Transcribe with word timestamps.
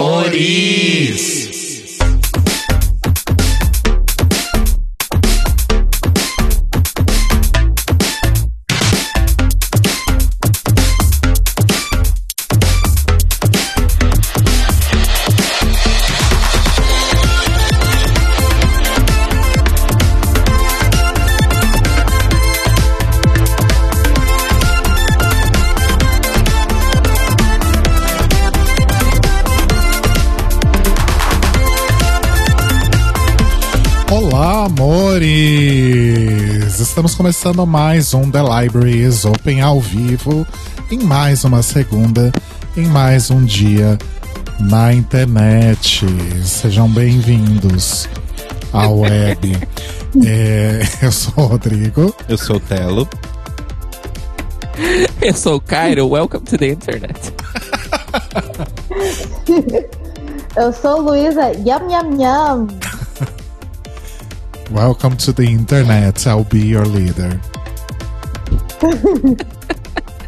Amores! 0.00 1.49
Estamos 37.00 37.14
começando 37.14 37.66
mais 37.66 38.12
um 38.12 38.30
The 38.30 38.42
Library 38.42 39.02
is 39.04 39.24
Open 39.24 39.62
ao 39.62 39.80
vivo, 39.80 40.46
em 40.90 40.98
mais 41.02 41.44
uma 41.44 41.62
segunda, 41.62 42.30
em 42.76 42.84
mais 42.84 43.30
um 43.30 43.42
dia 43.42 43.96
na 44.58 44.92
internet. 44.92 46.04
Sejam 46.44 46.90
bem-vindos 46.90 48.06
à 48.74 48.86
web. 48.92 49.56
É, 50.26 50.82
eu 51.00 51.10
sou 51.10 51.32
o 51.38 51.46
Rodrigo. 51.46 52.14
Eu 52.28 52.36
sou 52.36 52.56
o 52.56 52.60
Telo. 52.60 53.08
Eu 55.22 55.32
sou 55.32 55.54
o 55.54 55.60
Cairo, 55.60 56.06
welcome 56.06 56.44
to 56.44 56.58
the 56.58 56.66
internet. 56.66 57.32
Eu 60.54 60.70
sou 60.70 61.00
Luísa, 61.00 61.50
yam 61.64 61.90
yam 61.90 62.20
yam. 62.20 62.89
Welcome 64.70 65.16
to 65.18 65.32
the 65.32 65.44
internet, 65.44 66.26
I'll 66.26 66.44
be 66.44 66.60
your 66.60 66.86
leader. 66.86 67.38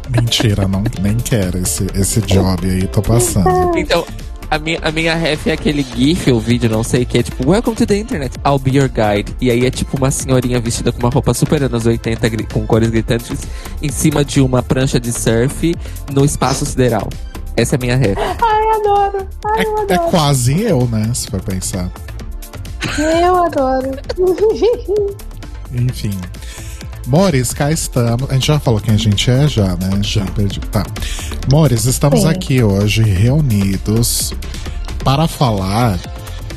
Mentira, 0.09 0.67
não, 0.67 0.83
nem 1.01 1.17
quero 1.17 1.57
esse, 1.59 1.87
esse 1.95 2.21
job 2.21 2.69
aí, 2.69 2.85
tô 2.87 3.01
passando. 3.01 3.77
Então, 3.77 4.05
a 4.51 4.59
minha, 4.59 4.79
a 4.81 4.91
minha 4.91 5.15
ref 5.15 5.47
é 5.47 5.53
aquele 5.53 5.81
GIF 5.81 6.29
ou 6.31 6.39
vídeo, 6.41 6.69
não 6.69 6.83
sei, 6.83 7.05
que 7.05 7.17
é 7.19 7.23
tipo, 7.23 7.49
Welcome 7.49 7.75
to 7.77 7.85
the 7.85 7.97
internet, 7.97 8.35
I'll 8.45 8.59
be 8.59 8.77
your 8.77 8.89
guide. 8.89 9.33
E 9.39 9.49
aí 9.49 9.65
é 9.65 9.71
tipo 9.71 9.95
uma 9.97 10.11
senhorinha 10.11 10.59
vestida 10.59 10.91
com 10.91 10.99
uma 10.99 11.09
roupa 11.09 11.33
super 11.33 11.63
anos 11.63 11.85
80, 11.85 12.29
gri- 12.29 12.43
com 12.51 12.67
cores 12.67 12.89
gritantes, 12.89 13.39
em 13.81 13.89
cima 13.89 14.25
de 14.25 14.41
uma 14.41 14.61
prancha 14.61 14.99
de 14.99 15.11
surf 15.13 15.73
no 16.11 16.25
espaço 16.25 16.65
sideral. 16.65 17.07
Essa 17.55 17.75
é 17.75 17.77
a 17.77 17.79
minha 17.79 17.95
ref. 17.95 18.17
Ai, 18.17 18.69
adoro. 18.79 19.27
Ai, 19.45 19.63
eu 19.65 19.77
É, 19.77 19.81
é 19.93 19.95
adoro. 19.95 20.09
quase 20.11 20.61
eu, 20.61 20.85
né? 20.91 21.09
Se 21.13 21.27
for 21.27 21.41
pensar. 21.41 21.89
Eu 22.97 23.45
adoro. 23.45 23.91
Enfim. 25.71 26.19
Mores, 27.07 27.53
cá 27.53 27.71
estamos. 27.71 28.29
A 28.29 28.33
gente 28.33 28.47
já 28.47 28.59
falou 28.59 28.79
quem 28.79 28.93
a 28.93 28.97
gente 28.97 29.29
é, 29.29 29.47
já, 29.47 29.75
né? 29.75 29.89
Já 30.01 30.25
perdi. 30.25 30.59
Tá. 30.59 30.85
Mores, 31.51 31.85
estamos 31.85 32.21
Sim. 32.21 32.27
aqui 32.27 32.63
hoje 32.63 33.03
reunidos 33.03 34.33
para 35.03 35.27
falar 35.27 35.99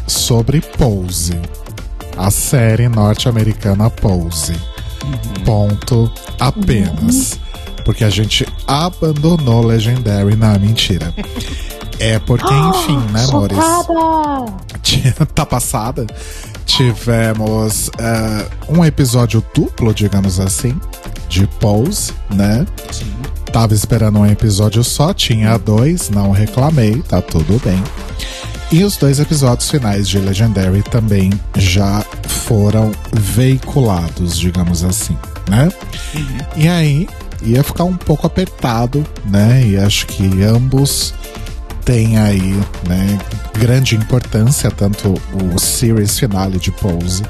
sobre 0.07 0.61
Pose. 0.61 1.39
A 2.17 2.31
série 2.31 2.89
norte-americana 2.89 3.91
Pose. 3.91 4.55
Ponto 5.45 6.11
apenas. 6.39 7.39
Porque 7.85 8.05
a 8.05 8.11
gente 8.11 8.47
abandonou 8.67 9.65
Legendary 9.65 10.35
na 10.37 10.59
mentira. 10.59 11.13
É 11.99 12.19
porque, 12.19 12.53
enfim, 12.53 12.99
né, 13.13 13.27
Mores? 13.29 13.57
Chocada. 13.57 14.53
Tinha- 14.83 15.13
tá 15.35 15.47
passada. 15.47 16.07
Tivemos 16.65 17.91
eh, 17.99 18.47
um 18.69 18.85
episódio 18.85 19.43
duplo, 19.55 19.95
digamos 19.95 20.39
assim, 20.41 20.79
de 21.29 21.47
Pose, 21.47 22.13
né? 22.31 22.67
Tava 23.53 23.73
esperando 23.73 24.19
um 24.19 24.27
episódio 24.27 24.83
só, 24.85 25.15
tinha 25.15 25.57
dois, 25.59 26.11
não 26.11 26.31
reclamei, 26.33 27.03
tá 27.09 27.23
tudo 27.23 27.61
bem. 27.65 27.83
E 28.71 28.83
os 28.85 28.97
dois 28.97 29.21
episódios 29.21 29.71
finais 29.71 30.09
de 30.09 30.19
Legendary 30.19 30.83
também 30.83 31.31
já 31.57 32.05
foram 32.27 32.91
veiculados, 33.13 34.37
digamos 34.39 34.83
assim, 34.83 35.17
né? 35.49 35.69
E 36.57 36.69
aí 36.69 37.09
ia 37.43 37.63
ficar 37.63 37.85
um 37.85 37.97
pouco 37.97 38.27
apertado, 38.27 39.07
né? 39.25 39.65
E 39.65 39.77
acho 39.77 40.07
que 40.09 40.43
ambos 40.43 41.15
têm 41.87 42.19
aí, 42.19 42.53
né, 42.87 43.19
grande 43.55 43.95
importância, 43.95 44.71
tanto 44.71 45.15
o 45.33 45.59
series 45.59 46.19
finale 46.19 46.59
de 46.59 46.73
Pose 46.73 47.23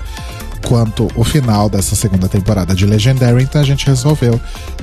quanto 0.66 1.08
o 1.14 1.22
final 1.22 1.68
dessa 1.68 1.94
segunda 1.94 2.26
temporada 2.28 2.74
de 2.74 2.86
Legendary, 2.86 3.44
então 3.44 3.60
a 3.60 3.64
gente 3.64 3.86
resolveu 3.86 4.40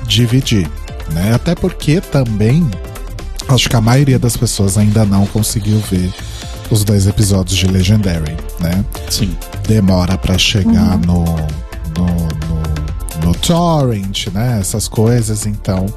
dividir, 0.08 0.70
né? 1.12 1.34
Até 1.34 1.56
porque 1.56 2.00
também 2.00 2.70
acho 3.50 3.68
que 3.68 3.76
a 3.76 3.82
maioria 3.82 4.18
das 4.18 4.38
pessoas 4.38 4.78
ainda 4.78 5.04
não 5.04 5.26
conseguiu 5.26 5.80
ver 5.92 6.14
os 6.70 6.86
dois 6.86 7.06
episódios 7.06 7.58
de 7.58 7.68
Legendary, 7.68 8.38
né? 8.60 8.86
Sim. 9.10 9.36
demora 9.68 10.18
pra 10.18 10.38
chegar 10.38 10.98
no, 11.00 11.26
no, 11.26 12.06
no, 12.06 13.26
no 13.26 13.36
torrent, 13.40 14.28
né? 14.28 14.60
Essas 14.62 14.88
coisas, 14.88 15.46
então 15.46 15.88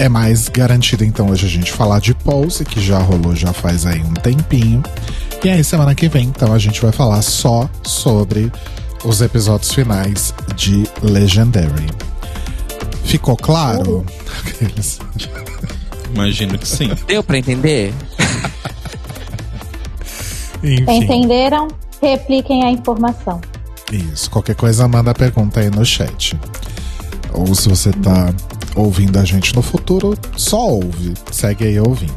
é 0.00 0.08
mais 0.08 0.48
garantido 0.48 1.04
então 1.04 1.28
hoje 1.28 1.44
a 1.44 1.48
gente 1.48 1.70
falar 1.70 2.00
de 2.00 2.14
Pose, 2.14 2.64
que 2.64 2.80
já 2.80 2.98
rolou 2.98 3.36
já 3.36 3.52
faz 3.52 3.84
aí 3.84 4.00
um 4.00 4.14
tempinho. 4.14 4.82
E 5.44 5.50
aí 5.50 5.62
semana 5.62 5.94
que 5.94 6.08
vem, 6.08 6.24
então, 6.24 6.54
a 6.54 6.58
gente 6.58 6.80
vai 6.80 6.90
falar 6.90 7.20
só 7.20 7.68
sobre 7.82 8.50
os 9.04 9.20
episódios 9.20 9.72
finais 9.72 10.34
de 10.56 10.84
Legendary. 11.02 11.86
Ficou 13.04 13.36
claro? 13.36 14.06
Imagino 16.14 16.58
que 16.58 16.66
sim. 16.66 16.90
Deu 17.06 17.22
pra 17.22 17.36
entender? 17.36 17.92
Enfim. 20.64 21.04
Entenderam? 21.04 21.68
Repliquem 22.00 22.64
a 22.64 22.70
informação. 22.70 23.38
Isso, 23.92 24.30
qualquer 24.30 24.56
coisa 24.56 24.88
manda 24.88 25.12
pergunta 25.12 25.60
aí 25.60 25.70
no 25.70 25.84
chat. 25.84 26.38
Ou 27.32 27.54
se 27.54 27.68
você 27.68 27.92
tá 27.92 28.32
ouvindo 28.74 29.18
a 29.18 29.24
gente 29.24 29.54
no 29.54 29.62
futuro, 29.62 30.16
só 30.36 30.68
ouve, 30.68 31.14
segue 31.30 31.64
aí 31.64 31.80
ouvindo. 31.80 32.14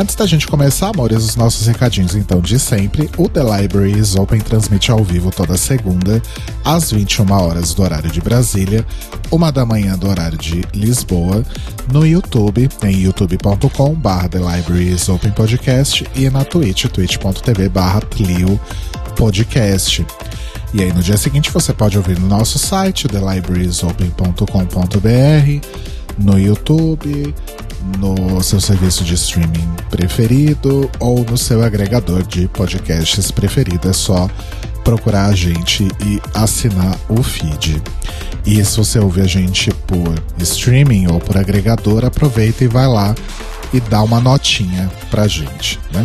Antes 0.00 0.14
da 0.14 0.26
gente 0.26 0.46
começar, 0.46 0.90
amores, 0.90 1.24
os 1.24 1.34
nossos 1.34 1.66
recadinhos 1.66 2.14
então 2.14 2.40
de 2.40 2.56
sempre. 2.60 3.10
O 3.16 3.28
The 3.28 3.40
Library 3.42 3.98
is 3.98 4.14
Open 4.14 4.40
transmite 4.40 4.92
ao 4.92 5.02
vivo 5.02 5.32
toda 5.32 5.56
segunda, 5.56 6.22
às 6.64 6.92
21 6.92 7.32
horas 7.32 7.74
do 7.74 7.82
horário 7.82 8.08
de 8.08 8.20
Brasília, 8.20 8.86
uma 9.28 9.50
da 9.50 9.66
manhã 9.66 9.98
do 9.98 10.08
horário 10.08 10.38
de 10.38 10.64
Lisboa, 10.72 11.44
no 11.92 12.06
YouTube, 12.06 12.68
em 12.84 13.00
youtube.com 13.00 13.94
barra 13.94 14.28
The 14.28 14.38
Library 14.38 14.92
is 14.92 15.08
Open 15.08 15.32
Podcast 15.32 16.06
e 16.14 16.30
na 16.30 16.44
Twitch, 16.44 16.84
twitch.tv 16.84 17.68
barra 17.68 18.00
Podcast. 19.16 20.06
E 20.74 20.82
aí 20.82 20.92
no 20.92 21.02
dia 21.02 21.16
seguinte 21.16 21.50
você 21.50 21.72
pode 21.72 21.96
ouvir 21.96 22.18
no 22.18 22.26
nosso 22.26 22.58
site, 22.58 23.08
thelibrariesopen.com.br, 23.08 25.66
no 26.18 26.38
YouTube, 26.38 27.34
no 27.98 28.42
seu 28.42 28.60
serviço 28.60 29.04
de 29.04 29.14
streaming 29.14 29.68
preferido 29.90 30.90
ou 30.98 31.24
no 31.24 31.38
seu 31.38 31.62
agregador 31.62 32.22
de 32.22 32.48
podcasts 32.48 33.30
preferido. 33.30 33.88
É 33.88 33.92
só 33.92 34.28
procurar 34.84 35.26
a 35.26 35.34
gente 35.34 35.88
e 36.04 36.20
assinar 36.34 36.98
o 37.08 37.22
feed. 37.22 37.82
E 38.44 38.64
se 38.64 38.76
você 38.76 38.98
ouvir 38.98 39.22
a 39.22 39.26
gente 39.26 39.70
por 39.86 40.14
streaming 40.38 41.06
ou 41.08 41.20
por 41.20 41.36
agregador, 41.36 42.04
aproveita 42.04 42.64
e 42.64 42.68
vai 42.68 42.86
lá 42.86 43.14
e 43.72 43.80
dá 43.80 44.02
uma 44.02 44.20
notinha 44.20 44.90
pra 45.10 45.26
gente, 45.26 45.78
né? 45.92 46.04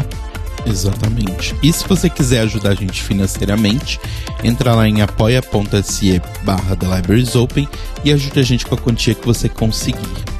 Exatamente. 0.65 1.55
E 1.61 1.71
se 1.71 1.87
você 1.87 2.09
quiser 2.09 2.41
ajudar 2.41 2.69
a 2.71 2.75
gente 2.75 3.03
financeiramente, 3.03 3.99
entra 4.43 4.73
lá 4.73 4.87
em 4.87 5.01
apoia.se 5.01 6.21
barra 6.43 6.75
The 6.75 6.85
Libraries 6.95 7.35
Open 7.35 7.67
e 8.03 8.11
ajude 8.11 8.39
a 8.39 8.43
gente 8.43 8.65
com 8.65 8.75
a 8.75 8.77
quantia 8.77 9.13
que 9.13 9.25
você 9.25 9.49
conseguir. 9.49 10.33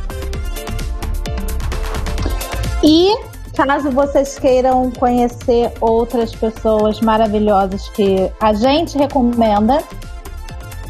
E 2.84 3.16
caso 3.54 3.92
vocês 3.92 4.40
queiram 4.40 4.92
conhecer 4.92 5.72
outras 5.80 6.34
pessoas 6.34 7.00
maravilhosas 7.00 7.88
que 7.90 8.30
a 8.40 8.54
gente 8.54 8.98
recomenda, 8.98 9.84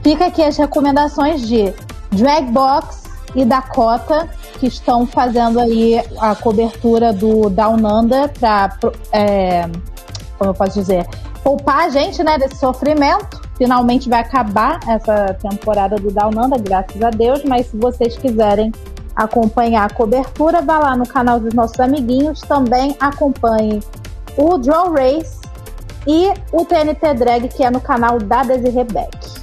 fica 0.01 0.27
aqui 0.27 0.41
as 0.41 0.57
recomendações 0.57 1.47
de 1.47 1.73
Dragbox 2.11 3.03
e 3.35 3.43
Dakota, 3.43 4.29
que 4.63 4.67
estão 4.67 5.05
fazendo 5.05 5.59
aí 5.59 6.01
a 6.21 6.33
cobertura 6.35 7.11
do 7.11 7.49
Down 7.49 7.79
Under 7.85 8.31
para, 8.39 8.73
é, 9.11 9.63
como 10.37 10.51
eu 10.51 10.53
posso 10.53 10.79
dizer, 10.79 11.05
poupar 11.43 11.87
a 11.87 11.89
gente 11.89 12.23
né, 12.23 12.37
desse 12.37 12.55
sofrimento. 12.55 13.41
Finalmente 13.57 14.07
vai 14.07 14.21
acabar 14.21 14.79
essa 14.87 15.33
temporada 15.33 15.97
do 15.97 16.09
Down 16.11 16.45
Under, 16.45 16.61
graças 16.61 17.01
a 17.01 17.09
Deus, 17.09 17.43
mas 17.43 17.67
se 17.67 17.75
vocês 17.75 18.17
quiserem 18.17 18.71
acompanhar 19.13 19.83
a 19.83 19.93
cobertura, 19.93 20.61
vá 20.61 20.79
lá 20.79 20.95
no 20.95 21.05
canal 21.05 21.41
dos 21.41 21.53
nossos 21.53 21.79
amiguinhos, 21.81 22.39
também 22.39 22.95
acompanhe 23.01 23.81
o 24.37 24.57
Draw 24.57 24.93
Race 24.93 25.41
e 26.07 26.31
o 26.53 26.63
TNT 26.63 27.15
Drag, 27.15 27.49
que 27.49 27.65
é 27.65 27.69
no 27.69 27.81
canal 27.81 28.17
da 28.17 28.43
Desiree 28.43 28.85
Beck. 28.85 29.42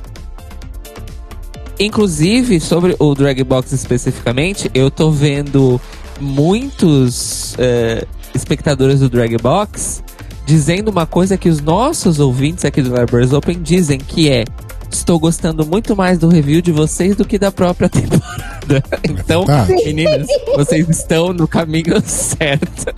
Inclusive, 1.81 2.61
sobre 2.61 2.95
o 2.99 3.15
Drag 3.15 3.43
Box 3.43 3.73
especificamente, 3.73 4.71
eu 4.75 4.91
tô 4.91 5.11
vendo 5.11 5.81
muitos 6.21 7.55
é, 7.59 8.07
espectadores 8.35 9.01
do 9.01 9.09
Drag 9.09 9.35
Box 9.39 10.05
dizendo 10.45 10.91
uma 10.91 11.07
coisa 11.07 11.39
que 11.39 11.49
os 11.49 11.61
nossos 11.61 12.21
ouvintes 12.21 12.67
aqui 12.67 12.83
do 12.83 12.95
Libraries 12.95 13.33
Open 13.33 13.63
dizem, 13.63 13.99
que 13.99 14.29
é 14.29 14.45
Estou 14.91 15.21
gostando 15.21 15.65
muito 15.65 15.95
mais 15.95 16.19
do 16.19 16.29
review 16.29 16.61
de 16.61 16.73
vocês 16.73 17.15
do 17.15 17.25
que 17.25 17.39
da 17.39 17.53
própria 17.53 17.89
temporada. 17.91 18.83
Então, 19.09 19.47
verdade. 19.47 19.85
meninas, 19.85 20.27
vocês 20.57 20.89
estão 20.89 21.33
no 21.33 21.47
caminho 21.47 22.01
certo. 22.05 22.93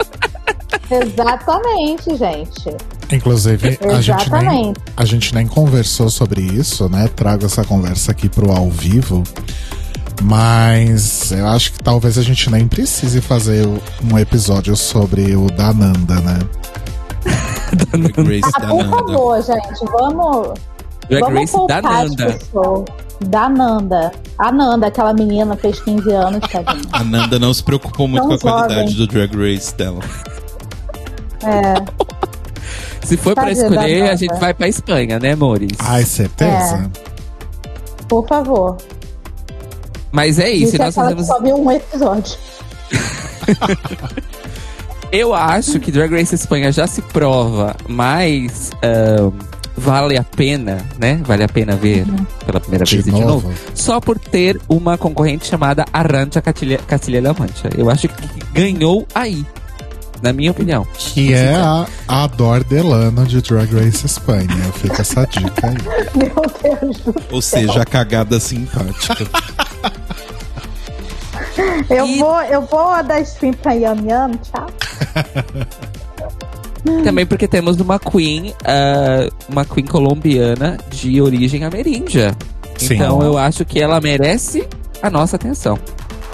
Exatamente, 0.90 2.16
gente. 2.16 2.76
Inclusive, 3.12 3.78
a 3.94 4.00
gente, 4.00 4.30
nem, 4.30 4.72
a 4.96 5.04
gente 5.04 5.34
nem 5.34 5.46
conversou 5.46 6.08
sobre 6.08 6.40
isso, 6.40 6.88
né? 6.88 7.08
Trago 7.14 7.44
essa 7.46 7.64
conversa 7.64 8.12
aqui 8.12 8.28
pro 8.28 8.50
ao 8.52 8.70
vivo. 8.70 9.22
Mas 10.22 11.32
eu 11.32 11.46
acho 11.48 11.72
que 11.72 11.78
talvez 11.82 12.16
a 12.16 12.22
gente 12.22 12.48
nem 12.50 12.66
precise 12.68 13.20
fazer 13.20 13.66
um 13.66 14.18
episódio 14.18 14.76
sobre 14.76 15.34
o 15.34 15.46
da 15.48 15.72
Nanda, 15.72 16.14
né? 16.20 16.38
Drag 17.98 18.40
Race 18.40 18.52
Ah, 18.54 18.60
da 18.60 18.68
por 18.68 18.84
favor, 18.88 19.42
gente, 19.42 19.90
vamos, 19.90 20.48
Drag 21.08 21.20
vamos 21.22 21.40
Race 21.40 21.52
da 21.52 21.58
poupar 21.82 22.04
as 22.04 22.10
Nanda. 22.10 22.32
pessoas. 22.34 22.84
Da 23.26 23.48
Nanda. 23.48 24.12
A 24.38 24.50
Nanda, 24.52 24.86
aquela 24.88 25.12
menina, 25.14 25.56
fez 25.56 25.80
15 25.80 26.10
anos, 26.12 26.40
tadinha. 26.50 26.82
A 26.92 27.04
Nanda 27.04 27.38
não 27.38 27.52
se 27.54 27.62
preocupou 27.62 28.08
muito 28.08 28.28
Tão 28.28 28.38
com 28.38 28.48
a 28.48 28.52
qualidade 28.52 28.92
jovem. 28.92 29.06
do 29.06 29.06
Drag 29.06 29.36
Race 29.36 29.74
dela. 29.76 30.00
É, 31.44 31.74
Se 33.06 33.16
for 33.16 33.34
pra 33.34 33.44
Tadinha 33.44 33.66
escolher, 33.66 34.10
a 34.10 34.14
gente 34.16 34.38
vai 34.38 34.54
pra 34.54 34.68
Espanha, 34.68 35.18
né, 35.18 35.32
amores? 35.32 35.70
Ai, 35.78 36.04
certeza? 36.04 36.90
por 38.08 38.26
favor. 38.28 38.76
Mas 40.10 40.38
é 40.38 40.50
isso, 40.50 40.76
é 40.76 40.78
nós 40.78 40.94
fazemos 40.94 41.26
só 41.26 41.40
viu 41.40 41.56
um 41.56 41.70
episódio. 41.70 42.36
Eu 45.10 45.34
acho 45.34 45.78
que 45.78 45.90
Drag 45.92 46.10
Race 46.10 46.34
Espanha 46.34 46.72
já 46.72 46.86
se 46.86 47.02
prova, 47.02 47.76
mas 47.88 48.70
vale 49.76 50.16
a 50.16 50.22
pena, 50.22 50.78
né? 50.98 51.20
Vale 51.24 51.44
a 51.44 51.48
pena 51.48 51.76
ver 51.76 52.06
pela 52.46 52.60
primeira 52.60 52.84
De 52.84 52.96
vez 52.96 53.06
e 53.06 53.10
de 53.10 53.20
novo? 53.20 53.48
novo. 53.48 53.52
Só 53.74 54.00
por 54.00 54.18
ter 54.18 54.58
uma 54.68 54.96
concorrente 54.96 55.46
chamada 55.46 55.84
Arrancha 55.92 56.40
Castilha, 56.40 56.78
Castilha-La 56.86 57.34
Mancha. 57.38 57.68
Eu 57.76 57.90
acho 57.90 58.08
que 58.08 58.28
ganhou 58.52 59.06
aí, 59.14 59.44
na 60.22 60.32
minha 60.32 60.50
opinião. 60.52 60.86
Que 60.96 61.34
é 61.34 61.54
a, 61.54 61.86
a 62.08 62.26
Dor 62.26 62.62
Delano 62.64 63.26
de 63.26 63.40
Drag 63.42 63.70
Race 63.74 64.06
Espanha. 64.06 64.48
Fica 64.74 65.02
essa 65.02 65.26
dica 65.26 65.66
aí. 65.68 65.76
Meu 66.16 66.80
Deus 66.80 66.98
do 67.00 67.14
Ou 67.32 67.42
seja, 67.42 67.82
a 67.82 67.84
cagada 67.84 68.38
simpática. 68.40 69.26
Eu 71.90 72.06
E- 72.06 72.18
vou, 72.18 72.40
eu 72.44 72.62
vou 72.62 73.02
dar 73.02 73.20
stream 73.20 73.52
pra 73.54 73.72
Yam 73.72 73.96
Yam, 74.06 74.30
tchau. 74.42 74.66
Também 77.04 77.26
porque 77.26 77.46
temos 77.46 77.78
uma 77.78 77.98
queen, 77.98 78.54
ah, 78.64 79.28
uma 79.48 79.64
queen 79.64 79.84
colombiana 79.86 80.78
de 80.90 81.20
origem 81.20 81.64
ameríndia. 81.64 82.34
Sim. 82.78 82.94
Então 82.94 83.22
eu 83.22 83.36
acho 83.38 83.64
que 83.64 83.80
ela 83.80 84.00
merece 84.00 84.66
a 85.02 85.10
nossa 85.10 85.36
atenção. 85.36 85.78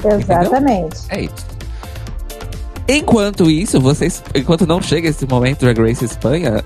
Exatamente. 0.05 0.97
É 1.09 1.23
isso. 1.23 1.35
Enquanto 2.89 3.51
isso, 3.51 3.79
vocês. 3.79 4.23
Enquanto 4.35 4.67
não 4.67 4.81
chega 4.81 5.09
esse 5.09 5.27
momento 5.27 5.61
Drag 5.61 5.79
Race 5.79 6.05
Espanha, 6.05 6.65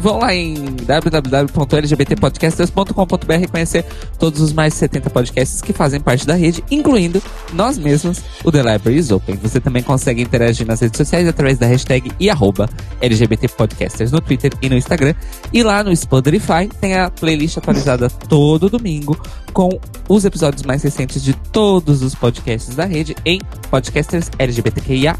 vão 0.00 0.18
lá 0.18 0.34
em 0.34 0.54
www.lgbtpodcasters.com.br 0.54 3.50
conhecer 3.50 3.84
todos 4.18 4.40
os 4.40 4.52
mais 4.52 4.72
de 4.72 4.80
70 4.80 5.10
podcasts 5.10 5.62
que 5.62 5.72
fazem 5.72 6.00
parte 6.00 6.26
da 6.26 6.34
rede, 6.34 6.64
incluindo 6.70 7.22
nós 7.52 7.78
mesmos, 7.78 8.20
o 8.44 8.50
The 8.50 8.58
Library 8.58 8.98
is 8.98 9.10
Open. 9.10 9.36
Você 9.36 9.60
também 9.60 9.82
consegue 9.82 10.22
interagir 10.22 10.66
nas 10.66 10.80
redes 10.80 10.96
sociais 10.96 11.28
através 11.28 11.58
da 11.58 11.66
hashtag 11.66 12.10
e 12.18 12.30
arroba 12.30 12.68
LGBT 13.00 13.48
Podcasters 13.48 14.12
no 14.12 14.20
Twitter 14.20 14.52
e 14.62 14.68
no 14.68 14.76
Instagram. 14.76 15.14
E 15.52 15.62
lá 15.62 15.84
no 15.84 15.94
Spotify 15.94 16.68
tem 16.80 16.96
a 16.96 17.10
playlist 17.10 17.58
atualizada 17.58 18.08
todo 18.08 18.68
domingo 18.68 19.20
com 19.52 19.78
os 20.08 20.24
episódios 20.24 20.62
mais 20.62 20.82
recentes 20.82 21.22
de 21.22 21.34
todos 21.34 22.02
os 22.02 22.14
podcasts 22.14 22.74
da 22.74 22.84
rede 22.84 23.14
em 23.24 23.40
Podcasters 23.70 24.30
LGBTQIA+. 24.38 25.16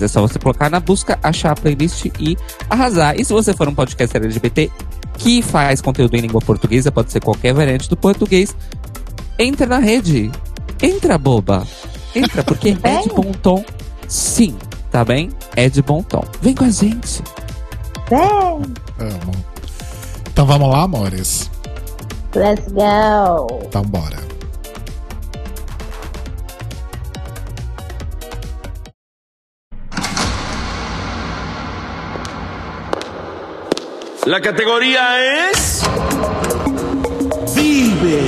É 0.00 0.08
só 0.08 0.20
você 0.20 0.38
colocar 0.38 0.70
na 0.70 0.80
busca, 0.80 1.18
achar 1.22 1.52
a 1.52 1.54
playlist 1.54 2.06
e 2.18 2.36
arrasar. 2.68 3.18
E 3.18 3.24
se 3.24 3.32
você 3.32 3.54
for 3.54 3.68
um 3.68 3.74
podcaster 4.14 4.22
LGBT 4.22 4.70
que 5.18 5.42
faz 5.42 5.80
conteúdo 5.80 6.14
em 6.16 6.20
língua 6.20 6.40
portuguesa, 6.40 6.90
pode 6.90 7.12
ser 7.12 7.20
qualquer 7.20 7.52
variante 7.52 7.88
do 7.88 7.96
português, 7.96 8.54
entra 9.38 9.66
na 9.66 9.78
rede. 9.78 10.30
Entra, 10.82 11.16
boba. 11.18 11.66
Entra, 12.14 12.42
porque 12.42 12.76
é 12.82 13.02
de 13.02 13.08
bom 13.08 13.32
tom. 13.42 13.64
Sim, 14.08 14.56
tá 14.90 15.04
bem? 15.04 15.30
É 15.56 15.68
de 15.68 15.82
bom 15.82 16.02
tom. 16.02 16.24
Vem 16.42 16.54
com 16.54 16.64
a 16.64 16.70
gente. 16.70 17.22
Vem, 18.08 18.74
Amo. 18.98 19.32
Então 20.32 20.46
vamos 20.46 20.68
lá, 20.68 20.82
amores? 20.82 21.50
let's 22.34 22.66
go. 22.72 23.60
Então 23.66 23.82
bora. 23.82 24.33
La 34.26 34.40
categoría 34.40 35.50
es... 35.50 35.82
Vive. 37.54 38.22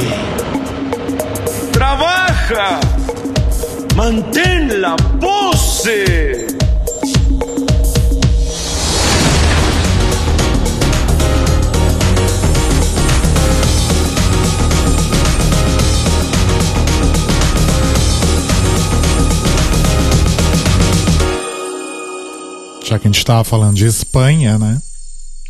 Trabaja. 1.73 2.81
Mantén 3.97 4.83
la 4.83 4.95
pose. 4.97 6.49
Já 22.85 22.99
que 22.99 23.09
a 23.09 23.11
gente 23.11 23.25
tava 23.25 23.45
falando 23.45 23.77
de 23.77 23.87
Espanha, 23.87 24.59
né? 24.59 24.83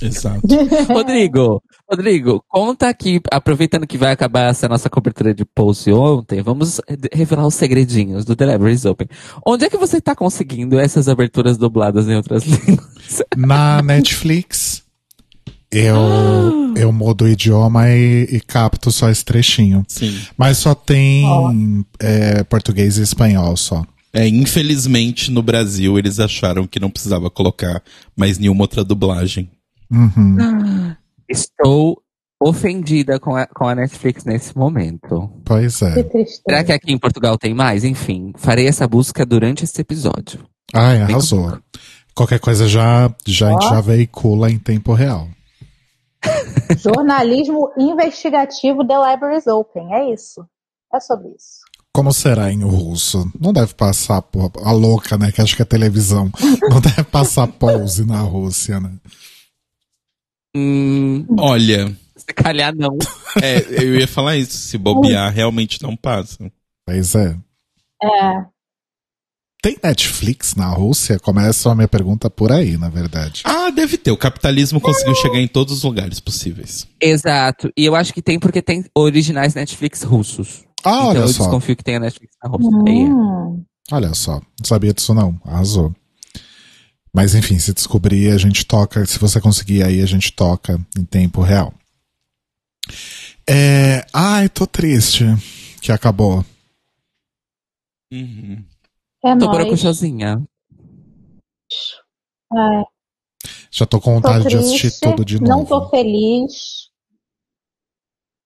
Exato. 0.01 0.47
Rodrigo, 0.93 1.63
Rodrigo, 1.91 2.45
conta 2.49 2.89
aqui, 2.89 3.21
aproveitando 3.31 3.87
que 3.87 3.97
vai 3.97 4.13
acabar 4.13 4.51
essa 4.51 4.69
nossa 4.69 4.91
cobertura 4.91 5.35
de 5.35 5.45
post 5.45 5.91
ontem, 5.93 6.43
vamos 6.43 6.81
revelar 7.13 7.47
os 7.47 7.55
segredinhos 7.55 8.25
do 8.25 8.35
The 8.37 8.53
Libraries 8.53 8.85
Open. 8.85 9.09
Onde 9.47 9.65
é 9.65 9.71
que 9.71 9.77
você 9.77 10.01
tá 10.01 10.15
conseguindo 10.15 10.79
essas 10.79 11.09
aberturas 11.09 11.57
dubladas 11.57 12.09
em 12.09 12.17
outras 12.17 12.45
línguas? 12.45 13.23
Na 13.37 13.81
Netflix, 13.83 14.83
eu, 15.71 16.75
eu 16.77 16.93
mudo 16.93 17.25
o 17.25 17.29
idioma 17.29 17.89
e, 17.91 18.25
e 18.31 18.41
capto 18.41 18.91
só 18.91 19.11
esse 19.11 19.25
trechinho. 19.25 19.85
Sim. 19.89 20.19
Mas 20.37 20.59
só 20.59 20.75
tem 20.75 21.85
é, 22.01 22.43
português 22.45 22.99
e 22.99 23.03
espanhol 23.03 23.57
só. 23.57 23.85
É, 24.13 24.27
infelizmente, 24.27 25.31
no 25.31 25.43
Brasil, 25.43 25.99
eles 25.99 26.19
acharam 26.19 26.67
que 26.67 26.81
não 26.81 26.89
precisava 26.89 27.29
colocar 27.29 27.83
mais 28.17 28.39
nenhuma 28.39 28.63
outra 28.63 28.83
dublagem. 28.83 29.51
Uhum. 29.91 30.95
Estou 31.29 32.03
ofendida 32.41 33.19
com 33.19 33.35
a, 33.35 33.47
com 33.47 33.67
a 33.67 33.75
Netflix 33.75 34.25
nesse 34.25 34.57
momento. 34.57 35.31
Pois 35.45 35.79
Que 35.79 35.85
é. 35.85 36.03
tristeza. 36.03 36.43
Será 36.49 36.65
que 36.65 36.73
aqui 36.73 36.93
em 36.93 36.99
Portugal 36.99 37.39
tem 37.39 37.55
mais? 37.55 37.85
Enfim, 37.85 38.33
farei 38.37 38.67
essa 38.67 38.87
busca 38.87 39.25
durante 39.25 39.65
esse 39.65 39.81
episódio. 39.81 40.45
Ai, 40.75 41.01
arrasou. 41.01 41.59
Qualquer 42.15 42.41
coisa 42.41 42.69
já, 42.69 43.15
já, 43.27 43.49
a 43.49 43.53
gente 43.53 43.69
já 43.69 43.81
veicula 43.81 44.51
em 44.51 44.59
tempo 44.59 44.93
real. 44.93 45.29
Jornalismo 46.79 47.71
investigativo 47.79 48.87
The 48.87 48.95
Libraries 49.11 49.47
Open. 49.47 49.95
É 49.95 50.13
isso. 50.13 50.45
É 50.93 51.01
sobre 51.01 51.29
isso. 51.29 51.67
Como 51.93 52.13
será 52.13 52.53
em 52.53 52.63
russo? 52.63 53.31
Não 53.41 53.53
deve 53.53 53.73
passar, 53.75 54.21
porra, 54.21 54.51
a 54.63 54.73
louca, 54.73 55.17
né? 55.17 55.33
Que 55.33 55.41
acho 55.41 55.57
que 55.57 55.63
é 55.63 55.65
televisão. 55.65 56.31
Não 56.69 56.81
deve 56.81 57.05
passar 57.05 57.47
pause 57.47 58.05
na 58.05 58.21
Rússia, 58.21 58.79
né? 58.79 58.91
Hum, 60.57 61.27
Olha, 61.39 61.95
se 62.17 62.27
calhar 62.35 62.75
não. 62.75 62.97
é, 63.43 63.85
eu 63.85 63.95
ia 63.97 64.09
falar 64.09 64.37
isso. 64.37 64.57
Se 64.57 64.79
bobear, 64.79 65.31
realmente 65.33 65.83
não 65.83 65.95
passa. 65.95 66.51
Pois 66.87 67.15
é. 67.15 67.37
É. 68.03 68.47
Tem 69.63 69.77
Netflix 69.83 70.55
na 70.55 70.69
Rússia? 70.69 71.19
Começa 71.19 71.71
a 71.71 71.75
minha 71.75 71.89
pergunta 71.89 72.31
por 72.31 72.53
aí, 72.53 72.77
na 72.77 72.89
verdade. 72.89 73.43
Ah, 73.45 73.69
deve 73.71 73.99
ter. 73.99 74.13
O 74.13 74.17
capitalismo 74.17 74.81
conseguiu 74.81 75.15
chegar 75.17 75.41
em 75.41 75.49
todos 75.49 75.75
os 75.75 75.83
lugares 75.83 76.21
possíveis. 76.21 76.87
Exato. 77.01 77.71
E 77.77 77.85
eu 77.85 77.95
acho 77.97 78.15
que 78.15 78.23
tem 78.23 78.39
porque 78.39 78.63
tem 78.63 78.85
originais 78.95 79.55
Netflix 79.55 80.03
russos. 80.03 80.65
Ah, 80.85 80.91
então 80.91 81.09
olha 81.09 81.19
eu 81.19 81.29
só. 81.29 81.43
desconfio 81.45 81.77
que 81.77 81.83
tenha 81.83 81.99
Netflix 81.99 82.35
na 82.43 82.49
roteia. 82.49 83.09
Hum. 83.09 83.65
Olha 83.91 84.15
só. 84.15 84.35
Não 84.35 84.65
sabia 84.65 84.95
disso 84.95 85.13
não. 85.13 85.39
Arrasou. 85.45 85.93
Mas 87.17 87.35
enfim, 87.35 87.59
se 87.59 87.73
descobrir, 87.73 88.31
a 88.31 88.37
gente 88.37 88.67
toca. 88.67 89.07
Se 89.07 89.19
você 89.19 89.41
conseguir 89.41 89.83
aí, 89.83 90.03
a 90.03 90.07
gente 90.07 90.31
toca 90.31 90.79
em 90.99 91.03
tempo 91.03 91.41
real. 91.41 91.73
É... 93.49 94.07
Ai, 94.13 94.51
tô 94.51 94.67
triste 94.67 95.25
que 95.81 95.91
acabou. 95.91 96.45
Uhum. 98.13 98.63
É 99.25 99.31
Tô 99.31 99.35
nóis. 99.47 99.51
borocochosinha. 99.51 100.47
É, 102.53 102.83
Já 103.71 103.87
tô 103.87 103.99
com 103.99 104.21
tô 104.21 104.29
vontade 104.29 104.45
de 104.45 104.51
triste, 104.59 104.87
assistir 104.87 105.01
tudo 105.01 105.25
de 105.25 105.41
não 105.41 105.61
novo. 105.61 105.69
tô 105.69 105.89
feliz. 105.89 106.91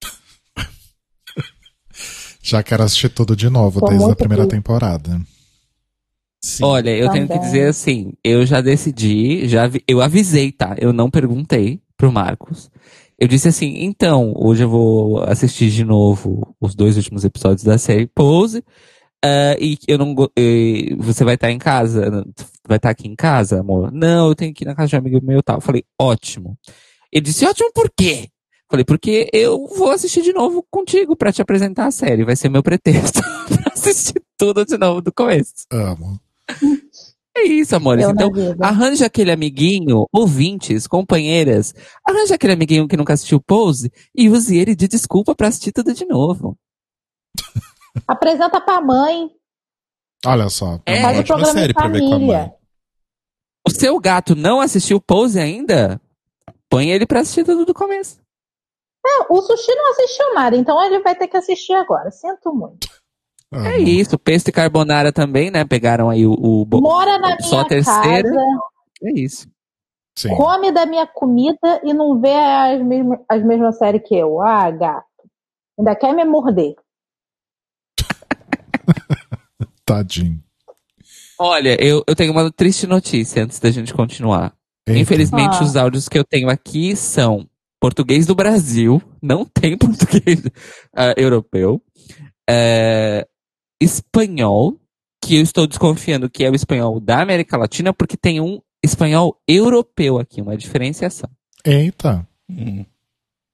Já 2.41 2.63
quero 2.63 2.85
assistir 2.85 3.09
tudo 3.09 3.35
de 3.35 3.51
novo, 3.51 3.81
Tô 3.81 3.89
desde 3.89 4.13
a 4.13 4.15
primeira 4.15 4.47
triste. 4.47 4.63
temporada. 4.63 5.21
Sim. 6.43 6.65
Olha, 6.65 6.91
eu 6.97 7.11
tenho 7.11 7.27
que 7.27 7.35
Também. 7.35 7.47
dizer 7.47 7.69
assim, 7.69 8.13
eu 8.25 8.47
já 8.47 8.61
decidi, 8.61 9.47
já 9.49 9.67
vi- 9.67 9.85
eu 9.87 10.01
avisei, 10.01 10.51
tá? 10.51 10.75
Eu 10.79 10.93
não 10.93 11.11
perguntei 11.11 11.81
pro 11.97 12.11
Marcos. 12.11 12.71
Eu 13.19 13.29
disse 13.29 13.49
assim, 13.49 13.85
então, 13.85 14.33
hoje 14.37 14.65
eu 14.65 14.69
vou 14.71 15.23
assistir 15.25 15.69
de 15.71 15.85
novo 15.85 16.55
os 16.59 16.75
dois 16.75 16.97
últimos 16.97 17.25
episódios 17.25 17.63
da 17.63 17.77
série 17.77 18.07
Pose. 18.07 18.65
ah, 19.23 19.55
e 19.61 19.77
eu 19.87 19.99
não 19.99 20.15
e 20.39 20.97
você 20.99 21.23
vai 21.25 21.35
estar 21.35 21.51
em 21.51 21.59
casa, 21.59 22.25
vai 22.67 22.79
estar 22.79 22.89
aqui 22.89 23.07
em 23.07 23.15
casa, 23.15 23.61
amor? 23.61 23.93
Não, 23.93 24.29
eu 24.29 24.35
tenho 24.35 24.55
que 24.55 24.65
ir 24.65 24.67
na 24.67 24.75
casa 24.75 24.89
de 24.89 24.97
um 24.97 24.99
amigo 25.01 25.21
meu 25.23 25.41
e 25.41 25.43
tal. 25.43 25.59
Eu 25.59 25.61
falei, 25.61 25.85
ótimo. 26.01 26.57
Ele 27.13 27.23
disse, 27.27 27.45
ótimo 27.45 27.71
por 27.75 27.91
quê? 27.95 28.31
Falei, 28.71 28.85
porque 28.85 29.29
eu 29.35 29.67
vou 29.77 29.91
assistir 29.91 30.23
de 30.23 30.33
novo 30.33 30.65
contigo 30.71 31.15
pra 31.15 31.31
te 31.33 31.43
apresentar 31.43 31.87
a 31.87 31.91
série. 31.91 32.25
Vai 32.25 32.37
ser 32.37 32.49
meu 32.49 32.63
pretexto 32.63 33.21
pra 33.51 33.73
assistir 33.75 34.23
tudo 34.39 34.65
de 34.65 34.79
novo 34.79 35.03
do 35.03 35.13
começo. 35.13 35.53
Amo. 35.71 36.19
É 37.37 37.45
isso, 37.45 37.77
amores. 37.77 38.05
Eu 38.05 38.11
Então, 38.11 38.31
arranja 38.61 39.07
aquele 39.07 39.31
amiguinho, 39.31 40.05
ouvintes, 40.13 40.87
companheiras, 40.87 41.73
arranja 42.07 42.35
aquele 42.35 42.53
amiguinho 42.55 42.89
que 42.89 42.97
nunca 42.97 43.13
assistiu 43.13 43.41
Pose 43.41 43.91
e 44.15 44.29
use 44.29 44.57
ele 44.59 44.75
de 44.75 44.89
desculpa 44.89 45.35
pra 45.35 45.49
assistir 45.49 45.73
tudo 45.73 45.95
de 45.95 46.05
novo. 46.05 46.57
Apresenta 48.07 48.61
pra 48.61 48.81
mãe. 48.81 49.31
Olha 50.27 50.49
só. 50.49 50.81
É, 50.85 50.99
uma 50.99 51.03
Faz 51.03 51.17
o 51.17 51.21
ótima 51.21 51.37
programa 51.37 51.53
série 51.61 51.71
em 51.71 51.75
pra 51.75 51.89
ver 51.89 52.01
com 52.01 52.07
a 52.07 52.11
família. 52.11 52.39
mãe. 52.39 52.53
O 53.67 53.71
seu 53.71 53.99
gato 54.01 54.35
não 54.35 54.61
assistiu 54.61 55.01
Pose 55.01 55.39
ainda? 55.39 56.01
Põe 56.69 56.91
ele 56.91 57.07
pra 57.07 57.21
assistir 57.21 57.45
tudo 57.45 57.65
do 57.65 57.73
começo. 57.75 58.21
É, 59.07 59.33
o 59.33 59.41
Sushi 59.41 59.75
não 59.75 59.91
assistiu 59.93 60.35
nada, 60.35 60.57
então 60.57 60.83
ele 60.85 61.01
vai 61.01 61.15
ter 61.15 61.27
que 61.27 61.37
assistir 61.37 61.73
agora. 61.75 62.11
Sinto 62.11 62.53
muito. 62.53 62.89
Amo. 63.53 63.67
É 63.67 63.79
isso, 63.79 64.19
Pesto 64.19 64.49
e 64.49 64.53
Carbonara 64.53 65.13
também, 65.13 65.51
né? 65.51 65.65
Pegaram 65.65 66.09
aí 66.11 66.27
o, 66.27 66.33
o 66.35 66.67
Mora 66.81 67.19
na 67.19 67.39
só 67.41 67.57
a 67.57 67.59
minha 67.59 67.69
terceira. 67.69 68.23
casa, 68.23 68.37
É 69.05 69.13
isso. 69.21 69.49
Sim. 70.19 70.35
come 70.37 70.71
da 70.73 70.85
minha 70.87 71.07
comida 71.07 71.81
e 71.85 71.95
não 71.95 72.21
vê 72.21 72.35
as, 72.35 72.83
mesmas 72.83 73.19
as 73.29 73.43
mesmas 73.45 73.79
séries 73.79 74.03
que 74.07 74.15
eu. 74.15 74.43
Ah, 74.43 74.71
gato. 74.71 75.07
Ainda 75.79 75.95
quer 75.97 76.13
me 76.15 76.25
morder. 76.25 76.75
Tadinho. 79.85 80.41
Olha, 81.39 81.83
eu, 81.83 82.05
eu 82.07 82.15
tenho 82.15 82.33
uma 82.33 82.51
triste 82.53 82.87
notícia 82.87 83.43
antes 83.45 83.59
da 83.59 83.71
gente 83.71 83.95
continuar. 83.95 84.53
Eita. 84.87 85.01
Infelizmente, 85.01 85.57
Ah. 85.59 85.63
os 85.63 85.77
áudios 85.77 86.09
que 86.09 86.19
eu 86.19 86.25
tenho 86.25 86.51
aqui 86.51 86.95
são 86.95 87.47
português 87.81 88.27
do 88.27 88.35
Brasil, 88.35 89.01
não 89.23 89.45
tem 89.47 89.77
português 89.79 90.43
ah, 90.95 91.15
europeu, 91.17 91.83
é, 92.49 93.27
espanhol, 93.81 94.77
que 95.23 95.37
eu 95.37 95.43
estou 95.43 95.67
desconfiando 95.67 96.29
que 96.31 96.45
é 96.45 96.51
o 96.51 96.55
espanhol 96.55 97.01
da 97.01 97.21
América 97.21 97.57
Latina, 97.57 97.93
porque 97.93 98.17
tem 98.17 98.41
um 98.41 98.61
espanhol 98.83 99.37
europeu 99.47 100.19
aqui, 100.19 100.41
uma 100.41 100.57
diferenciação. 100.57 101.29
Eita. 101.65 102.27
Hum. 102.49 102.85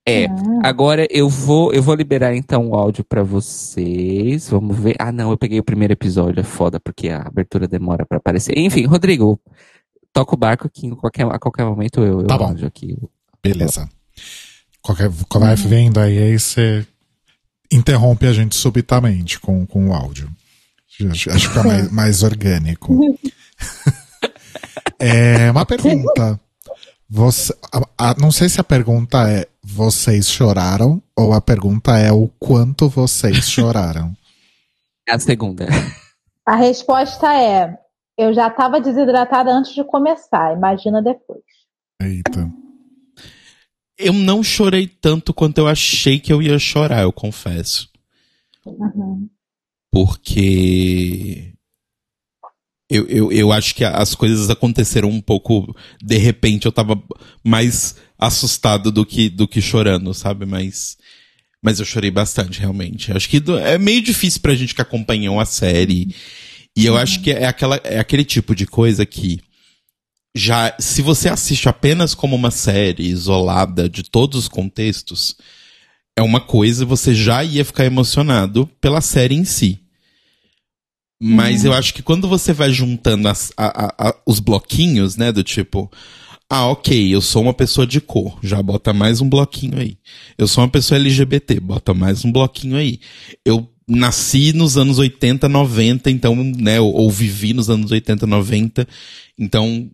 É. 0.09 0.31
Hum. 0.31 0.61
Agora 0.63 1.07
eu 1.11 1.29
vou, 1.29 1.73
eu 1.73 1.83
vou 1.83 1.95
liberar 1.95 2.35
então 2.37 2.69
o 2.69 2.75
áudio 2.77 3.03
pra 3.05 3.25
vocês. 3.25 4.49
Vamos 4.49 4.79
ver. 4.79 4.95
Ah, 5.01 5.11
não, 5.11 5.31
eu 5.31 5.37
peguei 5.37 5.59
o 5.59 5.65
primeiro 5.65 5.93
episódio, 5.93 6.39
é 6.41 6.45
foda 6.45 6.79
porque 6.79 7.09
a 7.09 7.23
abertura 7.23 7.67
demora 7.67 8.07
pra 8.07 8.19
aparecer. 8.19 8.57
Enfim, 8.57 8.87
Rodrigo, 8.87 9.41
toca 10.13 10.35
o 10.35 10.39
barco 10.39 10.69
aqui 10.69 10.87
em 10.87 10.95
qualquer, 10.95 11.27
a 11.27 11.39
qualquer 11.39 11.65
momento 11.65 12.01
eu, 12.01 12.21
eu 12.21 12.27
Tá 12.27 12.39
bom. 12.39 12.47
áudio 12.47 12.69
aqui. 12.69 12.97
Beleza. 13.43 13.89
Qualquer, 14.81 15.09
vai 15.09 15.57
vendo 15.57 15.99
aí, 15.99 16.17
aí 16.17 16.39
você 16.39 16.87
interrompe 17.73 18.27
a 18.27 18.33
gente 18.33 18.55
subitamente 18.57 19.39
com, 19.41 19.67
com 19.67 19.89
o 19.89 19.95
áudio. 19.95 20.31
Acho, 21.11 21.31
acho 21.31 21.53
que 21.53 21.59
é 21.59 21.63
mais, 21.63 21.91
mais 21.93 22.23
orgânico. 22.23 22.99
é, 24.99 25.51
uma 25.51 25.67
pergunta. 25.67 26.41
Você, 27.09 27.55
a- 27.73 28.11
a- 28.11 28.15
não 28.19 28.33
sei 28.33 28.49
se 28.49 28.61
a 28.61 28.65
pergunta 28.65 29.31
é 29.31 29.47
vocês 29.63 30.29
choraram 30.29 31.01
ou 31.17 31.33
a 31.33 31.41
pergunta 31.41 31.97
é 31.99 32.11
o 32.13 32.29
quanto 32.39 32.89
vocês 32.89 33.49
choraram. 33.49 34.13
É 35.09 35.13
a 35.15 35.19
segunda. 35.19 35.67
A 36.45 36.57
resposta 36.57 37.33
é: 37.35 37.79
eu 38.19 38.35
já 38.35 38.49
estava 38.49 38.81
desidratada 38.81 39.51
antes 39.53 39.73
de 39.75 39.85
começar. 39.85 40.53
Imagina 40.57 41.01
depois. 41.03 41.43
Eita. 42.03 42.51
Eu 43.99 44.13
não 44.13 44.43
chorei 44.43 44.87
tanto 44.87 45.33
quanto 45.33 45.59
eu 45.59 45.67
achei 45.67 46.19
que 46.21 46.33
eu 46.33 46.43
ia 46.43 46.59
chorar, 46.59 47.03
eu 47.03 47.13
confesso. 47.13 47.89
Uhum. 48.65 49.29
Porque. 49.91 51.53
Eu, 52.89 53.07
eu, 53.09 53.33
eu 53.33 53.53
acho 53.53 53.75
que 53.75 53.85
as 53.85 54.15
coisas 54.15 54.51
aconteceram 54.51 55.09
um 55.09 55.21
pouco. 55.21 55.75
De 56.03 56.19
repente, 56.19 56.67
eu 56.67 56.73
tava 56.73 57.03
mais 57.43 57.97
assustado 58.19 58.93
do 58.93 59.05
que, 59.05 59.29
do 59.29 59.49
que 59.49 59.61
chorando, 59.61 60.13
sabe? 60.13 60.45
Mas. 60.45 60.97
Mas 61.63 61.81
eu 61.81 61.87
chorei 61.87 62.11
bastante, 62.11 62.61
realmente. 62.61 63.11
Acho 63.11 63.29
que 63.29 63.43
é 63.65 63.79
meio 63.79 64.03
difícil 64.03 64.41
pra 64.41 64.55
gente 64.55 64.75
que 64.75 64.83
acompanhou 64.83 65.41
a 65.41 65.47
série. 65.47 66.15
E 66.77 66.85
eu 66.85 66.97
acho 66.97 67.23
que 67.23 67.31
é, 67.31 67.47
aquela, 67.47 67.81
é 67.83 67.99
aquele 67.99 68.25
tipo 68.25 68.55
de 68.55 68.67
coisa 68.67 69.07
que. 69.07 69.41
Já, 70.37 70.75
se 70.79 71.01
você 71.01 71.31
assiste 71.31 71.67
apenas 71.67 72.15
como 72.15 72.37
uma 72.37 72.51
série 72.51 73.05
isolada 73.05 73.89
de 73.89 74.03
todos 74.03 74.39
os 74.41 74.49
contextos, 74.49 75.35
é 76.15 76.21
uma 76.21 76.41
coisa, 76.41 76.85
você 76.85 77.15
já 77.15 77.43
ia 77.43 77.65
ficar 77.65 77.87
emocionado 77.87 78.67
pela 78.81 79.01
série 79.01 79.35
em 79.35 79.45
si. 79.47 79.81
Mas 81.19 81.65
eu 81.65 81.73
acho 81.73 81.95
que 81.95 82.03
quando 82.03 82.29
você 82.29 82.53
vai 82.53 82.71
juntando 82.71 83.27
as- 83.29 83.51
a- 83.57 83.87
a- 83.87 84.09
a- 84.11 84.17
os 84.27 84.39
bloquinhos, 84.39 85.17
né, 85.17 85.33
do 85.33 85.43
tipo, 85.43 85.91
ah, 86.51 86.67
ok, 86.67 87.15
eu 87.15 87.23
sou 87.23 87.41
uma 87.43 87.55
pessoa 87.55 87.87
de 87.87 87.99
cor, 88.03 88.39
já 88.43 88.63
bota 88.63 88.93
mais 88.93 89.23
um 89.23 89.29
bloquinho 89.29 89.79
aí. 89.79 89.97
Eu 90.37 90.47
sou 90.47 90.63
uma 90.63 90.69
pessoa 90.71 90.99
LGBT, 91.01 91.59
bota 91.61 91.95
mais 91.95 92.25
um 92.27 92.31
bloquinho 92.31 92.77
aí. 92.77 93.01
Eu 93.43 93.67
nasci 93.89 94.53
nos 94.53 94.77
anos 94.77 94.99
80, 94.99 95.49
90, 95.49 96.11
então, 96.11 96.35
né, 96.37 96.79
ou, 96.79 96.93
ou 96.93 97.11
vivi 97.11 97.55
nos 97.55 97.71
anos 97.71 97.91
80, 97.91 98.27
90, 98.27 98.87
então 99.39 99.91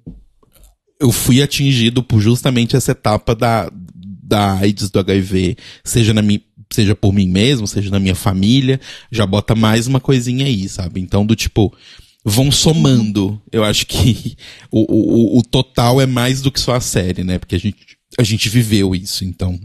eu 1.02 1.10
fui 1.10 1.42
atingido 1.42 2.00
por 2.00 2.20
justamente 2.20 2.76
essa 2.76 2.92
etapa 2.92 3.34
da, 3.34 3.68
da 3.74 4.54
AIDS, 4.58 4.88
do 4.88 5.00
HIV, 5.00 5.56
seja, 5.82 6.14
na 6.14 6.22
mi, 6.22 6.40
seja 6.72 6.94
por 6.94 7.12
mim 7.12 7.28
mesmo, 7.28 7.66
seja 7.66 7.90
na 7.90 7.98
minha 7.98 8.14
família, 8.14 8.80
já 9.10 9.26
bota 9.26 9.56
mais 9.56 9.88
uma 9.88 9.98
coisinha 9.98 10.46
aí, 10.46 10.68
sabe? 10.68 11.00
Então, 11.00 11.26
do 11.26 11.34
tipo, 11.34 11.76
vão 12.24 12.52
somando. 12.52 13.42
Eu 13.50 13.64
acho 13.64 13.84
que 13.84 14.36
o, 14.70 15.36
o, 15.36 15.38
o 15.40 15.42
total 15.42 16.00
é 16.00 16.06
mais 16.06 16.40
do 16.40 16.52
que 16.52 16.60
só 16.60 16.76
a 16.76 16.80
série, 16.80 17.24
né? 17.24 17.36
Porque 17.36 17.56
a 17.56 17.60
gente, 17.60 17.98
a 18.16 18.22
gente 18.22 18.48
viveu 18.48 18.94
isso, 18.94 19.24
então. 19.24 19.58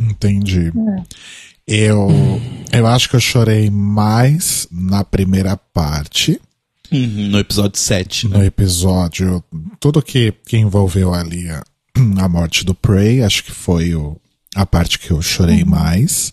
Entendi. 0.00 0.72
Eu, 1.64 2.08
eu 2.72 2.86
acho 2.88 3.08
que 3.08 3.14
eu 3.14 3.20
chorei 3.20 3.70
mais 3.70 4.66
na 4.68 5.04
primeira 5.04 5.56
parte. 5.56 6.40
Uhum, 6.92 7.28
no 7.30 7.38
episódio 7.38 7.78
7, 7.78 8.28
né? 8.28 8.38
no 8.38 8.44
episódio, 8.44 9.42
tudo 9.80 10.02
que, 10.02 10.32
que 10.46 10.56
envolveu 10.56 11.12
ali 11.14 11.48
a, 11.48 11.62
a 12.22 12.28
morte 12.28 12.64
do 12.64 12.74
Prey, 12.74 13.22
acho 13.22 13.44
que 13.44 13.52
foi 13.52 13.94
o, 13.94 14.16
a 14.54 14.66
parte 14.66 14.98
que 14.98 15.10
eu 15.10 15.22
chorei 15.22 15.64
mais. 15.64 16.32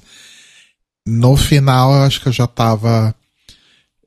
No 1.07 1.35
final, 1.37 1.91
eu 1.93 2.01
acho 2.03 2.21
que 2.21 2.27
eu 2.27 2.33
já 2.33 2.45
tava 2.45 3.15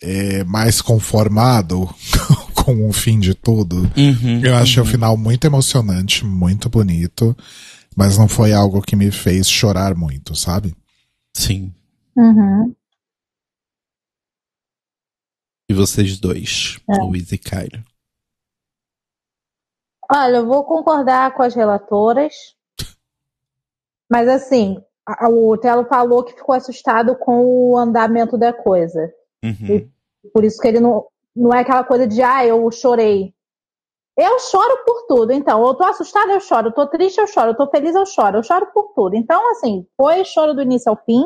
é, 0.00 0.44
mais 0.44 0.80
conformado 0.80 1.88
com 2.54 2.88
o 2.88 2.92
fim 2.92 3.18
de 3.18 3.34
tudo. 3.34 3.90
Uhum, 3.96 4.40
Eu 4.44 4.54
achei 4.56 4.82
o 4.82 4.86
final 4.86 5.16
muito 5.16 5.44
emocionante, 5.46 6.24
muito 6.24 6.68
bonito, 6.68 7.36
mas 7.96 8.18
não 8.18 8.28
foi 8.28 8.52
algo 8.52 8.82
que 8.82 8.94
me 8.96 9.10
fez 9.10 9.48
chorar 9.48 9.94
muito, 9.94 10.34
sabe? 10.36 10.74
Sim. 11.34 11.72
Uhum. 12.16 12.74
E 15.72 15.74
vocês 15.74 16.20
dois, 16.20 16.78
É. 16.86 17.02
Luiz 17.02 17.32
e 17.32 17.38
Cairo. 17.38 17.82
Olha, 20.14 20.36
eu 20.36 20.46
vou 20.46 20.64
concordar 20.64 21.32
com 21.34 21.42
as 21.42 21.54
relatoras. 21.54 22.34
Mas 24.10 24.28
assim, 24.28 24.76
a- 25.06 25.30
o 25.30 25.56
Telo 25.56 25.86
falou 25.86 26.22
que 26.24 26.34
ficou 26.34 26.54
assustado 26.54 27.16
com 27.16 27.42
o 27.46 27.78
andamento 27.78 28.36
da 28.36 28.52
coisa. 28.52 29.10
Uhum. 29.42 29.90
Por 30.34 30.44
isso 30.44 30.60
que 30.60 30.68
ele 30.68 30.78
não, 30.78 31.06
não 31.34 31.54
é 31.54 31.60
aquela 31.60 31.84
coisa 31.84 32.06
de, 32.06 32.20
ah, 32.20 32.44
eu 32.44 32.70
chorei. 32.70 33.34
Eu 34.14 34.38
choro 34.40 34.84
por 34.84 35.06
tudo. 35.06 35.32
Então, 35.32 35.66
eu 35.66 35.74
tô 35.74 35.84
assustada, 35.84 36.32
eu 36.32 36.40
choro. 36.40 36.68
Eu 36.68 36.74
tô 36.74 36.86
triste, 36.86 37.16
eu 37.18 37.26
choro. 37.26 37.52
Eu 37.52 37.56
tô 37.56 37.66
feliz, 37.70 37.94
eu 37.94 38.04
choro. 38.04 38.36
Eu 38.36 38.42
choro 38.42 38.66
por 38.74 38.92
tudo. 38.94 39.16
Então, 39.16 39.40
assim, 39.52 39.86
foi 39.96 40.22
choro 40.26 40.52
do 40.52 40.60
início 40.60 40.90
ao 40.90 41.02
fim. 41.02 41.24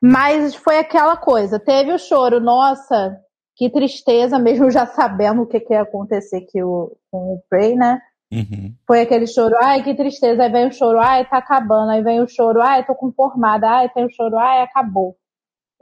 Mas 0.00 0.54
foi 0.54 0.78
aquela 0.78 1.16
coisa. 1.16 1.58
Teve 1.58 1.92
o 1.92 1.98
choro, 1.98 2.40
nossa, 2.40 3.20
que 3.54 3.68
tristeza, 3.68 4.38
mesmo 4.38 4.70
já 4.70 4.86
sabendo 4.86 5.42
o 5.42 5.46
que, 5.46 5.60
que 5.60 5.74
ia 5.74 5.82
acontecer 5.82 6.38
aqui 6.38 6.62
o, 6.62 6.96
com 7.10 7.34
o 7.34 7.42
Prey, 7.48 7.74
né? 7.74 8.00
Uhum. 8.32 8.74
Foi 8.86 9.00
aquele 9.00 9.26
choro, 9.26 9.54
ai, 9.60 9.82
que 9.82 9.94
tristeza. 9.94 10.44
Aí 10.44 10.50
vem 10.50 10.68
o 10.68 10.72
choro, 10.72 10.98
ai, 10.98 11.28
tá 11.28 11.38
acabando. 11.38 11.90
Aí 11.90 12.02
vem 12.02 12.22
o 12.22 12.28
choro, 12.28 12.62
ai, 12.62 12.86
tô 12.86 12.94
conformada. 12.94 13.68
Ai, 13.68 13.88
tem 13.90 14.06
o 14.06 14.10
choro, 14.10 14.38
ai, 14.38 14.62
acabou. 14.62 15.16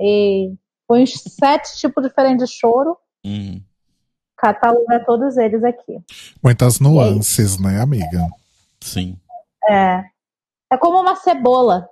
E 0.00 0.54
foi 0.86 1.02
uns 1.02 1.12
sete 1.12 1.76
tipos 1.78 2.02
diferentes 2.02 2.48
de 2.48 2.58
choro. 2.58 2.96
Uhum. 3.24 3.62
Cataloga 4.36 5.04
todos 5.04 5.36
eles 5.36 5.62
aqui. 5.62 6.00
Muitas 6.42 6.80
nuances, 6.80 7.58
né, 7.60 7.80
amiga? 7.80 8.26
Sim. 8.80 9.18
É. 9.68 10.04
É 10.72 10.76
como 10.78 11.00
uma 11.00 11.16
cebola. 11.16 11.88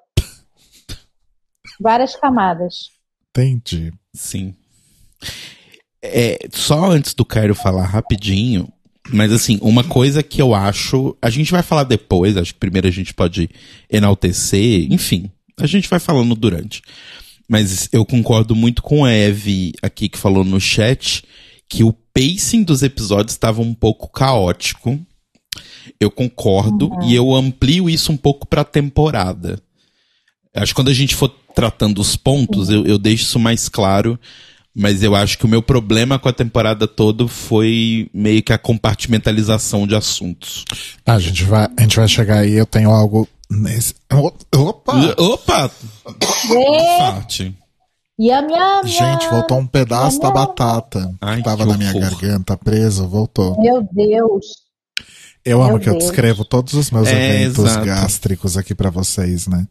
Várias 1.80 2.16
camadas. 2.16 2.90
Entendi. 3.30 3.92
Sim. 4.14 4.54
É, 6.02 6.38
só 6.52 6.90
antes 6.90 7.14
do 7.14 7.24
Cairo 7.24 7.54
falar 7.54 7.84
rapidinho, 7.84 8.72
mas 9.12 9.32
assim, 9.32 9.58
uma 9.60 9.84
coisa 9.84 10.22
que 10.22 10.40
eu 10.40 10.54
acho. 10.54 11.16
A 11.20 11.30
gente 11.30 11.52
vai 11.52 11.62
falar 11.62 11.84
depois, 11.84 12.36
acho 12.36 12.54
que 12.54 12.60
primeiro 12.60 12.88
a 12.88 12.90
gente 12.90 13.12
pode 13.12 13.48
enaltecer, 13.90 14.92
enfim, 14.92 15.30
a 15.58 15.66
gente 15.66 15.88
vai 15.88 15.98
falando 15.98 16.34
durante. 16.34 16.82
Mas 17.48 17.88
eu 17.92 18.04
concordo 18.04 18.56
muito 18.56 18.82
com 18.82 19.04
a 19.04 19.12
Eve 19.12 19.72
aqui 19.80 20.08
que 20.08 20.18
falou 20.18 20.44
no 20.44 20.60
chat 20.60 21.24
que 21.68 21.84
o 21.84 21.92
pacing 21.92 22.62
dos 22.62 22.82
episódios 22.82 23.32
estava 23.32 23.60
um 23.60 23.74
pouco 23.74 24.08
caótico. 24.08 24.98
Eu 26.00 26.10
concordo 26.10 26.90
e 27.04 27.14
eu 27.14 27.32
amplio 27.34 27.88
isso 27.88 28.10
um 28.10 28.16
pouco 28.16 28.46
pra 28.46 28.64
temporada. 28.64 29.62
Acho 30.54 30.72
que 30.72 30.76
quando 30.76 30.88
a 30.88 30.94
gente 30.94 31.14
for 31.14 31.28
tratando 31.56 32.00
os 32.00 32.14
pontos, 32.14 32.68
eu, 32.68 32.84
eu 32.86 32.98
deixo 32.98 33.24
isso 33.24 33.38
mais 33.40 33.68
claro. 33.68 34.16
Mas 34.78 35.02
eu 35.02 35.14
acho 35.14 35.38
que 35.38 35.46
o 35.46 35.48
meu 35.48 35.62
problema 35.62 36.18
com 36.18 36.28
a 36.28 36.32
temporada 36.34 36.86
toda 36.86 37.26
foi 37.26 38.10
meio 38.12 38.42
que 38.42 38.52
a 38.52 38.58
compartimentalização 38.58 39.86
de 39.86 39.94
assuntos. 39.96 40.66
Tá, 41.02 41.14
a 41.14 41.18
gente 41.18 41.44
vai, 41.44 41.66
a 41.74 41.80
gente 41.80 41.96
vai 41.96 42.06
chegar 42.06 42.40
aí, 42.40 42.52
eu 42.52 42.66
tenho 42.66 42.90
algo 42.90 43.26
nesse. 43.50 43.94
Opa! 44.54 44.92
Opa! 45.16 45.70
E, 48.18 48.28
yam, 48.28 48.46
Gente, 48.84 49.28
voltou 49.30 49.58
um 49.58 49.66
pedaço 49.66 50.20
da 50.20 50.30
batata 50.30 51.10
Ai, 51.22 51.38
que 51.38 51.44
tava 51.44 51.64
que 51.64 51.72
na 51.72 51.78
minha 51.78 51.92
garganta 51.94 52.54
presa, 52.56 53.06
voltou. 53.06 53.58
Meu 53.58 53.82
Deus. 53.90 54.44
Eu 55.44 55.62
amo 55.62 55.72
Meu 55.72 55.80
que 55.80 55.88
eu 55.88 55.92
Deus. 55.92 56.04
descrevo 56.04 56.44
todos 56.44 56.74
os 56.74 56.90
meus 56.90 57.08
É, 57.08 57.44
eventos 57.44 57.64
exato. 57.64 57.86
gástricos 57.86 58.56
aqui 58.58 58.74
pra 58.74 58.90
vocês, 58.90 59.46
né? 59.46 59.66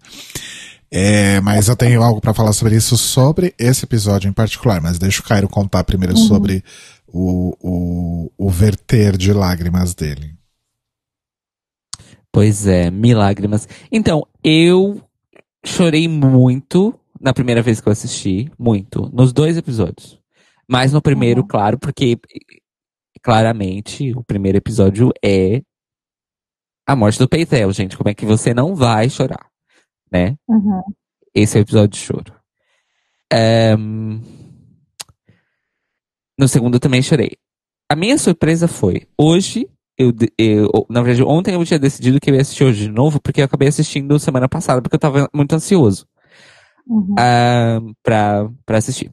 É, 0.92 1.42
mas 1.42 1.68
eu 1.68 1.76
tenho 1.76 2.02
algo 2.02 2.22
pra 2.22 2.34
falar 2.34 2.54
sobre 2.54 2.76
isso, 2.76 2.98
sobre 2.98 3.54
esse 3.58 3.86
episódio 3.86 4.30
em 4.30 4.34
particular, 4.34 4.82
mas 4.82 4.98
deixa 5.00 5.20
o 5.22 5.24
Cairo 5.24 5.50
contar 5.50 5.84
primeiro 5.84 6.16
sobre 6.18 6.64
o, 7.08 7.56
o, 7.60 8.32
o 8.38 8.50
verter 8.50 9.18
de 9.18 9.34
lágrimas 9.34 9.94
dele. 9.94 10.34
Pois 12.32 12.68
é, 12.68 12.92
milagrimas. 12.92 13.68
Então, 13.92 14.28
eu 14.44 15.02
chorei 15.66 16.08
muito 16.08 16.94
na 17.20 17.34
primeira 17.34 17.62
vez 17.62 17.80
que 17.80 17.88
eu 17.88 17.94
assisti. 17.94 18.52
Muito. 18.60 19.10
Nos 19.14 19.32
dois 19.34 19.58
episódios. 19.58 20.20
Mas 20.68 20.92
no 20.92 21.02
primeiro, 21.02 21.42
Uhum. 21.42 21.48
claro, 21.48 21.80
porque 21.80 22.18
claramente 23.22 24.14
o 24.16 24.24
primeiro 24.24 24.58
episódio 24.58 25.12
é 25.24 25.62
a 26.88 26.96
morte 26.96 27.18
do 27.20 27.28
Peitel, 27.30 27.72
gente. 27.72 27.98
Como 27.98 28.10
é 28.10 28.14
que 28.14 28.26
você 28.26 28.54
não 28.54 28.76
vai 28.76 29.10
chorar? 29.10 29.48
Né? 30.16 30.38
Uhum. 30.48 30.82
Esse 31.34 31.58
é 31.58 31.60
o 31.60 31.64
episódio 31.64 31.90
de 31.90 31.98
choro. 31.98 32.34
Ehm, 33.34 34.22
No 36.40 36.48
segundo 36.48 36.76
eu 36.76 36.80
também 36.80 37.02
chorei. 37.02 37.32
A 37.90 37.96
minha 37.96 38.18
surpresa 38.18 38.68
foi, 38.68 39.08
hoje, 39.18 39.70
eu, 39.98 40.12
eu- 40.38 40.86
na 40.90 41.02
verdade, 41.02 41.24
ontem 41.24 41.54
eu 41.54 41.64
tinha 41.66 41.80
decidido 41.80 42.20
que 42.20 42.30
eu 42.30 42.36
ia 42.36 42.42
assistir 42.42 42.64
hoje 42.66 42.86
de 42.88 42.92
novo, 42.92 43.22
porque 43.22 43.40
eu 43.42 43.46
acabei 43.46 43.68
assistindo 43.70 44.18
semana 44.20 44.48
passada, 44.50 44.82
porque 44.82 44.96
eu 44.96 45.00
tava 45.00 45.30
muito 45.34 45.54
ansioso 45.56 46.06
Uhum. 46.88 47.16
ah, 47.18 47.80
pra, 48.04 48.50
pra 48.66 48.78
assistir. 48.80 49.12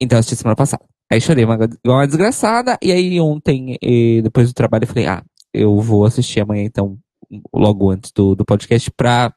Então 0.00 0.16
eu 0.16 0.20
assisti 0.20 0.36
semana 0.36 0.56
passada. 0.56 0.84
Aí 1.10 1.20
chorei 1.20 1.44
uma, 1.44 1.58
uma 1.86 2.06
desgraçada, 2.06 2.76
e 2.82 2.90
aí 2.90 3.20
ontem, 3.20 3.76
eh, 3.82 4.22
depois 4.22 4.48
do 4.48 4.54
trabalho, 4.54 4.84
eu 4.84 4.88
falei, 4.88 5.06
ah, 5.06 5.22
eu 5.54 5.78
vou 5.80 6.04
assistir 6.04 6.40
amanhã, 6.40 6.64
então, 6.64 6.98
logo 7.54 7.90
antes 7.90 8.10
do, 8.12 8.34
do 8.34 8.44
podcast, 8.44 8.90
pra 8.90 9.32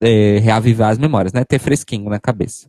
eh, 0.00 0.38
reavivar 0.40 0.90
as 0.90 0.98
memórias, 0.98 1.32
né? 1.32 1.44
Ter 1.44 1.58
fresquinho 1.58 2.08
na 2.08 2.18
cabeça. 2.18 2.68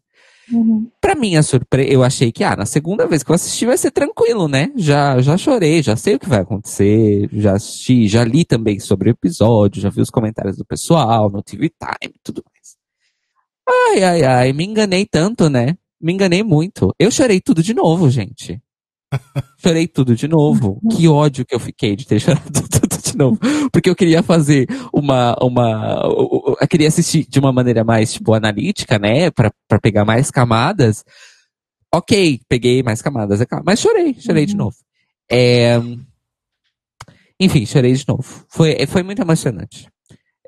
Uhum. 0.51 0.89
Pra 0.99 1.15
minha 1.15 1.41
surpresa, 1.43 1.89
eu 1.89 2.03
achei 2.03 2.31
que, 2.31 2.43
ah, 2.43 2.55
na 2.55 2.65
segunda 2.65 3.07
vez 3.07 3.23
que 3.23 3.31
eu 3.31 3.35
assisti 3.35 3.65
vai 3.65 3.77
ser 3.77 3.91
tranquilo, 3.91 4.47
né? 4.47 4.71
Já, 4.75 5.21
já 5.21 5.37
chorei, 5.37 5.81
já 5.81 5.95
sei 5.95 6.15
o 6.15 6.19
que 6.19 6.27
vai 6.27 6.41
acontecer, 6.41 7.29
já 7.31 7.53
assisti, 7.53 8.07
já 8.07 8.23
li 8.23 8.43
também 8.43 8.79
sobre 8.79 9.09
o 9.09 9.11
episódio, 9.11 9.81
já 9.81 9.89
vi 9.89 10.01
os 10.01 10.09
comentários 10.09 10.57
do 10.57 10.65
pessoal 10.65 11.29
no 11.29 11.41
TV 11.41 11.69
Time 11.69 12.13
e 12.15 12.19
tudo 12.23 12.43
mais. 12.51 12.75
Ai, 13.93 14.03
ai, 14.03 14.23
ai, 14.23 14.53
me 14.53 14.65
enganei 14.65 15.05
tanto, 15.05 15.49
né? 15.49 15.77
Me 16.01 16.11
enganei 16.13 16.43
muito. 16.43 16.93
Eu 16.99 17.11
chorei 17.11 17.39
tudo 17.39 17.63
de 17.63 17.73
novo, 17.73 18.09
gente. 18.09 18.59
Chorei 19.59 19.87
tudo 19.87 20.15
de 20.15 20.27
novo. 20.27 20.79
Que 20.91 21.07
ódio 21.07 21.45
que 21.45 21.53
eu 21.53 21.59
fiquei 21.59 21.95
de 21.95 22.07
ter 22.07 22.19
chorado 22.21 22.51
tudo 22.51 22.80
de 23.12 23.17
novo. 23.17 23.39
Porque 23.71 23.89
eu 23.89 23.95
queria 23.95 24.21
fazer 24.24 24.67
uma, 24.93 25.36
uma, 25.41 26.02
eu 26.62 26.67
queria 26.69 26.88
assistir 26.88 27.26
de 27.28 27.39
uma 27.39 27.52
maneira 27.52 27.84
mais, 27.84 28.13
tipo, 28.13 28.34
analítica, 28.34 28.97
né? 29.00 29.30
Pra, 29.32 29.52
pra 29.67 29.80
pegar 29.80 30.06
mais 30.06 30.30
camadas. 30.32 31.04
Ok, 31.93 32.39
peguei 32.47 32.82
mais 32.84 33.02
camadas, 33.02 33.41
é 33.41 33.45
claro. 33.45 33.63
Mas 33.65 33.80
chorei, 33.80 34.15
chorei 34.19 34.45
de 34.45 34.54
Uhum. 34.54 34.60
novo. 34.60 34.76
É, 35.30 35.80
Enfim, 37.39 37.65
chorei 37.65 37.93
de 37.93 38.06
novo. 38.08 38.45
Foi, 38.50 38.86
foi 38.88 39.02
muito 39.04 39.21
emocionante. 39.21 39.88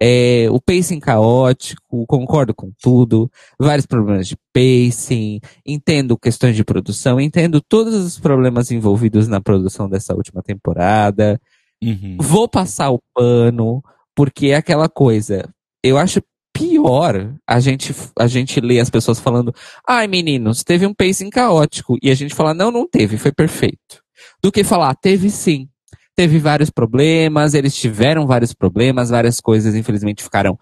É, 0.02 0.48
o 0.52 0.60
pacing 0.60 1.00
caótico, 1.00 2.06
concordo 2.08 2.54
com 2.54 2.72
tudo. 2.82 3.32
Vários 3.60 3.86
problemas 3.86 4.28
de 4.28 4.36
pacing. 4.54 5.40
Entendo 5.66 6.18
questões 6.18 6.56
de 6.56 6.64
produção. 6.64 7.20
Entendo 7.20 7.62
todos 7.62 7.94
os 7.96 8.20
problemas 8.20 8.70
envolvidos 8.70 9.28
na 9.28 9.40
produção 9.42 9.90
dessa 9.90 10.14
última 10.14 10.44
temporada. 10.44 11.40
Uhum. 11.90 12.18
Vou 12.20 12.48
passar 12.48 12.92
o 12.92 13.00
pano, 13.14 13.84
porque 14.16 14.48
é 14.48 14.56
aquela 14.56 14.88
coisa. 14.90 15.50
Eu 15.84 15.98
acho 15.98 16.22
pior 16.56 17.34
a 17.48 17.60
gente, 17.60 17.94
a 18.18 18.28
gente 18.28 18.62
ler 18.62 18.80
as 18.80 18.90
pessoas 18.90 19.20
falando, 19.20 19.54
ai 19.88 20.08
meninos, 20.08 20.64
teve 20.64 20.86
um 20.86 20.94
pacing 20.94 21.30
caótico. 21.30 21.98
E 22.02 22.10
a 22.12 22.16
gente 22.16 22.36
falar, 22.36 22.54
não, 22.54 22.72
não 22.72 22.88
teve, 22.88 23.18
foi 23.18 23.32
perfeito. 23.32 24.02
Do 24.42 24.52
que 24.52 24.64
falar, 24.64 24.94
teve 24.96 25.30
sim. 25.30 25.68
Teve 26.16 26.38
vários 26.38 26.70
problemas, 26.70 27.56
eles 27.56 27.76
tiveram 27.76 28.28
vários 28.28 28.54
problemas, 28.54 29.10
várias 29.10 29.40
coisas, 29.42 29.74
infelizmente, 29.74 30.24
ficaram 30.24 30.58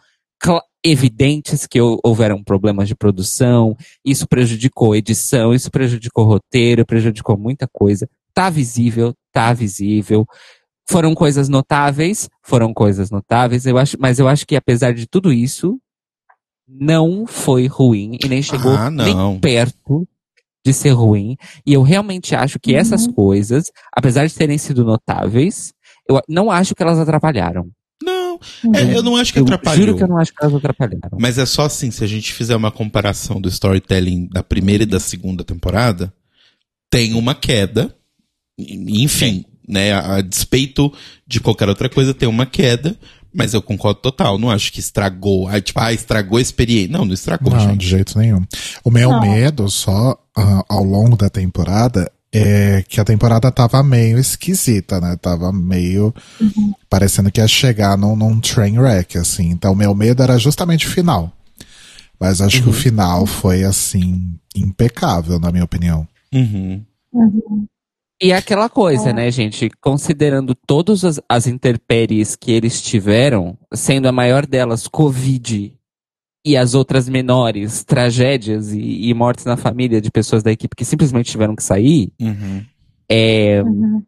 evidentes 0.84 1.68
que 1.68 1.80
hou- 1.80 2.00
houveram 2.04 2.44
problemas 2.44 2.88
de 2.88 2.96
produção, 2.96 3.76
isso 4.04 4.28
prejudicou 4.28 4.96
edição, 4.96 5.54
isso 5.54 5.70
prejudicou 5.70 6.26
roteiro, 6.26 6.86
prejudicou 6.86 7.38
muita 7.38 7.68
coisa. 7.72 8.10
Tá 8.34 8.50
visível, 8.50 9.14
tá 9.32 9.54
visível. 9.54 10.26
Foram 10.92 11.14
coisas 11.16 11.48
notáveis, 11.50 12.30
foram 12.44 12.74
coisas 12.74 13.10
notáveis, 13.10 13.66
eu 13.66 13.78
acho, 13.78 13.98
mas 14.00 14.20
eu 14.20 14.28
acho 14.28 14.46
que 14.46 14.56
apesar 14.56 14.94
de 14.94 15.08
tudo 15.08 15.32
isso, 15.32 15.80
não 16.68 17.26
foi 17.26 17.68
ruim 17.68 18.18
e 18.24 18.28
nem 18.28 18.42
chegou 18.42 18.72
Ah, 18.74 18.90
não. 18.90 19.32
nem 19.34 19.40
perto 19.40 20.08
de 20.66 20.74
ser 20.74 20.92
ruim. 20.92 21.36
E 21.66 21.74
eu 21.74 21.82
realmente 21.82 22.36
acho 22.36 22.60
que 22.60 22.76
essas 22.76 23.08
coisas, 23.08 23.72
apesar 23.96 24.28
de 24.28 24.36
terem 24.36 24.58
sido 24.58 24.84
notáveis, 24.84 25.74
eu 26.08 26.22
não 26.28 26.52
acho 26.52 26.76
que 26.76 26.84
elas 26.84 27.00
atrapalharam. 27.00 27.70
Não, 28.04 28.40
é, 28.76 28.96
eu 28.96 29.04
não 29.04 29.16
acho 29.16 29.32
que 29.32 29.40
eu 29.40 29.44
atrapalhou. 29.44 29.86
juro 29.86 29.96
que 29.98 30.04
eu 30.04 30.08
não 30.08 30.18
acho 30.18 30.34
que 30.34 30.44
elas 30.44 30.56
atrapalharam. 30.56 31.18
Mas 31.20 31.38
é 31.38 31.46
só 31.46 31.64
assim, 31.64 31.92
se 31.92 32.04
a 32.04 32.08
gente 32.08 32.34
fizer 32.34 32.56
uma 32.56 32.72
comparação 32.72 33.40
do 33.40 33.48
storytelling 33.48 34.28
da 34.28 34.42
primeira 34.44 34.84
e 34.84 34.88
da 34.88 35.00
segunda 35.00 35.44
temporada, 35.44 36.12
tem 36.90 37.14
uma 37.14 37.36
queda. 37.36 37.96
Enfim, 38.58 39.46
né? 39.72 39.94
A, 39.94 40.22
despeito 40.22 40.92
de 41.26 41.40
qualquer 41.40 41.70
outra 41.70 41.90
coisa, 41.90 42.14
tem 42.14 42.28
uma 42.28 42.46
queda. 42.46 42.98
Mas 43.34 43.54
eu 43.54 43.62
concordo 43.62 44.02
total. 44.02 44.38
Não 44.38 44.50
acho 44.50 44.74
que 44.74 44.82
estragou. 44.82 45.48
Ah, 45.48 45.62
tipo, 45.62 45.80
ah, 45.80 45.94
estragou 45.94 46.38
a 46.38 46.42
experiência. 46.42 46.92
Não, 46.92 47.06
não 47.06 47.14
estragou, 47.14 47.54
Não, 47.54 47.60
gente. 47.62 47.78
de 47.78 47.88
jeito 47.88 48.20
nenhum. 48.20 48.44
O 48.84 48.92
meu 48.92 49.10
Não. 49.10 49.22
medo, 49.22 49.70
só 49.70 50.18
ah, 50.38 50.66
ao 50.68 50.84
longo 50.84 51.16
da 51.16 51.30
temporada, 51.30 52.12
é 52.34 52.84
que 52.88 53.00
a 53.00 53.06
temporada 53.06 53.50
tava 53.50 53.82
meio 53.84 54.20
esquisita, 54.20 55.00
né? 55.00 55.16
Tava 55.22 55.52
meio 55.54 56.14
parecendo 56.90 57.32
que 57.32 57.40
ia 57.40 57.48
chegar 57.48 57.98
num, 57.98 58.16
num 58.18 58.40
train 58.40 58.78
wreck, 58.78 59.18
assim. 59.18 59.50
Então, 59.50 59.74
meu 59.74 59.96
medo 59.96 60.22
era 60.22 60.38
justamente 60.38 60.88
o 60.88 60.90
final. 60.90 61.32
Mas 62.20 62.40
acho 62.40 62.62
que 62.62 62.70
o 62.70 62.74
final 62.74 63.26
foi, 63.26 63.64
assim, 63.64 64.38
impecável, 64.56 65.40
na 65.40 65.52
minha 65.52 65.64
opinião. 65.64 66.08
Uhum. 66.34 66.84
E 68.22 68.32
é 68.32 68.36
aquela 68.36 68.70
coisa, 68.70 69.12
né, 69.12 69.32
gente? 69.32 69.70
Considerando 69.82 70.54
todas 70.54 71.04
as, 71.04 71.20
as 71.28 71.48
intempéries 71.48 72.36
que 72.36 72.52
eles 72.52 72.80
tiveram, 72.82 73.58
sendo 73.74 74.08
a 74.08 74.12
maior 74.12 74.46
delas 74.46 74.88
Covid 74.88 75.74
e 76.46 76.56
as 76.58 76.76
outras 76.76 77.10
menores, 77.10 77.84
tragédias 77.84 78.72
e, 78.74 79.10
e 79.10 79.14
mortes 79.14 79.46
na 79.46 79.58
família 79.58 80.00
de 80.00 80.12
pessoas 80.12 80.44
da 80.44 80.52
equipe 80.52 80.76
que 80.76 80.86
simplesmente 80.86 81.32
tiveram 81.32 81.56
que 81.56 81.64
sair, 81.64 82.12
Uhum. 82.22 82.64
é, 83.10 83.64
Uhum. 83.64 84.04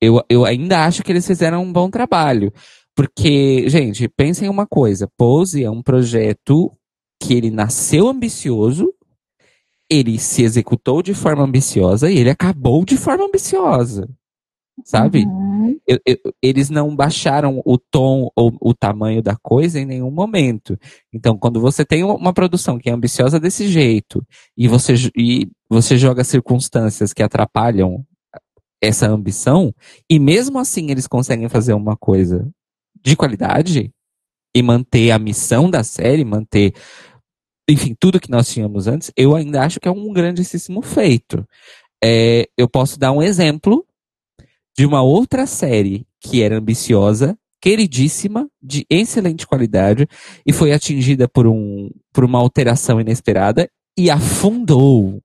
eu, 0.00 0.22
eu 0.28 0.44
ainda 0.44 0.84
acho 0.84 1.02
que 1.02 1.10
eles 1.10 1.26
fizeram 1.26 1.62
um 1.62 1.72
bom 1.72 1.90
trabalho. 1.90 2.52
Porque, 2.96 3.68
gente, 3.68 4.06
pensem 4.08 4.48
uma 4.48 4.66
coisa: 4.66 5.08
Pose 5.16 5.64
é 5.64 5.70
um 5.70 5.82
projeto 5.82 6.70
que 7.20 7.34
ele 7.34 7.50
nasceu 7.50 8.08
ambicioso, 8.08 8.92
ele 9.98 10.18
se 10.18 10.42
executou 10.42 11.02
de 11.02 11.14
forma 11.14 11.42
ambiciosa 11.44 12.10
e 12.10 12.18
ele 12.18 12.30
acabou 12.30 12.84
de 12.84 12.96
forma 12.96 13.24
ambiciosa. 13.24 14.08
Sabe? 14.84 15.24
Uhum. 15.24 15.78
Eu- 15.86 16.00
eu- 16.04 16.34
eles 16.42 16.68
não 16.68 16.96
baixaram 16.96 17.62
o 17.64 17.78
tom 17.78 18.28
ou 18.34 18.52
o 18.60 18.74
tamanho 18.74 19.22
da 19.22 19.36
coisa 19.36 19.78
em 19.78 19.84
nenhum 19.84 20.10
momento. 20.10 20.76
Então, 21.12 21.38
quando 21.38 21.60
você 21.60 21.84
tem 21.84 22.02
uma 22.02 22.32
produção 22.32 22.76
que 22.78 22.90
é 22.90 22.92
ambiciosa 22.92 23.38
desse 23.38 23.68
jeito 23.68 24.24
e 24.56 24.66
você, 24.66 24.94
e 25.16 25.48
você 25.70 25.96
joga 25.96 26.24
circunstâncias 26.24 27.12
que 27.12 27.22
atrapalham 27.22 28.04
essa 28.82 29.08
ambição, 29.08 29.72
e 30.10 30.18
mesmo 30.18 30.58
assim 30.58 30.90
eles 30.90 31.06
conseguem 31.06 31.48
fazer 31.48 31.72
uma 31.72 31.96
coisa 31.96 32.46
de 33.02 33.14
qualidade 33.14 33.92
e 34.54 34.62
manter 34.62 35.10
a 35.12 35.18
missão 35.18 35.70
da 35.70 35.84
série, 35.84 36.24
manter, 36.24 36.74
enfim, 37.68 37.96
tudo 37.98 38.20
que 38.20 38.30
nós 38.30 38.48
tínhamos 38.48 38.86
antes, 38.86 39.10
eu 39.16 39.34
ainda 39.34 39.62
acho 39.62 39.80
que 39.80 39.88
é 39.88 39.90
um 39.90 40.12
grandíssimo 40.12 40.82
feito. 40.82 41.46
É, 42.02 42.48
eu 42.56 42.68
posso 42.68 42.98
dar 42.98 43.12
um 43.12 43.22
exemplo 43.22 43.86
de 44.76 44.84
uma 44.84 45.02
outra 45.02 45.46
série 45.46 46.06
que 46.20 46.42
era 46.42 46.58
ambiciosa, 46.58 47.38
queridíssima, 47.60 48.48
de 48.62 48.84
excelente 48.90 49.46
qualidade, 49.46 50.06
e 50.44 50.52
foi 50.52 50.72
atingida 50.72 51.26
por, 51.26 51.46
um, 51.46 51.90
por 52.12 52.24
uma 52.24 52.38
alteração 52.38 53.00
inesperada 53.00 53.70
e 53.96 54.10
afundou. 54.10 55.22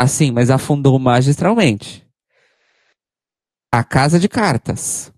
Assim, 0.00 0.30
mas 0.30 0.48
afundou 0.48 0.98
magistralmente. 0.98 2.06
A 3.70 3.84
Casa 3.84 4.18
de 4.18 4.28
Cartas. 4.28 5.12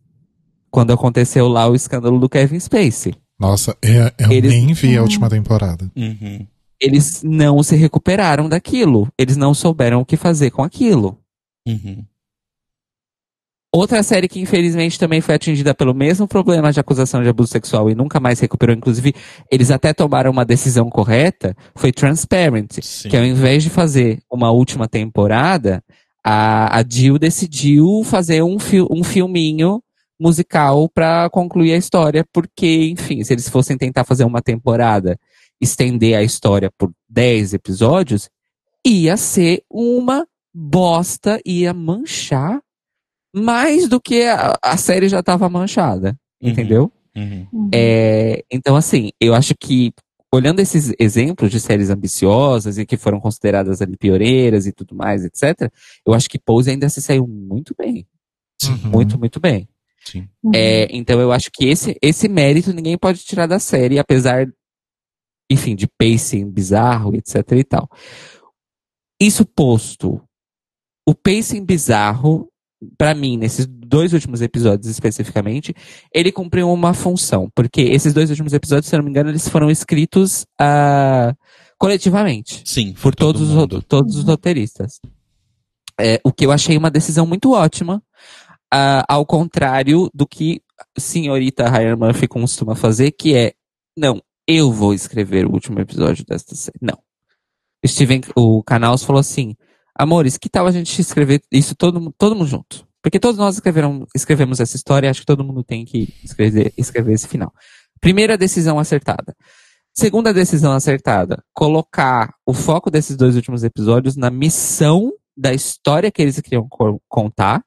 Quando 0.71 0.93
aconteceu 0.93 1.47
lá 1.47 1.69
o 1.69 1.75
escândalo 1.75 2.19
do 2.19 2.29
Kevin 2.29 2.59
Spacey. 2.59 3.15
Nossa, 3.41 3.75
eu, 3.83 4.11
eu 4.19 4.31
Eles- 4.33 4.53
nem 4.53 4.73
vi 4.75 4.97
a 4.97 5.03
última 5.03 5.31
temporada. 5.31 5.91
Uhum. 5.97 6.47
Eles 6.81 7.23
não 7.23 7.63
se 7.63 7.75
recuperaram 7.77 8.49
daquilo. 8.49 9.09
Eles 9.19 9.37
não 9.37 9.55
souberam 9.55 10.01
o 10.01 10.05
que 10.05 10.17
fazer 10.17 10.51
com 10.51 10.63
aquilo. 10.63 11.19
Uhum. 11.67 12.05
Outra 13.73 14.03
série 14.03 14.27
que 14.27 14.41
infelizmente 14.41 14.99
também 14.99 15.21
foi 15.21 15.37
atingida 15.37 15.73
pelo 15.73 15.95
mesmo 15.95 16.27
problema 16.27 16.73
de 16.73 16.81
acusação 16.81 17.23
de 17.23 17.29
abuso 17.29 17.53
sexual 17.53 17.89
e 17.89 17.95
nunca 17.95 18.19
mais 18.19 18.41
recuperou, 18.41 18.75
inclusive 18.75 19.15
eles 19.51 19.71
até 19.71 19.93
tomaram 19.95 20.33
uma 20.33 20.45
decisão 20.45 20.91
correta, 20.91 21.57
foi 21.77 21.93
Transparent, 21.93 22.73
Sim. 22.83 23.09
que 23.09 23.17
ao 23.17 23.25
invés 23.25 23.63
de 23.63 23.71
fazer 23.71 24.21
uma 24.29 24.51
última 24.51 24.89
temporada, 24.89 25.85
a, 26.25 26.81
a 26.81 26.85
Jill 26.89 27.17
decidiu 27.17 28.03
fazer 28.05 28.43
um, 28.43 28.59
fi- 28.59 28.83
um 28.91 29.05
filminho 29.05 29.81
musical 30.21 30.89
pra 30.89 31.31
concluir 31.31 31.73
a 31.73 31.77
história, 31.77 32.25
porque, 32.33 32.91
enfim, 32.91 33.25
se 33.25 33.33
eles 33.33 33.49
fossem 33.49 33.77
tentar 33.79 34.05
fazer 34.05 34.25
uma 34.25 34.43
temporada, 34.43 35.19
estender 35.61 36.17
a 36.17 36.23
história 36.23 36.71
por 36.77 36.91
10 37.09 37.55
episódios, 37.55 38.29
ia 38.87 39.17
ser 39.17 39.63
uma 39.71 40.27
bosta, 40.55 41.41
ia 41.45 41.73
manchar 41.73 42.61
mais 43.35 43.89
do 43.89 44.01
que 44.01 44.23
a, 44.25 44.55
a 44.63 44.77
série 44.77 45.09
já 45.09 45.21
estava 45.21 45.49
manchada, 45.49 46.17
Uhum. 46.43 46.51
entendeu? 46.51 46.93
Uhum. 47.15 47.47
Uhum. 47.53 47.71
É, 47.75 48.43
então, 48.51 48.75
assim, 48.77 49.11
eu 49.21 49.35
acho 49.35 49.55
que, 49.59 49.93
olhando 50.33 50.61
esses 50.61 50.93
exemplos 50.99 51.51
de 51.51 51.61
séries 51.61 51.91
ambiciosas 51.91 52.79
e 52.79 52.87
que 52.87 52.97
foram 52.97 53.21
consideradas 53.21 53.83
ali 53.83 53.97
pioneiras 53.97 54.67
e 54.67 54.73
tudo 54.73 54.95
mais, 54.95 55.25
etc., 55.25 55.71
eu 56.07 56.15
acho 56.15 56.29
que 56.31 56.39
Pose 56.39 56.71
ainda 56.71 56.89
se 56.89 57.03
saiu 57.03 57.27
muito 57.27 57.75
bem. 57.79 58.07
Uhum. 58.65 58.91
Muito, 58.91 59.19
muito 59.19 59.39
bem. 59.39 59.69
Sim. 60.05 60.29
Uhum. 60.43 60.53
É, 60.55 60.89
então, 60.91 61.21
eu 61.21 61.33
acho 61.33 61.51
que 61.53 61.67
esse, 61.67 61.97
esse 62.03 62.29
mérito 62.29 62.73
ninguém 62.73 62.97
pode 62.97 63.21
tirar 63.21 63.47
da 63.47 63.59
série, 63.59 63.99
apesar, 63.99 64.47
enfim, 65.51 65.75
de 65.75 65.87
pacing 65.87 66.51
bizarro, 66.51 67.15
etc 67.15 67.53
e 67.53 67.65
tal. 67.65 67.89
Isso 69.21 69.45
posto, 69.45 70.23
o 71.07 71.15
pacing 71.15 71.65
bizarro, 71.65 72.49
pra 72.97 73.15
mim, 73.15 73.37
nesses 73.37 73.67
dois 73.67 74.13
últimos 74.13 74.41
episódios 74.41 74.87
especificamente, 74.87 75.75
ele 76.15 76.33
cumpriu 76.33 76.73
uma 76.73 76.95
função, 76.95 77.51
porque 77.55 77.83
esses 77.83 78.15
dois 78.15 78.31
últimos 78.31 78.53
episódios, 78.53 78.89
se 78.89 78.95
eu 78.95 78.99
não 78.99 79.05
me 79.05 79.11
engano, 79.11 79.29
eles 79.29 79.49
foram 79.49 79.71
escritos 79.71 80.47
ah, 80.59 81.35
coletivamente 81.77 82.63
Sim, 82.65 82.95
por 82.95 83.15
todo 83.15 83.35
todos, 83.35 83.51
os, 83.51 83.55
mundo. 83.55 83.83
todos 83.83 84.17
os 84.17 84.25
roteiristas. 84.25 85.01
É, 86.01 86.21
o 86.25 86.33
que 86.33 86.47
eu 86.47 86.53
achei 86.53 86.79
uma 86.79 86.91
decisão 86.91 87.27
muito 87.27 87.53
ótima, 87.53 88.03
ah, 88.73 89.05
ao 89.09 89.25
contrário 89.27 90.11
do 90.15 90.27
que 90.27 90.63
senhorita 90.99 91.69
Ryan 91.69 91.97
Murphy 91.97 92.27
costuma 92.29 92.75
fazer, 92.75 93.11
que 93.13 93.35
é, 93.35 93.53
não, 93.97 94.23
eu 94.47 94.73
vou 94.73 94.95
escrever 94.95 95.47
o 95.47 95.53
último 95.53 95.79
episódio 95.81 96.25
desta 96.25 96.55
série. 96.55 96.79
Não. 96.81 96.99
Steven, 97.87 98.21
o 98.37 98.63
Canals 98.63 99.05
falou 99.05 99.21
assim, 99.21 99.55
amores, 99.95 100.37
que 100.37 100.49
tal 100.49 100.67
a 100.67 100.73
gente 100.73 101.01
escrever 101.01 101.43
isso 101.51 101.75
todo, 101.75 102.13
todo 102.17 102.35
mundo 102.35 102.47
junto? 102.47 102.87
Porque 103.03 103.19
todos 103.19 103.39
nós 103.39 103.55
escreveram, 103.55 104.07
escrevemos 104.15 104.61
essa 104.61 104.77
história, 104.77 105.11
acho 105.11 105.21
que 105.21 105.27
todo 105.27 105.45
mundo 105.45 105.65
tem 105.65 105.85
que 105.85 106.15
escrever, 106.23 106.73
escrever 106.77 107.15
esse 107.15 107.27
final. 107.27 107.53
Primeira 108.01 108.37
decisão 108.37 108.79
acertada. 108.79 109.35
Segunda 109.93 110.33
decisão 110.33 110.73
acertada, 110.73 111.43
colocar 111.53 112.33
o 112.47 112.55
foco 112.55 112.91
desses 112.91 113.17
dois 113.17 113.35
últimos 113.35 113.65
episódios 113.65 114.17
na 114.17 114.31
missão 114.31 115.13
da 115.37 115.53
história 115.53 116.11
que 116.11 116.23
eles 116.23 116.39
queriam 116.41 116.69
co- 116.69 117.01
contar 117.09 117.63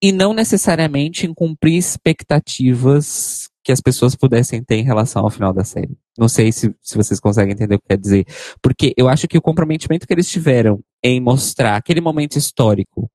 e 0.00 0.12
não 0.12 0.32
necessariamente 0.32 1.26
em 1.26 1.34
cumprir 1.34 1.76
expectativas 1.76 3.48
que 3.64 3.72
as 3.72 3.80
pessoas 3.80 4.16
pudessem 4.16 4.62
ter 4.62 4.76
em 4.76 4.82
relação 4.82 5.22
ao 5.22 5.30
final 5.30 5.52
da 5.52 5.64
série. 5.64 5.96
Não 6.18 6.28
sei 6.28 6.50
se, 6.50 6.74
se 6.80 6.96
vocês 6.96 7.20
conseguem 7.20 7.52
entender 7.52 7.76
o 7.76 7.78
que 7.78 7.88
quer 7.88 7.98
dizer. 7.98 8.26
Porque 8.60 8.92
eu 8.96 9.08
acho 9.08 9.28
que 9.28 9.38
o 9.38 9.42
comprometimento 9.42 10.06
que 10.06 10.12
eles 10.12 10.28
tiveram 10.28 10.80
em 11.02 11.20
mostrar 11.20 11.76
aquele 11.76 12.00
momento 12.00 12.36
histórico 12.36 13.10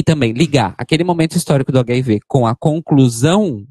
e 0.00 0.02
também 0.02 0.32
ligar 0.32 0.74
aquele 0.78 1.04
momento 1.04 1.36
histórico 1.36 1.70
do 1.70 1.78
HIV 1.78 2.20
com 2.26 2.46
a 2.46 2.56
conclusão 2.56 3.66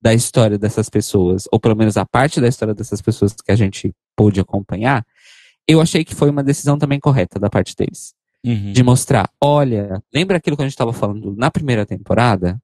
da 0.00 0.14
história 0.14 0.56
dessas 0.56 0.88
pessoas, 0.88 1.44
ou 1.52 1.58
pelo 1.58 1.76
menos 1.76 1.96
a 1.96 2.06
parte 2.06 2.40
da 2.40 2.48
história 2.48 2.74
dessas 2.74 3.02
pessoas 3.02 3.34
que 3.34 3.52
a 3.52 3.56
gente 3.56 3.92
pôde 4.16 4.40
acompanhar, 4.40 5.04
eu 5.66 5.80
achei 5.80 6.04
que 6.04 6.14
foi 6.14 6.30
uma 6.30 6.42
decisão 6.42 6.78
também 6.78 6.98
correta 6.98 7.38
da 7.38 7.50
parte 7.50 7.74
deles. 7.76 8.14
Uhum. 8.44 8.72
De 8.72 8.82
mostrar, 8.82 9.28
olha, 9.42 10.02
lembra 10.14 10.36
aquilo 10.36 10.56
que 10.56 10.62
a 10.62 10.64
gente 10.66 10.72
estava 10.72 10.92
falando 10.92 11.34
na 11.36 11.50
primeira 11.50 11.84
temporada? 11.84 12.58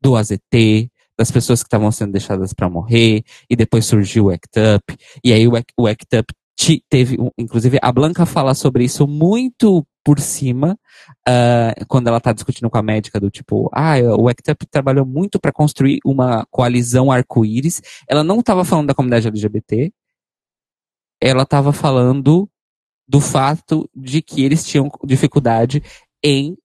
Do 0.00 0.14
AZT, 0.14 0.90
das 1.18 1.30
pessoas 1.30 1.62
que 1.62 1.66
estavam 1.66 1.90
sendo 1.90 2.12
deixadas 2.12 2.52
para 2.52 2.68
morrer, 2.70 3.22
e 3.48 3.56
depois 3.56 3.86
surgiu 3.86 4.26
o 4.26 4.30
ACT 4.30 4.58
UP, 4.76 4.98
e 5.24 5.32
aí 5.32 5.48
o 5.48 5.86
ACT, 5.86 6.18
UP 6.18 6.34
ti- 6.56 6.84
teve, 6.88 7.16
inclusive 7.38 7.78
a 7.82 7.90
Blanca 7.90 8.24
fala 8.26 8.54
sobre 8.54 8.84
isso 8.84 9.06
muito 9.06 9.86
por 10.04 10.20
cima, 10.20 10.78
ah, 11.26 11.74
quando 11.88 12.06
ela 12.06 12.20
tá 12.20 12.32
discutindo 12.32 12.70
com 12.70 12.78
a 12.78 12.82
médica 12.82 13.18
do 13.18 13.30
tipo, 13.30 13.68
ah, 13.72 13.94
o 14.16 14.28
ACT 14.28 14.52
UP 14.52 14.66
trabalhou 14.70 15.04
muito 15.04 15.40
para 15.40 15.50
construir 15.52 15.98
uma 16.04 16.46
coalizão 16.50 17.10
arco-íris. 17.10 17.82
Ela 18.08 18.22
não 18.22 18.38
estava 18.40 18.64
falando 18.64 18.86
da 18.86 18.94
comunidade 18.94 19.26
LGBT, 19.26 19.92
ela 21.20 21.42
estava 21.42 21.72
falando 21.72 22.48
do 23.08 23.20
fato 23.20 23.88
de 23.94 24.20
que 24.22 24.44
eles 24.44 24.64
tinham 24.64 24.90
dificuldade 25.04 25.82
em 26.22 26.56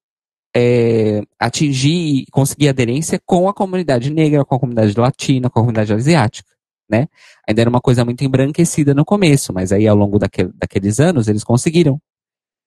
é, 0.55 1.21
atingir 1.39 2.23
e 2.23 2.25
conseguir 2.31 2.69
aderência 2.69 3.19
com 3.25 3.47
a 3.47 3.53
comunidade 3.53 4.09
negra, 4.09 4.43
com 4.43 4.55
a 4.55 4.59
comunidade 4.59 4.97
latina, 4.99 5.49
com 5.49 5.59
a 5.59 5.61
comunidade 5.61 5.93
asiática, 5.93 6.49
né? 6.89 7.07
Ainda 7.47 7.61
era 7.61 7.69
uma 7.69 7.79
coisa 7.79 8.03
muito 8.03 8.23
embranquecida 8.23 8.93
no 8.93 9.05
começo, 9.05 9.53
mas 9.53 9.71
aí 9.71 9.87
ao 9.87 9.95
longo 9.95 10.19
daquele- 10.19 10.51
daqueles 10.55 10.99
anos 10.99 11.27
eles 11.27 11.43
conseguiram. 11.43 12.01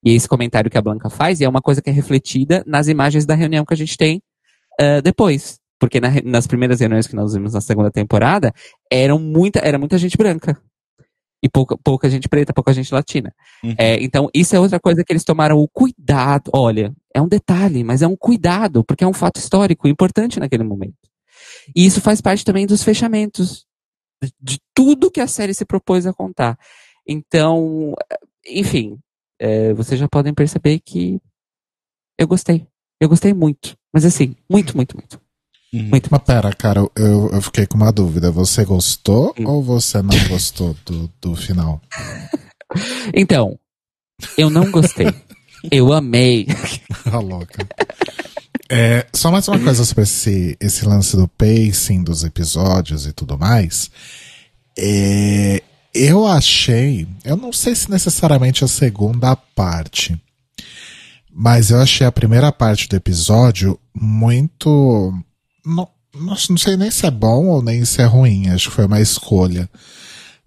E 0.05 0.15
esse 0.15 0.29
comentário 0.29 0.71
que 0.71 0.79
a 0.79 0.83
Blanca 0.83 1.11
faz 1.11 1.41
é 1.41 1.49
uma 1.49 1.61
coisa 1.63 1.83
que 1.83 1.91
é 1.91 1.93
refletida 1.93 2.63
nas 2.67 2.89
imagens 2.89 3.27
da 3.27 3.35
reunião 3.35 3.65
que 3.65 3.75
a 3.75 3.77
gente 3.77 3.97
tem 3.97 4.23
ah, 4.81 5.01
depois. 5.01 5.59
Porque 5.79 6.01
na 6.01 6.09
nas 6.25 6.47
primeiras 6.47 6.81
reuniões 6.81 7.07
que 7.07 7.17
nós 7.17 7.35
vimos 7.35 7.53
na 7.53 7.61
segunda 7.61 7.91
temporada, 7.91 8.53
eram 8.91 9.19
muita, 9.19 9.59
era 9.61 9.79
muita 9.79 9.99
gente 9.99 10.17
branca. 10.17 10.61
E 11.45 11.49
pouca, 11.51 11.77
pouca 11.77 12.09
gente 12.09 12.27
preta, 12.27 12.55
pouca 12.55 12.73
gente 12.73 12.95
latina. 12.95 13.31
Uhum. 13.63 13.75
É, 13.77 14.03
então, 14.03 14.31
isso 14.33 14.57
é 14.57 14.59
outra 14.59 14.81
coisa 14.81 15.05
que 15.05 15.13
eles 15.13 15.25
tomaram 15.25 15.59
o 15.59 15.69
cuidado. 15.69 16.51
Olha, 16.55 16.91
é 17.15 17.21
um 17.21 17.29
detalhe, 17.29 17.85
mas 17.85 18.01
é 18.01 18.09
um 18.09 18.17
cuidado, 18.17 18.83
porque 18.83 19.05
é 19.05 19.07
um 19.07 19.13
fato 19.13 19.37
histórico 19.37 19.87
importante 19.87 20.41
naquele 20.41 20.65
momento. 20.65 20.97
E 21.77 21.85
isso 21.85 22.01
faz 22.01 22.23
parte 22.23 22.47
também 22.47 22.67
dos 22.67 22.83
fechamentos, 22.83 23.67
de, 24.23 24.33
de 24.41 24.59
tudo 24.75 25.11
que 25.11 25.21
a 25.21 25.27
série 25.27 25.53
se 25.53 25.67
propôs 25.67 26.07
a 26.07 26.15
contar. 26.15 26.59
Então, 27.07 27.93
enfim, 28.47 28.99
é, 29.39 29.75
vocês 29.75 30.01
já 30.01 30.09
podem 30.09 30.33
perceber 30.33 30.81
que 30.81 31.21
eu 32.19 32.27
gostei. 32.27 32.67
Eu 32.99 33.09
gostei 33.11 33.35
muito. 33.35 33.77
Mas 33.93 34.07
assim, 34.07 34.35
muito, 34.51 34.75
muito, 34.75 34.97
muito. 34.97 35.21
Uhum. 35.75 35.89
Muito. 35.91 36.09
Mas 36.11 36.23
pera, 36.23 36.53
cara, 36.55 36.81
eu, 36.97 37.31
eu 37.33 37.43
fiquei 37.43 37.67
com 37.67 37.77
uma 37.77 37.91
dúvida. 37.91 38.31
Você 38.31 38.65
gostou 38.65 39.35
Hum. 39.39 39.47
ou 39.49 39.63
você 39.63 40.01
não 40.03 40.17
gostou 40.29 40.77
do, 40.87 41.11
do 41.21 41.35
final? 41.37 41.81
Então, 43.15 43.57
eu 44.37 44.51
não 44.51 44.69
gostei. 44.71 45.07
eu 45.71 45.93
amei. 45.93 46.47
A 47.13 47.19
louca. 47.21 47.65
É, 48.69 49.07
só 49.13 49.31
mais 49.31 49.47
uma 49.47 49.59
coisa 49.61 49.85
sobre 49.85 50.03
esse, 50.03 50.57
esse 50.61 50.85
lance 50.85 51.17
do 51.17 51.29
pacing 51.29 52.03
dos 52.03 52.25
episódios 52.25 53.07
e 53.07 53.13
tudo 53.13 53.39
mais. 53.39 53.91
É, 54.77 55.63
eu 55.95 56.27
achei, 56.27 57.07
eu 57.25 57.37
não 57.37 57.53
sei 57.53 57.75
se 57.77 57.89
necessariamente 57.89 58.65
a 58.65 58.69
segunda 58.69 59.37
parte, 59.37 60.21
mas 61.33 61.71
eu 61.71 61.79
achei 61.81 62.05
a 62.07 62.11
primeira 62.13 62.51
parte 62.51 62.89
do 62.89 62.97
episódio 62.97 63.79
muito. 63.95 65.17
Não, 65.65 65.89
não, 66.15 66.37
não 66.51 66.57
sei 66.57 66.77
nem 66.77 66.91
se 66.91 67.07
é 67.07 67.11
bom 67.11 67.47
ou 67.47 67.63
nem 67.63 67.85
se 67.85 68.01
é 68.01 68.05
ruim, 68.05 68.49
acho 68.49 68.69
que 68.69 68.77
foi 68.77 68.87
uma 68.87 69.01
escolha. 69.01 69.69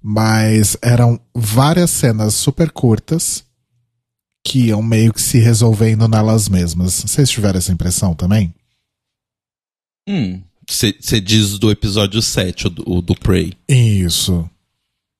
Mas 0.01 0.77
eram 0.81 1.19
várias 1.33 1.89
cenas 1.89 2.35
super 2.35 2.71
curtas 2.71 3.43
que 4.45 4.67
iam 4.67 4.81
meio 4.81 5.13
que 5.13 5.21
se 5.21 5.39
resolvendo 5.39 6.07
nelas 6.07 6.47
mesmas. 6.47 7.01
Vocês 7.01 7.29
tiveram 7.29 7.57
essa 7.57 7.71
impressão 7.73 8.15
também? 8.15 8.53
Você 10.69 10.89
Hum, 10.89 11.21
diz 11.21 11.59
do 11.59 11.69
episódio 11.69 12.21
7, 12.21 12.67
o 12.67 12.69
do, 12.69 12.89
o 12.89 13.01
do 13.01 13.15
Prey. 13.15 13.53
Isso. 13.67 14.49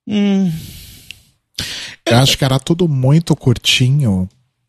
Hum. 0.06 0.50
Eu 2.06 2.16
acho 2.16 2.38
que 2.38 2.44
era 2.44 2.58
tudo 2.58 2.88
muito 2.88 3.36
curtinho 3.36 4.28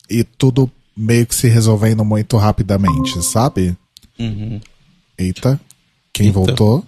e 0.10 0.24
tudo 0.26 0.70
meio 0.96 1.26
que 1.26 1.36
se 1.36 1.48
resolvendo 1.48 2.04
muito 2.04 2.36
rapidamente, 2.36 3.24
sabe? 3.24 3.78
Uhum. 4.20 4.60
Eita, 5.19 5.60
quem 6.13 6.27
Eita. 6.27 6.39
voltou? 6.39 6.86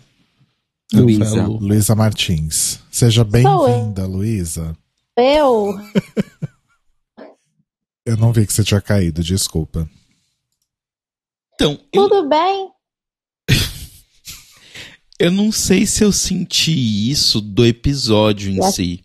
Luísa. 0.93 1.47
Luísa 1.47 1.95
Martins. 1.95 2.79
Seja 2.89 3.23
bem-vinda, 3.25 4.05
Luísa. 4.05 4.75
Eu? 5.17 5.73
Eu 8.05 8.17
não 8.17 8.33
vi 8.33 8.47
que 8.47 8.51
você 8.53 8.63
tinha 8.63 8.81
caído, 8.81 9.23
desculpa. 9.23 9.87
Então, 11.53 11.79
eu, 11.93 12.09
Tudo 12.09 12.27
bem? 12.27 12.69
eu 15.19 15.29
não 15.31 15.51
sei 15.51 15.85
se 15.85 16.03
eu 16.03 16.11
senti 16.11 16.71
isso 17.11 17.39
do 17.39 17.63
episódio 17.63 18.51
em 18.51 18.55
Yes. 18.55 18.73
si. 18.75 19.03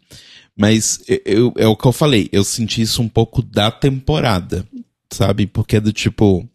Mas 0.57 1.05
eu, 1.07 1.21
eu- 1.27 1.53
é 1.59 1.67
o 1.67 1.77
que 1.77 1.87
eu 1.87 1.93
falei, 1.93 2.31
eu 2.33 2.43
senti 2.43 2.81
isso 2.81 3.03
um 3.03 3.09
pouco 3.09 3.43
da 3.43 3.71
temporada, 3.71 4.67
sabe? 5.13 5.47
Porque 5.47 5.77
é 5.77 5.81
do 5.81 5.93
tipo. 5.93 6.49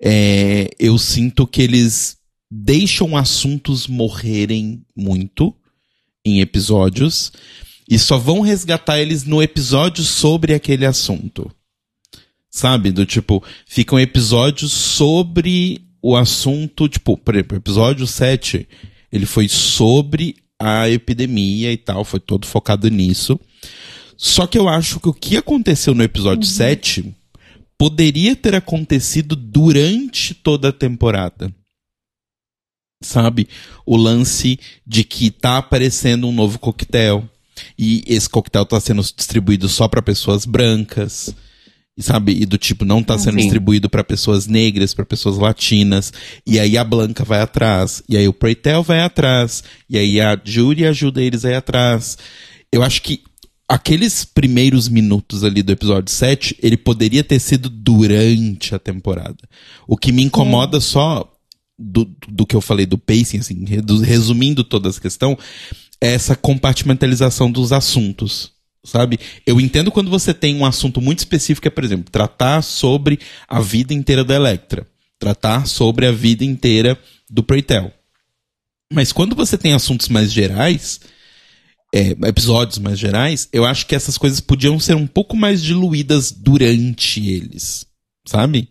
É, 0.00 0.70
eu 0.78 0.96
sinto 0.98 1.46
que 1.46 1.62
eles 1.62 2.18
deixam 2.50 3.16
assuntos 3.16 3.86
morrerem 3.86 4.82
muito 4.96 5.54
em 6.24 6.40
episódios 6.40 7.32
e 7.88 7.98
só 7.98 8.18
vão 8.18 8.40
resgatar 8.40 9.00
eles 9.00 9.24
no 9.24 9.42
episódio 9.42 10.04
sobre 10.04 10.54
aquele 10.54 10.84
assunto. 10.86 11.50
Sabe? 12.50 12.90
Do 12.90 13.04
tipo, 13.06 13.42
ficam 13.66 13.98
episódios 13.98 14.72
sobre 14.72 15.82
o 16.02 16.16
assunto, 16.16 16.88
tipo, 16.88 17.16
por 17.16 17.34
exemplo, 17.34 17.56
o 17.56 17.60
episódio 17.60 18.06
7, 18.06 18.68
ele 19.10 19.26
foi 19.26 19.48
sobre 19.48 20.36
a 20.58 20.88
epidemia 20.88 21.72
e 21.72 21.76
tal, 21.76 22.04
foi 22.04 22.20
todo 22.20 22.46
focado 22.46 22.88
nisso. 22.88 23.38
Só 24.16 24.46
que 24.46 24.58
eu 24.58 24.68
acho 24.68 24.98
que 24.98 25.08
o 25.08 25.14
que 25.14 25.36
aconteceu 25.36 25.94
no 25.94 26.02
episódio 26.02 26.46
7 26.46 27.14
poderia 27.78 28.34
ter 28.34 28.56
acontecido 28.56 29.36
durante 29.36 30.34
toda 30.34 30.70
a 30.70 30.72
temporada. 30.72 31.54
Sabe? 33.00 33.48
O 33.86 33.96
lance 33.96 34.58
de 34.84 35.04
que 35.04 35.30
tá 35.30 35.58
aparecendo 35.58 36.26
um 36.26 36.32
novo 36.32 36.58
coquetel 36.58 37.28
e 37.78 38.02
esse 38.06 38.28
coquetel 38.28 38.66
tá 38.66 38.80
sendo 38.80 39.02
distribuído 39.02 39.68
só 39.68 39.86
para 39.86 40.02
pessoas 40.02 40.44
brancas. 40.44 41.32
E 41.96 42.02
sabe? 42.02 42.32
E 42.32 42.46
do 42.46 42.58
tipo 42.58 42.84
não 42.84 43.02
tá 43.02 43.18
sendo 43.18 43.34
Sim. 43.34 43.42
distribuído 43.42 43.88
para 43.88 44.04
pessoas 44.04 44.46
negras, 44.46 44.94
para 44.94 45.04
pessoas 45.04 45.36
latinas. 45.36 46.12
E 46.46 46.58
aí 46.58 46.76
a 46.76 46.84
Blanca 46.84 47.24
vai 47.24 47.40
atrás, 47.40 48.02
e 48.08 48.16
aí 48.16 48.28
o 48.28 48.32
Preitel 48.32 48.84
vai 48.84 49.00
atrás, 49.00 49.64
e 49.90 49.98
aí 49.98 50.20
a 50.20 50.40
Jury 50.42 50.86
ajuda 50.86 51.20
eles 51.20 51.44
aí 51.44 51.54
atrás. 51.54 52.16
Eu 52.70 52.84
acho 52.84 53.02
que 53.02 53.22
aqueles 53.68 54.24
primeiros 54.24 54.88
minutos 54.88 55.44
ali 55.44 55.62
do 55.62 55.72
episódio 55.72 56.10
7, 56.10 56.56
ele 56.62 56.76
poderia 56.76 57.22
ter 57.22 57.38
sido 57.38 57.68
durante 57.68 58.74
a 58.74 58.78
temporada. 58.78 59.36
O 59.86 59.96
que 59.96 60.10
me 60.10 60.22
incomoda 60.22 60.80
só 60.80 61.30
do, 61.78 62.04
do 62.26 62.46
que 62.46 62.56
eu 62.56 62.60
falei 62.62 62.86
do 62.86 62.96
pacing, 62.96 63.38
assim, 63.38 63.64
resumindo 64.02 64.64
toda 64.64 64.88
essa 64.88 65.00
questão, 65.00 65.38
é 66.00 66.12
essa 66.12 66.34
compartimentalização 66.34 67.50
dos 67.50 67.72
assuntos. 67.72 68.52
Sabe? 68.84 69.20
Eu 69.46 69.60
entendo 69.60 69.90
quando 69.90 70.10
você 70.10 70.32
tem 70.32 70.56
um 70.56 70.64
assunto 70.64 71.00
muito 71.00 71.18
específico, 71.18 71.68
é, 71.68 71.70
por 71.70 71.84
exemplo, 71.84 72.10
tratar 72.10 72.62
sobre 72.62 73.18
a 73.46 73.60
vida 73.60 73.92
inteira 73.92 74.24
da 74.24 74.34
Electra. 74.34 74.86
Tratar 75.18 75.66
sobre 75.66 76.06
a 76.06 76.12
vida 76.12 76.44
inteira 76.44 76.98
do 77.28 77.42
Preitel. 77.42 77.92
Mas 78.90 79.12
quando 79.12 79.36
você 79.36 79.58
tem 79.58 79.74
assuntos 79.74 80.08
mais 80.08 80.32
gerais, 80.32 81.00
é, 81.94 82.10
episódios 82.26 82.78
mais 82.78 82.98
gerais, 82.98 83.48
eu 83.52 83.64
acho 83.64 83.86
que 83.86 83.94
essas 83.94 84.18
coisas 84.18 84.40
podiam 84.40 84.78
ser 84.78 84.94
um 84.94 85.06
pouco 85.06 85.36
mais 85.36 85.62
diluídas 85.62 86.30
durante 86.30 87.28
eles. 87.28 87.86
Sabe? 88.26 88.68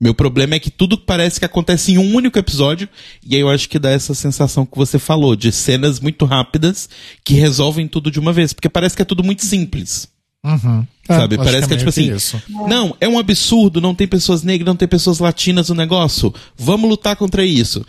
Meu 0.00 0.14
problema 0.14 0.54
é 0.54 0.60
que 0.60 0.70
tudo 0.70 0.96
parece 0.96 1.40
que 1.40 1.44
acontece 1.44 1.92
em 1.92 1.98
um 1.98 2.14
único 2.14 2.38
episódio, 2.38 2.88
e 3.24 3.34
aí 3.34 3.40
eu 3.40 3.48
acho 3.48 3.68
que 3.68 3.78
dá 3.78 3.90
essa 3.90 4.14
sensação 4.14 4.64
que 4.64 4.76
você 4.76 4.98
falou, 4.98 5.34
de 5.34 5.50
cenas 5.50 5.98
muito 5.98 6.24
rápidas 6.24 6.88
que 7.24 7.34
resolvem 7.34 7.88
tudo 7.88 8.10
de 8.10 8.20
uma 8.20 8.32
vez, 8.32 8.52
porque 8.52 8.68
parece 8.68 8.94
que 8.94 9.02
é 9.02 9.04
tudo 9.04 9.24
muito 9.24 9.44
simples. 9.44 10.06
Uhum. 10.44 10.86
Sabe, 11.04 11.34
acho 11.34 11.44
parece 11.44 11.66
que 11.66 11.74
é 11.74 11.76
meio 11.76 11.78
tipo 11.78 11.88
assim, 11.88 12.14
isso. 12.14 12.40
Não, 12.68 12.96
é 13.00 13.08
um 13.08 13.18
absurdo, 13.18 13.80
não 13.80 13.94
tem 13.94 14.06
pessoas 14.06 14.44
negras, 14.44 14.66
não 14.66 14.76
tem 14.76 14.86
pessoas 14.86 15.18
latinas 15.18 15.68
no 15.68 15.74
negócio. 15.74 16.32
Vamos 16.56 16.88
lutar 16.88 17.16
contra 17.16 17.44
isso. 17.44 17.84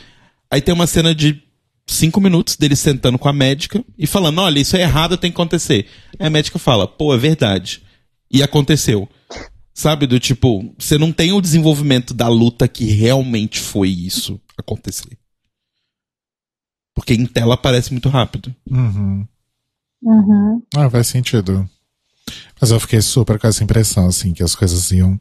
Aí 0.50 0.62
tem 0.62 0.74
uma 0.74 0.88
cena 0.88 1.14
de 1.14 1.40
cinco 1.90 2.22
minutos 2.22 2.56
dele 2.56 2.76
sentando 2.76 3.18
com 3.18 3.28
a 3.28 3.34
médica 3.34 3.84
e 3.98 4.08
falando: 4.08 4.40
olha, 4.40 4.60
isso 4.60 4.78
é 4.78 4.82
errado, 4.82 5.18
tem 5.18 5.32
que 5.32 5.36
acontecer. 5.36 5.88
Aí 6.20 6.28
a 6.28 6.30
médica 6.30 6.60
fala: 6.60 6.88
pô, 6.88 7.14
é 7.14 7.18
verdade. 7.18 7.82
E 8.32 8.44
aconteceu. 8.44 9.10
Sabe, 9.74 10.06
do 10.06 10.20
tipo, 10.20 10.76
você 10.78 10.98
não 10.98 11.12
tem 11.12 11.32
o 11.32 11.42
desenvolvimento 11.42 12.14
da 12.14 12.28
luta 12.28 12.68
que 12.68 12.86
realmente 12.86 13.60
foi 13.60 13.90
isso 13.90 14.40
acontecer. 14.58 15.18
Porque 16.94 17.14
em 17.14 17.26
tela 17.26 17.56
parece 17.56 17.92
muito 17.94 18.10
rápido. 18.10 18.54
Uhum. 18.70 19.26
Uhum. 20.04 20.62
Ah, 20.76 20.90
faz 20.90 21.08
sentido. 21.08 21.70
Mas 22.60 22.72
eu 22.72 22.80
fiquei 22.80 23.02
super 23.02 23.40
com 23.40 23.48
essa 23.48 23.64
impressão, 23.64 24.08
assim, 24.08 24.34
que 24.34 24.44
as 24.44 24.54
coisas 24.54 24.92
iam. 24.92 25.20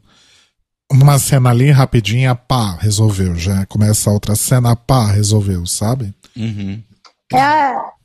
Uma 0.91 1.19
cena 1.19 1.49
ali 1.51 1.69
rapidinha, 1.69 2.33
pá, 2.35 2.75
resolveu. 2.79 3.35
Já 3.35 3.65
começa 3.65 4.09
a 4.09 4.13
outra 4.13 4.35
cena, 4.35 4.75
pá, 4.75 5.11
resolveu, 5.11 5.65
sabe? 5.65 6.13
Uhum. 6.35 6.81
É, 7.33 7.37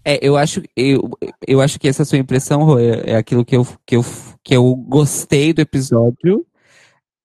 É, 0.04 0.18
eu 0.20 0.36
acho, 0.36 0.62
eu, 0.76 1.10
eu 1.48 1.62
acho 1.62 1.78
que 1.80 1.88
essa 1.88 2.04
sua 2.04 2.18
impressão, 2.18 2.62
Rô, 2.62 2.78
é, 2.78 3.12
é 3.12 3.16
aquilo 3.16 3.44
que 3.44 3.56
eu, 3.56 3.66
que, 3.86 3.96
eu, 3.96 4.04
que 4.44 4.54
eu 4.54 4.76
gostei 4.76 5.54
do 5.54 5.62
episódio, 5.62 6.46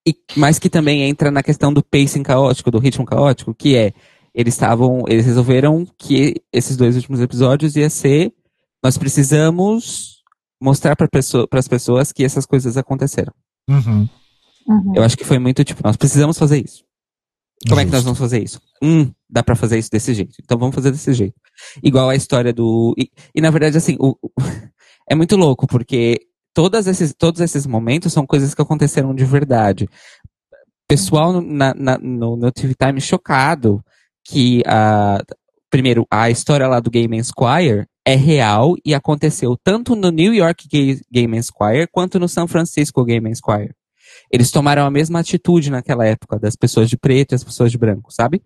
e, 0.08 0.16
mas 0.36 0.58
que 0.58 0.70
também 0.70 1.04
entra 1.04 1.30
na 1.30 1.44
questão 1.44 1.74
do 1.74 1.84
pacing 1.84 2.24
caótico, 2.24 2.72
do 2.72 2.80
ritmo 2.80 3.06
caótico, 3.06 3.54
que 3.54 3.76
é, 3.76 3.92
eles 4.34 4.54
estavam, 4.54 5.04
eles 5.10 5.26
resolveram 5.26 5.86
que 5.98 6.42
esses 6.54 6.78
dois 6.78 6.96
últimos 6.96 7.20
episódios 7.20 7.76
ia 7.76 7.90
ser, 7.90 8.32
nós 8.82 8.98
precisamos 8.98 10.24
mostrar 10.62 10.96
para 10.96 11.08
pessoa, 11.10 11.46
as 11.52 11.68
pessoas 11.68 12.14
que 12.14 12.24
essas 12.24 12.46
coisas 12.46 12.78
aconteceram. 12.78 13.34
Uhum. 13.70 14.08
Uhum. 14.68 14.94
Eu 14.96 15.04
acho 15.04 15.18
que 15.18 15.24
foi 15.26 15.40
muito 15.40 15.64
tipo, 15.64 15.82
nós 15.84 15.98
precisamos 15.98 16.38
fazer 16.38 16.64
isso. 16.64 16.84
Como 17.68 17.80
é 17.82 17.84
que 17.86 17.92
nós 17.92 17.98
Justo. 18.04 18.06
vamos 18.06 18.20
fazer 18.20 18.42
isso? 18.44 18.62
Hum, 18.82 19.12
dá 19.30 19.44
pra 19.44 19.56
fazer 19.56 19.78
isso 19.78 19.90
desse 19.92 20.14
jeito. 20.14 20.36
Então 20.42 20.58
vamos 20.58 20.74
fazer 20.74 20.92
desse 20.92 21.12
jeito. 21.14 21.36
Igual 21.84 22.08
a 22.10 22.16
história 22.16 22.54
do. 22.54 22.96
E, 22.98 23.10
e, 23.36 23.42
na 23.42 23.50
verdade, 23.52 23.78
assim, 23.78 23.98
o, 24.00 24.12
o- 24.22 24.32
é 25.10 25.14
muito 25.14 25.36
louco, 25.36 25.68
porque 25.68 26.20
todas 26.54 26.88
esses, 26.88 27.14
todos 27.14 27.42
esses 27.42 27.66
momentos 27.68 28.14
são 28.14 28.26
coisas 28.26 28.56
que 28.56 28.62
aconteceram 28.62 29.14
de 29.14 29.26
verdade. 29.26 29.90
Pessoal 30.88 31.34
no- 31.34 31.42
na, 31.42 31.74
na- 31.76 31.98
no, 31.98 32.36
no 32.38 32.52
TV 32.52 32.74
Time 32.76 33.00
chocado 33.02 33.84
que 34.26 34.64
a. 34.66 35.22
Primeiro, 35.72 36.04
a 36.10 36.32
história 36.32 36.68
lá 36.68 36.80
do 36.80 36.90
Game 36.90 37.24
Squire 37.24 37.86
é 38.04 38.16
real 38.16 38.74
e 38.84 38.96
aconteceu 38.96 39.56
tanto 39.64 39.96
no 39.96 40.10
New 40.10 40.34
York 40.34 40.68
Gay, 40.68 41.00
Game 41.12 41.44
Squire 41.44 41.88
quanto 41.92 42.18
no 42.18 42.28
San 42.28 42.48
Francisco 42.48 43.04
Game 43.06 43.36
Squire. 43.36 43.76
Eles 44.32 44.52
tomaram 44.52 44.86
a 44.86 44.92
mesma 44.92 45.20
atitude 45.20 45.70
naquela 45.70 46.06
época, 46.06 46.40
das 46.40 46.56
pessoas 46.56 46.90
de 46.90 46.98
preto 46.98 47.32
e 47.32 47.36
as 47.36 47.44
pessoas 47.44 47.72
de 47.72 47.78
branco, 47.78 48.12
sabe? 48.12 48.42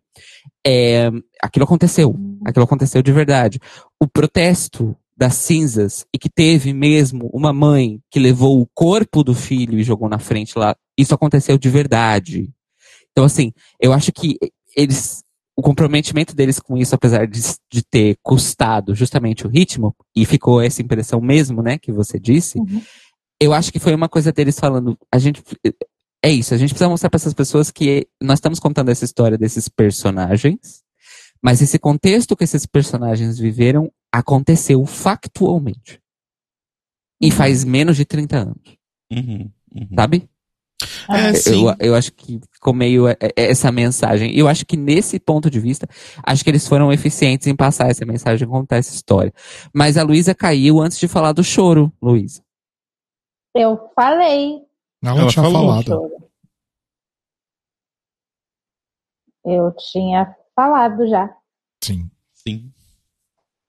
É, 0.66 1.10
aquilo 1.42 1.66
aconteceu. 1.66 2.16
Aquilo 2.46 2.66
aconteceu 2.66 3.02
de 3.02 3.12
verdade. 3.12 3.60
O 4.00 4.08
protesto 4.08 4.96
das 5.16 5.36
cinzas 5.36 6.06
e 6.14 6.18
que 6.18 6.30
teve 6.30 6.74
mesmo 6.74 7.30
uma 7.34 7.54
mãe 7.54 8.00
que 8.10 8.20
levou 8.20 8.60
o 8.60 8.68
corpo 8.74 9.24
do 9.24 9.34
filho 9.34 9.78
e 9.78 9.84
jogou 9.84 10.10
na 10.10 10.20
frente 10.20 10.58
lá, 10.58 10.76
isso 10.98 11.14
aconteceu 11.14 11.58
de 11.58 11.70
verdade. 11.70 12.50
Então, 13.12 13.24
assim, 13.24 13.52
eu 13.80 13.94
acho 13.94 14.12
que 14.12 14.38
eles. 14.76 15.24
O 15.56 15.62
comprometimento 15.62 16.36
deles 16.36 16.60
com 16.60 16.76
isso, 16.76 16.96
apesar 16.96 17.28
de, 17.28 17.40
de 17.72 17.84
ter 17.84 18.18
custado 18.24 18.96
justamente 18.96 19.46
o 19.46 19.50
ritmo, 19.50 19.96
e 20.16 20.26
ficou 20.26 20.60
essa 20.60 20.82
impressão 20.82 21.22
mesmo, 21.22 21.62
né, 21.62 21.78
que 21.78 21.92
você 21.92 22.20
disse, 22.20 22.58
Uhum. 22.58 22.82
Eu 23.44 23.54
acho 23.54 23.72
que 23.72 23.80
foi 23.80 23.94
uma 23.94 24.10
coisa 24.10 24.32
deles 24.32 24.60
falando, 24.60 24.98
a 25.12 25.18
gente 25.18 25.44
é 26.24 26.32
isso, 26.32 26.54
a 26.54 26.58
gente 26.58 26.70
precisa 26.70 26.90
mostrar 26.90 27.10
para 27.10 27.18
essas 27.18 27.34
pessoas 27.34 27.70
que 27.70 28.08
nós 28.22 28.38
estamos 28.38 28.60
contando 28.60 28.90
essa 28.90 29.04
história 29.04 29.38
desses 29.38 29.68
personagens, 29.68 30.82
mas 31.42 31.62
esse 31.62 31.78
contexto 31.78 32.36
que 32.36 32.46
esses 32.46 32.66
personagens 32.66 33.38
viveram 33.38 33.92
aconteceu 34.12 34.86
factualmente. 34.86 36.00
E 37.22 37.32
faz 37.32 37.64
menos 37.64 37.98
de 37.98 38.06
30 38.06 38.38
anos, 38.38 38.78
Uhum, 39.12 39.50
uhum. 39.76 39.88
sabe? 39.96 40.28
É, 41.10 41.34
sim. 41.34 41.66
Eu, 41.66 41.76
eu 41.80 41.96
acho 41.96 42.12
que 42.14 42.40
ficou 42.52 42.74
meio 42.74 43.08
é, 43.08 43.18
é, 43.22 43.52
essa 43.52 43.72
mensagem. 43.72 44.34
E 44.34 44.40
eu 44.40 44.48
acho 44.48 44.66
que 44.66 44.76
nesse 44.76 45.20
ponto 45.20 45.50
de 45.50 45.60
vista, 45.60 45.88
acho 46.24 46.44
que 46.44 46.50
eles 46.50 46.68
foram 46.68 46.92
eficientes 46.92 47.48
em 47.48 47.56
passar 47.56 47.90
essa 47.90 48.06
mensagem, 48.06 48.48
contar 48.48 48.78
essa 48.78 48.94
história. 48.94 49.34
Mas 49.74 49.98
a 49.98 50.04
Luísa 50.04 50.34
caiu 50.34 50.82
antes 50.82 51.00
de 51.00 51.08
falar 51.08 51.32
do 51.32 51.44
choro, 51.44 51.92
Luísa. 52.02 52.43
Eu 53.56 53.90
falei. 53.96 54.66
Ela, 55.04 55.22
Ela 55.22 55.30
tinha 55.30 55.44
falou. 55.44 55.68
falado. 55.68 56.24
Eu 59.46 59.74
tinha 59.76 60.36
falado 60.56 61.08
já. 61.08 61.36
Sim. 61.84 62.10
Sim. 62.34 62.72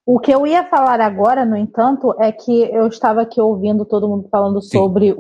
O 0.07 0.21
que 0.21 0.31
eu 0.33 0.47
ia 0.47 0.69
falar 0.69 1.01
agora, 1.01 1.45
no 1.45 1.57
entanto, 1.57 2.15
é 2.21 2.31
que 2.31 2.63
eu 2.63 2.87
estava 2.87 3.23
aqui 3.23 3.41
ouvindo 3.41 3.85
todo 3.87 4.09
mundo 4.09 4.29
falando 4.29 4.61
Sim. 4.61 4.69
sobre 4.79 5.13
o, 5.17 5.19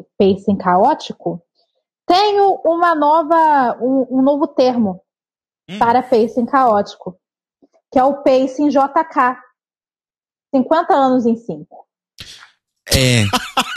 o 0.00 0.06
pacing 0.18 0.56
caótico. 0.56 1.42
Tenho 2.06 2.60
uma 2.64 2.94
nova, 2.94 3.78
um, 3.82 4.18
um 4.18 4.22
novo 4.22 4.46
termo 4.46 5.00
Hum. 5.66 5.78
para 5.78 6.02
pacing 6.02 6.44
caótico, 6.44 7.18
que 7.90 7.98
é 7.98 8.04
o 8.04 8.22
pacing 8.22 8.68
JK. 8.68 9.38
50 10.54 10.94
anos 10.94 11.24
em 11.24 11.36
5. 11.36 11.83
É, 12.92 13.24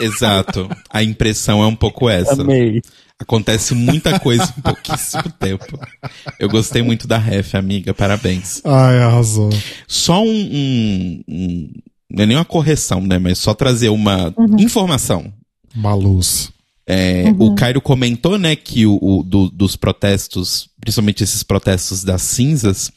exato. 0.00 0.68
A 0.90 1.02
impressão 1.02 1.62
é 1.62 1.66
um 1.66 1.74
pouco 1.76 2.08
essa. 2.08 2.40
Amei. 2.42 2.82
Acontece 3.18 3.74
muita 3.74 4.18
coisa 4.20 4.52
em 4.56 4.60
pouquíssimo 4.60 5.24
tempo. 5.40 5.64
Eu 6.38 6.48
gostei 6.48 6.82
muito 6.82 7.08
da 7.08 7.18
ref, 7.18 7.54
amiga. 7.56 7.92
Parabéns. 7.92 8.60
Ai, 8.64 8.98
arrasou. 8.98 9.50
Só 9.88 10.22
um, 10.22 10.28
um- 10.28 11.24
um- 11.28 11.72
Não 12.10 12.22
é 12.22 12.26
nem 12.26 12.36
uma 12.36 12.44
correção, 12.44 13.00
né? 13.00 13.18
Mas 13.18 13.38
só 13.38 13.54
trazer 13.54 13.88
uma 13.88 14.32
informação. 14.58 15.32
Uma 15.74 15.94
luz. 15.94 16.50
É, 16.86 17.24
O 17.38 17.54
Cairo 17.54 17.80
comentou, 17.82 18.38
né, 18.38 18.56
que 18.56 18.86
o, 18.86 18.98
o- 19.02 19.22
do- 19.22 19.50
dos 19.50 19.76
protestos, 19.76 20.70
principalmente 20.80 21.22
esses 21.22 21.42
protestos 21.42 22.02
das 22.02 22.22
cinzas, 22.22 22.90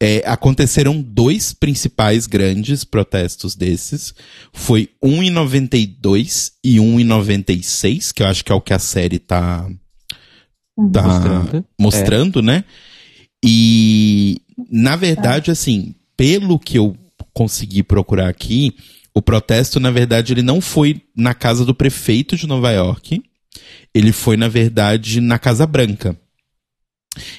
é, 0.00 0.22
aconteceram 0.26 1.02
dois 1.02 1.52
principais 1.52 2.26
grandes 2.26 2.84
protestos 2.84 3.56
desses. 3.56 4.14
Foi 4.52 4.90
um 5.02 5.22
em 5.22 5.30
92 5.30 6.52
e 6.62 6.78
um 6.78 7.00
em 7.00 7.04
96, 7.04 8.12
que 8.12 8.22
eu 8.22 8.26
acho 8.26 8.44
que 8.44 8.52
é 8.52 8.54
o 8.54 8.60
que 8.60 8.72
a 8.72 8.78
série 8.78 9.18
tá, 9.18 9.68
tá 10.92 11.02
Mostrando. 11.02 11.64
mostrando, 11.78 12.42
né? 12.42 12.64
E, 13.44 14.40
na 14.70 14.94
verdade, 14.96 15.50
assim, 15.50 15.94
pelo 16.16 16.58
que 16.58 16.78
eu 16.78 16.96
consegui 17.32 17.82
procurar 17.82 18.28
aqui, 18.28 18.74
o 19.14 19.22
protesto, 19.22 19.80
na 19.80 19.90
verdade, 19.90 20.32
ele 20.32 20.42
não 20.42 20.60
foi 20.60 21.02
na 21.16 21.34
casa 21.34 21.64
do 21.64 21.74
prefeito 21.74 22.36
de 22.36 22.46
Nova 22.46 22.70
York, 22.70 23.22
ele 23.92 24.12
foi, 24.12 24.36
na 24.36 24.48
verdade, 24.48 25.20
na 25.20 25.38
Casa 25.38 25.66
Branca. 25.66 26.16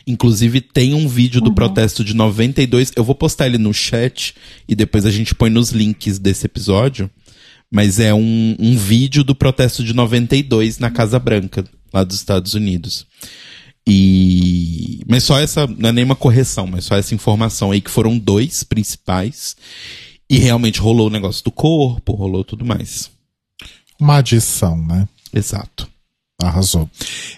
Inclusive, 0.05 0.61
tem 0.61 0.93
um 0.93 1.07
vídeo 1.07 1.41
do 1.41 1.53
protesto 1.53 2.03
de 2.03 2.13
92. 2.13 2.91
Eu 2.95 3.03
vou 3.03 3.15
postar 3.15 3.47
ele 3.47 3.57
no 3.57 3.73
chat 3.73 4.33
e 4.67 4.75
depois 4.75 5.05
a 5.05 5.11
gente 5.11 5.35
põe 5.35 5.49
nos 5.49 5.71
links 5.71 6.19
desse 6.19 6.45
episódio. 6.45 7.09
Mas 7.71 7.99
é 7.99 8.13
um, 8.13 8.55
um 8.59 8.75
vídeo 8.75 9.23
do 9.23 9.35
protesto 9.35 9.83
de 9.83 9.93
92 9.93 10.79
na 10.79 10.89
Casa 10.89 11.19
Branca, 11.19 11.63
lá 11.93 12.03
dos 12.03 12.15
Estados 12.15 12.55
Unidos. 12.55 13.05
E. 13.87 15.03
Mas 15.07 15.23
só 15.23 15.39
essa. 15.39 15.67
Não 15.67 15.89
é 15.89 15.91
nenhuma 15.91 16.15
correção, 16.15 16.65
mas 16.65 16.85
só 16.85 16.95
essa 16.95 17.13
informação 17.13 17.71
aí 17.71 17.79
que 17.79 17.91
foram 17.91 18.17
dois 18.17 18.63
principais. 18.63 19.55
E 20.29 20.37
realmente 20.37 20.79
rolou 20.79 21.07
o 21.07 21.11
negócio 21.11 21.43
do 21.43 21.51
corpo, 21.51 22.13
rolou 22.13 22.43
tudo 22.43 22.63
mais. 22.63 23.09
Uma 23.99 24.17
adição, 24.17 24.77
né? 24.85 25.07
Exato. 25.33 25.89
Arrasou. 26.41 26.89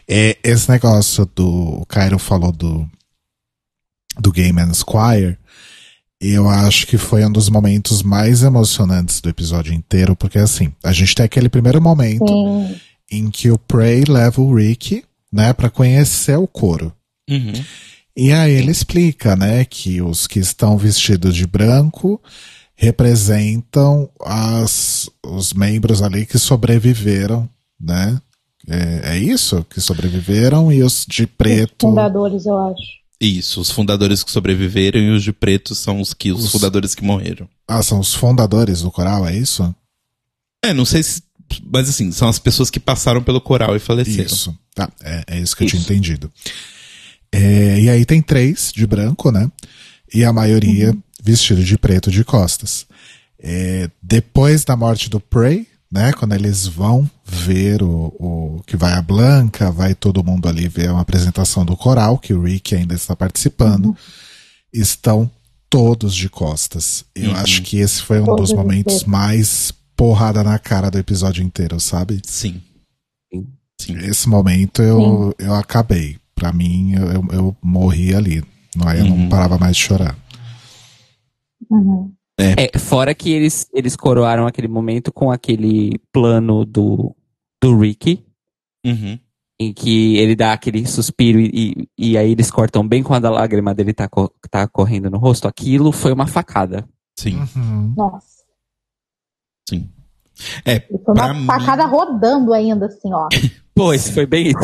É, 0.08 0.38
esse 0.44 0.70
negócio 0.70 1.30
do. 1.36 1.82
O 1.82 1.86
Cairo 1.86 2.20
falou 2.20 2.52
do. 2.52 2.88
Do 4.20 4.32
Game 4.32 4.60
and 4.60 4.74
Squire. 4.74 5.38
Eu 6.20 6.48
acho 6.48 6.86
que 6.86 7.00
foi 7.00 7.26
um 7.26 7.32
dos 7.32 7.50
momentos 7.50 8.04
mais 8.04 8.44
emocionantes 8.44 9.20
do 9.22 9.30
episódio 9.30 9.74
inteiro, 9.74 10.16
porque 10.16 10.38
assim, 10.38 10.72
a 10.84 10.92
gente 10.92 11.16
tem 11.16 11.26
aquele 11.26 11.50
primeiro 11.50 11.82
momento 11.82 12.28
Sim. 12.28 12.80
em 13.10 13.32
que 13.32 13.50
o 13.50 13.58
Prey 13.58 14.04
leva 14.08 14.40
o 14.40 14.54
Rick, 14.54 15.04
né, 15.34 15.52
pra 15.52 15.68
conhecer 15.68 16.38
o 16.38 16.46
couro. 16.46 16.94
Uhum. 17.28 17.54
E 18.16 18.32
aí 18.32 18.52
ele 18.52 18.70
explica, 18.70 19.36
né, 19.36 19.66
que 19.66 20.00
os 20.00 20.28
que 20.28 20.38
estão 20.38 20.78
vestidos 20.78 21.36
de 21.36 21.48
branco 21.48 22.22
representam 22.76 24.08
as, 24.24 25.10
os 25.26 25.54
membros 25.54 26.04
ali 26.04 26.28
que 26.28 26.38
sobreviveram, 26.38 27.50
né? 27.80 28.20
É, 28.68 29.14
é 29.16 29.18
isso? 29.18 29.66
Que 29.70 29.82
sobreviveram 29.82 30.72
e 30.72 30.84
os 30.84 31.06
de 31.08 31.24
Os 31.24 31.30
preto. 31.38 31.88
fundadores, 31.88 32.46
eu 32.46 32.58
acho. 32.60 33.02
Isso, 33.20 33.62
os 33.62 33.70
fundadores 33.70 34.24
que 34.24 34.32
sobreviveram 34.32 35.00
e 35.00 35.10
os 35.12 35.24
de 35.24 35.32
preto 35.32 35.76
são 35.76 36.02
os 36.02 36.14
que 36.14 36.32
os, 36.32 36.46
Os- 36.46 36.52
fundadores 36.52 36.96
que 36.96 37.04
morreram. 37.04 37.48
Ah, 37.68 37.84
são 37.84 38.00
os 38.00 38.14
fundadores 38.14 38.82
do 38.82 38.92
coral, 38.92 39.28
é 39.28 39.36
isso? 39.36 39.74
É, 40.64 40.74
não 40.74 40.86
sei 40.86 41.04
se. 41.04 41.22
Mas 41.72 41.90
assim, 41.90 42.12
são 42.12 42.28
as 42.30 42.40
pessoas 42.40 42.70
que 42.70 42.80
passaram 42.80 43.22
pelo 43.22 43.42
coral 43.42 43.76
e 43.76 43.80
faleceram. 43.80 44.26
Isso. 44.26 44.58
Tá, 44.74 44.90
é, 45.04 45.24
é 45.28 45.40
isso 45.40 45.56
que 45.56 45.64
eu 45.64 45.68
tinha 45.68 45.82
Isso. 45.82 45.92
entendido. 45.92 46.32
É, 47.32 47.80
e 47.82 47.90
aí 47.90 48.06
tem 48.06 48.22
três 48.22 48.72
de 48.76 48.86
branco, 48.88 49.32
né? 49.32 49.50
E 50.14 50.24
a 50.24 50.34
maioria 50.34 50.96
vestido 51.24 51.64
de 51.64 51.78
preto 51.78 52.10
de 52.12 52.24
costas. 52.24 52.86
É, 53.40 53.90
depois 54.02 54.64
da 54.64 54.76
morte 54.76 55.10
do 55.10 55.20
Prey, 55.20 55.68
né? 55.92 56.14
Quando 56.14 56.34
eles 56.34 56.66
vão 56.68 57.10
ver 57.26 57.84
o, 57.84 58.14
o 58.20 58.64
que 58.66 58.78
vai 58.78 58.94
a 58.94 59.02
Blanca, 59.02 59.72
vai 59.72 59.94
todo 59.94 60.24
mundo 60.24 60.48
ali 60.48 60.68
ver 60.68 60.90
uma 60.92 61.02
apresentação 61.02 61.66
do 61.66 61.76
coral, 61.76 62.18
que 62.18 62.34
o 62.34 62.42
Rick 62.44 62.74
ainda 62.76 62.94
está 62.96 63.16
participando. 63.16 63.96
Estão 64.74 65.30
todos 65.70 66.16
de 66.16 66.30
costas. 66.30 67.04
Eu 67.16 67.32
Uhum. 67.32 67.36
acho 67.38 67.62
que 67.64 67.78
esse 67.78 68.02
foi 68.02 68.22
um 68.22 68.26
Todos 68.26 68.50
dos 68.50 68.58
momentos 68.58 69.04
mais 69.04 69.74
porrada 69.96 70.44
na 70.44 70.58
cara 70.58 70.90
do 70.90 70.98
episódio 70.98 71.44
inteiro, 71.44 71.80
sabe? 71.80 72.22
Sim. 72.26 72.62
Sim. 73.34 73.48
Sim. 73.80 73.98
Esse 74.00 74.28
momento 74.30 74.82
eu, 74.82 75.34
eu 75.38 75.54
acabei. 75.56 76.18
Pra 76.36 76.52
mim, 76.52 76.94
eu, 76.94 77.26
eu, 77.32 77.58
morri 77.62 78.16
ali. 78.16 78.44
Não, 78.76 78.88
aí 78.88 79.00
eu 79.00 79.06
Uhum. 79.06 79.18
não 79.24 79.30
parava 79.30 79.58
mais 79.58 79.76
de 79.76 79.84
chorar. 79.84 80.18
Uhum. 81.70 82.12
É, 82.58 82.78
fora 82.80 83.14
que 83.14 83.32
eles, 83.32 83.68
eles 83.74 83.96
coroaram 83.96 84.46
aquele 84.48 84.68
momento 84.68 85.12
com 85.12 85.32
aquele 85.32 86.00
plano 86.12 86.66
do, 86.66 87.16
do 87.62 87.78
Ricky, 87.78 88.26
Uhum. 88.86 89.20
em 89.60 89.72
que 89.74 90.18
ele 90.18 90.36
dá 90.36 90.54
aquele 90.54 90.86
suspiro 90.88 91.40
e, 91.40 91.88
e, 91.98 92.12
e 92.14 92.18
aí 92.18 92.32
eles 92.32 92.50
cortam 92.50 92.88
bem 92.88 93.04
quando 93.04 93.26
a 93.26 93.30
lágrima 93.30 93.74
dele 93.76 93.94
tá, 93.94 94.08
co- 94.08 94.34
tá 94.50 94.68
correndo 94.68 95.10
no 95.10 95.18
rosto. 95.20 95.48
Aquilo 95.48 95.92
foi 95.92 96.12
uma 96.12 96.26
facada. 96.28 96.88
Sim, 97.20 97.38
Uhum. 97.56 97.94
Nossa. 97.96 98.44
sim. 99.70 99.90
É, 100.66 100.78
E 100.90 100.98
foi 101.06 101.14
uma 101.14 101.34
mim- 101.34 101.46
facada 101.46 101.86
rodando 101.86 102.54
ainda, 102.54 102.88
assim, 102.88 103.14
ó. 103.14 103.28
Pois, 103.76 104.10
foi 104.10 104.26
bem 104.26 104.48
isso. 104.48 104.58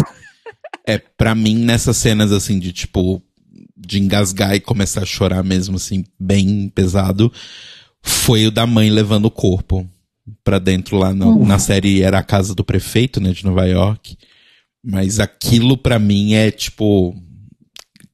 é, 0.85 0.97
pra 0.97 1.33
mim, 1.35 1.55
nessas 1.63 1.97
cenas 1.97 2.31
assim 2.31 2.59
de 2.59 2.73
tipo. 2.73 3.21
De 3.87 3.99
engasgar 3.99 4.53
e 4.55 4.59
começar 4.59 5.03
a 5.03 5.05
chorar 5.05 5.43
mesmo, 5.43 5.77
assim, 5.77 6.03
bem 6.19 6.69
pesado, 6.69 7.31
foi 8.01 8.45
o 8.47 8.51
da 8.51 8.67
mãe 8.67 8.89
levando 8.89 9.25
o 9.25 9.31
corpo 9.31 9.89
pra 10.43 10.59
dentro 10.59 10.97
lá 10.97 11.13
no- 11.13 11.29
Uhum. 11.37 11.45
na 11.45 11.57
série 11.57 12.01
era 12.01 12.19
a 12.19 12.23
casa 12.23 12.53
do 12.53 12.63
prefeito, 12.63 13.21
né, 13.21 13.31
de 13.31 13.45
Nova 13.45 13.65
York. 13.65 14.17
Mas 14.83 15.19
aquilo 15.19 15.77
pra 15.77 15.97
mim 15.99 16.33
é 16.33 16.51
tipo, 16.51 17.15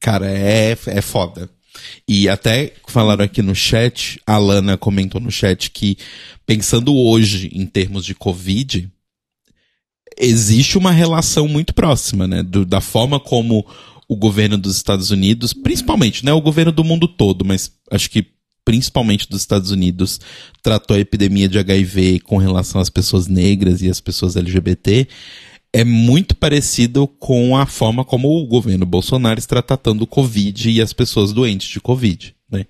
cara, 0.00 0.30
é 0.30 0.76
é 0.86 1.00
foda. 1.02 1.50
E 2.08 2.28
até 2.28 2.72
falaram 2.86 3.24
aqui 3.24 3.42
no 3.42 3.54
chat, 3.54 4.20
a 4.26 4.38
Lana 4.38 4.76
comentou 4.76 5.20
no 5.20 5.30
chat 5.30 5.70
que, 5.72 5.96
pensando 6.46 6.94
hoje 6.94 7.50
em 7.52 7.66
termos 7.66 8.04
de 8.04 8.14
Covid, 8.14 8.88
existe 10.16 10.78
uma 10.78 10.92
relação 10.92 11.48
muito 11.48 11.74
próxima, 11.74 12.26
né? 12.26 12.42
Do, 12.42 12.64
da 12.64 12.80
forma 12.80 13.18
como 13.18 13.66
o 14.08 14.16
governo 14.16 14.58
dos 14.58 14.76
Estados 14.76 15.10
Unidos, 15.10 15.52
principalmente, 15.52 16.24
né? 16.24 16.32
O 16.32 16.40
governo 16.40 16.72
do 16.72 16.84
mundo 16.84 17.08
todo, 17.08 17.44
mas 17.44 17.72
acho 17.90 18.10
que 18.10 18.26
principalmente 18.64 19.28
dos 19.28 19.42
Estados 19.42 19.70
Unidos, 19.70 20.18
tratou 20.62 20.96
a 20.96 21.00
epidemia 21.00 21.48
de 21.48 21.58
HIV 21.58 22.20
com 22.20 22.38
relação 22.38 22.80
às 22.80 22.88
pessoas 22.88 23.26
negras 23.26 23.82
e 23.82 23.90
às 23.90 24.00
pessoas 24.00 24.36
LGBT, 24.36 25.06
é 25.72 25.84
muito 25.84 26.34
parecido 26.36 27.06
com 27.06 27.56
a 27.56 27.66
forma 27.66 28.04
como 28.04 28.28
o 28.28 28.46
governo 28.46 28.86
Bolsonaro 28.86 29.38
está 29.38 29.60
tratando 29.60 30.02
o 30.02 30.06
Covid 30.06 30.70
e 30.70 30.80
as 30.80 30.92
pessoas 30.92 31.32
doentes 31.32 31.68
de 31.68 31.80
Covid, 31.80 32.34
né? 32.50 32.64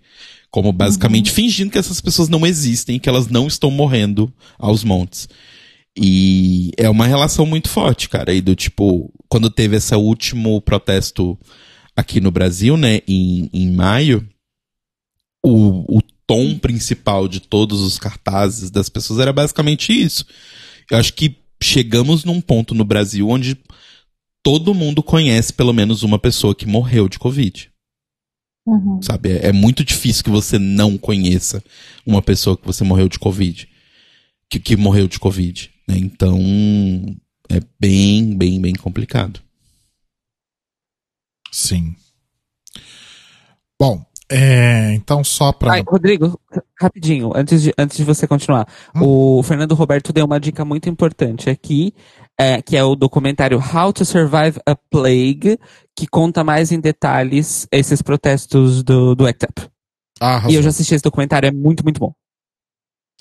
Como 0.51 0.72
basicamente 0.72 1.28
uhum. 1.28 1.35
fingindo 1.35 1.70
que 1.70 1.78
essas 1.78 2.01
pessoas 2.01 2.28
não 2.28 2.47
existem, 2.47 2.99
que 2.99 3.09
elas 3.09 3.28
não 3.28 3.47
estão 3.47 3.70
morrendo 3.70 4.32
aos 4.59 4.82
montes. 4.85 5.28
E 5.97 6.73
é 6.77 6.91
uma 6.91 7.07
relação 7.07 7.47
muito 7.47 7.69
forte, 7.69 8.09
cara. 8.09 8.35
E 8.35 8.41
do 8.41 8.57
tipo, 8.57 9.13
quando 9.29 9.49
teve 9.49 9.77
esse 9.77 9.95
último 9.95 10.61
protesto 10.61 11.39
aqui 11.95 12.21
no 12.21 12.31
Brasil, 12.31 12.77
né, 12.77 13.01
em, 13.07 13.49
em 13.53 13.71
maio, 13.71 14.29
o, 15.45 15.99
o 15.99 16.03
tom 16.27 16.59
principal 16.59 17.29
de 17.29 17.41
todos 17.41 17.81
os 17.81 17.99
cartazes 17.99 18.71
das 18.71 18.89
pessoas 18.89 19.21
era 19.21 19.33
basicamente 19.33 19.93
isso. 19.93 20.27
Eu 20.91 20.99
acho 20.99 21.13
que 21.13 21.37
chegamos 21.63 22.25
num 22.25 22.41
ponto 22.41 22.75
no 22.75 22.85
Brasil 22.85 23.29
onde 23.29 23.57
todo 24.43 24.75
mundo 24.75 25.03
conhece 25.03 25.53
pelo 25.53 25.73
menos 25.73 26.03
uma 26.03 26.19
pessoa 26.19 26.55
que 26.55 26.67
morreu 26.67 27.09
de 27.09 27.19
Covid. 27.19 27.71
Uhum. 28.67 29.01
Sabe? 29.03 29.33
É, 29.33 29.49
é, 29.49 29.53
muito 29.53 29.85
difícil 29.85 30.25
que 30.25 30.31
você 30.31 30.59
não 30.59 30.97
conheça 30.97 31.63
uma 32.05 32.23
pessoa 32.23 32.57
que 32.57 32.67
você 32.67 32.83
morreu 32.83 33.09
de 33.09 33.19
Covid. 33.19 33.69
Que, 34.49 34.59
que 34.59 34.77
morreu 34.77 35.07
de 35.09 35.19
Covid. 35.19 35.71
Né? 35.87 35.97
Então, 35.99 36.39
é 37.49 37.61
bem, 37.78 38.37
bem, 38.37 38.61
bem 38.61 38.74
complicado. 38.74 39.41
Sim. 41.51 41.95
Bom, 43.78 44.05
é, 44.30 44.95
então 44.95 45.22
só 45.22 45.53
para. 45.53 45.82
Rodrigo, 45.87 46.41
rapidinho, 46.80 47.30
antes 47.35 47.62
de, 47.62 47.74
antes 47.78 47.97
de 47.97 48.05
você 48.05 48.26
continuar. 48.26 48.66
Hum. 48.95 49.39
O 49.39 49.43
Fernando 49.43 49.74
Roberto 49.74 50.12
deu 50.12 50.24
uma 50.24 50.41
dica 50.41 50.64
muito 50.64 50.89
importante 50.89 51.51
aqui, 51.51 51.95
é, 52.39 52.62
que 52.62 52.76
é 52.76 52.82
o 52.82 52.97
documentário 52.97 53.59
How 53.59 53.93
to 53.93 54.05
Survive 54.05 54.59
a 54.66 54.74
Plague, 54.74 55.59
que 55.95 56.07
conta 56.07 56.43
mais 56.43 56.72
em 56.72 56.80
detalhes 56.80 57.68
esses 57.70 58.01
protestos 58.01 58.82
do, 58.82 59.14
do 59.14 59.26
ACT 59.26 59.45
UP. 59.45 59.70
Ah, 60.20 60.43
e 60.49 60.55
eu 60.55 60.62
já 60.62 60.70
assisti 60.70 60.95
esse 60.95 61.05
documentário, 61.05 61.47
é 61.47 61.53
muito, 61.53 61.85
muito 61.85 62.01
bom. 62.01 62.12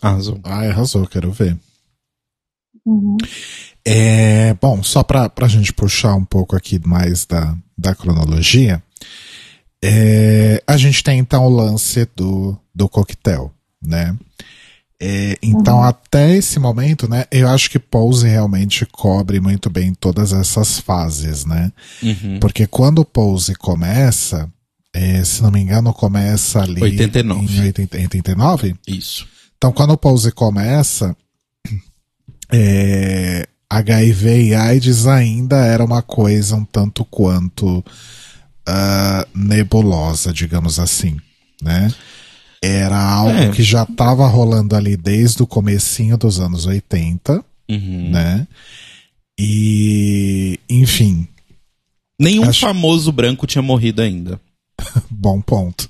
Arrasou. 0.01 0.39
Ah, 0.43 0.61
arrasou, 0.61 1.05
quero 1.07 1.31
ver. 1.31 1.57
Uhum. 2.85 3.17
É, 3.85 4.53
bom, 4.55 4.81
só 4.83 5.03
para 5.03 5.31
a 5.35 5.47
gente 5.47 5.73
puxar 5.73 6.15
um 6.15 6.25
pouco 6.25 6.55
aqui 6.55 6.79
mais 6.85 7.25
da, 7.25 7.55
da 7.77 7.93
cronologia, 7.93 8.81
é, 9.83 10.63
a 10.65 10.77
gente 10.77 11.03
tem 11.03 11.19
então 11.19 11.45
o 11.45 11.49
lance 11.49 12.07
do, 12.15 12.57
do 12.73 12.87
coquetel, 12.87 13.51
né? 13.81 14.17
É, 15.05 15.37
então, 15.41 15.79
uhum. 15.79 15.83
até 15.83 16.33
esse 16.33 16.57
momento, 16.59 17.09
né, 17.09 17.25
eu 17.29 17.49
acho 17.49 17.69
que 17.69 17.77
Pose 17.77 18.25
realmente 18.25 18.85
cobre 18.85 19.41
muito 19.41 19.69
bem 19.69 19.93
todas 19.93 20.31
essas 20.31 20.79
fases, 20.79 21.45
né? 21.45 21.73
Uhum. 22.01 22.39
Porque 22.39 22.65
quando 22.65 22.99
o 22.99 23.05
Pose 23.05 23.53
começa, 23.55 24.49
é, 24.93 25.21
se 25.25 25.43
não 25.43 25.51
me 25.51 25.59
engano, 25.59 25.93
começa 25.93 26.61
ali 26.61 26.81
89. 26.81 27.53
em 27.53 27.61
80, 27.65 27.97
89? 27.97 28.75
Isso. 28.87 29.27
Então, 29.57 29.73
quando 29.73 29.91
o 29.91 29.97
Pose 29.97 30.31
começa, 30.31 31.13
é, 32.53 33.47
HIV 33.69 34.49
e 34.49 34.55
AIDS 34.55 35.07
ainda 35.07 35.57
era 35.57 35.83
uma 35.83 36.03
coisa 36.03 36.55
um 36.55 36.63
tanto 36.63 37.03
quanto 37.03 37.79
uh, 37.79 39.27
nebulosa, 39.33 40.31
digamos 40.31 40.79
assim, 40.79 41.17
né? 41.61 41.91
Era 42.61 42.97
algo 42.97 43.31
é. 43.31 43.49
que 43.49 43.63
já 43.63 43.83
estava 43.83 44.27
rolando 44.27 44.75
ali 44.75 44.95
desde 44.95 45.41
o 45.41 45.47
comecinho 45.47 46.15
dos 46.15 46.39
anos 46.39 46.65
80, 46.65 47.43
uhum. 47.69 48.09
né? 48.11 48.47
E, 49.37 50.59
enfim. 50.69 51.27
Nenhum 52.17 52.47
acho... 52.47 52.61
famoso 52.61 53.11
branco 53.11 53.47
tinha 53.47 53.61
morrido 53.61 54.01
ainda. 54.01 54.39
Bom 55.09 55.41
ponto. 55.41 55.89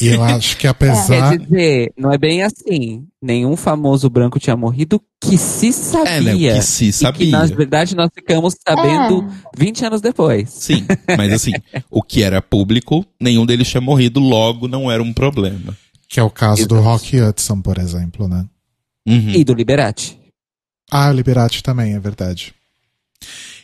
E 0.00 0.08
eu 0.08 0.22
acho 0.22 0.56
que 0.56 0.66
apesar. 0.66 1.30
Quer 1.30 1.44
dizer, 1.44 1.92
não 1.96 2.12
é 2.12 2.18
bem 2.18 2.42
assim. 2.42 3.06
Nenhum 3.20 3.56
famoso 3.56 4.08
branco 4.10 4.38
tinha 4.38 4.56
morrido 4.56 5.00
que 5.20 5.38
se 5.38 5.72
sabia. 5.72 6.10
É, 6.10 6.20
né, 6.20 6.36
que 6.36 6.62
se 6.62 6.92
sabia. 6.92 7.22
E 7.22 7.26
que, 7.26 7.32
na 7.32 7.46
verdade, 7.46 7.96
nós 7.96 8.10
ficamos 8.14 8.54
sabendo 8.66 9.24
é. 9.24 9.58
20 9.58 9.86
anos 9.86 10.00
depois. 10.00 10.50
Sim, 10.50 10.86
mas 11.16 11.32
assim, 11.32 11.52
o 11.90 12.02
que 12.02 12.22
era 12.22 12.42
público, 12.42 13.04
nenhum 13.20 13.46
deles 13.46 13.68
tinha 13.68 13.80
morrido, 13.80 14.20
logo 14.20 14.68
não 14.68 14.90
era 14.90 15.02
um 15.02 15.12
problema. 15.12 15.76
Que 16.08 16.20
é 16.20 16.22
o 16.22 16.30
caso 16.30 16.60
Exato. 16.60 16.74
do 16.74 16.80
Rock 16.80 17.20
Hudson, 17.20 17.60
por 17.60 17.78
exemplo, 17.78 18.28
né? 18.28 18.44
Uhum. 19.06 19.30
E 19.30 19.44
do 19.44 19.54
Liberati. 19.54 20.18
Ah, 20.90 21.08
o 21.10 21.12
Liberati 21.12 21.62
também, 21.62 21.94
é 21.94 21.98
verdade. 21.98 22.54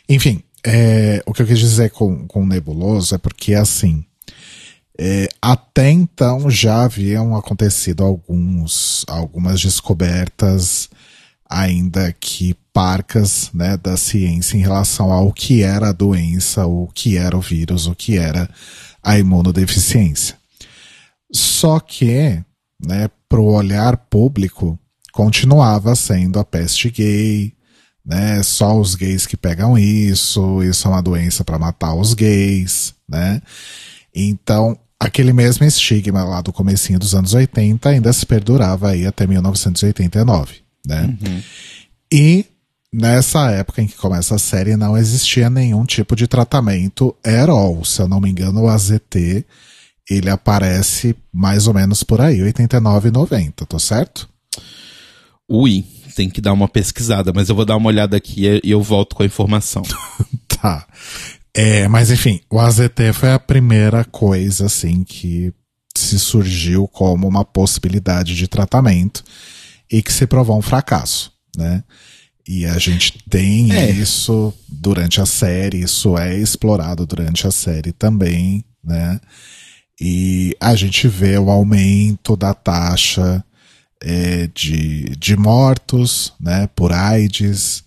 Enfim, 0.09 0.43
é, 0.65 1.23
o 1.25 1.33
que 1.33 1.41
eu 1.41 1.47
quis 1.47 1.59
dizer 1.59 1.91
com, 1.91 2.27
com 2.27 2.45
Nebuloso 2.45 3.15
é 3.15 3.17
porque, 3.17 3.53
assim, 3.53 4.03
é, 5.03 5.27
até 5.41 5.89
então 5.89 6.47
já 6.47 6.83
haviam 6.83 7.35
acontecido 7.35 8.03
alguns, 8.03 9.03
algumas 9.07 9.59
descobertas, 9.59 10.91
ainda 11.49 12.13
que 12.13 12.53
parcas, 12.71 13.49
né, 13.51 13.77
da 13.77 13.97
ciência 13.97 14.57
em 14.57 14.61
relação 14.61 15.11
ao 15.11 15.33
que 15.33 15.63
era 15.63 15.89
a 15.89 15.91
doença, 15.91 16.67
o 16.67 16.87
que 16.93 17.17
era 17.17 17.35
o 17.35 17.41
vírus, 17.41 17.87
o 17.87 17.95
que 17.95 18.15
era 18.15 18.47
a 19.01 19.17
imunodeficiência. 19.17 20.37
Só 21.33 21.79
que, 21.79 22.39
né, 22.79 23.09
pro 23.27 23.45
olhar 23.45 23.97
público, 23.97 24.77
continuava 25.11 25.95
sendo 25.95 26.37
a 26.37 26.45
peste 26.45 26.91
gay, 26.91 27.55
né? 28.05 28.43
Só 28.43 28.79
os 28.79 28.93
gays 28.93 29.25
que 29.25 29.35
pegam 29.35 29.79
isso, 29.79 30.61
isso 30.61 30.87
é 30.87 30.91
uma 30.91 31.01
doença 31.01 31.43
para 31.43 31.57
matar 31.57 31.95
os 31.95 32.13
gays, 32.13 32.93
né? 33.09 33.41
Então, 34.13 34.77
aquele 35.01 35.33
mesmo 35.33 35.65
estigma 35.65 36.23
lá 36.23 36.41
do 36.41 36.53
comecinho 36.53 36.99
dos 36.99 37.15
anos 37.15 37.33
80 37.33 37.89
ainda 37.89 38.13
se 38.13 38.23
perdurava 38.23 38.91
aí 38.91 39.07
até 39.07 39.25
1989, 39.25 40.57
né? 40.85 41.17
Uhum. 41.19 41.41
E 42.13 42.45
nessa 42.93 43.49
época 43.49 43.81
em 43.81 43.87
que 43.87 43.97
começa 43.97 44.35
a 44.35 44.39
série 44.39 44.75
não 44.75 44.95
existia 44.95 45.49
nenhum 45.49 45.85
tipo 45.85 46.15
de 46.15 46.27
tratamento 46.27 47.15
at 47.25 47.49
all. 47.49 47.83
Se 47.83 47.99
eu 47.99 48.07
não 48.07 48.21
me 48.21 48.29
engano, 48.29 48.61
o 48.61 48.69
AZT 48.69 49.43
ele 50.07 50.29
aparece 50.29 51.15
mais 51.33 51.65
ou 51.65 51.73
menos 51.73 52.03
por 52.03 52.21
aí, 52.21 52.43
89 52.43 53.09
e 53.09 53.11
90, 53.11 53.65
tô 53.65 53.79
certo? 53.79 54.29
Ui, 55.49 55.83
tem 56.15 56.29
que 56.29 56.41
dar 56.41 56.53
uma 56.53 56.67
pesquisada, 56.67 57.33
mas 57.33 57.49
eu 57.49 57.55
vou 57.55 57.65
dar 57.65 57.75
uma 57.75 57.87
olhada 57.87 58.17
aqui 58.17 58.61
e 58.63 58.69
eu 58.69 58.83
volto 58.83 59.15
com 59.15 59.23
a 59.23 59.25
informação. 59.25 59.81
tá. 60.61 60.85
É, 61.53 61.87
mas 61.87 62.11
enfim, 62.11 62.41
o 62.49 62.59
AZT 62.59 63.13
foi 63.13 63.31
a 63.31 63.39
primeira 63.39 64.05
coisa 64.05 64.67
assim 64.67 65.03
que 65.03 65.53
se 65.95 66.17
surgiu 66.17 66.87
como 66.87 67.27
uma 67.27 67.43
possibilidade 67.43 68.35
de 68.35 68.47
tratamento 68.47 69.23
e 69.91 70.01
que 70.01 70.13
se 70.13 70.25
provou 70.25 70.57
um 70.57 70.61
fracasso, 70.61 71.31
né? 71.55 71.83
E 72.47 72.65
a 72.65 72.77
gente 72.79 73.19
tem 73.29 73.71
é. 73.71 73.91
isso 73.91 74.53
durante 74.67 75.21
a 75.21 75.25
série, 75.25 75.81
isso 75.81 76.17
é 76.17 76.35
explorado 76.37 77.05
durante 77.05 77.45
a 77.45 77.51
série 77.51 77.91
também, 77.91 78.65
né? 78.83 79.19
E 79.99 80.55
a 80.59 80.73
gente 80.75 81.07
vê 81.07 81.37
o 81.37 81.51
aumento 81.51 82.35
da 82.35 82.53
taxa 82.53 83.43
é, 84.01 84.47
de, 84.47 85.15
de 85.15 85.37
mortos, 85.37 86.33
né, 86.39 86.67
por 86.75 86.91
AIDS, 86.91 87.83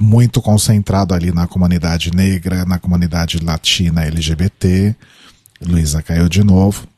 muito 0.00 0.40
concentrado 0.40 1.12
ali 1.12 1.30
na 1.30 1.46
comunidade 1.46 2.10
negra, 2.10 2.64
na 2.64 2.78
comunidade 2.78 3.38
latina 3.38 4.04
LGBT. 4.04 4.96
Luísa 5.60 6.02
caiu 6.02 6.28
de 6.28 6.42
novo. 6.42 6.88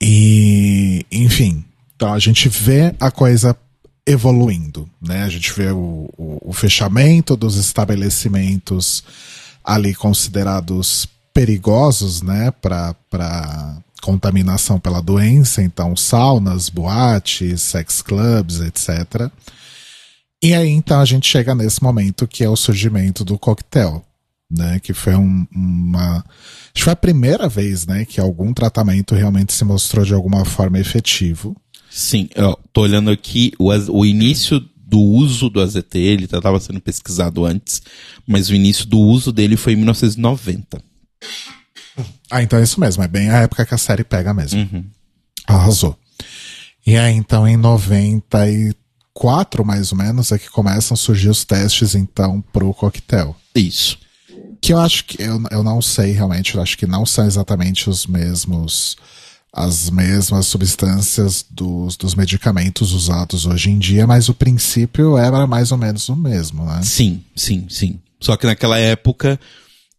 E, 0.00 1.04
enfim, 1.10 1.64
então 1.96 2.12
a 2.12 2.18
gente 2.18 2.48
vê 2.48 2.94
a 3.00 3.10
coisa 3.10 3.56
evoluindo, 4.06 4.88
né? 5.00 5.22
A 5.24 5.28
gente 5.28 5.52
vê 5.52 5.70
o, 5.70 6.08
o, 6.16 6.38
o 6.50 6.52
fechamento 6.52 7.36
dos 7.36 7.56
estabelecimentos 7.56 9.04
ali 9.64 9.94
considerados 9.94 11.08
perigosos, 11.32 12.20
né, 12.20 12.50
para 12.60 12.94
contaminação 14.02 14.78
pela 14.78 15.00
doença, 15.00 15.62
então 15.62 15.96
saunas, 15.96 16.68
boates, 16.68 17.62
sex 17.62 18.02
clubs, 18.02 18.60
etc. 18.60 19.30
E 20.42 20.54
aí 20.54 20.70
então 20.70 21.00
a 21.00 21.04
gente 21.04 21.28
chega 21.28 21.54
nesse 21.54 21.82
momento 21.82 22.26
que 22.26 22.42
é 22.42 22.48
o 22.48 22.56
surgimento 22.56 23.24
do 23.24 23.38
coquetel, 23.38 24.04
né? 24.50 24.80
Que 24.80 24.92
foi 24.92 25.14
um, 25.14 25.46
uma. 25.52 26.16
Acho 26.16 26.74
que 26.74 26.82
foi 26.82 26.92
a 26.92 26.96
primeira 26.96 27.48
vez, 27.48 27.86
né, 27.86 28.04
que 28.04 28.20
algum 28.20 28.52
tratamento 28.52 29.14
realmente 29.14 29.52
se 29.52 29.64
mostrou 29.64 30.04
de 30.04 30.14
alguma 30.14 30.44
forma 30.44 30.78
efetivo. 30.78 31.56
Sim, 31.90 32.28
eu 32.34 32.58
tô 32.72 32.82
olhando 32.82 33.10
aqui 33.10 33.52
o, 33.58 33.68
o 33.68 34.06
início 34.06 34.58
do 34.76 34.98
uso 34.98 35.48
do 35.48 35.60
AZT, 35.60 35.98
ele 35.98 36.24
estava 36.24 36.58
sendo 36.60 36.80
pesquisado 36.80 37.44
antes, 37.44 37.82
mas 38.26 38.50
o 38.50 38.54
início 38.54 38.86
do 38.86 38.98
uso 38.98 39.32
dele 39.32 39.56
foi 39.56 39.74
em 39.74 39.76
1990. 39.76 40.82
Ah, 42.30 42.42
então 42.42 42.58
é 42.58 42.62
isso 42.62 42.80
mesmo, 42.80 43.02
é 43.02 43.08
bem 43.08 43.30
a 43.30 43.42
época 43.42 43.66
que 43.66 43.74
a 43.74 43.78
série 43.78 44.04
pega 44.04 44.32
mesmo. 44.32 44.60
Arrasou. 45.46 45.96
E 46.86 46.96
aí, 46.96 47.14
então, 47.14 47.46
em 47.46 47.56
94, 49.14 49.64
mais 49.64 49.92
ou 49.92 49.98
menos, 49.98 50.32
é 50.32 50.38
que 50.38 50.50
começam 50.50 50.94
a 50.94 50.98
surgir 50.98 51.28
os 51.28 51.44
testes, 51.44 51.94
então, 51.94 52.42
pro 52.52 52.72
coquetel. 52.74 53.36
Isso. 53.54 53.98
Que 54.60 54.72
eu 54.72 54.78
acho 54.78 55.04
que, 55.04 55.22
eu, 55.22 55.40
eu 55.50 55.62
não 55.62 55.82
sei 55.82 56.12
realmente, 56.12 56.54
eu 56.54 56.62
acho 56.62 56.78
que 56.78 56.86
não 56.86 57.04
são 57.04 57.26
exatamente 57.26 57.90
os 57.90 58.06
mesmos, 58.06 58.96
as 59.52 59.90
mesmas 59.90 60.46
substâncias 60.46 61.44
dos, 61.50 61.96
dos 61.96 62.14
medicamentos 62.14 62.92
usados 62.92 63.44
hoje 63.44 63.70
em 63.70 63.78
dia, 63.78 64.06
mas 64.06 64.28
o 64.28 64.34
princípio 64.34 65.18
era 65.18 65.46
mais 65.46 65.72
ou 65.72 65.78
menos 65.78 66.08
o 66.08 66.16
mesmo, 66.16 66.64
né? 66.64 66.80
Sim, 66.82 67.22
sim, 67.36 67.66
sim. 67.68 68.00
Só 68.20 68.36
que 68.36 68.46
naquela 68.46 68.78
época 68.78 69.38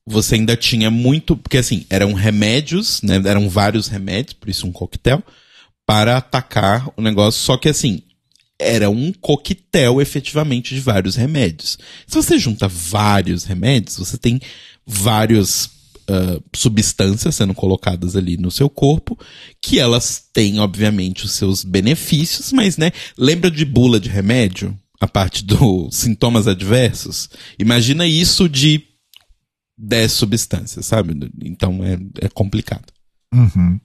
você 0.06 0.36
ainda 0.36 0.56
tinha 0.58 0.90
muito, 0.90 1.36
porque 1.38 1.58
assim, 1.58 1.86
eram 1.90 2.14
remédios, 2.14 3.02
né? 3.02 3.22
Eram 3.26 3.50
vários 3.50 3.88
remédios, 3.88 4.34
por 4.34 4.50
isso 4.50 4.66
um 4.66 4.72
coquetel, 4.72 5.22
para 5.86 6.18
atacar 6.18 6.90
o 6.96 7.02
negócio. 7.02 7.42
Só 7.42 7.58
que 7.58 7.70
assim, 7.70 8.02
era 8.60 8.90
um 8.90 9.12
coquetel 9.14 10.02
efetivamente 10.02 10.74
de 10.74 10.82
vários 10.82 11.16
remédios. 11.16 11.78
Se 12.08 12.16
você 12.16 12.38
junta 12.38 12.68
vários 12.68 13.44
remédios, 13.44 13.98
você 13.98 14.18
tem 14.18 14.40
vários 14.86 15.70
ah, 16.08 16.40
substâncias 16.54 17.36
sendo 17.36 17.54
colocadas 17.54 18.16
ali 18.18 18.36
no 18.36 18.52
seu 18.52 18.70
corpo, 18.70 19.18
que 19.62 19.80
elas 19.80 20.22
têm, 20.34 20.60
obviamente, 20.60 21.26
os 21.26 21.32
seus 21.32 21.64
benefícios, 21.64 22.52
mas, 22.52 22.78
né, 22.78 22.92
lembra 23.18 23.50
de 23.50 23.64
bula 23.64 24.00
de 24.00 24.10
remédio? 24.10 24.78
A 25.00 25.08
parte 25.08 25.44
dos 25.44 25.96
sintomas 25.96 26.48
adversos? 26.48 27.30
Imagina 27.58 28.06
isso 28.06 28.48
de 28.48 28.84
10 29.78 30.12
substâncias, 30.12 30.86
sabe? 30.86 31.32
Então 31.44 31.84
é, 31.84 31.98
é 32.26 32.30
complicado. 32.30 32.86
Uhum. 33.34 33.80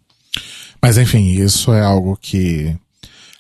Mas 0.83 0.99
enfim, 0.99 1.25
isso 1.31 1.73
é 1.73 1.81
algo 1.81 2.17
que 2.21 2.77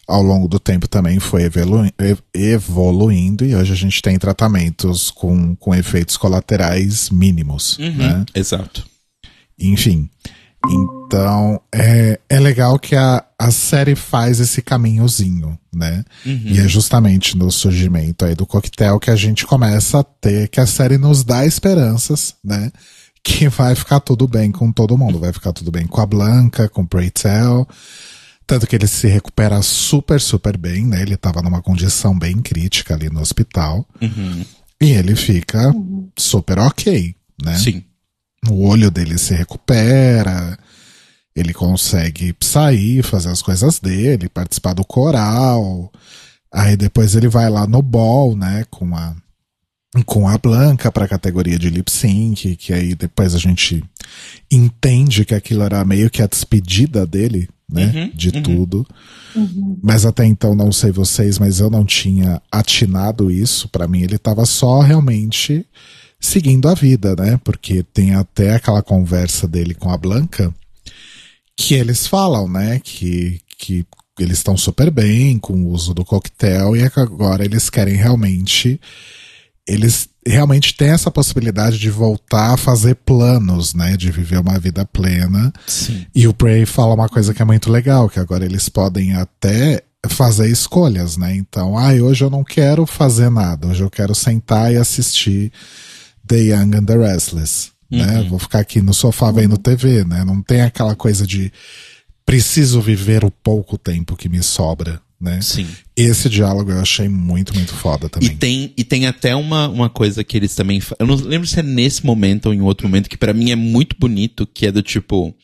ao 0.08 0.22
longo 0.22 0.48
do 0.48 0.58
tempo 0.58 0.88
também 0.88 1.20
foi 1.20 1.42
evolu- 1.42 1.84
ev- 1.98 2.22
evoluindo 2.34 3.44
e 3.44 3.54
hoje 3.54 3.72
a 3.72 3.76
gente 3.76 4.00
tem 4.00 4.18
tratamentos 4.18 5.10
com, 5.10 5.54
com 5.56 5.74
efeitos 5.74 6.16
colaterais 6.16 7.10
mínimos, 7.10 7.76
né? 7.78 8.24
Exato. 8.34 8.86
Enfim. 9.58 10.08
Então, 10.66 11.60
é, 11.72 12.18
é 12.28 12.40
legal 12.40 12.78
que 12.78 12.96
a, 12.96 13.24
a 13.38 13.50
série 13.50 13.94
faz 13.94 14.40
esse 14.40 14.60
caminhozinho, 14.60 15.56
né? 15.72 16.04
E 16.24 16.58
é 16.58 16.66
justamente 16.68 17.36
no 17.36 17.50
surgimento 17.50 18.24
aí 18.24 18.34
do 18.34 18.44
coquetel 18.46 18.98
que 18.98 19.10
a 19.10 19.16
gente 19.16 19.46
começa 19.46 20.00
a 20.00 20.04
ter, 20.04 20.48
que 20.48 20.60
a 20.60 20.66
série 20.66 20.98
nos 20.98 21.22
dá 21.22 21.46
esperanças, 21.46 22.34
né? 22.44 22.72
Que 23.22 23.48
vai 23.48 23.74
ficar 23.74 24.00
tudo 24.00 24.26
bem 24.26 24.50
com 24.50 24.72
todo 24.72 24.98
mundo. 24.98 25.18
Vai 25.20 25.32
ficar 25.32 25.52
tudo 25.52 25.70
bem 25.70 25.86
com 25.86 26.00
a 26.00 26.06
Blanca, 26.06 26.68
com 26.68 26.82
o 26.82 26.86
Preytel. 26.86 27.66
Tanto 28.48 28.66
que 28.66 28.74
ele 28.74 28.86
se 28.88 29.06
recupera 29.06 29.60
super, 29.60 30.18
super 30.20 30.56
bem, 30.56 30.86
né? 30.86 31.02
Ele 31.02 31.18
tava 31.18 31.42
numa 31.42 31.60
condição 31.60 32.18
bem 32.18 32.40
crítica 32.40 32.94
ali 32.94 33.10
no 33.10 33.20
hospital. 33.20 33.86
E 34.80 34.90
ele 34.92 35.14
fica 35.14 35.70
super 36.16 36.58
ok, 36.58 37.14
né? 37.44 37.58
Sim. 37.58 37.84
o 38.48 38.66
olho 38.66 38.90
dele 38.90 39.18
se 39.18 39.34
recupera, 39.34 40.58
ele 41.36 41.52
consegue 41.52 42.34
sair, 42.40 43.02
fazer 43.02 43.28
as 43.28 43.42
coisas 43.42 43.78
dele, 43.78 44.28
participar 44.30 44.72
do 44.72 44.84
coral. 44.84 45.92
Aí 46.52 46.76
depois 46.76 47.14
ele 47.14 47.28
vai 47.28 47.50
lá 47.50 47.66
no 47.66 47.82
ball, 47.82 48.34
né, 48.34 48.64
com 48.70 48.96
a 48.96 49.14
com 50.04 50.28
a 50.28 50.36
Blanca 50.36 50.92
para 50.92 51.06
a 51.06 51.08
categoria 51.08 51.58
de 51.58 51.70
lip 51.70 51.90
sync, 51.90 52.56
que 52.56 52.72
aí 52.72 52.94
depois 52.94 53.34
a 53.34 53.38
gente 53.38 53.82
entende 54.50 55.24
que 55.24 55.34
aquilo 55.34 55.62
era 55.62 55.84
meio 55.84 56.10
que 56.10 56.22
a 56.22 56.26
despedida 56.26 57.06
dele, 57.06 57.48
né, 57.70 58.10
de 58.14 58.32
tudo. 58.42 58.86
Mas 59.82 60.06
até 60.06 60.24
então 60.24 60.54
não 60.54 60.72
sei 60.72 60.90
vocês, 60.90 61.38
mas 61.38 61.60
eu 61.60 61.70
não 61.70 61.84
tinha 61.84 62.40
atinado 62.50 63.30
isso. 63.30 63.68
Pra 63.68 63.86
mim 63.86 64.02
ele 64.02 64.18
tava 64.18 64.46
só 64.46 64.80
realmente 64.80 65.66
seguindo 66.20 66.68
a 66.68 66.74
vida, 66.74 67.14
né? 67.16 67.38
Porque 67.44 67.82
tem 67.82 68.14
até 68.14 68.54
aquela 68.54 68.82
conversa 68.82 69.46
dele 69.46 69.74
com 69.74 69.90
a 69.90 69.96
Blanca 69.96 70.52
que 71.56 71.74
eles 71.74 72.06
falam, 72.06 72.48
né? 72.48 72.80
Que, 72.82 73.40
que 73.58 73.84
eles 74.18 74.38
estão 74.38 74.56
super 74.56 74.90
bem 74.90 75.38
com 75.38 75.52
o 75.54 75.68
uso 75.68 75.92
do 75.92 76.04
coquetel 76.04 76.76
e 76.76 76.82
é 76.82 76.90
que 76.90 77.00
agora 77.00 77.44
eles 77.44 77.68
querem 77.68 77.94
realmente. 77.94 78.80
Eles 79.68 80.08
realmente 80.26 80.74
têm 80.74 80.88
essa 80.88 81.10
possibilidade 81.10 81.78
de 81.78 81.90
voltar 81.90 82.54
a 82.54 82.56
fazer 82.56 82.94
planos, 82.94 83.74
né? 83.74 83.96
De 83.96 84.10
viver 84.10 84.38
uma 84.38 84.58
vida 84.58 84.84
plena. 84.84 85.52
Sim. 85.66 86.06
E 86.14 86.26
o 86.26 86.32
Prey 86.32 86.64
fala 86.64 86.94
uma 86.94 87.08
coisa 87.08 87.34
que 87.34 87.42
é 87.42 87.44
muito 87.44 87.70
legal, 87.70 88.08
que 88.08 88.18
agora 88.18 88.44
eles 88.44 88.68
podem 88.68 89.14
até 89.14 89.82
fazer 90.08 90.48
escolhas, 90.48 91.16
né? 91.16 91.34
Então, 91.34 91.76
ah, 91.76 91.92
hoje 91.92 92.24
eu 92.24 92.30
não 92.30 92.44
quero 92.44 92.86
fazer 92.86 93.30
nada, 93.30 93.68
hoje 93.68 93.82
eu 93.82 93.90
quero 93.90 94.14
sentar 94.14 94.72
e 94.72 94.76
assistir 94.76 95.52
The 96.26 96.36
Young 96.36 96.76
and 96.76 96.84
the 96.84 96.96
Restless, 96.96 97.70
né? 97.90 98.26
Vou 98.28 98.38
ficar 98.38 98.60
aqui 98.60 98.80
no 98.80 98.94
sofá 98.94 99.30
vendo 99.30 99.58
TV, 99.58 100.04
né? 100.04 100.24
Não 100.24 100.42
tem 100.42 100.62
aquela 100.62 100.94
coisa 100.94 101.26
de 101.26 101.52
preciso 102.24 102.80
viver 102.80 103.24
o 103.24 103.30
pouco 103.30 103.78
tempo 103.78 104.16
que 104.16 104.28
me 104.28 104.42
sobra, 104.42 105.00
né? 105.20 105.40
Sim. 105.40 105.66
Esse 105.96 106.28
diálogo 106.28 106.70
eu 106.70 106.80
achei 106.80 107.08
muito, 107.08 107.54
muito 107.54 107.74
foda 107.74 108.06
E 108.06 108.08
também. 108.08 108.36
tem, 108.36 108.72
e 108.76 108.84
tem 108.84 109.06
até 109.06 109.34
uma, 109.34 109.68
uma 109.68 109.90
coisa 109.90 110.22
que 110.22 110.36
eles 110.36 110.54
também. 110.54 110.80
Eu 110.98 111.06
não 111.06 111.14
lembro 111.16 111.46
se 111.46 111.58
é 111.58 111.62
nesse 111.62 112.04
momento 112.06 112.46
ou 112.46 112.54
em 112.54 112.60
outro 112.60 112.86
momento, 112.88 113.08
que 113.10 113.16
pra 113.16 113.32
mim 113.34 113.50
é 113.50 113.56
muito 113.56 113.96
bonito, 113.98 114.46
que 114.46 114.66
é 114.66 114.72
do 114.72 114.82
tipo. 114.82 115.34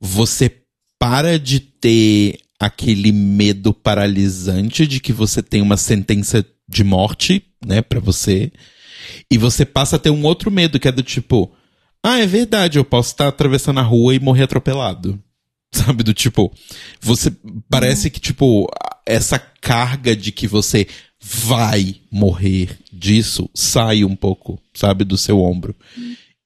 Você 0.00 0.52
para 0.98 1.38
de 1.38 1.60
ter 1.60 2.38
aquele 2.60 3.12
medo 3.12 3.72
paralisante 3.74 4.86
de 4.86 5.00
que 5.00 5.12
você 5.12 5.42
tem 5.42 5.60
uma 5.60 5.76
sentença 5.76 6.44
de 6.68 6.84
morte, 6.84 7.42
né, 7.64 7.82
pra 7.82 8.00
você. 8.00 8.52
E 9.30 9.36
você 9.36 9.64
passa 9.64 9.96
a 9.96 9.98
ter 9.98 10.10
um 10.10 10.24
outro 10.24 10.50
medo, 10.50 10.78
que 10.78 10.88
é 10.88 10.92
do 10.92 11.02
tipo. 11.02 11.52
Ah, 12.02 12.18
é 12.18 12.26
verdade, 12.26 12.78
eu 12.78 12.84
posso 12.84 13.12
estar 13.12 13.28
atravessando 13.28 13.80
a 13.80 13.82
rua 13.82 14.14
e 14.14 14.20
morrer 14.20 14.44
atropelado. 14.44 15.18
Sabe, 15.84 16.04
do 16.04 16.14
tipo. 16.14 16.52
Você. 17.00 17.32
Parece 17.68 18.08
que, 18.08 18.20
tipo, 18.20 18.70
essa 19.04 19.38
carga 19.38 20.14
de 20.14 20.30
que 20.30 20.46
você 20.46 20.86
vai 21.20 21.96
morrer 22.10 22.78
disso 22.92 23.50
sai 23.52 24.04
um 24.04 24.14
pouco, 24.14 24.60
sabe, 24.72 25.04
do 25.04 25.18
seu 25.18 25.40
ombro. 25.40 25.74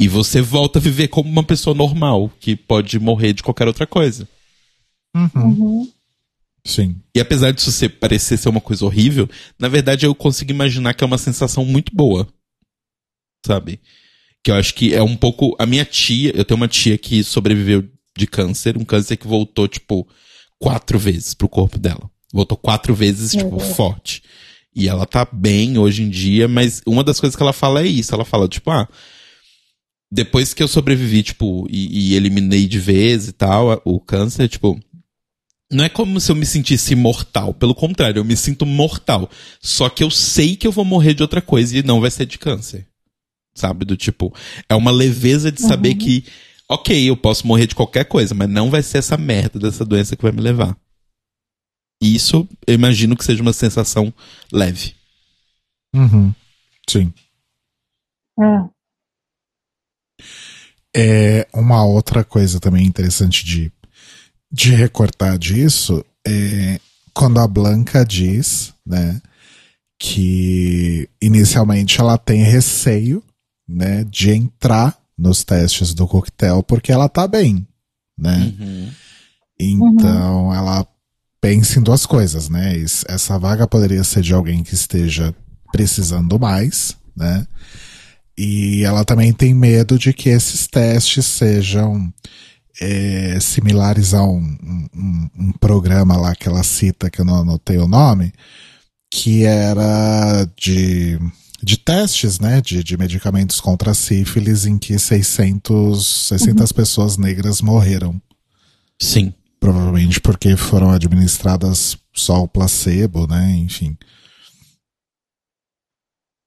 E 0.00 0.08
você 0.08 0.40
volta 0.40 0.78
a 0.78 0.82
viver 0.82 1.08
como 1.08 1.28
uma 1.28 1.42
pessoa 1.42 1.74
normal, 1.74 2.32
que 2.40 2.56
pode 2.56 2.98
morrer 2.98 3.34
de 3.34 3.42
qualquer 3.42 3.66
outra 3.66 3.86
coisa. 3.86 4.26
Sim. 6.64 6.96
E 7.14 7.20
apesar 7.20 7.52
disso 7.52 7.70
ser, 7.70 7.88
parecer 7.90 8.38
ser 8.38 8.48
uma 8.48 8.60
coisa 8.60 8.84
horrível, 8.84 9.28
na 9.58 9.68
verdade 9.68 10.06
eu 10.06 10.14
consigo 10.14 10.52
imaginar 10.52 10.94
que 10.94 11.02
é 11.02 11.06
uma 11.06 11.18
sensação 11.18 11.64
muito 11.64 11.94
boa. 11.94 12.26
Sabe? 13.44 13.80
Que 14.42 14.50
eu 14.50 14.54
acho 14.54 14.74
que 14.74 14.94
é 14.94 15.02
um 15.02 15.16
pouco. 15.16 15.56
A 15.58 15.66
minha 15.66 15.84
tia, 15.84 16.32
eu 16.34 16.44
tenho 16.44 16.56
uma 16.56 16.68
tia 16.68 16.96
que 16.96 17.22
sobreviveu 17.24 17.88
de 18.18 18.26
câncer, 18.26 18.76
um 18.76 18.84
câncer 18.84 19.16
que 19.16 19.26
voltou, 19.26 19.68
tipo, 19.68 20.06
quatro 20.58 20.98
vezes 20.98 21.34
pro 21.34 21.48
corpo 21.48 21.78
dela. 21.78 22.10
Voltou 22.32 22.58
quatro 22.58 22.94
vezes, 22.94 23.32
tipo, 23.32 23.58
forte. 23.58 24.22
E 24.74 24.88
ela 24.88 25.06
tá 25.06 25.26
bem 25.30 25.78
hoje 25.78 26.02
em 26.02 26.10
dia, 26.10 26.46
mas 26.46 26.82
uma 26.86 27.02
das 27.02 27.18
coisas 27.18 27.34
que 27.34 27.42
ela 27.42 27.52
fala 27.52 27.80
é 27.82 27.86
isso. 27.86 28.14
Ela 28.14 28.24
fala, 28.24 28.46
tipo, 28.48 28.70
ah, 28.70 28.86
depois 30.10 30.52
que 30.52 30.62
eu 30.62 30.68
sobrevivi, 30.68 31.22
tipo, 31.22 31.66
e, 31.70 32.12
e 32.12 32.14
eliminei 32.14 32.66
de 32.66 32.78
vez 32.78 33.28
e 33.28 33.32
tal, 33.32 33.80
o 33.84 33.98
câncer, 34.00 34.48
tipo, 34.48 34.78
não 35.70 35.84
é 35.84 35.88
como 35.88 36.18
se 36.18 36.30
eu 36.30 36.36
me 36.36 36.46
sentisse 36.46 36.94
mortal. 36.94 37.52
Pelo 37.52 37.74
contrário, 37.74 38.20
eu 38.20 38.24
me 38.24 38.36
sinto 38.36 38.64
mortal. 38.64 39.30
Só 39.60 39.88
que 39.88 40.02
eu 40.02 40.10
sei 40.10 40.56
que 40.56 40.66
eu 40.66 40.72
vou 40.72 40.84
morrer 40.84 41.14
de 41.14 41.22
outra 41.22 41.42
coisa 41.42 41.76
e 41.76 41.82
não 41.82 42.00
vai 42.00 42.10
ser 42.10 42.26
de 42.26 42.38
câncer. 42.38 42.86
Sabe? 43.54 43.84
Do 43.84 43.96
tipo, 43.96 44.34
é 44.68 44.74
uma 44.74 44.90
leveza 44.90 45.50
de 45.52 45.60
saber 45.60 45.94
que, 45.96 46.24
ok, 46.68 47.08
eu 47.08 47.16
posso 47.16 47.46
morrer 47.46 47.66
de 47.66 47.74
qualquer 47.74 48.04
coisa, 48.04 48.34
mas 48.34 48.48
não 48.48 48.70
vai 48.70 48.82
ser 48.82 48.98
essa 48.98 49.16
merda 49.16 49.58
dessa 49.58 49.84
doença 49.84 50.16
que 50.16 50.22
vai 50.22 50.32
me 50.32 50.40
levar. 50.40 50.76
Isso, 52.00 52.48
eu 52.66 52.74
imagino 52.74 53.16
que 53.16 53.24
seja 53.24 53.42
uma 53.42 53.52
sensação 53.52 54.12
leve. 54.52 54.94
Uhum. 55.94 56.32
Sim. 56.88 57.12
É. 58.40 58.68
É 60.96 61.48
uma 61.52 61.84
outra 61.84 62.24
coisa 62.24 62.60
também 62.60 62.86
interessante 62.86 63.44
de, 63.44 63.72
de 64.50 64.70
recortar 64.74 65.38
disso 65.38 66.04
é 66.26 66.80
quando 67.14 67.40
a 67.40 67.48
Blanca 67.48 68.04
diz, 68.04 68.72
né, 68.86 69.20
que 69.98 71.08
inicialmente 71.20 72.00
ela 72.00 72.16
tem 72.16 72.44
receio, 72.44 73.24
né, 73.68 74.04
de 74.04 74.30
entrar 74.30 74.97
nos 75.18 75.42
testes 75.44 75.92
do 75.94 76.06
coquetel 76.06 76.62
porque 76.62 76.92
ela 76.92 77.08
tá 77.08 77.26
bem, 77.26 77.66
né? 78.16 78.54
Uhum. 78.60 78.90
Então 79.58 80.54
ela 80.54 80.86
pensa 81.40 81.78
em 81.78 81.82
duas 81.82 82.06
coisas, 82.06 82.48
né? 82.48 82.76
Es- 82.76 83.04
Essa 83.08 83.38
vaga 83.38 83.66
poderia 83.66 84.04
ser 84.04 84.22
de 84.22 84.32
alguém 84.32 84.62
que 84.62 84.74
esteja 84.74 85.34
precisando 85.72 86.38
mais, 86.38 86.96
né? 87.16 87.46
E 88.36 88.84
ela 88.84 89.04
também 89.04 89.32
tem 89.32 89.52
medo 89.52 89.98
de 89.98 90.12
que 90.12 90.28
esses 90.28 90.66
testes 90.68 91.26
sejam 91.26 92.12
é, 92.80 93.40
similares 93.40 94.14
a 94.14 94.22
um, 94.22 94.38
um- 94.38 94.86
um- 94.94 95.30
um 95.48 95.52
programa 95.52 96.16
lá 96.16 96.32
que 96.36 96.46
ela 96.48 96.62
cita, 96.62 97.10
que 97.10 97.20
eu 97.20 97.24
não 97.24 97.34
anotei 97.40 97.76
o 97.78 97.88
nome, 97.88 98.32
que 99.12 99.42
era 99.44 100.44
de, 100.56 101.18
de 101.62 101.76
testes, 101.76 102.38
né? 102.38 102.60
De, 102.60 102.82
de 102.84 102.96
medicamentos 102.96 103.60
contra 103.60 103.90
a 103.90 103.94
sífilis, 103.94 104.64
em 104.66 104.78
que 104.78 104.98
600, 104.98 106.06
600 106.28 106.72
pessoas 106.72 107.16
negras 107.16 107.60
morreram. 107.60 108.20
Sim. 109.00 109.32
Provavelmente 109.60 110.20
porque 110.20 110.56
foram 110.56 110.90
administradas 110.90 111.96
só 112.14 112.42
o 112.42 112.48
placebo, 112.48 113.26
né? 113.26 113.54
Enfim. 113.56 113.96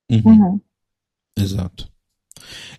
Uhum. 0.09 0.21
Uhum. 0.25 0.61
Exato. 1.37 1.89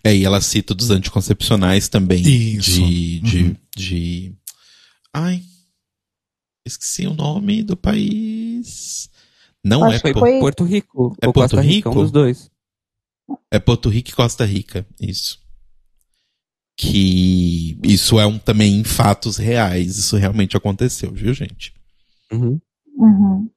É, 0.03 0.15
e 0.15 0.25
ela 0.25 0.41
cita 0.41 0.73
dos 0.73 0.89
anticoncepcionais 0.91 1.87
também. 1.87 2.21
Isso. 2.21 2.71
De, 2.71 3.19
de, 3.21 3.43
Uhum. 3.43 3.55
de. 3.75 4.35
Ai. 5.13 5.43
Esqueci 6.65 7.05
o 7.07 7.13
nome 7.13 7.61
do 7.63 7.75
país. 7.75 9.09
Não 9.63 9.83
Acho 9.85 10.05
é, 10.07 10.13
foi- 10.13 10.39
Porto 10.39 10.63
Rico. 10.63 11.15
É 11.21 11.27
ou 11.27 11.33
Porto 11.33 11.51
Costa 11.51 11.61
Rica, 11.61 11.89
Rico? 11.89 11.99
um 11.99 12.03
dos 12.03 12.11
dois. 12.11 12.51
é 13.51 13.59
Porto 13.59 13.89
Rico 13.89 14.09
e 14.09 14.13
Costa 14.13 14.45
Rica. 14.45 14.85
Isso. 14.99 15.39
Que 16.75 17.77
isso 17.83 18.19
é 18.19 18.25
um 18.25 18.37
também 18.39 18.79
em 18.79 18.83
fatos 18.83 19.37
reais. 19.37 19.97
Isso 19.97 20.17
realmente 20.17 20.57
aconteceu, 20.57 21.11
viu, 21.11 21.33
gente? 21.33 21.73
Uhum. 22.31 22.59
Uhum. 22.97 23.49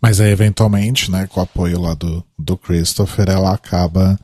Mas 0.00 0.20
aí, 0.20 0.30
eventualmente, 0.30 1.10
né, 1.10 1.26
com 1.26 1.40
o 1.40 1.42
apoio 1.42 1.80
lá 1.80 1.94
do, 1.94 2.22
do 2.38 2.58
Christopher, 2.58 3.28
ela 3.30 3.54
acaba 3.54 4.18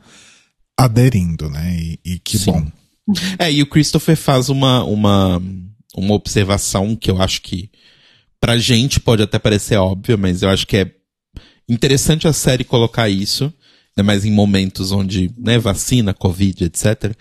aderindo, 0.78 1.48
né? 1.48 1.74
E, 1.74 1.98
e 2.04 2.18
que 2.18 2.38
Sim. 2.38 2.52
bom. 2.52 2.66
É, 3.38 3.50
e 3.50 3.62
o 3.62 3.66
Christopher 3.66 4.16
faz 4.16 4.50
uma, 4.50 4.84
uma, 4.84 5.42
uma 5.96 6.14
observação 6.14 6.94
que 6.94 7.10
eu 7.10 7.20
acho 7.20 7.40
que 7.42 7.70
pra 8.40 8.58
gente 8.58 8.98
pode 8.98 9.22
até 9.22 9.38
parecer 9.38 9.76
óbvia, 9.76 10.16
mas 10.16 10.42
eu 10.42 10.48
acho 10.48 10.66
que 10.66 10.78
é 10.78 10.90
interessante 11.68 12.26
a 12.26 12.32
série 12.32 12.64
colocar 12.64 13.08
isso, 13.08 13.44
ainda 13.90 14.06
mais 14.06 14.24
em 14.24 14.32
momentos 14.32 14.90
onde, 14.90 15.30
né, 15.38 15.58
vacina, 15.58 16.14
covid, 16.14 16.64
etc. 16.64 17.14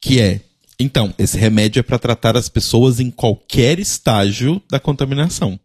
Que 0.00 0.20
é, 0.20 0.40
então, 0.78 1.12
esse 1.18 1.36
remédio 1.36 1.80
é 1.80 1.82
para 1.82 1.98
tratar 1.98 2.36
as 2.36 2.48
pessoas 2.48 3.00
em 3.00 3.10
qualquer 3.10 3.78
estágio 3.78 4.62
da 4.70 4.80
contaminação. 4.80 5.58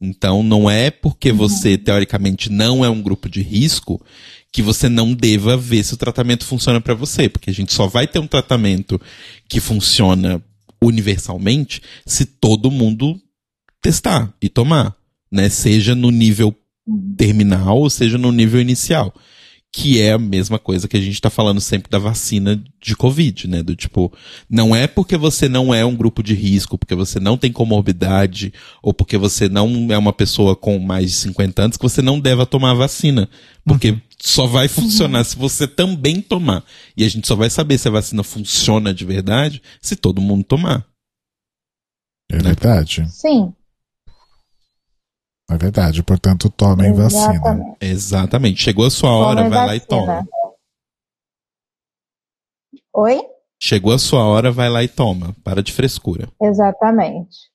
Então, 0.00 0.42
não 0.42 0.68
é 0.68 0.90
porque 0.90 1.32
você, 1.32 1.78
teoricamente, 1.78 2.50
não 2.50 2.84
é 2.84 2.88
um 2.88 3.00
grupo 3.00 3.28
de 3.28 3.40
risco 3.40 4.04
que 4.52 4.62
você 4.62 4.88
não 4.88 5.12
deva 5.12 5.56
ver 5.56 5.82
se 5.84 5.94
o 5.94 5.96
tratamento 5.98 6.44
funciona 6.44 6.80
para 6.80 6.94
você, 6.94 7.28
porque 7.28 7.50
a 7.50 7.52
gente 7.52 7.72
só 7.72 7.86
vai 7.86 8.06
ter 8.06 8.18
um 8.18 8.26
tratamento 8.26 9.00
que 9.48 9.60
funciona 9.60 10.42
universalmente 10.82 11.82
se 12.06 12.24
todo 12.24 12.70
mundo 12.70 13.20
testar 13.80 14.32
e 14.40 14.48
tomar, 14.48 14.94
né? 15.30 15.48
Seja 15.48 15.94
no 15.94 16.10
nível 16.10 16.54
terminal 17.16 17.78
ou 17.78 17.90
seja 17.90 18.16
no 18.18 18.32
nível 18.32 18.60
inicial. 18.60 19.14
Que 19.72 20.00
é 20.00 20.12
a 20.12 20.18
mesma 20.18 20.58
coisa 20.58 20.88
que 20.88 20.96
a 20.96 21.00
gente 21.00 21.20
tá 21.20 21.28
falando 21.28 21.60
sempre 21.60 21.90
da 21.90 21.98
vacina 21.98 22.62
de 22.80 22.96
Covid, 22.96 23.46
né? 23.46 23.62
Do 23.62 23.76
tipo, 23.76 24.10
não 24.48 24.74
é 24.74 24.86
porque 24.86 25.18
você 25.18 25.48
não 25.48 25.74
é 25.74 25.84
um 25.84 25.94
grupo 25.94 26.22
de 26.22 26.32
risco, 26.34 26.78
porque 26.78 26.94
você 26.94 27.20
não 27.20 27.36
tem 27.36 27.52
comorbidade, 27.52 28.54
ou 28.82 28.94
porque 28.94 29.18
você 29.18 29.50
não 29.50 29.88
é 29.90 29.98
uma 29.98 30.14
pessoa 30.14 30.56
com 30.56 30.78
mais 30.78 31.10
de 31.10 31.16
50 31.16 31.62
anos, 31.62 31.76
que 31.76 31.82
você 31.82 32.00
não 32.00 32.18
deva 32.18 32.46
tomar 32.46 32.70
a 32.70 32.74
vacina. 32.74 33.28
Porque 33.66 34.00
só 34.18 34.46
vai 34.46 34.66
funcionar 34.66 35.24
se 35.24 35.36
você 35.36 35.68
também 35.68 36.22
tomar. 36.22 36.64
E 36.96 37.04
a 37.04 37.08
gente 37.08 37.26
só 37.26 37.36
vai 37.36 37.50
saber 37.50 37.76
se 37.76 37.88
a 37.88 37.90
vacina 37.90 38.22
funciona 38.22 38.94
de 38.94 39.04
verdade 39.04 39.62
se 39.82 39.94
todo 39.94 40.22
mundo 40.22 40.44
tomar. 40.44 40.86
É 42.30 42.38
verdade. 42.38 43.06
Sim. 43.10 43.52
É 45.48 45.56
verdade. 45.56 46.02
Portanto, 46.02 46.50
tomem 46.50 46.92
vacina. 46.92 47.32
Exatamente. 47.34 47.76
Exatamente. 47.80 48.62
Chegou 48.62 48.86
a 48.86 48.90
sua 48.90 49.10
hora, 49.10 49.36
Tomem 49.36 49.50
vai 49.50 49.66
lá 49.66 49.76
e 49.76 49.78
vacina. 49.78 49.88
toma. 49.88 50.28
Oi? 52.94 53.20
Chegou 53.62 53.92
a 53.92 53.98
sua 53.98 54.24
hora, 54.24 54.50
vai 54.50 54.68
lá 54.68 54.82
e 54.82 54.88
toma. 54.88 55.34
Para 55.44 55.62
de 55.62 55.72
frescura. 55.72 56.28
Exatamente. 56.40 57.50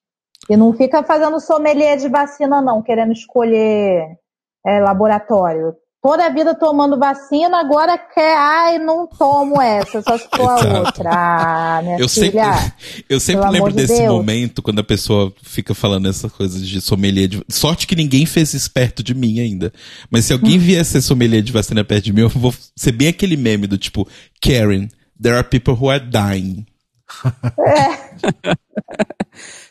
E 0.49 0.57
não 0.57 0.73
fica 0.73 1.03
fazendo 1.03 1.39
sommelier 1.39 1.97
de 1.97 2.09
vacina, 2.09 2.61
não, 2.61 2.81
querendo 2.81 3.11
escolher 3.11 4.17
é, 4.65 4.79
laboratório. 4.79 5.75
Toda 6.03 6.25
a 6.25 6.29
vida 6.29 6.55
tomando 6.55 6.97
vacina, 6.97 7.59
agora 7.59 7.95
quer, 7.95 8.35
ai, 8.35 8.79
não 8.79 9.05
tomo 9.05 9.61
essa, 9.61 10.01
só 10.01 10.17
se 10.17 10.27
for 10.35 10.49
a 10.49 10.79
outra. 10.79 11.11
Ah, 11.13 11.79
minha 11.83 11.99
Eu 11.99 12.09
sempre, 12.09 12.31
filha. 12.31 12.73
eu 13.07 13.19
sempre 13.19 13.47
lembro 13.51 13.69
de 13.69 13.77
desse 13.77 13.99
Deus. 14.01 14.11
momento 14.11 14.63
quando 14.63 14.79
a 14.79 14.83
pessoa 14.83 15.31
fica 15.43 15.75
falando 15.75 16.09
essas 16.09 16.31
coisas 16.31 16.67
de 16.67 16.81
sommelier 16.81 17.27
de... 17.27 17.43
Sorte 17.49 17.85
que 17.85 17.95
ninguém 17.95 18.25
fez 18.25 18.55
esperto 18.55 19.03
de 19.03 19.13
mim 19.13 19.39
ainda. 19.39 19.71
Mas 20.09 20.25
se 20.25 20.33
alguém 20.33 20.57
vier 20.61 20.83
ser 20.83 21.01
sommelier 21.01 21.43
de 21.43 21.51
vacina 21.51 21.83
perto 21.83 22.05
de 22.05 22.13
mim, 22.13 22.21
eu 22.21 22.29
vou 22.29 22.51
ser 22.75 22.93
bem 22.93 23.09
aquele 23.09 23.37
meme 23.37 23.67
do 23.67 23.77
tipo, 23.77 24.07
Karen, 24.41 24.87
there 25.21 25.35
are 25.35 25.47
people 25.47 25.75
who 25.75 25.87
are 25.91 26.03
dying. 26.03 26.65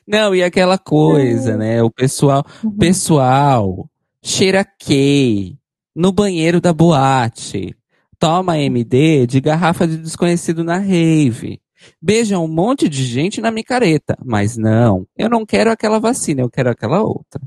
Não, 0.07 0.33
e 0.35 0.43
aquela 0.45 0.79
coisa, 0.79 1.57
né? 1.57 1.83
O 1.83 1.91
pessoal, 1.91 2.45
Uhum. 2.63 2.71
pessoal, 2.77 3.89
cheira 4.23 4.65
K 4.65 5.57
no 5.95 6.13
banheiro 6.13 6.61
da 6.61 6.73
boate. 6.73 7.77
Toma 8.19 8.59
MD 8.59 9.27
de 9.27 9.41
garrafa 9.41 9.87
de 9.87 9.97
desconhecido 9.97 10.63
na 10.63 10.77
rave. 10.79 11.61
Beija 12.01 12.39
um 12.39 12.49
monte 12.49 12.89
de 12.89 13.03
gente 13.05 13.41
na 13.41 13.51
micareta. 13.51 14.17
Mas 14.25 14.57
não, 14.57 15.07
eu 15.17 15.29
não 15.29 15.47
quero 15.47 15.71
aquela 15.71 15.99
vacina, 15.99 16.43
eu 16.43 16.51
quero 16.51 16.71
aquela 16.71 17.01
outra. 17.03 17.41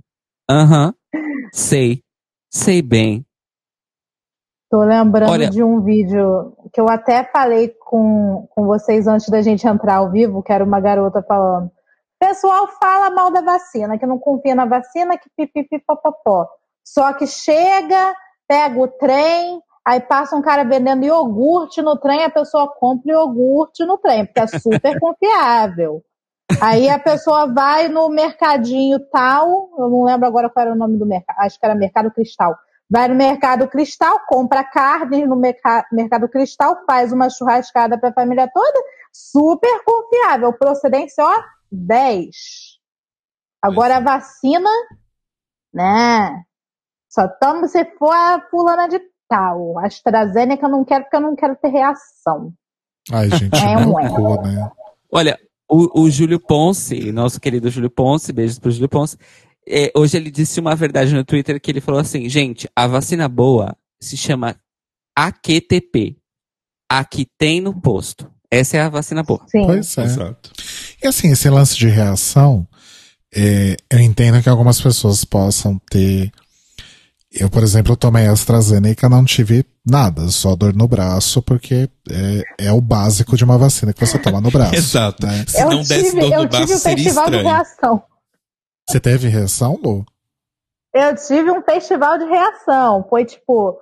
Aham. 0.49 0.93
Sei. 1.53 2.01
Sei 2.49 2.81
bem. 2.81 3.25
Tô 4.69 4.83
lembrando 4.83 5.31
Olha- 5.31 5.49
de 5.49 5.63
um 5.63 5.81
vídeo 5.81 6.55
que 6.73 6.81
eu 6.81 6.89
até 6.89 7.23
falei 7.25 7.69
com, 7.79 8.47
com 8.49 8.65
vocês 8.65 9.05
antes 9.07 9.29
da 9.29 9.41
gente 9.41 9.67
entrar 9.67 9.97
ao 9.97 10.11
vivo, 10.11 10.41
que 10.41 10.51
era 10.51 10.63
uma 10.63 10.79
garota 10.79 11.21
falando. 11.21 11.69
Pessoal 12.19 12.67
fala 12.81 13.11
mal 13.11 13.31
da 13.31 13.41
vacina, 13.41 13.99
que 13.99 14.05
não 14.07 14.17
confia 14.17 14.55
na 14.55 14.65
vacina, 14.65 15.17
que 15.17 15.29
pipipipopopó. 15.37 16.47
Só 16.83 17.13
que 17.13 17.27
chega, 17.27 18.15
pega 18.53 18.79
o 18.79 18.87
trem, 18.87 19.59
aí 19.83 19.99
passa 19.99 20.35
um 20.35 20.41
cara 20.43 20.63
vendendo 20.63 21.03
iogurte 21.03 21.81
no 21.81 21.97
trem, 21.97 22.23
a 22.23 22.29
pessoa 22.29 22.71
compra 22.71 23.13
iogurte 23.13 23.83
no 23.83 23.97
trem, 23.97 24.27
porque 24.27 24.41
é 24.41 24.47
super 24.59 24.93
confiável. 25.01 26.03
Aí 26.61 26.87
a 26.87 26.99
pessoa 26.99 27.51
vai 27.51 27.87
no 27.87 28.09
mercadinho 28.09 28.99
tal, 29.11 29.47
eu 29.75 29.89
não 29.89 30.03
lembro 30.03 30.27
agora 30.27 30.51
qual 30.51 30.67
era 30.67 30.75
o 30.75 30.77
nome 30.77 30.99
do 30.99 31.05
mercado, 31.05 31.37
acho 31.39 31.59
que 31.59 31.65
era 31.65 31.73
Mercado 31.73 32.11
Cristal. 32.11 32.55
Vai 32.87 33.07
no 33.07 33.15
Mercado 33.15 33.67
Cristal, 33.67 34.19
compra 34.27 34.63
carne 34.63 35.25
no 35.25 35.35
merca- 35.35 35.87
Mercado 35.91 36.29
Cristal, 36.29 36.83
faz 36.85 37.11
uma 37.11 37.27
churrascada 37.27 37.97
para 37.97 38.09
a 38.09 38.13
família 38.13 38.47
toda, 38.53 38.79
super 39.11 39.83
confiável. 39.83 40.53
Procedência, 40.53 41.25
ó, 41.25 41.41
10. 41.71 42.35
Agora 43.63 43.97
a 43.97 43.99
vacina, 43.99 44.69
né? 45.73 46.43
Só 47.13 47.27
toma 47.27 47.67
se 47.67 47.85
for 47.97 48.11
a 48.11 48.41
fulana 48.49 48.87
de 48.87 48.99
tal. 49.29 49.77
A 49.79 49.85
AstraZeneca 49.85 50.65
eu 50.65 50.69
não 50.71 50.83
quero 50.83 51.03
porque 51.03 51.15
eu 51.17 51.21
não 51.21 51.35
quero 51.35 51.55
ter 51.55 51.69
reação. 51.69 52.51
Ai, 53.11 53.29
gente, 53.29 53.53
É 53.63 53.77
um 53.77 53.91
cu, 53.91 54.41
né? 54.41 54.71
Olha, 55.11 55.37
o, 55.69 56.01
o 56.03 56.09
Júlio 56.09 56.39
Ponce, 56.39 57.11
nosso 57.11 57.39
querido 57.39 57.69
Júlio 57.69 57.89
Ponce, 57.89 58.33
beijos 58.33 58.57
pro 58.57 58.71
Júlio 58.71 58.89
Ponce. 58.89 59.17
é, 59.67 59.91
hoje 59.95 60.17
ele 60.17 60.31
disse 60.31 60.59
uma 60.59 60.75
verdade 60.75 61.13
no 61.13 61.23
Twitter 61.23 61.59
que 61.61 61.69
ele 61.69 61.81
falou 61.81 62.01
assim, 62.01 62.27
gente, 62.27 62.67
a 62.75 62.87
vacina 62.87 63.27
boa 63.29 63.75
se 64.01 64.17
chama 64.17 64.55
AQTP. 65.15 66.17
A 66.91 67.03
que 67.03 67.25
tem 67.37 67.59
no 67.59 67.79
posto. 67.79 68.29
Essa 68.51 68.77
é 68.77 68.81
a 68.81 68.89
vacina 68.89 69.23
boa. 69.23 69.43
Sim. 69.47 69.65
Pois 69.65 69.97
é. 69.97 70.03
Exato. 70.03 70.51
E 71.01 71.07
assim, 71.07 71.31
esse 71.31 71.49
lance 71.49 71.75
de 71.75 71.87
reação, 71.87 72.67
é, 73.33 73.75
eu 73.89 73.99
entendo 73.99 74.41
que 74.43 74.49
algumas 74.49 74.79
pessoas 74.79 75.25
possam 75.25 75.79
ter. 75.89 76.31
Eu, 77.33 77.49
por 77.49 77.63
exemplo, 77.63 77.97
tomei 77.97 78.27
AstraZeneca 78.27 79.09
não 79.09 79.25
tive 79.25 79.65
nada, 79.85 80.27
só 80.29 80.55
dor 80.55 80.73
no 80.75 80.87
braço, 80.87 81.41
porque 81.41 81.89
é, 82.11 82.67
é 82.67 82.71
o 82.71 82.79
básico 82.79 83.35
de 83.35 83.43
uma 83.43 83.57
vacina 83.57 83.91
que 83.91 84.05
você 84.05 84.19
toma 84.19 84.39
no 84.39 84.51
braço. 84.51 84.75
Exato. 84.75 85.25
né? 85.25 85.43
Se 85.47 85.61
eu 85.61 85.69
não 85.69 85.77
desse 85.77 86.11
tive, 86.11 86.19
dor 86.21 86.31
eu 86.31 86.43
no 86.43 86.47
braço, 86.49 86.61
tive 86.65 86.73
um 86.75 86.77
seria 86.77 87.03
festival 87.03 87.29
de 87.29 87.35
estranho. 87.37 87.55
reação. 87.55 88.03
Você 88.87 88.99
teve 88.99 89.27
reação, 89.29 89.79
Lu? 89.83 90.05
Eu 90.93 91.15
tive 91.15 91.49
um 91.49 91.63
festival 91.63 92.19
de 92.19 92.25
reação. 92.25 93.05
Foi 93.09 93.25
tipo, 93.25 93.79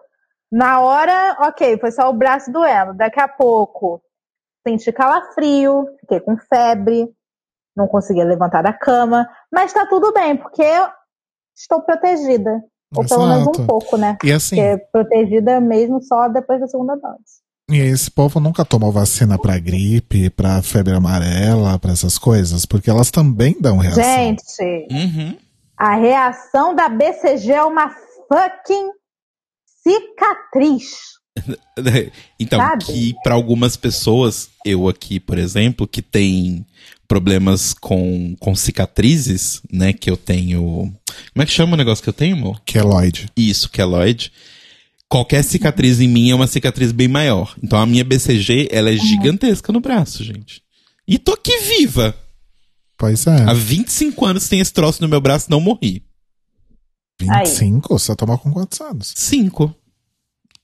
Na 0.52 0.80
hora, 0.80 1.36
ok, 1.42 1.78
foi 1.80 1.92
só 1.92 2.10
o 2.10 2.14
braço 2.14 2.52
doendo. 2.52 2.94
Daqui 2.94 3.20
a 3.20 3.28
pouco, 3.28 4.02
senti 4.66 4.92
calafrio, 4.94 5.88
fiquei 6.00 6.20
com 6.22 6.38
febre, 6.38 7.06
não 7.76 7.88
conseguia 7.88 8.24
levantar 8.24 8.62
da 8.62 8.72
cama. 8.72 9.28
Mas 9.52 9.74
tá 9.74 9.86
tudo 9.86 10.14
bem, 10.14 10.38
porque 10.38 10.62
eu 10.62 10.88
estou 11.56 11.82
protegida. 11.82 12.62
Ou 12.96 13.06
pelo 13.06 13.26
menos 13.28 13.44
Exato. 13.44 13.62
um 13.62 13.68
pouco, 13.68 13.98
né? 13.98 14.18
E 14.24 14.32
assim, 14.32 14.56
Porque 14.58 14.78
protegida 14.92 15.60
mesmo 15.62 16.02
só 16.04 16.28
depois 16.28 16.60
da 16.60 16.68
segunda 16.68 16.96
dose. 16.96 17.42
e 17.70 17.78
esse 17.78 18.12
povo 18.12 18.40
nunca 18.40 18.66
tomou 18.66 18.92
vacina 18.92 19.40
pra 19.40 19.58
gripe, 19.58 20.30
pra 20.30 20.62
febre 20.62 20.94
amarela, 20.94 21.80
pra 21.80 21.94
essas 21.94 22.18
coisas, 22.18 22.66
porque 22.66 22.90
elas 22.90 23.10
também 23.10 23.56
dão 23.60 23.78
reação. 23.78 24.04
Gente, 24.04 24.44
Uhum. 24.92 25.38
a 25.78 25.96
reação 25.96 26.76
da 26.76 26.90
BCG 26.90 27.52
é 27.54 27.64
uma 27.64 27.90
fucking 28.28 28.90
cicatriz. 29.84 31.12
Então, 32.40 32.60
Sabe? 32.60 32.86
que 32.86 33.16
para 33.24 33.34
algumas 33.36 33.78
pessoas, 33.78 34.50
eu 34.66 34.90
aqui, 34.90 35.20
por 35.20 35.38
exemplo, 35.38 35.88
que 35.88 36.02
tem 36.02 36.66
problemas 37.12 37.74
com, 37.74 38.38
com 38.40 38.56
cicatrizes, 38.56 39.62
né? 39.70 39.92
Que 39.92 40.10
eu 40.10 40.16
tenho. 40.16 40.62
Como 41.34 41.44
é 41.44 41.46
que 41.46 41.52
chama 41.52 41.74
o 41.74 41.78
negócio 41.78 42.02
que 42.02 42.08
eu 42.08 42.14
tenho, 42.14 42.38
amor? 42.38 42.62
Queloide. 42.66 43.28
Isso, 43.36 43.70
queloide. 43.70 44.32
Qualquer 45.10 45.44
cicatriz 45.44 46.00
em 46.00 46.08
mim 46.08 46.32
é 46.32 46.36
uma 46.36 46.48
cicatriz 46.48 46.94
bem 46.94 47.10
maior. 47.10 47.54
Então 47.62 47.78
a 47.78 47.86
minha 47.86 48.06
BCG, 48.06 48.70
ela 48.72 48.90
é 48.90 48.96
gigantesca 48.96 49.74
no 49.74 49.82
braço, 49.82 50.24
gente. 50.24 50.64
E 51.06 51.20
tô 51.20 51.34
aqui 51.34 51.52
viva. 51.60 52.16
Pois 52.98 53.28
é. 53.28 53.44
Há 53.44 53.54
25 53.54 54.26
anos 54.26 54.48
tem 54.48 54.62
esse 54.62 54.72
troço 54.72 55.02
no 55.02 55.10
meu 55.10 55.20
braço 55.20 55.48
e 55.50 55.52
não 55.52 55.60
morri. 55.60 56.02
25? 57.20 58.00
Você 58.00 58.16
tomou 58.16 58.38
com 58.38 58.54
quantos 58.54 58.80
anos? 58.80 59.12
5. 59.18 59.76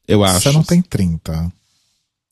Eu 0.07 0.23
acho. 0.23 0.43
Você 0.43 0.51
não 0.53 0.63
tem 0.63 0.81
30. 0.81 1.51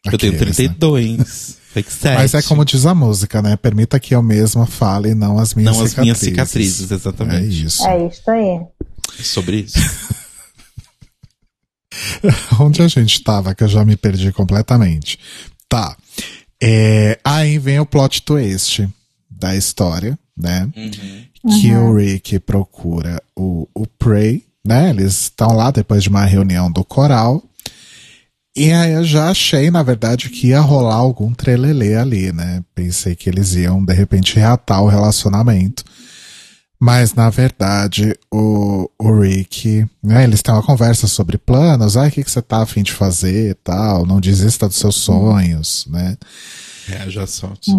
Eu 0.05 0.17
tenho 0.17 0.33
Aqueles, 0.33 0.57
né? 0.57 0.67
32. 0.67 1.57
Fake 1.73 1.91
sete. 1.91 2.15
Mas 2.15 2.33
é 2.33 2.41
como 2.41 2.63
diz 2.63 2.85
a 2.85 2.95
música, 2.95 3.41
né? 3.41 3.57
Permita 3.57 3.99
que 3.99 4.15
eu 4.15 4.23
mesma 4.23 4.65
fale, 4.65 5.13
não 5.13 5.37
as 5.37 5.53
minhas 5.53 5.75
Não 5.75 5.83
as 5.83 5.89
cicatrizes. 5.89 6.21
minhas 6.21 6.49
cicatrizes, 6.49 6.91
exatamente. 6.91 7.37
É 7.37 7.45
isso. 7.65 7.85
É 7.87 8.07
isso 8.07 8.31
aí. 8.31 8.59
Sobre 9.23 9.57
isso. 9.61 9.77
Onde 12.59 12.81
a 12.81 12.87
gente 12.87 13.21
tava, 13.23 13.53
que 13.53 13.63
eu 13.63 13.67
já 13.67 13.83
me 13.83 13.95
perdi 13.95 14.31
completamente. 14.31 15.19
Tá. 15.67 15.95
É, 16.61 17.19
aí 17.23 17.57
vem 17.59 17.79
o 17.79 17.85
plot 17.85 18.21
twist 18.21 18.87
da 19.29 19.55
história, 19.55 20.17
né? 20.37 20.69
Que 21.59 21.73
o 21.75 21.95
Rick 21.95 22.39
procura 22.39 23.21
o, 23.35 23.67
o 23.73 23.85
Prey, 23.85 24.43
né? 24.65 24.89
Eles 24.89 25.23
estão 25.23 25.55
lá 25.55 25.71
depois 25.71 26.03
de 26.03 26.09
uma 26.09 26.25
reunião 26.25 26.71
do 26.71 26.83
coral. 26.83 27.43
E 28.55 28.71
aí 28.71 28.93
eu 28.93 29.03
já 29.03 29.29
achei, 29.29 29.69
na 29.69 29.83
verdade, 29.83 30.29
que 30.29 30.47
ia 30.47 30.61
rolar 30.61 30.95
algum 30.95 31.33
trelelê 31.33 31.95
ali, 31.95 32.31
né? 32.31 32.63
Pensei 32.73 33.13
que 33.13 33.29
eles 33.29 33.53
iam, 33.55 33.83
de 33.83 33.93
repente, 33.93 34.37
reatar 34.37 34.81
o 34.81 34.87
relacionamento. 34.87 35.83
Mas, 36.79 37.13
na 37.13 37.29
verdade, 37.29 38.15
o, 38.31 38.89
o 38.99 39.19
Rick, 39.19 39.85
né, 40.03 40.23
eles 40.23 40.41
têm 40.41 40.53
uma 40.53 40.63
conversa 40.63 41.07
sobre 41.07 41.37
planos, 41.37 41.97
ah, 41.97 42.07
o 42.07 42.11
que, 42.11 42.23
que 42.23 42.31
você 42.31 42.41
tá 42.41 42.61
afim 42.61 42.83
de 42.83 42.91
fazer 42.91 43.51
e 43.51 43.53
tal, 43.55 44.05
não 44.05 44.19
desista 44.19 44.67
dos 44.67 44.77
seus 44.77 44.95
sonhos, 44.95 45.85
né? 45.89 46.17
Reaja 46.85 47.23
a 47.23 47.27
sorte. 47.27 47.71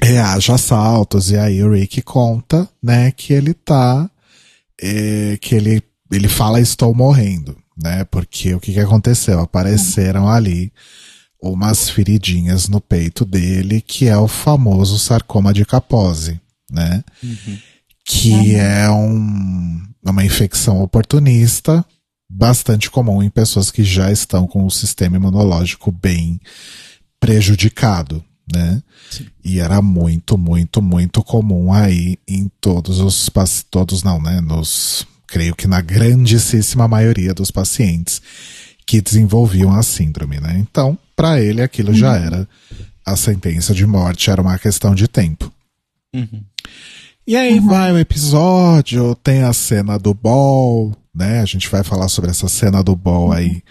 Reaja 0.00 0.52
a 0.52 0.54
assaltos, 0.56 1.30
e 1.30 1.36
aí 1.36 1.62
o 1.62 1.72
Rick 1.72 2.02
conta, 2.02 2.68
né, 2.82 3.10
que 3.12 3.32
ele 3.32 3.54
tá, 3.54 4.10
é, 4.80 5.38
que 5.40 5.54
ele, 5.54 5.82
ele 6.10 6.28
fala 6.28 6.60
estou 6.60 6.94
morrendo, 6.94 7.56
né, 7.82 8.04
porque 8.04 8.54
o 8.54 8.60
que 8.60 8.72
que 8.72 8.80
aconteceu? 8.80 9.40
Apareceram 9.40 10.28
ali 10.28 10.72
umas 11.42 11.90
feridinhas 11.90 12.68
no 12.68 12.80
peito 12.80 13.24
dele, 13.24 13.80
que 13.80 14.06
é 14.06 14.16
o 14.16 14.28
famoso 14.28 14.98
sarcoma 14.98 15.52
de 15.52 15.64
Kaposi, 15.64 16.40
né? 16.70 17.02
que 18.04 18.54
é 18.54 18.88
um, 18.90 19.82
uma 20.04 20.24
infecção 20.24 20.80
oportunista 20.82 21.84
bastante 22.30 22.90
comum 22.90 23.22
em 23.22 23.30
pessoas 23.30 23.70
que 23.70 23.84
já 23.84 24.10
estão 24.10 24.46
com 24.46 24.64
o 24.64 24.70
sistema 24.70 25.16
imunológico 25.16 25.90
bem 25.92 26.40
prejudicado, 27.20 28.24
né? 28.52 28.82
E 29.44 29.60
era 29.60 29.82
muito, 29.82 30.38
muito, 30.38 30.80
muito 30.80 31.22
comum 31.22 31.72
aí 31.72 32.18
em 32.26 32.50
todos 32.60 33.00
os 33.00 33.30
todos 33.70 34.02
não, 34.02 34.20
né? 34.20 34.40
Nos 34.40 35.06
creio 35.32 35.56
que 35.56 35.66
na 35.66 35.80
grandíssima 35.80 36.86
maioria 36.86 37.32
dos 37.32 37.50
pacientes 37.50 38.20
que 38.86 39.00
desenvolviam 39.00 39.72
a 39.72 39.82
síndrome, 39.82 40.38
né? 40.38 40.58
Então, 40.58 40.98
para 41.16 41.40
ele 41.40 41.62
aquilo 41.62 41.94
já 41.94 42.18
era 42.18 42.46
a 43.04 43.16
sentença 43.16 43.72
de 43.72 43.86
morte, 43.86 44.30
era 44.30 44.42
uma 44.42 44.58
questão 44.58 44.94
de 44.94 45.08
tempo. 45.08 45.50
Uhum. 46.14 46.44
E 47.26 47.34
aí 47.34 47.58
vai 47.60 47.92
o 47.92 47.98
episódio, 47.98 49.14
tem 49.14 49.42
a 49.42 49.54
cena 49.54 49.98
do 49.98 50.12
ball, 50.12 50.94
né? 51.14 51.40
A 51.40 51.46
gente 51.46 51.66
vai 51.70 51.82
falar 51.82 52.08
sobre 52.08 52.30
essa 52.30 52.46
cena 52.46 52.82
do 52.82 52.94
ball 52.94 53.32
aí 53.32 53.62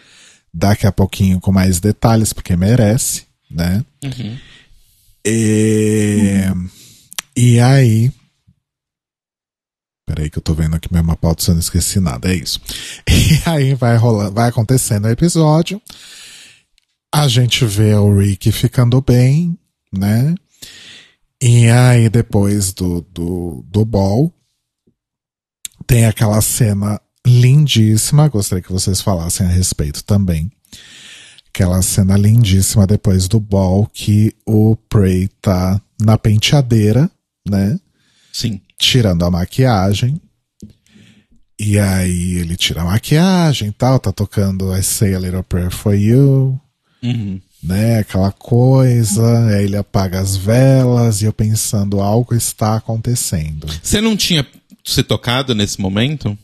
daqui 0.52 0.88
a 0.88 0.92
pouquinho 0.92 1.40
com 1.40 1.52
mais 1.52 1.80
detalhes, 1.80 2.34
porque 2.34 2.56
merece, 2.56 3.26
né? 3.52 3.86
Uhum. 4.04 4.36
E, 5.24 6.42
e 7.38 7.60
aí. 7.60 8.12
Peraí 10.14 10.30
que 10.30 10.38
eu 10.38 10.42
tô 10.42 10.54
vendo 10.54 10.76
aqui 10.76 10.94
mesmo 10.94 11.10
a 11.10 11.16
pauta, 11.16 11.42
se 11.42 11.52
eu 11.52 11.54
não 11.54 11.62
esqueci 11.62 11.98
nada, 12.02 12.30
é 12.30 12.36
isso. 12.36 12.60
E 13.08 13.50
aí 13.50 13.74
vai 13.74 13.96
rolando, 13.96 14.34
vai 14.34 14.50
acontecendo 14.50 15.06
o 15.06 15.10
episódio. 15.10 15.82
A 17.16 17.30
gente 17.30 17.64
vê 17.64 17.96
o 17.96 18.18
Rick 18.18 18.52
ficando 18.52 19.02
bem, 19.02 19.58
né? 19.90 20.36
E 21.42 21.70
aí, 21.70 22.10
depois 22.10 22.74
do, 22.74 23.00
do, 23.10 23.66
do 23.70 23.86
ball, 23.86 24.34
tem 25.88 26.06
aquela 26.06 26.42
cena 26.42 27.00
lindíssima. 27.26 28.28
Gostaria 28.28 28.62
que 28.62 28.72
vocês 28.72 29.00
falassem 29.00 29.48
a 29.48 29.50
respeito 29.50 30.04
também. 30.04 30.52
Aquela 31.48 31.82
cena 31.82 32.18
lindíssima 32.18 32.86
depois 32.86 33.30
do 33.30 33.40
ball 33.40 33.88
que 33.88 34.36
o 34.46 34.76
Prey 34.76 35.30
tá 35.42 35.82
na 36.02 36.18
penteadeira, 36.18 37.10
né? 37.48 37.80
Sim. 38.32 38.62
Tirando 38.78 39.24
a 39.24 39.32
maquiagem. 39.32 40.20
E 41.60 41.78
aí 41.78 42.36
ele 42.36 42.56
tira 42.56 42.82
a 42.82 42.86
maquiagem 42.86 43.68
e 43.70 43.72
tal, 43.72 44.00
tá 44.00 44.12
tocando 44.12 44.76
I 44.76 44.82
Say 44.82 45.14
a 45.14 45.20
Little 45.20 45.44
Prayer 45.44 45.70
for 45.70 45.94
You 45.94 46.60
Uhum. 47.04 47.40
né? 47.64 48.00
Aquela 48.00 48.32
coisa, 48.32 49.48
aí 49.50 49.66
ele 49.66 49.78
apaga 49.78 50.20
as 50.20 50.36
velas 50.36 51.22
e 51.22 51.26
eu 51.26 51.34
pensando, 51.34 52.00
algo 52.00 52.34
está 52.36 52.76
acontecendo. 52.78 53.68
Você 53.82 54.02
não 54.02 54.16
tinha 54.18 54.46
se 54.84 55.04
tocado 55.04 55.54
nesse 55.54 55.80
momento? 55.80 56.38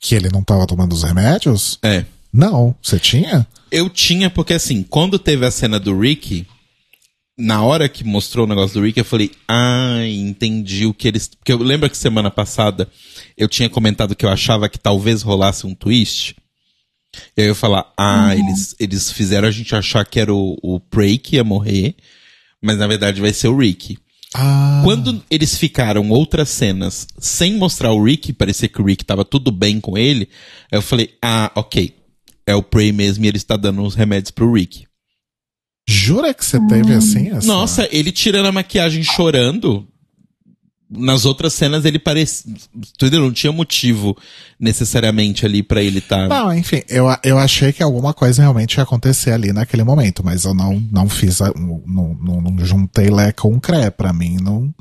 Que 0.00 0.14
ele 0.14 0.28
não 0.28 0.40
estava 0.40 0.66
tomando 0.66 0.92
os 0.92 1.02
remédios? 1.02 1.78
É. 1.82 2.04
Não, 2.32 2.74
você 2.82 2.98
tinha? 2.98 3.46
Eu 3.70 3.88
tinha, 3.90 4.30
porque 4.30 4.54
assim, 4.54 4.82
quando 4.82 5.18
teve 5.18 5.44
a 5.44 5.50
cena 5.50 5.80
do 5.80 5.98
Rick, 5.98 6.46
na 7.38 7.62
hora 7.62 7.88
que 7.88 8.02
mostrou 8.02 8.44
o 8.44 8.48
negócio 8.48 8.80
do 8.80 8.84
Rick, 8.84 8.98
eu 8.98 9.04
falei, 9.04 9.30
ah, 9.46 10.00
entendi 10.04 10.86
o 10.86 10.92
que 10.92 11.06
eles. 11.06 11.28
Porque 11.28 11.52
eu 11.52 11.58
lembro 11.58 11.88
que 11.88 11.96
semana 11.96 12.32
passada 12.32 12.88
eu 13.36 13.48
tinha 13.48 13.70
comentado 13.70 14.16
que 14.16 14.26
eu 14.26 14.30
achava 14.30 14.68
que 14.68 14.78
talvez 14.78 15.22
rolasse 15.22 15.64
um 15.64 15.74
twist. 15.74 16.34
E 17.36 17.42
aí 17.42 17.46
eu 17.46 17.50
ia 17.50 17.54
falar, 17.54 17.92
ah, 17.96 18.34
eles, 18.34 18.74
eles 18.80 19.12
fizeram 19.12 19.46
a 19.46 19.52
gente 19.52 19.74
achar 19.74 20.04
que 20.04 20.18
era 20.18 20.34
o, 20.34 20.58
o 20.60 20.80
Prey 20.80 21.16
que 21.16 21.36
ia 21.36 21.44
morrer, 21.44 21.94
mas 22.60 22.76
na 22.76 22.88
verdade 22.88 23.20
vai 23.20 23.32
ser 23.32 23.48
o 23.48 23.56
Rick. 23.56 23.96
Ah, 24.34 24.82
Quando 24.84 25.24
eles 25.30 25.56
ficaram 25.56 26.10
outras 26.10 26.48
cenas 26.48 27.06
sem 27.18 27.56
mostrar 27.56 27.92
o 27.92 28.02
Rick, 28.02 28.32
parecia 28.32 28.68
que 28.68 28.82
o 28.82 28.84
Rick 28.84 29.04
tava 29.04 29.24
tudo 29.24 29.52
bem 29.52 29.80
com 29.80 29.96
ele, 29.96 30.28
aí 30.70 30.78
eu 30.78 30.82
falei, 30.82 31.14
ah, 31.22 31.52
ok. 31.54 31.94
É 32.44 32.54
o 32.54 32.62
Prey 32.62 32.92
mesmo 32.92 33.24
e 33.24 33.28
ele 33.28 33.36
está 33.36 33.56
dando 33.56 33.82
uns 33.82 33.94
remédios 33.94 34.30
pro 34.30 34.52
Rick. 34.52 34.87
Jura 35.90 36.34
que 36.34 36.44
você 36.44 36.60
teve 36.66 36.92
assim? 36.92 37.30
Essa... 37.30 37.46
Nossa, 37.46 37.88
ele 37.90 38.12
tirando 38.12 38.46
a 38.46 38.52
maquiagem 38.52 39.02
chorando. 39.02 39.86
Nas 40.90 41.26
outras 41.26 41.52
cenas 41.52 41.84
ele 41.84 41.98
parecia. 41.98 42.50
Entendeu? 42.74 43.20
Não 43.20 43.32
tinha 43.32 43.52
motivo 43.52 44.16
necessariamente 44.58 45.44
ali 45.44 45.62
pra 45.62 45.82
ele 45.82 45.98
estar. 45.98 46.28
Não, 46.28 46.52
enfim, 46.54 46.82
eu, 46.88 47.04
eu 47.22 47.38
achei 47.38 47.72
que 47.74 47.82
alguma 47.82 48.14
coisa 48.14 48.40
realmente 48.40 48.76
ia 48.76 48.82
acontecer 48.84 49.32
ali 49.32 49.52
naquele 49.52 49.84
momento, 49.84 50.24
mas 50.24 50.44
eu 50.44 50.54
não, 50.54 50.80
não 50.90 51.06
fiz, 51.08 51.42
a, 51.42 51.52
não, 51.54 51.82
não, 52.14 52.40
não 52.40 52.64
juntei 52.64 53.10
Lé 53.10 53.32
com 53.32 53.60
Cré. 53.60 53.90
Pra 53.90 54.14
mim, 54.14 54.38
não, 54.40 54.74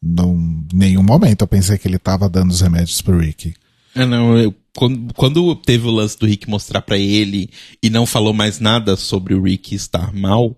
não, 0.00 0.62
nenhum 0.72 1.02
momento 1.02 1.42
eu 1.42 1.48
pensei 1.48 1.76
que 1.76 1.88
ele 1.88 1.98
tava 1.98 2.28
dando 2.28 2.50
os 2.52 2.60
remédios 2.60 3.02
pro 3.02 3.18
Rick. 3.18 3.52
Ah, 3.96 4.06
não, 4.06 4.38
eu- 4.38 4.54
quando, 4.78 5.12
quando 5.14 5.56
teve 5.56 5.88
o 5.88 5.90
lance 5.90 6.16
do 6.16 6.24
Rick 6.24 6.48
mostrar 6.48 6.80
pra 6.82 6.96
ele 6.96 7.50
e 7.82 7.90
não 7.90 8.06
falou 8.06 8.32
mais 8.32 8.60
nada 8.60 8.96
sobre 8.96 9.34
o 9.34 9.42
Rick 9.42 9.74
estar 9.74 10.14
mal, 10.14 10.56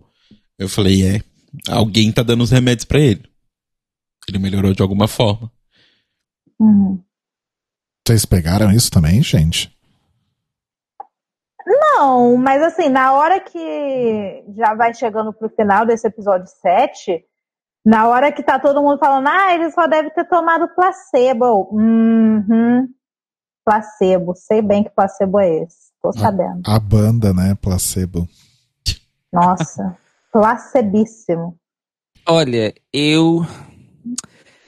eu 0.58 0.68
falei, 0.68 1.06
é, 1.06 1.22
alguém 1.66 2.12
tá 2.12 2.22
dando 2.22 2.42
os 2.42 2.50
remédios 2.50 2.84
pra 2.84 3.00
ele. 3.00 3.22
Ele 4.28 4.38
melhorou 4.38 4.74
de 4.74 4.82
alguma 4.82 5.08
forma. 5.08 5.50
Uhum. 6.60 7.02
Vocês 8.06 8.26
pegaram 8.26 8.70
isso 8.70 8.90
também, 8.90 9.22
gente? 9.22 9.74
Não, 11.66 11.90
Não, 12.00 12.36
mas 12.36 12.62
assim, 12.62 12.88
na 12.90 13.12
hora 13.12 13.40
que 13.40 14.44
já 14.56 14.74
vai 14.74 14.92
chegando 14.92 15.32
pro 15.32 15.48
final 15.48 15.86
desse 15.86 16.06
episódio 16.06 16.46
7, 16.46 17.24
na 17.84 18.06
hora 18.06 18.30
que 18.30 18.42
tá 18.42 18.58
todo 18.58 18.82
mundo 18.82 18.98
falando, 18.98 19.28
ah, 19.28 19.54
ele 19.54 19.70
só 19.70 19.86
deve 19.86 20.10
ter 20.10 20.28
tomado 20.28 20.68
placebo. 20.74 21.70
Uhum. 21.72 22.86
Placebo. 23.70 24.34
Sei 24.34 24.60
bem 24.60 24.82
que 24.82 24.90
placebo 24.90 25.38
é 25.38 25.62
esse. 25.62 25.92
Tô 26.02 26.12
sabendo. 26.12 26.62
A 26.66 26.80
banda, 26.80 27.32
né? 27.32 27.54
Placebo. 27.54 28.28
Nossa. 29.32 29.96
placebíssimo. 30.32 31.56
Olha, 32.26 32.74
eu. 32.92 33.46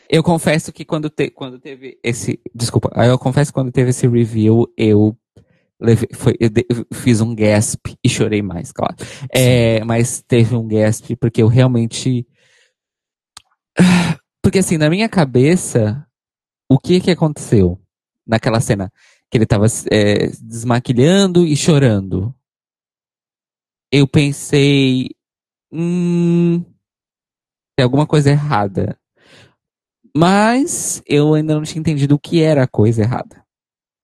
Eu 0.08 0.22
confesso 0.22 0.72
que 0.72 0.84
quando, 0.84 1.10
te, 1.10 1.30
quando 1.30 1.58
teve 1.58 1.98
esse. 2.04 2.40
Desculpa, 2.54 2.92
eu 3.04 3.18
confesso 3.18 3.50
que 3.50 3.54
quando 3.54 3.72
teve 3.72 3.90
esse 3.90 4.06
review, 4.06 4.72
eu 4.76 5.16
levei, 5.80 6.08
foi, 6.14 6.36
eu, 6.38 6.48
de, 6.48 6.64
eu 6.68 6.86
fiz 6.92 7.20
um 7.20 7.34
gasp 7.34 7.96
e 8.04 8.08
chorei 8.08 8.40
mais, 8.40 8.70
claro. 8.70 8.94
É, 9.34 9.82
mas 9.82 10.22
teve 10.22 10.54
um 10.54 10.68
gasp 10.68 11.16
porque 11.16 11.42
eu 11.42 11.48
realmente. 11.48 12.24
Porque 14.44 14.58
assim, 14.58 14.76
na 14.76 14.90
minha 14.90 15.08
cabeça, 15.08 16.04
o 16.68 16.76
que 16.76 17.00
que 17.00 17.12
aconteceu 17.12 17.81
naquela 18.26 18.60
cena? 18.60 18.92
Que 19.30 19.38
ele 19.38 19.46
tava 19.46 19.66
é, 19.90 20.28
desmaquilhando 20.40 21.46
e 21.46 21.56
chorando. 21.56 22.34
Eu 23.90 24.06
pensei. 24.06 25.10
Hum, 25.72 26.62
tem 27.76 27.84
alguma 27.84 28.06
coisa 28.06 28.30
errada. 28.30 28.98
Mas 30.14 31.02
eu 31.06 31.34
ainda 31.34 31.54
não 31.54 31.62
tinha 31.62 31.80
entendido 31.80 32.14
o 32.14 32.18
que 32.18 32.42
era 32.42 32.64
a 32.64 32.68
coisa 32.68 33.02
errada. 33.02 33.42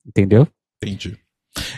Entendeu? 0.07 0.49
Entendi. 0.83 1.19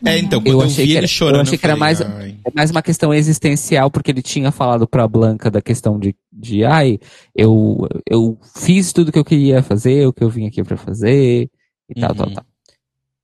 É, 0.04 0.18
então, 0.18 0.40
quando 0.40 0.46
Eu 0.48 0.60
eu, 0.60 0.66
achei 0.66 0.84
vi 0.84 0.88
que 0.88 0.90
ele 0.92 0.98
era- 0.98 1.06
chorando. 1.06 1.36
eu 1.36 1.42
achei 1.42 1.58
que 1.58 1.66
era 1.66 1.76
mais- 1.76 2.00
"Ai". 2.02 2.38
É 2.44 2.50
mais 2.54 2.70
uma 2.70 2.82
questão 2.82 3.12
existencial, 3.14 3.90
porque 3.90 4.10
ele 4.10 4.22
tinha 4.22 4.52
falado 4.52 4.86
pra 4.86 5.08
Blanca 5.08 5.50
da 5.50 5.60
questão 5.62 5.98
de, 5.98 6.14
de 6.30 6.64
ai, 6.64 6.98
eu, 7.34 7.88
eu 8.08 8.38
fiz 8.56 8.92
tudo 8.92 9.10
que 9.10 9.18
eu 9.18 9.24
queria 9.24 9.62
fazer, 9.62 10.06
o 10.06 10.12
que 10.12 10.22
eu 10.22 10.28
vim 10.28 10.46
aqui 10.46 10.62
pra 10.62 10.76
fazer, 10.76 11.50
e 11.94 12.00
tal, 12.00 12.14
tal, 12.14 12.28
Uhum. 12.28 12.34
tal. 12.34 12.44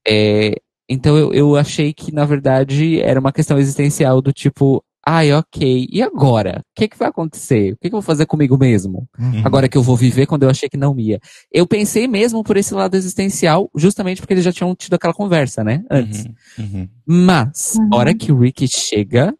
É, 0.06 0.56
então 0.88 1.16
eu, 1.16 1.32
eu 1.32 1.56
achei 1.56 1.92
que, 1.92 2.12
na 2.12 2.24
verdade, 2.24 3.00
era 3.00 3.18
uma 3.18 3.32
questão 3.32 3.58
existencial 3.58 4.20
do 4.22 4.32
tipo, 4.32 4.82
ai, 5.04 5.32
ok, 5.32 5.88
e 5.90 6.02
agora? 6.02 6.60
O 6.60 6.80
que, 6.80 6.88
que 6.88 6.96
vai 6.98 7.08
acontecer? 7.08 7.72
O 7.72 7.76
que, 7.76 7.88
que 7.88 7.94
eu 7.94 8.00
vou 8.00 8.02
fazer 8.02 8.26
comigo 8.26 8.56
mesmo? 8.56 9.08
Uhum. 9.18 9.42
Agora 9.44 9.68
que 9.68 9.76
eu 9.76 9.82
vou 9.82 9.96
viver 9.96 10.26
quando 10.26 10.44
eu 10.44 10.50
achei 10.50 10.68
que 10.68 10.76
não 10.76 10.98
ia. 10.98 11.18
Eu 11.52 11.66
pensei 11.66 12.06
mesmo 12.06 12.42
por 12.44 12.56
esse 12.56 12.72
lado 12.74 12.96
existencial, 12.96 13.68
justamente 13.76 14.20
porque 14.20 14.34
eles 14.34 14.44
já 14.44 14.52
tinham 14.52 14.74
tido 14.76 14.94
aquela 14.94 15.14
conversa, 15.14 15.64
né? 15.64 15.84
Antes. 15.90 16.24
Uhum, 16.58 16.64
uhum. 16.64 16.88
Mas, 17.04 17.74
Uhum. 17.76 17.88
a 17.92 17.96
hora 17.96 18.14
que 18.14 18.30
o 18.30 18.38
Ricky 18.38 18.68
chega 18.68 19.34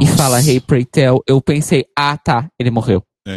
e 0.00 0.04
Nossa. 0.04 0.16
fala 0.16 0.42
Hey 0.42 0.60
Pray 0.60 0.84
Tell, 0.84 1.22
eu 1.26 1.40
pensei, 1.40 1.86
ah 1.96 2.16
tá, 2.18 2.48
ele 2.58 2.70
morreu. 2.70 3.02
É. 3.26 3.34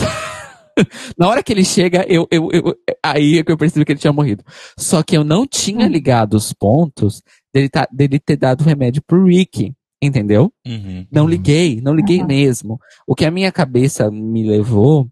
Na 1.18 1.28
hora 1.30 1.44
que 1.44 1.52
ele 1.54 1.64
chega, 1.66 2.06
eu, 2.08 2.28
eu, 2.32 2.50
eu- 2.52 2.76
aí 3.04 3.40
é 3.40 3.44
que 3.44 3.52
eu 3.52 3.58
percebi 3.58 3.86
que 3.86 3.92
ele 3.92 4.00
tinha 4.00 4.14
morrido. 4.14 4.44
Só 4.78 5.02
que 5.04 5.16
eu 5.18 5.24
não 5.24 5.46
tinha 5.48 5.88
ligado 5.88 6.34
os 6.36 6.54
pontos 6.54 7.22
dele, 7.54 7.70
tá, 7.70 7.88
dele 7.92 8.20
ter 8.20 8.38
dado 8.38 8.62
o 8.62 8.66
remédio 8.66 9.02
pro 9.06 9.26
Ricky, 9.26 9.74
entendeu? 10.02 10.52
Uhum. 10.66 11.06
Não 11.12 11.24
Uhum. 11.24 11.30
liguei, 11.30 11.82
não 11.82 11.94
liguei 11.94 12.20
Uhum. 12.22 12.28
mesmo. 12.28 12.80
O 13.08 13.16
que 13.16 13.26
a 13.26 13.32
minha 13.32 13.52
cabeça 13.52 14.10
me 14.12 14.44
levou 14.48 15.08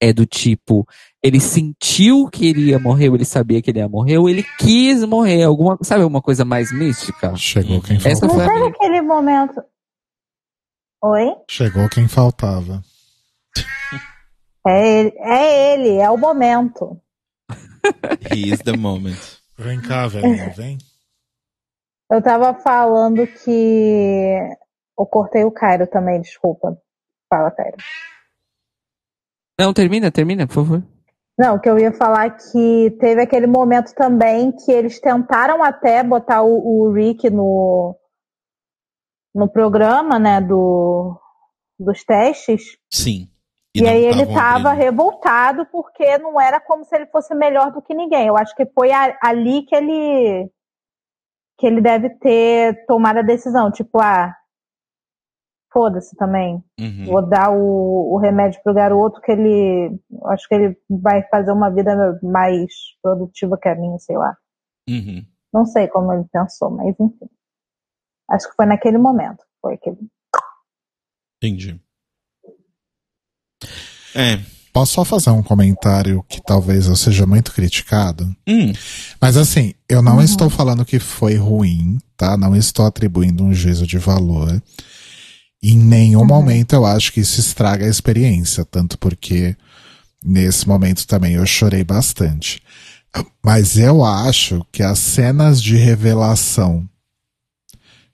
é 0.00 0.12
do 0.12 0.24
tipo, 0.24 0.86
ele 1.20 1.40
sentiu 1.40 2.28
que 2.30 2.46
ele 2.46 2.66
ia 2.68 2.78
morrer, 2.78 3.08
ou 3.08 3.16
ele 3.16 3.24
sabia 3.24 3.60
que 3.60 3.68
ele 3.68 3.80
ia 3.80 3.88
morrer, 3.88 4.16
ou 4.18 4.28
ele 4.28 4.44
quis 4.56 5.02
morrer, 5.04 5.42
alguma, 5.42 5.76
sabe 5.82 6.02
alguma 6.04 6.22
coisa 6.22 6.44
mais 6.44 6.70
mística? 6.72 7.34
Chegou 7.34 7.82
quem 7.82 7.96
Essa 7.96 8.28
faltava. 8.28 8.32
foi 8.34 8.42
a 8.42 8.46
Sabe 8.46 8.58
minha. 8.60 8.70
aquele 8.70 9.02
momento. 9.02 9.60
Oi? 11.02 11.34
Chegou 11.50 11.88
quem 11.88 12.06
faltava. 12.06 12.80
É 14.66 14.98
ele, 14.98 15.12
é 15.16 15.72
ele, 15.74 15.96
é 15.98 16.10
o 16.10 16.16
momento. 16.16 17.00
He 18.30 18.52
is 18.52 18.60
the 18.60 18.76
moment. 18.76 19.38
Vem 19.56 19.80
cá, 19.80 20.06
velhinha, 20.06 20.50
vem. 20.50 20.78
Eu 22.10 22.22
tava 22.22 22.54
falando 22.54 23.26
que. 23.26 24.34
Eu 24.98 25.06
cortei 25.06 25.44
o 25.44 25.52
Cairo 25.52 25.86
também, 25.86 26.20
desculpa. 26.20 26.80
Fala, 27.28 27.50
Cairo. 27.50 27.76
Não, 29.58 29.72
termina, 29.74 30.10
termina, 30.10 30.46
por 30.46 30.54
favor. 30.54 30.82
Não, 31.38 31.58
que 31.58 31.68
eu 31.68 31.78
ia 31.78 31.92
falar 31.92 32.30
que 32.36 32.96
teve 32.98 33.22
aquele 33.22 33.46
momento 33.46 33.94
também 33.94 34.50
que 34.50 34.72
eles 34.72 35.00
tentaram 35.00 35.62
até 35.62 36.02
botar 36.02 36.42
o, 36.42 36.86
o 36.86 36.92
Rick 36.92 37.30
no, 37.30 37.96
no 39.32 39.48
programa, 39.48 40.18
né, 40.18 40.40
do, 40.40 41.16
dos 41.78 42.02
testes. 42.04 42.76
Sim. 42.92 43.30
E, 43.78 43.82
não 43.82 43.90
aí 43.90 44.04
ele 44.04 44.26
tavam 44.26 44.34
tava 44.34 44.70
abrindo. 44.70 44.84
revoltado 44.84 45.66
porque 45.66 46.18
não 46.18 46.40
era 46.40 46.60
como 46.60 46.84
se 46.84 46.94
ele 46.94 47.06
fosse 47.06 47.34
melhor 47.34 47.72
do 47.72 47.82
que 47.82 47.94
ninguém. 47.94 48.26
Eu 48.26 48.36
acho 48.36 48.54
que 48.54 48.66
foi 48.66 48.90
ali 48.92 49.62
que 49.62 49.74
ele 49.74 50.50
que 51.58 51.66
ele 51.66 51.80
deve 51.80 52.10
ter 52.10 52.86
tomado 52.86 53.18
a 53.18 53.22
decisão, 53.22 53.70
tipo, 53.72 53.98
ah, 54.00 54.32
foda-se 55.72 56.16
também. 56.16 56.62
Uhum. 56.78 57.06
Vou 57.06 57.28
dar 57.28 57.50
o, 57.50 58.14
o 58.14 58.18
remédio 58.18 58.60
pro 58.62 58.72
garoto 58.72 59.20
que 59.20 59.32
ele. 59.32 60.00
Acho 60.26 60.48
que 60.48 60.54
ele 60.54 60.80
vai 60.88 61.22
fazer 61.28 61.52
uma 61.52 61.70
vida 61.70 62.18
mais 62.22 62.72
produtiva 63.02 63.58
que 63.60 63.68
a 63.68 63.74
minha, 63.74 63.98
sei 63.98 64.16
lá. 64.16 64.36
Uhum. 64.88 65.24
Não 65.52 65.64
sei 65.64 65.88
como 65.88 66.12
ele 66.12 66.24
pensou, 66.32 66.70
mas 66.70 66.94
enfim. 66.98 67.28
Acho 68.30 68.48
que 68.48 68.56
foi 68.56 68.66
naquele 68.66 68.98
momento. 68.98 69.44
Foi 69.60 69.74
aquele. 69.74 69.98
Entendi. 71.42 71.80
É. 74.18 74.40
Posso 74.72 74.94
só 74.94 75.04
fazer 75.04 75.30
um 75.30 75.42
comentário 75.42 76.24
que 76.28 76.40
talvez 76.44 76.86
eu 76.86 76.94
seja 76.96 77.26
muito 77.26 77.52
criticado? 77.52 78.34
Hum, 78.46 78.72
Mas 79.20 79.36
assim, 79.36 79.72
eu 79.88 80.02
não 80.02 80.16
Uhum. 80.16 80.22
estou 80.22 80.50
falando 80.50 80.84
que 80.84 80.98
foi 80.98 81.36
ruim, 81.36 81.98
tá? 82.16 82.36
Não 82.36 82.54
estou 82.54 82.84
atribuindo 82.86 83.42
um 83.42 83.52
juízo 83.54 83.86
de 83.86 83.98
valor. 83.98 84.62
Em 85.62 85.76
nenhum 85.78 86.20
Uhum. 86.20 86.26
momento 86.26 86.74
eu 86.74 86.84
acho 86.86 87.12
que 87.12 87.20
isso 87.20 87.40
estraga 87.40 87.86
a 87.86 87.88
experiência, 87.88 88.64
tanto 88.64 88.96
porque 88.98 89.56
nesse 90.24 90.68
momento 90.68 91.06
também 91.06 91.34
eu 91.34 91.46
chorei 91.46 91.82
bastante. 91.82 92.60
Mas 93.44 93.78
eu 93.78 94.04
acho 94.04 94.64
que 94.70 94.82
as 94.82 94.98
cenas 94.98 95.60
de 95.62 95.76
revelação, 95.76 96.88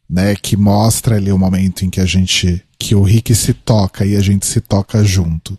né, 0.09 0.35
que 0.37 0.57
mostra 0.57 1.17
ali 1.17 1.33
o 1.33 1.39
momento 1.39 1.85
em 1.85 1.91
que 1.91 2.01
a 2.01 2.07
gente, 2.07 2.63
que 2.79 2.95
o 2.95 3.03
Rick 3.03 3.35
se 3.35 3.53
toca 3.53 4.07
e 4.07 4.17
a 4.17 4.21
gente 4.21 4.47
se 4.47 4.61
toca 4.61 5.05
junto, 5.05 5.59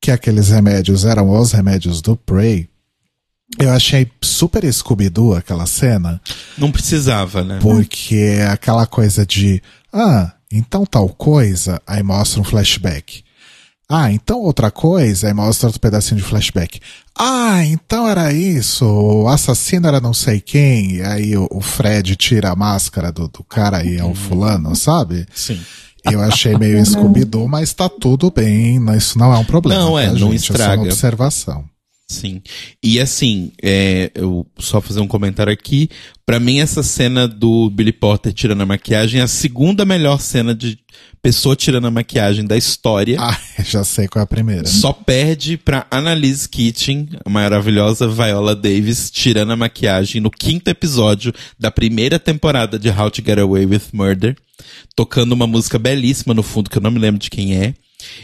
que 0.00 0.10
aqueles 0.10 0.48
remédios 0.48 1.04
eram 1.04 1.30
os 1.30 1.52
remédios 1.52 2.00
do 2.00 2.16
Prey, 2.16 2.68
eu 3.58 3.70
achei 3.70 4.10
super 4.22 4.64
Scooby-Doo 4.72 5.34
aquela 5.34 5.66
cena, 5.66 6.20
não 6.56 6.70
precisava, 6.70 7.42
né? 7.42 7.58
porque 7.60 8.16
é 8.16 8.46
aquela 8.46 8.86
coisa 8.86 9.26
de, 9.26 9.62
ah, 9.92 10.32
então 10.50 10.86
tal 10.86 11.08
coisa, 11.08 11.80
aí 11.86 12.02
mostra 12.02 12.40
um 12.40 12.44
flashback. 12.44 13.24
Ah, 13.92 14.12
então 14.12 14.38
outra 14.38 14.70
coisa, 14.70 15.26
aí 15.26 15.34
mostra 15.34 15.66
outro 15.66 15.80
pedacinho 15.80 16.20
de 16.20 16.26
flashback. 16.26 16.80
Ah, 17.18 17.64
então 17.64 18.08
era 18.08 18.32
isso, 18.32 18.86
o 18.86 19.28
assassino 19.28 19.88
era 19.88 20.00
não 20.00 20.14
sei 20.14 20.40
quem, 20.40 20.92
e 20.92 21.02
aí 21.02 21.36
o, 21.36 21.48
o 21.50 21.60
Fred 21.60 22.14
tira 22.14 22.50
a 22.50 22.56
máscara 22.56 23.10
do, 23.10 23.26
do 23.26 23.42
cara 23.42 23.84
e 23.84 23.96
é 23.96 24.04
o 24.04 24.14
fulano, 24.14 24.76
sabe? 24.76 25.26
Sim. 25.34 25.60
Eu 26.04 26.20
achei 26.20 26.56
meio 26.56 26.84
Scooby-Doo, 26.84 27.48
mas 27.48 27.72
tá 27.72 27.88
tudo 27.88 28.30
bem, 28.30 28.78
não- 28.78 28.94
isso 28.96 29.18
não 29.18 29.32
é 29.34 29.38
um 29.38 29.44
problema. 29.44 29.80
Não, 29.82 29.98
é, 29.98 30.06
tá, 30.06 30.12
não 30.12 30.18
gente? 30.18 30.36
É 30.36 30.38
só 30.38 30.52
estraga. 30.54 30.80
uma 30.82 30.86
observação. 30.88 31.64
Sim. 32.10 32.42
E 32.82 32.98
assim, 32.98 33.52
é, 33.62 34.10
eu 34.16 34.44
só 34.58 34.80
fazer 34.80 34.98
um 34.98 35.06
comentário 35.06 35.52
aqui. 35.52 35.88
Pra 36.26 36.40
mim, 36.40 36.58
essa 36.58 36.82
cena 36.82 37.28
do 37.28 37.70
Billy 37.70 37.92
Potter 37.92 38.32
tirando 38.32 38.62
a 38.62 38.66
maquiagem 38.66 39.20
é 39.20 39.22
a 39.22 39.28
segunda 39.28 39.84
melhor 39.84 40.20
cena 40.20 40.52
de 40.52 40.76
pessoa 41.22 41.54
tirando 41.54 41.86
a 41.86 41.90
maquiagem 41.90 42.44
da 42.44 42.56
história. 42.56 43.16
Ah, 43.20 43.38
já 43.62 43.84
sei 43.84 44.08
qual 44.08 44.22
é 44.22 44.24
a 44.24 44.26
primeira. 44.26 44.66
Só 44.66 44.92
perde 44.92 45.56
pra 45.56 45.86
Annalise 45.88 46.48
Keating, 46.48 47.10
a 47.24 47.30
maravilhosa 47.30 48.08
Viola 48.08 48.56
Davis, 48.56 49.08
tirando 49.08 49.52
a 49.52 49.56
maquiagem 49.56 50.20
no 50.20 50.32
quinto 50.32 50.66
episódio 50.66 51.32
da 51.56 51.70
primeira 51.70 52.18
temporada 52.18 52.76
de 52.76 52.90
How 52.90 53.08
to 53.08 53.22
Get 53.24 53.38
Away 53.38 53.66
with 53.66 53.82
Murder, 53.92 54.36
tocando 54.96 55.30
uma 55.30 55.46
música 55.46 55.78
belíssima 55.78 56.34
no 56.34 56.42
fundo, 56.42 56.68
que 56.68 56.78
eu 56.78 56.82
não 56.82 56.90
me 56.90 56.98
lembro 56.98 57.20
de 57.20 57.30
quem 57.30 57.56
é. 57.56 57.72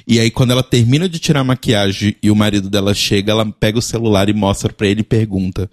E 0.06 0.18
aí, 0.20 0.30
quando 0.30 0.50
ela 0.52 0.62
termina 0.62 1.08
de 1.08 1.18
tirar 1.18 1.40
a 1.40 1.44
maquiagem 1.44 2.16
e 2.22 2.30
o 2.30 2.36
marido 2.36 2.68
dela 2.70 2.94
chega, 2.94 3.32
ela 3.32 3.44
pega 3.58 3.78
o 3.78 3.82
celular 3.82 4.28
e 4.28 4.32
mostra 4.32 4.72
pra 4.72 4.86
ele 4.86 5.00
e 5.00 5.04
pergunta: 5.04 5.68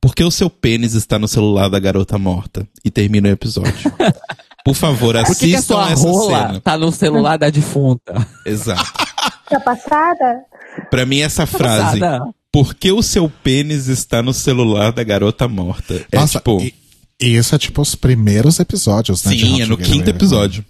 Por 0.00 0.14
que 0.14 0.22
o 0.24 0.30
seu 0.30 0.48
pênis 0.50 0.94
está 0.94 1.18
no 1.18 1.26
celular 1.28 1.68
da 1.68 1.78
garota 1.78 2.18
morta? 2.18 2.66
E 2.84 2.90
termina 2.90 3.28
o 3.28 3.32
episódio. 3.32 3.92
Por 4.64 4.74
favor, 4.74 5.14
Por 5.24 5.36
que, 5.36 5.46
que 5.46 5.54
a 5.54 5.58
assistam 5.58 5.74
sua 5.76 5.90
essa 5.92 6.02
rola 6.02 6.46
cena. 6.48 6.60
tá 6.60 6.76
no 6.76 6.92
celular 6.92 7.38
da 7.38 7.48
defunta? 7.48 8.26
Exato. 8.44 8.92
Tá 9.48 9.58
passada? 9.60 10.42
Pra 10.90 11.06
mim, 11.06 11.20
essa 11.20 11.46
frase. 11.46 11.98
Passada. 12.00 12.24
Por 12.52 12.74
que 12.74 12.92
o 12.92 13.02
seu 13.02 13.30
pênis 13.42 13.86
está 13.88 14.22
no 14.22 14.34
celular 14.34 14.92
da 14.92 15.02
garota 15.02 15.48
morta? 15.48 16.04
É 16.12 16.18
Nossa, 16.18 16.36
tipo. 16.38 16.60
e, 16.60 16.74
E 17.18 17.34
isso 17.34 17.54
é 17.54 17.58
tipo 17.58 17.80
os 17.80 17.94
primeiros 17.94 18.60
episódios, 18.60 19.24
né? 19.24 19.32
de 19.34 19.40
Sim, 19.40 19.62
é 19.62 19.66
no 19.66 19.78
quinto 19.78 20.10
episódio. 20.10 20.62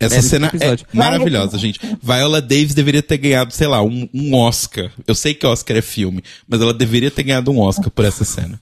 Essa 0.00 0.20
Primeiro 0.20 0.28
cena 0.28 0.50
é 0.60 0.76
maravilhosa, 0.96 1.58
gente. 1.58 1.78
Viola 2.02 2.40
Davis 2.40 2.74
deveria 2.74 3.02
ter 3.02 3.18
ganhado, 3.18 3.52
sei 3.52 3.66
lá, 3.66 3.82
um, 3.82 4.08
um 4.14 4.34
Oscar. 4.34 4.90
Eu 5.06 5.14
sei 5.14 5.34
que 5.34 5.46
Oscar 5.46 5.76
é 5.76 5.82
filme, 5.82 6.22
mas 6.48 6.60
ela 6.60 6.74
deveria 6.74 7.10
ter 7.10 7.22
ganhado 7.22 7.50
um 7.50 7.60
Oscar 7.60 7.90
por 7.90 8.04
essa 8.04 8.24
cena. 8.24 8.60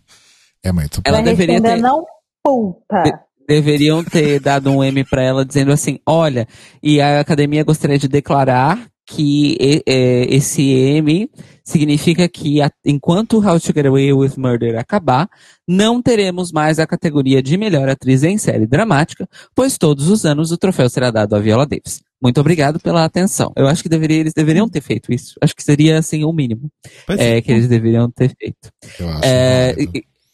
É 0.62 0.72
muito. 0.72 1.00
Ela 1.04 1.20
deveria 1.22 1.56
ainda 1.56 1.74
ter- 1.74 1.80
não 1.82 2.04
puta. 2.42 3.02
Deveriam 3.46 4.02
ter 4.02 4.40
dado 4.40 4.70
um 4.70 4.82
M 4.82 5.04
pra 5.04 5.22
ela 5.22 5.44
dizendo 5.44 5.70
assim: 5.72 5.98
olha, 6.06 6.48
e 6.82 7.00
a 7.00 7.20
academia 7.20 7.62
gostaria 7.62 7.98
de 7.98 8.08
declarar 8.08 8.86
que 9.06 9.56
é, 9.86 10.26
esse 10.34 10.62
M 10.62 11.30
significa 11.64 12.28
que 12.28 12.60
a- 12.60 12.70
enquanto 12.84 13.38
How 13.38 13.58
to 13.60 13.72
Get 13.74 13.86
Away 13.86 14.12
with 14.12 14.32
Murder 14.36 14.78
acabar, 14.78 15.28
não 15.66 16.00
teremos 16.02 16.52
mais 16.52 16.78
a 16.78 16.86
categoria 16.86 17.42
de 17.42 17.56
melhor 17.56 17.88
atriz 17.88 18.22
em 18.22 18.36
série 18.38 18.66
dramática, 18.66 19.28
pois 19.54 19.76
todos 19.78 20.08
os 20.08 20.24
anos 20.24 20.52
o 20.52 20.58
troféu 20.58 20.88
será 20.88 21.10
dado 21.10 21.34
a 21.34 21.40
Viola 21.40 21.66
Davis. 21.66 22.02
Muito 22.22 22.40
obrigado 22.40 22.80
pela 22.80 23.04
atenção. 23.04 23.52
Eu 23.54 23.66
acho 23.66 23.82
que 23.82 23.88
deveria, 23.88 24.18
eles 24.20 24.32
deveriam 24.32 24.68
ter 24.68 24.80
feito 24.80 25.12
isso. 25.12 25.34
Acho 25.42 25.54
que 25.54 25.62
seria 25.62 25.98
assim 25.98 26.24
o 26.24 26.32
mínimo 26.32 26.70
Pois 27.06 27.20
é, 27.20 27.40
que 27.42 27.52
eles 27.52 27.68
deveriam 27.68 28.10
ter 28.10 28.34
feito. 28.34 28.70
Eu 28.98 29.08
acho 29.10 29.20
É, 29.24 29.74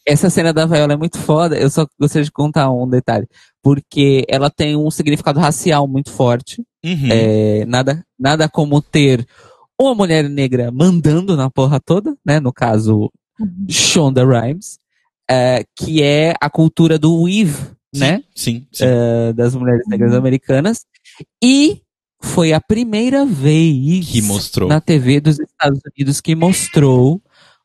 essa 0.05 0.29
cena 0.29 0.53
da 0.53 0.65
Viola 0.65 0.93
é 0.93 0.97
muito 0.97 1.17
foda. 1.17 1.57
Eu 1.57 1.69
só 1.69 1.85
gostaria 1.99 2.23
de 2.23 2.31
contar 2.31 2.71
um 2.71 2.87
detalhe. 2.89 3.27
Porque 3.63 4.25
ela 4.27 4.49
tem 4.49 4.75
um 4.75 4.89
significado 4.89 5.39
racial 5.39 5.87
muito 5.87 6.11
forte. 6.11 6.63
Uhum. 6.83 7.09
É, 7.11 7.65
nada, 7.65 8.03
nada 8.19 8.49
como 8.49 8.81
ter 8.81 9.25
uma 9.79 9.93
mulher 9.95 10.27
negra 10.29 10.71
mandando 10.71 11.35
na 11.37 11.49
porra 11.49 11.79
toda, 11.79 12.15
né? 12.25 12.39
No 12.39 12.51
caso, 12.51 13.11
Shonda 13.69 14.23
Rhimes. 14.25 14.79
é, 15.29 15.63
que 15.77 16.01
é 16.03 16.33
a 16.41 16.49
cultura 16.49 16.97
do 16.99 17.23
weave, 17.23 17.55
né? 17.95 18.23
Sim, 18.35 18.65
sim. 18.71 18.83
é, 18.85 19.33
das 19.33 19.55
mulheres 19.55 19.87
negras 19.87 20.13
americanas. 20.13 20.85
E 21.43 21.81
foi 22.21 22.53
a 22.53 22.59
primeira 22.61 23.25
vez 23.25 24.07
Que 24.09 24.21
mostrou. 24.21 24.67
na 24.69 24.81
TV 24.81 25.19
dos 25.21 25.39
Estados 25.39 25.79
Unidos 25.95 26.19
que 26.21 26.35
mostrou 26.35 27.21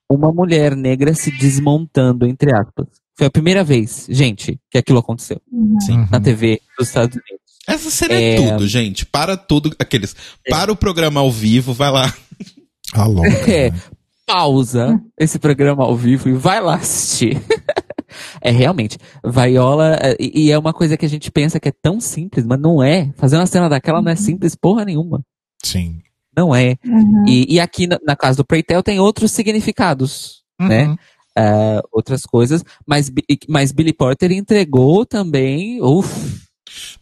uma 0.09 0.30
mulher 0.32 0.76
negra 0.76 1.12
se 1.14 1.30
desmontando, 1.38 2.26
entre 2.26 2.55
aspas. 2.55 2.86
Foi 3.16 3.26
a 3.26 3.30
primeira 3.30 3.64
vez, 3.64 4.06
gente, 4.10 4.60
que 4.70 4.76
aquilo 4.78 4.98
aconteceu 4.98 5.40
Uhum. 5.50 6.06
na 6.10 6.20
TV 6.20 6.60
dos 6.78 6.88
Estados 6.88 7.16
Unidos. 7.16 7.46
Essa 7.66 7.90
cena 7.90 8.14
é... 8.14 8.34
É. 8.34 8.50
tudo, 8.50 8.68
gente. 8.68 9.06
Para 9.06 9.36
tudo. 9.36 9.74
Aqueles. 9.78 10.14
Para 10.48 10.70
o 10.70 10.76
programa 10.76 11.20
ao 11.20 11.32
vivo, 11.32 11.72
vai 11.72 11.90
lá. 11.90 12.14
A 12.92 13.06
louca. 13.06 13.28
É. 13.50 13.70
né? 13.70 13.80
Pausa 14.26 15.00
esse 15.16 15.38
programa 15.38 15.84
ao 15.84 15.96
vivo 15.96 16.28
e 16.28 16.32
vai 16.32 16.60
lá 16.60 16.74
assistir. 16.74 17.40
é 18.42 18.50
realmente, 18.50 18.98
Viola, 19.24 19.96
é, 20.00 20.16
e 20.18 20.46
e 20.46 20.50
é 20.50 20.58
uma 20.58 20.72
coisa 20.72 20.96
que 20.96 21.06
a 21.06 21.08
gente 21.08 21.30
pensa 21.30 21.60
que 21.60 21.68
é 21.68 21.72
tão 21.80 22.00
simples, 22.00 22.44
mas 22.44 22.58
não 22.58 22.82
é. 22.82 23.12
Fazer 23.16 23.36
uma 23.36 23.46
cena 23.46 23.68
daquela 23.68 24.02
não 24.02 24.10
é 24.10 24.16
simples 24.16 24.56
porra 24.56 24.84
nenhuma. 24.84 25.22
Sim. 25.62 26.00
Não 26.36 26.52
é. 26.54 26.76
Uhum. 26.84 27.24
E, 27.28 27.54
e 27.54 27.60
aqui 27.60 27.86
na, 27.86 27.98
na 28.04 28.16
casa 28.16 28.38
do 28.38 28.44
Preytel 28.44 28.82
tem 28.82 28.98
outros 28.98 29.30
significados, 29.30 30.42
né? 30.60 30.96
Ah, 31.37 31.82
outras 31.93 32.22
coisas, 32.22 32.64
mas, 32.87 33.11
mas 33.49 33.72
Billy 33.72 33.93
Porter 33.93 34.32
entregou 34.32 35.05
também, 35.05 35.82
uff, 35.82 36.41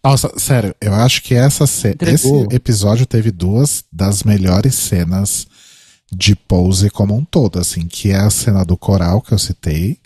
Nossa, 0.02 0.32
sério, 0.38 0.74
eu 0.80 0.92
acho 0.92 1.22
que 1.22 1.34
essa 1.34 1.64
esse 1.64 1.88
episódio 2.50 3.06
teve 3.06 3.30
duas 3.30 3.84
das 3.92 4.24
melhores 4.24 4.74
cenas 4.74 5.46
de 6.12 6.34
pose 6.34 6.90
como 6.90 7.14
um 7.14 7.24
todo, 7.24 7.58
assim, 7.58 7.86
que 7.86 8.10
é 8.10 8.16
a 8.16 8.30
cena 8.30 8.64
do 8.64 8.76
coral 8.76 9.20
que 9.20 9.32
eu 9.32 9.38
citei 9.38 9.98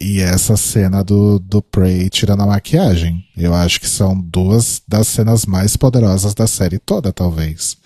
e 0.00 0.20
essa 0.20 0.56
cena 0.56 1.02
do, 1.02 1.38
do 1.38 1.62
Prey 1.62 2.08
tirando 2.10 2.42
a 2.42 2.46
maquiagem. 2.46 3.24
Eu 3.36 3.54
acho 3.54 3.80
que 3.80 3.88
são 3.88 4.18
duas 4.20 4.82
das 4.86 5.08
cenas 5.08 5.46
mais 5.46 5.76
poderosas 5.76 6.34
da 6.34 6.46
série 6.46 6.78
toda, 6.78 7.12
talvez. 7.12 7.76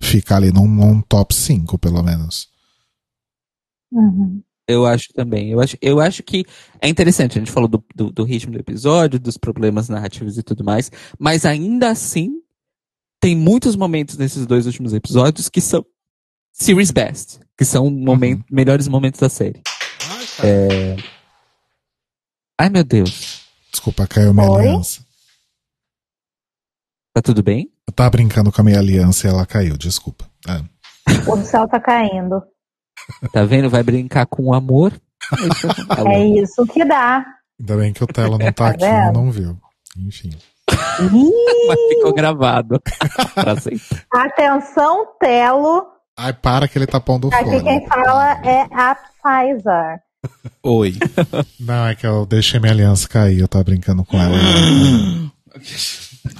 Fica 0.00 0.36
ali 0.36 0.52
num, 0.52 0.66
num 0.66 1.00
top 1.00 1.34
5, 1.34 1.78
pelo 1.78 2.02
menos. 2.02 2.48
Uhum. 3.92 4.42
Eu 4.68 4.84
acho 4.86 5.12
também. 5.12 5.50
Eu 5.50 5.60
acho, 5.60 5.76
eu 5.80 6.00
acho 6.00 6.22
que 6.22 6.44
é 6.80 6.88
interessante, 6.88 7.38
a 7.38 7.40
gente 7.40 7.52
falou 7.52 7.68
do, 7.68 7.84
do, 7.94 8.10
do 8.10 8.24
ritmo 8.24 8.52
do 8.52 8.58
episódio, 8.58 9.18
dos 9.20 9.36
problemas 9.36 9.88
narrativos 9.88 10.36
e 10.38 10.42
tudo 10.42 10.64
mais, 10.64 10.90
mas 11.18 11.44
ainda 11.44 11.90
assim, 11.90 12.40
tem 13.20 13.36
muitos 13.36 13.76
momentos 13.76 14.16
nesses 14.16 14.46
dois 14.46 14.66
últimos 14.66 14.92
episódios 14.92 15.48
que 15.48 15.60
são 15.60 15.84
series 16.52 16.90
best, 16.90 17.38
que 17.56 17.64
são 17.64 17.90
momen- 17.90 18.44
melhores 18.50 18.88
momentos 18.88 19.20
da 19.20 19.28
série. 19.28 19.62
É... 20.42 20.96
Ai 22.58 22.70
meu 22.70 22.84
Deus, 22.84 23.42
Desculpa, 23.70 24.06
caiu 24.06 24.32
minha 24.32 24.50
Oi? 24.50 24.60
aliança. 24.68 25.04
tá 27.14 27.20
tudo 27.22 27.42
bem? 27.42 27.70
Eu 27.86 27.92
tava 27.92 28.10
brincando 28.10 28.50
com 28.50 28.60
a 28.60 28.64
minha 28.64 28.78
aliança 28.78 29.26
e 29.26 29.30
ela 29.30 29.44
caiu, 29.46 29.76
desculpa. 29.76 30.26
É. 30.48 31.30
O 31.30 31.36
céu 31.44 31.68
tá 31.68 31.78
caindo. 31.78 32.42
Tá 33.32 33.44
vendo? 33.44 33.70
Vai 33.70 33.82
brincar 33.82 34.26
com 34.26 34.44
o 34.46 34.54
amor. 34.54 34.92
É 36.06 36.24
isso 36.40 36.66
que 36.66 36.84
dá. 36.84 37.24
Ainda 37.58 37.76
bem 37.76 37.92
que 37.92 38.04
o 38.04 38.06
Telo 38.06 38.38
não 38.38 38.52
tá 38.52 38.54
Tá 38.64 38.68
aqui, 38.70 38.84
vendo? 38.84 39.12
não 39.12 39.30
viu. 39.30 39.56
Enfim. 39.96 40.30
Mas 40.70 41.78
ficou 41.88 42.12
gravado. 42.14 42.80
atenção, 44.12 45.06
Telo. 45.20 45.86
Ai, 46.18 46.32
para 46.32 46.66
que 46.66 46.78
ele 46.78 46.86
tá 46.86 46.98
pondo 47.00 47.28
Aqui 47.32 47.44
fone. 47.44 47.62
quem 47.62 47.86
fala 47.86 48.32
é 48.44 48.62
a 48.72 48.94
Pfizer. 48.94 50.00
Oi. 50.62 50.96
Não, 51.60 51.86
é 51.86 51.94
que 51.94 52.06
eu 52.06 52.26
deixei 52.26 52.58
minha 52.58 52.72
aliança 52.72 53.08
cair, 53.08 53.38
eu 53.40 53.48
tava 53.48 53.64
brincando 53.64 54.04
com 54.04 54.20
ela. 54.20 54.36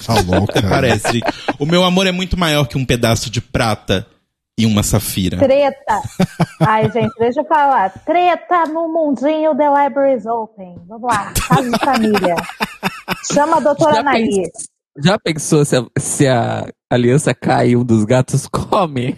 tá 0.07 0.15
louca. 0.27 0.63
Parece. 0.63 1.21
O 1.59 1.67
meu 1.67 1.85
amor 1.85 2.07
é 2.07 2.13
muito 2.13 2.37
maior 2.39 2.67
que 2.67 2.77
um 2.79 2.85
pedaço 2.85 3.31
de 3.31 3.41
prata 3.41 4.07
e 4.59 4.65
uma 4.67 4.83
safira. 4.83 5.39
Treta. 5.39 6.01
Ai, 6.61 6.91
gente, 6.91 7.13
deixa 7.19 7.41
eu 7.41 7.45
falar. 7.47 7.91
Treta 8.05 8.65
no 8.67 8.89
mundinho 8.89 9.55
The 9.57 9.69
Libraries 9.69 10.25
Open. 10.27 10.77
Vamos 10.89 11.13
lá. 11.13 11.33
Caso 11.49 11.71
de 11.71 11.79
família. 11.79 12.37
Chama 13.33 13.57
a 13.59 13.61
doutora 13.61 14.03
pens- 14.05 14.49
já 15.05 15.19
pensou 15.19 15.63
se 15.65 15.77
a, 15.77 15.85
se 15.99 16.27
a 16.27 16.69
aliança 16.91 17.35
cai 17.35 17.71
e 17.71 17.77
um 17.77 17.85
dos 17.85 18.05
gatos 18.05 18.47
come? 18.47 19.17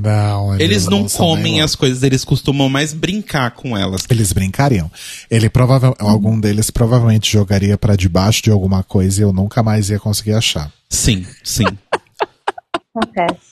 Não, 0.00 0.54
Eles 0.58 0.86
não 0.86 1.06
são 1.08 1.26
nem 1.34 1.36
comem 1.36 1.60
as 1.60 1.74
coisas, 1.74 2.02
eles 2.02 2.24
costumam 2.24 2.68
mais 2.70 2.94
brincar 2.94 3.50
com 3.50 3.76
elas. 3.76 4.06
Eles 4.08 4.32
brincariam. 4.32 4.90
Ele 5.30 5.50
provavelmente, 5.50 6.00
algum 6.00 6.38
deles 6.40 6.70
provavelmente 6.70 7.30
jogaria 7.30 7.76
pra 7.76 7.96
debaixo 7.96 8.42
de 8.44 8.50
alguma 8.50 8.82
coisa 8.82 9.20
e 9.20 9.24
eu 9.24 9.32
nunca 9.32 9.62
mais 9.62 9.90
ia 9.90 9.98
conseguir 9.98 10.32
achar. 10.34 10.70
Sim, 10.88 11.26
sim. 11.44 11.66
Acontece. 12.94 13.50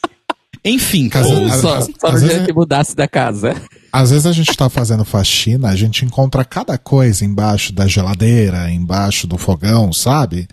Enfim, 0.64 1.08
Pose. 1.08 1.32
Às- 1.32 1.60
Só, 1.60 1.74
às- 1.76 1.84
só 1.98 2.08
no 2.10 2.14
às 2.14 2.20
dia 2.20 2.28
vezes- 2.30 2.46
que 2.46 2.52
mudasse 2.52 2.94
da 2.94 3.08
casa. 3.08 3.54
Às 3.92 4.10
vezes 4.10 4.26
a 4.26 4.32
gente 4.32 4.54
tá 4.56 4.68
fazendo 4.68 5.04
faxina, 5.04 5.68
a 5.68 5.76
gente 5.76 6.04
encontra 6.04 6.44
cada 6.44 6.76
coisa 6.78 7.24
embaixo 7.24 7.72
da 7.72 7.86
geladeira, 7.86 8.70
embaixo 8.70 9.26
do 9.26 9.36
fogão, 9.38 9.92
sabe? 9.92 10.46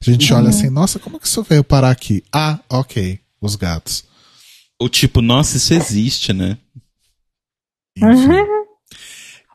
A 0.00 0.10
gente 0.10 0.32
olha 0.32 0.48
assim, 0.48 0.68
nossa, 0.70 0.98
como 0.98 1.18
que 1.20 1.26
isso 1.26 1.42
veio 1.42 1.62
parar 1.62 1.90
aqui? 1.90 2.22
Ah, 2.32 2.58
ok, 2.68 3.18
os 3.40 3.54
gatos. 3.54 4.04
O 4.80 4.88
tipo, 4.88 5.20
nossa, 5.22 5.56
isso 5.58 5.72
existe, 5.74 6.32
né? 6.32 6.56
Enfim. 7.96 8.60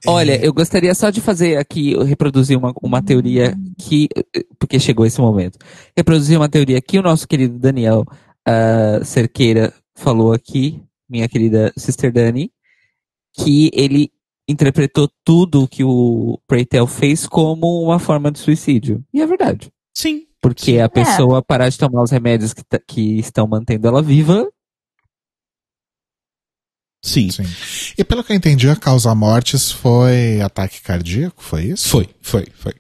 Olha, 0.08 0.36
eu 0.44 0.54
gostaria 0.54 0.94
só 0.94 1.10
de 1.10 1.20
fazer 1.20 1.58
aqui, 1.58 1.96
reproduzir 2.04 2.56
uma, 2.58 2.72
uma 2.82 3.02
teoria 3.02 3.58
que, 3.80 4.08
porque 4.60 4.80
chegou 4.80 5.04
esse 5.04 5.20
momento, 5.20 5.58
reproduzir 5.98 6.38
uma 6.38 6.48
teoria 6.48 6.80
que 6.80 7.00
o 7.00 7.02
nosso 7.02 7.28
querido 7.28 7.58
Daniel 7.58 8.06
ah, 8.46 9.00
Cerqueira 9.04 9.74
falou 9.96 10.34
aqui, 10.34 10.82
minha 11.10 11.28
querida 11.28 11.74
Sister 11.78 12.12
Dani, 12.12 12.52
que 13.34 13.70
ele 13.74 14.12
interpretou 14.48 15.10
tudo 15.24 15.68
que 15.68 15.84
o 15.84 16.40
Preytel 16.48 16.86
fez 16.88 17.26
como 17.28 17.82
uma 17.84 18.00
forma 18.00 18.32
de 18.32 18.40
suicídio. 18.40 19.04
E 19.14 19.22
é 19.22 19.26
verdade. 19.26 19.72
Sim. 19.94 20.28
Porque 20.42 20.80
a 20.80 20.88
pessoa 20.88 21.42
parar 21.42 21.70
de 21.70 21.78
tomar 21.78 22.04
os 22.04 22.12
remédios 22.12 22.54
que, 22.54 22.64
tá- 22.64 22.80
que 22.80 23.18
estão 23.18 23.48
mantendo 23.48 23.88
ela 23.88 24.02
viva, 24.02 24.48
Sim. 27.06 27.30
Sim. 27.30 27.44
E 27.96 28.04
pelo 28.04 28.24
que 28.24 28.32
eu 28.32 28.36
entendi, 28.36 28.68
a 28.68 28.76
causa 28.76 29.14
mortes 29.14 29.72
foi 29.72 30.42
ataque 30.42 30.82
cardíaco, 30.82 31.42
foi 31.42 31.66
isso? 31.66 31.88
Foi, 31.88 32.10
foi, 32.20 32.48
foi. 32.56 32.74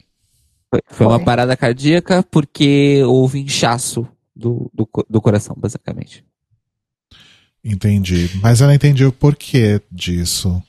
foi, 0.73 0.81
foi 0.87 1.05
uma 1.05 1.23
parada 1.23 1.55
cardíaca 1.55 2.23
porque 2.23 3.03
houve 3.03 3.39
inchaço 3.39 4.07
do, 4.35 4.69
do, 4.73 4.87
do 5.09 5.21
coração, 5.21 5.55
basicamente. 5.57 6.23
Entendi. 7.63 8.29
Mas 8.41 8.61
eu 8.61 8.67
não 8.67 8.73
entendi 8.73 9.05
o 9.05 9.11
porquê 9.11 9.81
disso. 9.91 10.61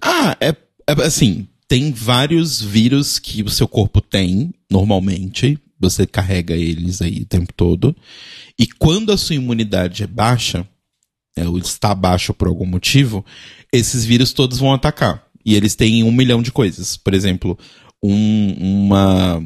Ah, 0.00 0.36
é, 0.40 0.48
é 0.86 0.92
assim, 1.04 1.46
tem 1.66 1.92
vários 1.92 2.62
vírus 2.62 3.18
que 3.18 3.42
o 3.42 3.50
seu 3.50 3.68
corpo 3.68 4.00
tem, 4.00 4.54
normalmente. 4.70 5.58
Você 5.78 6.06
carrega 6.06 6.56
eles 6.56 7.02
aí 7.02 7.20
o 7.20 7.26
tempo 7.26 7.52
todo. 7.52 7.94
E 8.58 8.66
quando 8.66 9.12
a 9.12 9.16
sua 9.18 9.36
imunidade 9.36 10.02
é 10.02 10.06
baixa, 10.06 10.66
é, 11.36 11.46
ou 11.46 11.58
está 11.58 11.94
baixa 11.94 12.32
por 12.32 12.48
algum 12.48 12.66
motivo, 12.66 13.24
esses 13.72 14.04
vírus 14.04 14.32
todos 14.32 14.58
vão 14.58 14.72
atacar. 14.72 15.24
E 15.44 15.54
eles 15.54 15.76
têm 15.76 16.02
um 16.02 16.10
milhão 16.10 16.42
de 16.42 16.50
coisas. 16.50 16.96
Por 16.96 17.14
exemplo, 17.14 17.56
um, 18.02 18.86
uma. 18.86 19.42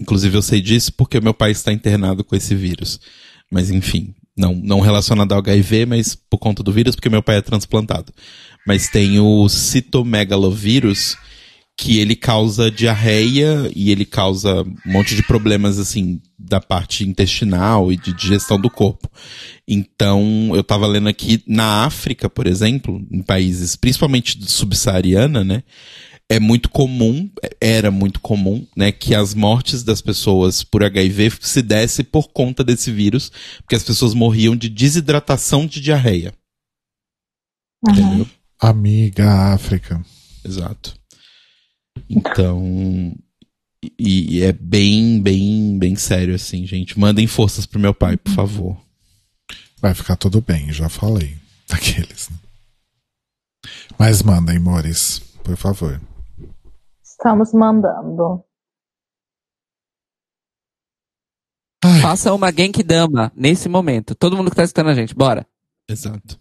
Inclusive 0.00 0.36
eu 0.36 0.42
sei 0.42 0.60
disso 0.60 0.92
porque 0.92 1.20
meu 1.20 1.34
pai 1.34 1.50
está 1.50 1.72
internado 1.72 2.24
com 2.24 2.34
esse 2.34 2.54
vírus. 2.54 3.00
Mas 3.50 3.70
enfim, 3.70 4.14
não, 4.36 4.54
não 4.54 4.80
relacionado 4.80 5.32
ao 5.32 5.38
HIV, 5.38 5.86
mas 5.86 6.14
por 6.14 6.38
conta 6.38 6.62
do 6.62 6.72
vírus, 6.72 6.94
porque 6.94 7.08
meu 7.08 7.22
pai 7.22 7.36
é 7.36 7.42
transplantado. 7.42 8.12
Mas 8.66 8.88
tem 8.88 9.20
o 9.20 9.48
citomegalovírus, 9.48 11.16
que 11.76 11.98
ele 11.98 12.14
causa 12.14 12.70
diarreia 12.70 13.70
e 13.74 13.90
ele 13.90 14.04
causa 14.04 14.62
um 14.62 14.92
monte 14.92 15.16
de 15.16 15.22
problemas, 15.22 15.78
assim, 15.78 16.20
da 16.38 16.60
parte 16.60 17.04
intestinal 17.04 17.92
e 17.92 17.96
de 17.96 18.12
digestão 18.12 18.60
do 18.60 18.70
corpo. 18.70 19.10
Então, 19.66 20.52
eu 20.54 20.62
tava 20.62 20.86
lendo 20.86 21.08
aqui, 21.08 21.42
na 21.46 21.84
África, 21.84 22.30
por 22.30 22.46
exemplo, 22.46 23.04
em 23.10 23.22
países, 23.22 23.74
principalmente 23.74 24.38
subsaariana, 24.48 25.42
né? 25.42 25.64
É 26.28 26.40
muito 26.40 26.70
comum, 26.70 27.30
era 27.60 27.90
muito 27.90 28.18
comum, 28.18 28.66
né, 28.74 28.90
que 28.90 29.14
as 29.14 29.34
mortes 29.34 29.82
das 29.82 30.00
pessoas 30.00 30.64
por 30.64 30.82
HIV 30.82 31.32
se 31.40 31.60
desse 31.60 32.02
por 32.02 32.28
conta 32.28 32.64
desse 32.64 32.90
vírus, 32.90 33.30
porque 33.58 33.74
as 33.74 33.82
pessoas 33.82 34.14
morriam 34.14 34.56
de 34.56 34.68
desidratação 34.68 35.66
de 35.66 35.80
diarreia. 35.80 36.32
Entendeu? 37.86 38.26
Amiga 38.58 39.52
África. 39.52 40.02
Exato. 40.42 40.98
Então, 42.08 43.14
e, 43.98 44.36
e 44.38 44.42
é 44.42 44.52
bem, 44.52 45.20
bem, 45.20 45.78
bem 45.78 45.96
sério 45.96 46.34
assim, 46.34 46.66
gente. 46.66 46.98
Mandem 46.98 47.26
forças 47.26 47.66
pro 47.66 47.80
meu 47.80 47.94
pai, 47.94 48.16
por 48.16 48.32
favor. 48.32 48.84
Vai 49.80 49.94
ficar 49.94 50.16
tudo 50.16 50.40
bem, 50.40 50.72
já 50.72 50.88
falei. 50.88 51.36
Daqueles. 51.68 52.30
Né? 52.30 52.38
Mas 53.98 54.22
mandem, 54.22 54.58
Mores, 54.58 55.20
por 55.42 55.56
favor. 55.56 56.00
Estamos 57.24 57.54
mandando. 57.54 58.44
Ai, 61.82 62.02
Faça 62.02 62.34
uma 62.34 62.52
Genkidama 62.52 63.32
nesse 63.34 63.66
momento. 63.66 64.14
Todo 64.14 64.36
mundo 64.36 64.50
que 64.50 64.56
tá 64.56 64.62
escutando 64.62 64.90
a 64.90 64.94
gente, 64.94 65.14
bora. 65.14 65.46
Exato. 65.88 66.38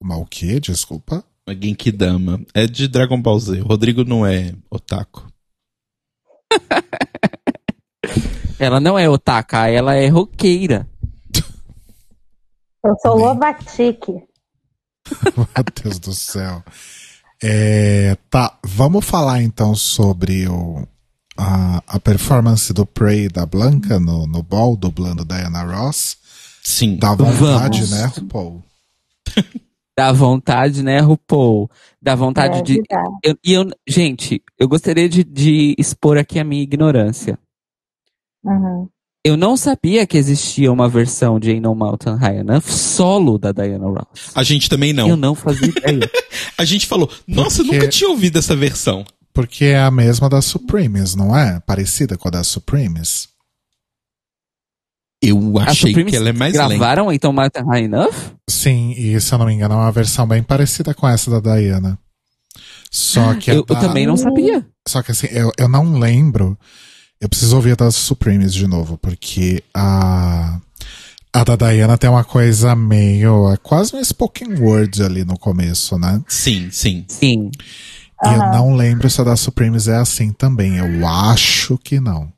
mas 0.00 0.18
o 0.18 0.26
quê? 0.26 0.60
Desculpa. 0.60 1.24
A 1.44 1.52
Genkidama. 1.52 2.40
É 2.54 2.68
de 2.68 2.86
Dragon 2.86 3.20
Ball 3.20 3.40
Z. 3.40 3.62
O 3.62 3.66
Rodrigo 3.66 4.04
não 4.04 4.24
é 4.24 4.54
otaku. 4.70 5.26
Ela 8.60 8.78
não 8.78 8.96
é 8.96 9.08
otaka, 9.08 9.68
ela 9.68 9.94
é 9.94 10.06
roqueira. 10.06 10.86
Eu 12.84 12.94
sou 13.00 13.16
Lovatique. 13.16 14.12
Meu 15.34 15.64
Deus 15.82 15.98
do 15.98 16.12
céu. 16.12 16.62
É, 17.42 18.16
tá, 18.28 18.58
vamos 18.64 19.04
falar 19.04 19.42
então 19.42 19.74
sobre 19.74 20.46
o, 20.46 20.86
a, 21.36 21.82
a 21.86 22.00
performance 22.00 22.72
do 22.72 22.84
Prey 22.84 23.28
da 23.28 23.46
Blanca 23.46 23.98
no, 23.98 24.26
no 24.26 24.42
ball, 24.42 24.76
dublando 24.76 25.24
Diana 25.24 25.62
Ross. 25.62 26.18
Sim. 26.62 26.96
Dá 26.96 27.14
vontade, 27.14 27.82
Vamos. 27.84 27.90
né, 27.90 28.04
RuPaul? 28.06 28.62
Dá 29.96 30.12
vontade, 30.12 30.82
né, 30.82 31.00
RuPaul? 31.00 31.70
Dá 32.00 32.14
vontade 32.14 32.58
É 32.58 32.62
de. 32.62 32.82
Eu, 33.22 33.36
e 33.44 33.52
eu, 33.52 33.68
gente, 33.86 34.42
eu 34.58 34.66
gostaria 34.66 35.08
de, 35.08 35.22
de 35.22 35.74
expor 35.78 36.16
aqui 36.16 36.38
a 36.38 36.44
minha 36.44 36.62
ignorância. 36.62 37.38
Uhum. 38.42 38.88
Eu 39.22 39.36
não 39.36 39.54
sabia 39.56 40.06
que 40.06 40.16
existia 40.16 40.72
uma 40.72 40.88
versão 40.88 41.38
de 41.38 41.50
Ain't 41.50 41.60
No 41.60 41.74
Mountain 41.74 42.16
High 42.16 42.38
Enough 42.38 42.62
solo 42.62 43.38
da 43.38 43.52
Diana 43.52 43.84
Ross. 43.86 44.30
A 44.34 44.42
gente 44.42 44.68
também 44.68 44.94
não. 44.94 45.08
Eu 45.08 45.16
não 45.16 45.34
fazia 45.34 45.68
ideia. 45.68 46.10
A 46.56 46.64
gente 46.64 46.86
falou, 46.86 47.10
nossa, 47.26 47.60
eu 47.60 47.66
Porque- 47.66 47.78
nunca 47.78 47.88
tinha 47.90 48.08
ouvido 48.08 48.38
essa 48.38 48.56
versão. 48.56 49.04
Porque 49.32 49.66
é 49.66 49.78
a 49.78 49.90
mesma 49.90 50.28
da 50.28 50.40
Supremes, 50.42 51.14
não 51.14 51.36
é? 51.36 51.60
Parecida 51.60 52.16
com 52.16 52.28
a 52.28 52.30
da 52.30 52.42
Supremes. 52.44 53.28
Eu 55.22 55.58
achei 55.58 55.92
que 55.92 56.16
ela 56.16 56.30
é 56.30 56.32
mais 56.32 56.54
lenta. 56.54 56.68
gravaram 56.68 57.10
Ain't 57.10 57.24
No 57.26 57.32
Mountain 57.32 57.64
High 57.66 57.84
Enough? 57.84 58.14
Sim, 58.48 58.92
e 58.96 59.20
se 59.20 59.32
eu 59.34 59.38
não 59.38 59.46
me 59.46 59.52
engano, 59.52 59.74
é 59.74 59.76
uma 59.76 59.92
versão 59.92 60.26
bem 60.26 60.42
parecida 60.42 60.94
com 60.94 61.06
essa 61.06 61.30
da 61.30 61.56
Diana. 61.56 61.98
Só 62.90 63.34
que 63.34 63.50
a 63.50 63.54
Eu, 63.54 63.60
eu 63.68 63.74
da- 63.74 63.80
também 63.80 64.06
não 64.06 64.16
sabia. 64.16 64.66
Só 64.88 65.02
que 65.02 65.12
assim, 65.12 65.28
eu, 65.30 65.52
eu 65.58 65.68
não 65.68 65.98
lembro. 65.98 66.58
Eu 67.20 67.28
preciso 67.28 67.54
ouvir 67.56 67.72
a 67.72 67.74
das 67.74 67.96
Supremes 67.96 68.54
de 68.54 68.66
novo, 68.66 68.96
porque 68.96 69.62
a. 69.74 70.58
A 71.32 71.44
da 71.44 71.54
Diana 71.54 71.96
tem 71.96 72.10
uma 72.10 72.24
coisa 72.24 72.74
meio. 72.74 73.52
É 73.52 73.56
quase 73.56 73.94
um 73.94 74.02
spoken 74.02 74.58
word 74.58 75.00
ali 75.02 75.24
no 75.24 75.38
começo, 75.38 75.96
né? 75.96 76.20
Sim, 76.26 76.70
sim. 76.72 77.04
Sim. 77.06 77.50
E 78.24 78.26
eu 78.26 78.40
Aham. 78.40 78.50
não 78.50 78.74
lembro 78.74 79.08
se 79.08 79.20
a 79.20 79.24
da 79.24 79.36
Supremes 79.36 79.86
é 79.86 79.96
assim 79.96 80.32
também. 80.32 80.78
Eu 80.78 81.06
acho 81.06 81.78
que 81.78 82.00
não. 82.00 82.32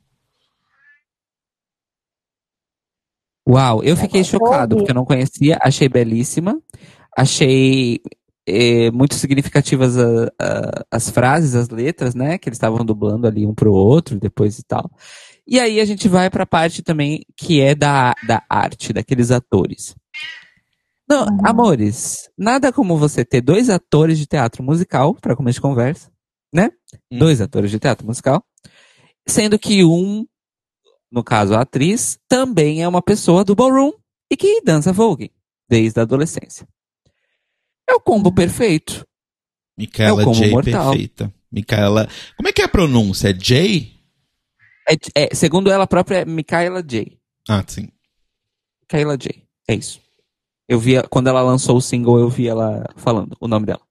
Uau, 3.47 3.83
eu 3.83 3.97
fiquei 3.97 4.23
chocado, 4.23 4.75
porque 4.75 4.91
eu 4.91 4.95
não 4.95 5.03
conhecia, 5.05 5.57
achei 5.61 5.89
belíssima, 5.89 6.57
achei 7.17 7.99
eh, 8.47 8.91
muito 8.91 9.15
significativas 9.15 9.97
a- 9.97 10.31
a- 10.39 10.85
as 10.91 11.09
frases, 11.09 11.55
as 11.55 11.69
letras, 11.69 12.13
né, 12.15 12.37
que 12.37 12.49
eles 12.49 12.57
estavam 12.57 12.83
dublando 12.85 13.27
ali 13.27 13.45
um 13.45 13.53
pro 13.53 13.73
outro, 13.73 14.19
depois 14.19 14.59
e 14.59 14.63
tal. 14.63 14.89
E 15.47 15.59
aí 15.59 15.79
a 15.79 15.85
gente 15.85 16.07
vai 16.07 16.29
pra 16.29 16.45
parte 16.45 16.81
também 16.81 17.23
que 17.37 17.59
é 17.61 17.75
da, 17.75 18.13
da 18.27 18.43
arte, 18.49 18.93
daqueles 18.93 19.31
atores. 19.31 19.95
Não, 21.09 21.23
Uhum. 21.25 21.37
amores, 21.45 22.29
nada 22.37 22.71
como 22.71 22.97
você 22.97 23.25
ter 23.25 23.41
dois 23.41 23.69
atores 23.69 24.17
de 24.17 24.25
teatro 24.25 24.63
musical, 24.63 25.13
pra 25.15 25.35
começo 25.35 25.55
de 25.57 25.61
conversa, 25.61 26.09
né? 26.53 26.71
Hum. 27.11 27.19
Dois 27.19 27.41
atores 27.41 27.69
de 27.71 27.79
teatro 27.79 28.05
musical, 28.07 28.43
sendo 29.27 29.59
que 29.59 29.83
um 29.83 30.25
no 31.11 31.23
caso 31.23 31.53
a 31.53 31.61
atriz, 31.61 32.17
também 32.27 32.81
é 32.81 32.87
uma 32.87 33.01
pessoa 33.01 33.43
do 33.43 33.53
ballroom 33.53 33.91
e 34.31 34.35
que 34.35 34.61
dança 34.63 34.91
Vogue 34.91 35.31
desde 35.69 35.99
a 35.99 36.03
adolescência. 36.03 36.67
É 37.93 37.95
o 37.95 37.99
combo 37.99 38.33
perfeito. 38.33 39.05
Micaela 39.77 40.21
É 40.21 40.23
o 40.23 40.25
combo 40.25 40.39
J 40.39 40.51
mortal. 40.51 40.89
perfeita. 40.91 41.33
Micaela. 41.51 42.09
Como 42.35 42.49
é 42.49 42.51
que 42.53 42.61
é 42.61 42.65
a 42.65 42.69
pronúncia? 42.69 43.29
É 43.29 43.33
J? 43.33 43.93
É, 44.89 45.23
é, 45.25 45.35
segundo 45.35 45.69
ela 45.71 45.85
própria, 45.85 46.17
é 46.17 46.25
Michaela 46.25 46.81
J. 46.81 47.17
Ah, 47.47 47.63
sim. 47.67 47.87
Michaela 48.81 49.17
J. 49.17 49.43
É 49.67 49.75
isso. 49.75 50.01
Eu 50.67 50.79
via, 50.79 51.03
quando 51.03 51.27
ela 51.27 51.41
lançou 51.41 51.77
o 51.77 51.81
single, 51.81 52.19
eu 52.19 52.29
vi 52.29 52.47
ela 52.47 52.83
falando 52.95 53.37
o 53.39 53.47
nome 53.47 53.65
dela. 53.67 53.81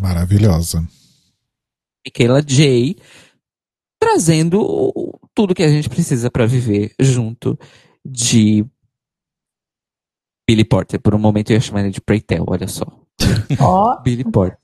Maravilhosa. 0.00 0.86
Michaela 2.06 2.42
J. 2.42 2.96
Trazendo 4.00 5.20
tudo 5.34 5.54
que 5.54 5.62
a 5.62 5.68
gente 5.68 5.88
precisa 5.88 6.30
pra 6.30 6.46
viver 6.46 6.94
junto 6.98 7.58
de 8.04 8.64
Billy 10.48 10.64
Porter. 10.64 11.00
Por 11.00 11.14
um 11.14 11.18
momento 11.18 11.50
eu 11.50 11.54
ia 11.54 11.60
chamar 11.60 11.82
ele 11.82 11.90
de 11.90 12.00
Preytel, 12.00 12.44
olha 12.48 12.66
só. 12.66 12.84
Ó, 13.58 14.00
Billy 14.02 14.24
Porter. 14.24 14.58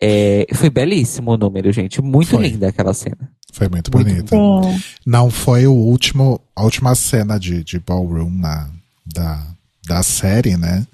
É, 0.00 0.46
foi 0.54 0.68
belíssimo 0.68 1.32
o 1.32 1.36
número, 1.38 1.72
gente. 1.72 2.02
Muito 2.02 2.30
Foi. 2.30 2.48
linda 2.48 2.68
aquela 2.68 2.92
cena. 2.92 3.30
Foi 3.52 3.68
muito, 3.68 3.90
Muito 3.90 4.08
bonita. 4.10 4.36
sim. 4.36 4.82
Não 5.06 5.30
foi 5.30 5.66
o 5.66 5.72
último, 5.72 6.38
a 6.54 6.62
última 6.62 6.94
cena 6.94 7.38
de, 7.40 7.64
de 7.64 7.78
ballroom 7.78 8.28
na, 8.28 8.68
da, 9.06 9.46
da 9.86 10.02
série, 10.02 10.56
né? 10.58 10.86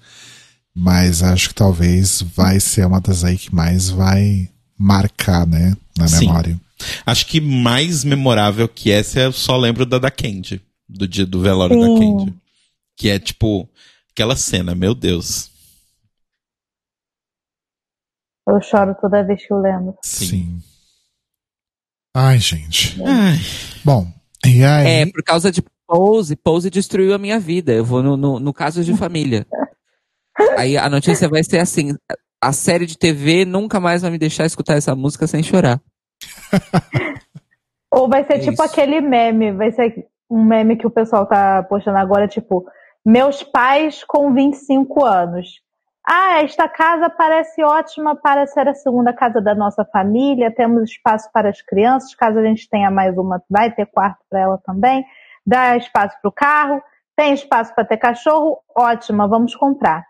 Mas 0.75 1.23
acho 1.23 1.49
que 1.49 1.55
talvez 1.57 2.23
vai 2.23 2.61
ser 2.61 2.87
uma 2.87 3.01
das 3.01 3.25
aí 3.25 3.37
que 3.37 3.53
mais 3.53 3.91
vai 3.91 4.49
marcar, 4.79 5.47
né? 5.47 5.77
Na 5.99 6.07
Sim. 6.07 6.27
memória. 6.27 6.61
Acho 7.05 7.27
que 7.27 7.41
mais 7.41 8.05
memorável 8.05 8.69
que 8.69 8.91
essa 8.91 9.19
eu 9.21 9.33
só 9.33 9.57
lembro 9.57 9.85
da 9.85 9.99
da 9.99 10.11
Candy. 10.11 10.61
Do 10.89 11.09
dia 11.09 11.27
do 11.27 11.41
velório 11.41 11.79
da 11.79 11.87
Sim. 11.87 11.99
Candy. 11.99 12.35
Que 12.97 13.09
é 13.09 13.19
tipo, 13.19 13.69
aquela 14.13 14.37
cena, 14.37 14.75
meu 14.75 14.95
Deus. 14.95 15.51
Eu 18.49 18.61
choro 18.61 18.95
toda 19.01 19.23
vez 19.25 19.47
que 19.47 19.53
eu 19.53 19.59
lembro. 19.59 19.97
Sim. 20.03 20.27
Sim. 20.27 20.59
Ai, 22.15 22.39
gente. 22.39 23.01
Ai, 23.03 23.37
Bom, 23.85 24.07
e 24.45 24.63
aí? 24.65 24.87
É, 25.03 25.07
por 25.07 25.23
causa 25.23 25.51
de 25.51 25.63
Pose, 25.87 26.37
Pose 26.37 26.71
destruiu 26.71 27.15
a 27.15 27.19
minha 27.19 27.39
vida. 27.39 27.73
Eu 27.73 27.85
vou 27.85 28.03
no, 28.03 28.17
no, 28.17 28.41
no 28.41 28.53
caso 28.53 28.85
de 28.85 28.97
família. 28.97 29.47
Aí 30.57 30.77
a 30.77 30.89
notícia 30.89 31.29
vai 31.29 31.45
ser 31.45 31.59
assim: 31.59 31.95
a 32.43 32.53
série 32.53 32.87
de 32.87 32.97
TV 32.99 33.45
nunca 33.45 33.79
mais 33.79 34.03
vai 34.03 34.11
me 34.11 34.19
deixar 34.19 34.45
escutar 34.47 34.75
essa 34.77 34.95
música 34.95 35.27
sem 35.27 35.43
chorar. 35.43 35.81
Ou 37.91 38.09
vai 38.09 38.25
ser 38.27 38.35
É 38.35 38.39
tipo 38.39 38.53
isso. 38.53 38.63
aquele 38.63 39.01
meme, 39.01 39.53
vai 39.53 39.71
ser 39.73 40.07
um 40.31 40.43
meme 40.43 40.77
que 40.77 40.87
o 40.87 40.91
pessoal 40.91 41.27
tá 41.27 41.63
postando 41.63 41.99
agora, 41.99 42.27
tipo, 42.27 42.65
meus 43.05 43.43
pais 43.43 44.03
com 44.05 44.33
25 44.33 45.05
anos. 45.05 45.61
Ah, 46.05 46.43
esta 46.43 46.69
casa 46.69 47.09
parece 47.09 47.63
ótima 47.63 48.17
para 48.17 48.47
ser 48.47 48.67
a 48.69 48.75
segunda 48.75 49.13
casa 49.13 49.41
da 49.41 49.55
nossa 49.55 49.85
família. 49.85 50.53
Temos 50.55 50.91
espaço 50.91 51.31
para 51.33 51.49
as 51.49 51.63
crianças, 51.63 52.15
caso 52.15 52.39
a 52.39 52.45
gente 52.45 52.69
tenha 52.69 52.91
mais 52.91 53.17
uma, 53.17 53.43
vai 53.49 53.73
ter 53.73 53.87
quarto 53.87 54.19
para 54.29 54.41
ela 54.41 54.59
também. 54.59 55.05
Dá 55.47 55.77
espaço 55.77 56.17
para 56.21 56.29
o 56.29 56.33
carro, 56.33 56.83
tem 57.17 57.35
espaço 57.35 57.75
para 57.75 57.85
ter 57.85 57.99
cachorro, 57.99 58.59
ótima, 58.77 59.29
vamos 59.29 59.55
comprar. 59.55 60.05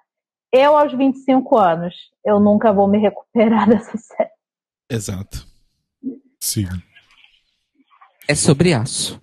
Eu, 0.51 0.77
aos 0.77 0.93
25 0.93 1.59
anos, 1.59 1.95
eu 2.25 2.39
nunca 2.41 2.73
vou 2.73 2.89
me 2.89 2.99
recuperar 2.99 3.69
dessa 3.69 3.97
série. 3.99 4.31
exato. 4.91 5.47
Sim, 6.41 6.67
É 8.29 8.35
sobre 8.35 8.75
aço. 8.75 9.21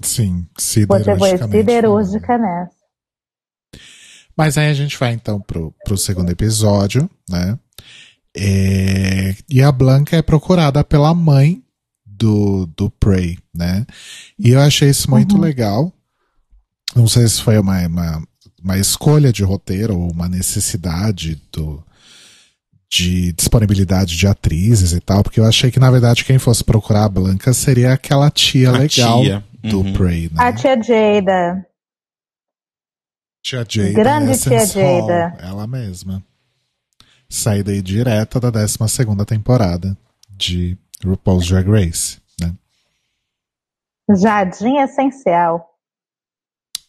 sim, 0.00 0.46
Você 0.88 1.16
foi 1.18 1.36
siderúrgica 1.36 2.38
nessa. 2.38 2.73
Mas 4.36 4.58
aí 4.58 4.68
a 4.68 4.74
gente 4.74 4.98
vai 4.98 5.12
então 5.12 5.40
pro, 5.40 5.74
pro 5.84 5.96
segundo 5.96 6.30
episódio, 6.30 7.08
né? 7.28 7.58
É, 8.36 9.34
e 9.48 9.62
a 9.62 9.70
Blanca 9.70 10.16
é 10.16 10.22
procurada 10.22 10.82
pela 10.82 11.14
mãe 11.14 11.62
do, 12.04 12.66
do 12.76 12.90
Prey, 12.90 13.38
né? 13.54 13.86
E 14.38 14.50
eu 14.50 14.60
achei 14.60 14.90
isso 14.90 15.08
muito 15.10 15.38
legal. 15.38 15.92
Não 16.96 17.06
sei 17.06 17.26
se 17.28 17.40
foi 17.42 17.58
uma, 17.58 17.86
uma, 17.86 18.22
uma 18.62 18.78
escolha 18.78 19.32
de 19.32 19.44
roteiro 19.44 19.98
ou 19.98 20.10
uma 20.10 20.28
necessidade 20.28 21.40
do, 21.52 21.84
de 22.90 23.32
disponibilidade 23.32 24.16
de 24.16 24.26
atrizes 24.26 24.92
e 24.92 25.00
tal, 25.00 25.22
porque 25.22 25.40
eu 25.40 25.44
achei 25.44 25.70
que 25.70 25.80
na 25.80 25.90
verdade 25.90 26.24
quem 26.24 26.38
fosse 26.38 26.62
procurar 26.62 27.04
a 27.04 27.08
Blanca 27.08 27.52
seria 27.52 27.92
aquela 27.92 28.30
tia 28.30 28.70
A 28.70 28.78
legal 28.78 29.22
tia, 29.22 29.44
do 29.62 29.80
uhum. 29.80 29.92
Prey, 29.92 30.30
né? 30.32 30.36
A 30.36 30.52
tia 30.52 30.80
Jada. 30.80 31.66
Tia 33.44 33.64
Jada. 33.68 33.92
Grande 33.92 34.30
Essence 34.30 34.72
tia 34.72 34.82
Jada. 34.82 35.28
Hall, 35.28 35.38
ela 35.38 35.66
mesma. 35.66 36.24
Saída 37.28 37.72
aí 37.72 37.82
direta 37.82 38.40
da 38.40 38.48
12 38.48 38.78
temporada 39.26 39.96
de 40.30 40.78
RuPaul's 41.04 41.46
Drag 41.46 41.68
Race, 41.68 42.18
né? 42.40 42.54
Jardim 44.16 44.78
essencial. 44.78 45.70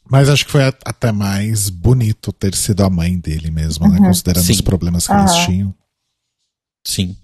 Mas 0.10 0.30
acho 0.30 0.46
que 0.46 0.52
foi 0.52 0.64
até 0.64 1.12
mais 1.12 1.70
bonito 1.70 2.32
ter 2.32 2.56
sido 2.56 2.84
a 2.84 2.90
mãe 2.90 3.20
dele 3.20 3.52
mesmo, 3.52 3.90
né? 3.90 3.98
Uhum. 4.00 4.06
Considerando 4.06 4.46
Sim. 4.46 4.54
os 4.54 4.62
problemas 4.62 5.08
que 5.08 5.14
eles 5.14 5.32
Aham. 5.32 5.46
tinham. 5.46 5.76
Sim. 6.88 7.18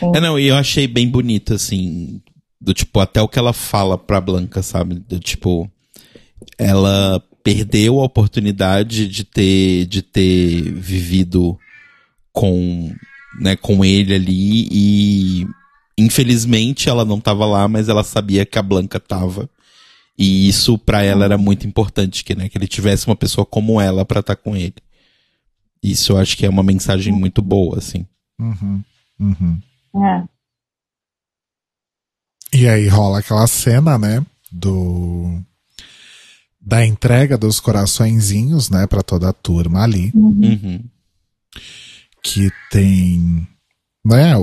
Sim. 0.00 0.12
É, 0.14 0.20
não, 0.20 0.38
e 0.38 0.46
eu 0.46 0.56
achei 0.56 0.86
bem 0.86 1.08
bonito, 1.08 1.52
assim, 1.52 2.22
do 2.58 2.72
tipo, 2.72 2.98
até 3.00 3.20
o 3.20 3.28
que 3.28 3.38
ela 3.38 3.52
fala 3.52 3.98
pra 3.98 4.20
Blanca, 4.20 4.62
sabe? 4.62 4.94
Do 4.94 5.18
tipo, 5.18 5.70
ela 6.56 7.22
perdeu 7.44 8.00
a 8.00 8.04
oportunidade 8.04 9.06
de 9.06 9.22
ter, 9.22 9.84
de 9.86 10.00
ter 10.00 10.72
vivido 10.72 11.58
com, 12.32 12.92
né, 13.38 13.54
com 13.54 13.84
ele 13.84 14.14
ali 14.14 14.66
e 14.72 15.46
infelizmente 15.96 16.88
ela 16.88 17.04
não 17.04 17.20
tava 17.20 17.44
lá, 17.44 17.68
mas 17.68 17.88
ela 17.88 18.02
sabia 18.02 18.46
que 18.46 18.58
a 18.58 18.62
Blanca 18.62 18.98
tava. 18.98 19.48
E 20.16 20.48
isso 20.48 20.78
pra 20.78 21.02
ela 21.02 21.24
era 21.24 21.36
muito 21.36 21.66
importante, 21.66 22.24
que, 22.24 22.34
né, 22.34 22.48
que 22.48 22.56
ele 22.56 22.66
tivesse 22.66 23.06
uma 23.06 23.16
pessoa 23.16 23.44
como 23.44 23.80
ela 23.80 24.04
pra 24.04 24.20
estar 24.20 24.36
com 24.36 24.56
ele. 24.56 24.76
Isso 25.82 26.12
eu 26.12 26.18
acho 26.18 26.36
que 26.36 26.46
é 26.46 26.48
uma 26.48 26.62
mensagem 26.62 27.12
muito 27.12 27.42
boa, 27.42 27.76
assim. 27.76 28.06
Uhum, 28.38 28.82
uhum. 29.20 29.60
É. 30.02 30.24
E 32.54 32.68
aí 32.68 32.88
rola 32.88 33.18
aquela 33.18 33.46
cena, 33.46 33.98
né? 33.98 34.24
Do. 34.50 35.42
Da 36.66 36.84
entrega 36.86 37.36
dos 37.36 37.60
coraçõezinhos, 37.60 38.70
né? 38.70 38.86
Pra 38.86 39.02
toda 39.02 39.28
a 39.28 39.32
turma 39.32 39.82
ali. 39.82 40.10
Uhum. 40.14 40.82
que 42.22 42.50
tem 42.70 43.46
né, 44.04 44.36
o, 44.36 44.42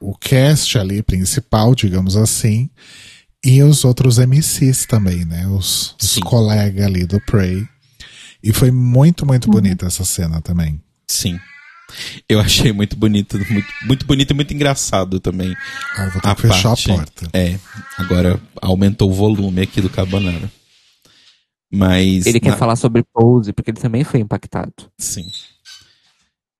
o, 0.00 0.10
o 0.12 0.18
cast 0.18 0.78
ali 0.78 1.02
principal, 1.02 1.74
digamos 1.74 2.16
assim, 2.16 2.70
e 3.44 3.62
os 3.62 3.84
outros 3.84 4.18
MCs 4.18 4.86
também, 4.86 5.24
né? 5.24 5.46
Os, 5.48 5.94
os 6.00 6.18
colegas 6.18 6.84
ali 6.86 7.04
do 7.04 7.20
Prey. 7.20 7.66
E 8.42 8.52
foi 8.52 8.70
muito, 8.70 9.26
muito 9.26 9.50
bonita 9.50 9.86
essa 9.86 10.04
cena 10.04 10.40
também. 10.40 10.80
Sim. 11.08 11.38
Eu 12.28 12.40
achei 12.40 12.72
muito 12.72 12.96
bonito, 12.96 13.36
muito, 13.50 13.68
muito 13.84 14.06
bonito 14.06 14.30
e 14.30 14.34
muito 14.34 14.54
engraçado 14.54 15.18
também. 15.20 15.54
Ah, 15.96 16.08
vou 16.10 16.20
ter 16.22 16.28
A 16.28 16.34
que 16.34 16.42
fechar 16.42 16.68
parte- 16.70 16.90
a 16.90 16.94
porta. 16.94 17.28
É, 17.32 17.58
agora 17.98 18.40
aumentou 18.60 19.10
o 19.10 19.14
volume 19.14 19.62
aqui 19.62 19.80
do 19.80 19.90
Carbonara. 19.90 20.50
Mas. 21.70 22.26
Ele 22.26 22.40
quer 22.40 22.50
na- 22.50 22.56
falar 22.56 22.76
sobre 22.76 23.02
Pose, 23.12 23.52
porque 23.52 23.70
ele 23.70 23.80
também 23.80 24.04
foi 24.04 24.20
impactado. 24.20 24.72
Sim. 24.98 25.26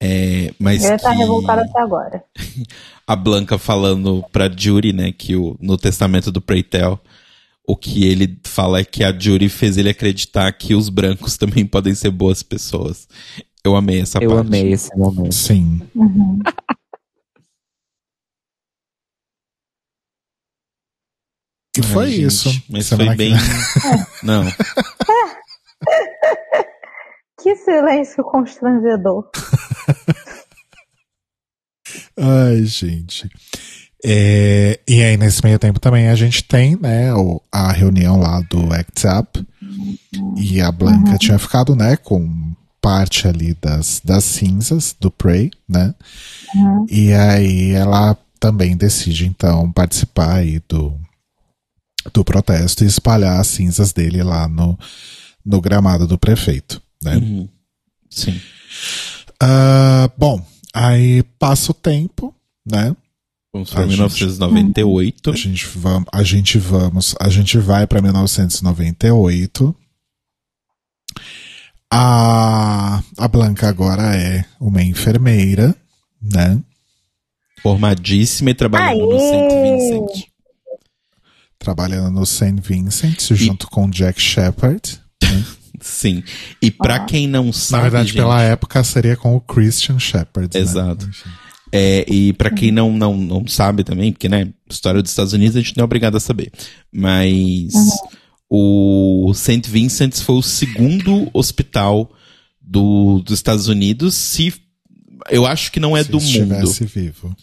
É, 0.01 0.53
mas 0.59 0.83
Ele 0.83 0.97
tá 0.99 1.11
que 1.11 1.17
revoltado 1.17 1.61
até 1.61 1.81
agora. 1.81 2.23
a 3.07 3.15
Blanca 3.15 3.57
falando 3.57 4.23
pra 4.31 4.49
Judy, 4.49 4.93
né, 4.93 5.11
que 5.11 5.35
o, 5.35 5.57
no 5.59 5.75
testamento 5.77 6.31
do 6.31 6.39
Preytel, 6.39 6.99
o 7.67 7.75
que 7.75 8.05
ele 8.05 8.37
fala 8.45 8.79
é 8.79 8.85
que 8.85 9.03
a 9.03 9.17
Judy 9.17 9.49
fez 9.49 9.75
ele 9.77 9.89
acreditar 9.89 10.51
que 10.53 10.75
os 10.75 10.89
brancos 10.89 11.35
também 11.37 11.65
podem 11.65 11.95
ser 11.95 12.11
boas 12.11 12.43
pessoas. 12.43 13.07
Eu 13.63 13.75
amei 13.75 13.99
essa 14.01 14.19
Eu 14.19 14.29
parte. 14.29 14.47
amei 14.47 14.71
esse 14.71 14.95
momento. 14.95 15.33
Sim. 15.33 15.81
Uhum. 15.95 16.39
E 21.79 21.83
foi 21.83 22.05
Ai, 22.05 22.11
gente, 22.11 22.25
isso. 22.27 22.63
Mas 22.69 22.85
Semana 22.87 23.15
foi 23.15 23.17
que 23.17 23.31
bem. 23.31 23.33
Não. 24.23 24.43
Que 27.39 27.55
silêncio 27.55 28.23
constrangedor. 28.23 29.29
Ai, 32.19 32.63
gente. 32.65 33.29
É, 34.03 34.79
e 34.87 35.03
aí, 35.03 35.17
nesse 35.17 35.43
meio 35.43 35.59
tempo 35.59 35.79
também, 35.79 36.09
a 36.09 36.15
gente 36.15 36.43
tem, 36.43 36.75
né, 36.75 37.13
o- 37.13 37.41
a 37.51 37.71
reunião 37.71 38.19
lá 38.19 38.41
do 38.49 38.73
Act 38.73 39.05
Up. 39.07 39.47
E 40.35 40.59
a 40.61 40.71
Blanca 40.71 41.17
tinha 41.17 41.37
ficado, 41.37 41.75
né, 41.75 41.95
com 41.97 42.53
parte 42.81 43.27
ali 43.27 43.55
das, 43.61 44.01
das 44.03 44.23
cinzas 44.23 44.95
do 44.99 45.11
Prey, 45.11 45.51
né? 45.67 45.93
E 46.89 47.13
aí 47.13 47.71
ela 47.71 48.17
também 48.39 48.75
decide, 48.77 49.27
então, 49.27 49.71
participar 49.71 50.37
aí 50.37 50.61
do, 50.67 50.97
do 52.13 52.23
protesto 52.23 52.83
e 52.83 52.87
espalhar 52.87 53.39
as 53.39 53.47
cinzas 53.47 53.91
dele 53.93 54.23
lá 54.23 54.47
no, 54.47 54.77
no 55.45 55.59
gramado 55.61 56.07
do 56.07 56.17
prefeito, 56.17 56.81
né? 57.03 57.17
Uhum. 57.17 57.47
Sim. 58.09 58.39
Ah, 59.41 60.09
bom, 60.17 60.43
aí 60.73 61.23
passa 61.37 61.71
o 61.71 61.75
tempo, 61.75 62.33
né? 62.65 62.95
Vamos 63.53 63.69
para 63.69 63.81
A 63.81 63.83
gente- 63.87 63.91
1998. 63.97 65.31
A 65.31 65.35
gente 65.35 65.65
vamos, 65.67 66.05
a 66.11 66.23
gente 66.23 66.57
vamos, 66.59 67.15
a 67.19 67.29
gente 67.29 67.57
vai 67.57 67.87
para 67.87 68.01
1998. 68.01 69.75
A 71.91 73.01
a 73.17 73.27
Blanca 73.27 73.69
agora 73.69 74.15
é 74.15 74.43
uma 74.59 74.83
enfermeira, 74.83 75.75
né? 76.21 76.59
Formadíssima 77.61 78.49
e 78.51 78.53
trabalhando 78.53 78.99
no 79.07 79.11
Aê! 79.13 79.19
St. 79.19 79.61
Vincent. 79.61 80.27
Trabalhando 81.59 82.11
no 82.11 82.25
St. 82.25 82.55
Vincent 82.61 83.33
junto 83.33 83.67
com 83.67 83.89
Jack 83.89 84.21
Shepard. 84.21 84.99
Sim. 85.81 86.23
E 86.61 86.71
pra 86.71 86.95
Ah. 86.95 87.05
quem 87.05 87.27
não 87.27 87.45
Na 87.47 87.53
sabe. 87.53 87.83
verdade, 87.83 88.07
gente, 88.09 88.17
pela 88.17 88.41
época 88.41 88.83
seria 88.83 89.15
com 89.15 89.35
o 89.35 89.41
Christian 89.41 89.99
Shepard. 89.99 90.49
né? 90.55 90.59
Exato. 90.61 91.05
Enfim. 91.05 91.29
É, 91.71 92.05
e 92.11 92.31
pra 92.33 92.49
quem 92.49 92.71
não, 92.71 92.93
não, 92.93 93.15
não 93.17 93.45
sabe 93.45 93.83
também, 93.83 94.11
porque, 94.13 94.29
né, 94.29 94.47
história 94.69 95.01
dos 95.01 95.11
Estados 95.11 95.33
Unidos 95.33 95.55
a 95.57 95.59
gente 95.59 95.75
não 95.75 95.81
é 95.81 95.85
obrigado 95.85 96.15
a 96.15 96.19
saber. 96.19 96.51
Mas 96.91 97.73
o 98.49 99.31
St. 99.35 99.69
Vincent's 99.69 100.21
foi 100.21 100.35
o 100.35 100.41
segundo 100.41 101.29
hospital 101.33 102.09
do, 102.61 103.21
dos 103.23 103.33
Estados 103.37 103.67
Unidos, 103.67 104.15
se. 104.15 104.53
Eu 105.29 105.45
acho 105.45 105.71
que 105.71 105.79
não 105.79 105.97
é 105.97 106.03
Se 106.03 106.09
do 106.11 106.19
mundo. 106.19 106.29
estivesse 106.29 106.85
vivo. 106.85 107.35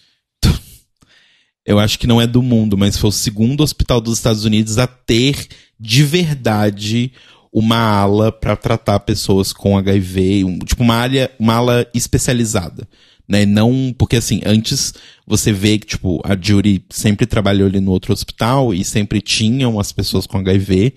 Eu 1.67 1.79
acho 1.79 1.99
que 1.99 2.07
não 2.07 2.21
é 2.21 2.27
do 2.27 2.43
mundo, 2.43 2.77
mas 2.77 2.97
foi 2.99 3.09
o 3.09 3.13
segundo 3.13 3.63
hospital 3.63 4.01
dos 4.01 4.19
Estados 4.19 4.45
Unidos 4.45 4.77
a 4.79 4.87
ter 4.87 5.47
de 5.81 6.03
verdade 6.03 7.13
uma 7.53 7.77
ala 7.79 8.31
pra 8.33 8.57
tratar 8.57 8.99
pessoas 9.01 9.53
com 9.53 9.79
HIV, 9.79 10.45
um- 10.45 10.59
tipo 10.59 10.83
uma 10.83 10.95
área, 10.97 11.31
uma 11.39 11.55
ala 11.55 11.87
especializada, 11.95 12.87
né? 13.29 13.47
Não 13.47 13.95
porque 13.97 14.17
assim 14.17 14.41
antes 14.45 14.93
você 15.27 15.53
vê 15.53 15.79
que 15.79 15.87
tipo 15.87 16.21
a 16.25 16.37
Judy 16.39 16.85
sempre 16.91 17.25
trabalhou 17.27 17.67
ali 17.69 17.81
no 17.81 17.93
outro 17.93 18.13
hospital 18.13 18.75
e 18.75 18.85
sempre 18.85 19.21
tinham 19.21 19.79
as 19.81 19.93
pessoas 19.93 20.27
com 20.27 20.37
HIV, 20.39 20.95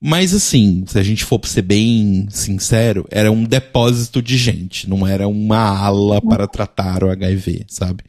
mas 0.00 0.32
assim, 0.32 0.84
se 0.86 0.96
a 0.98 1.02
gente 1.02 1.24
for 1.24 1.40
ser 1.44 1.62
bem 1.62 2.26
sincero, 2.30 3.04
era 3.10 3.32
um 3.32 3.42
depósito 3.42 4.22
de 4.22 4.36
gente, 4.36 4.88
não 4.88 5.04
era 5.06 5.26
uma 5.26 5.58
ala 5.58 6.20
para 6.22 6.46
tratar 6.46 7.02
o 7.02 7.10
HIV, 7.10 7.64
sabe? 7.66 8.04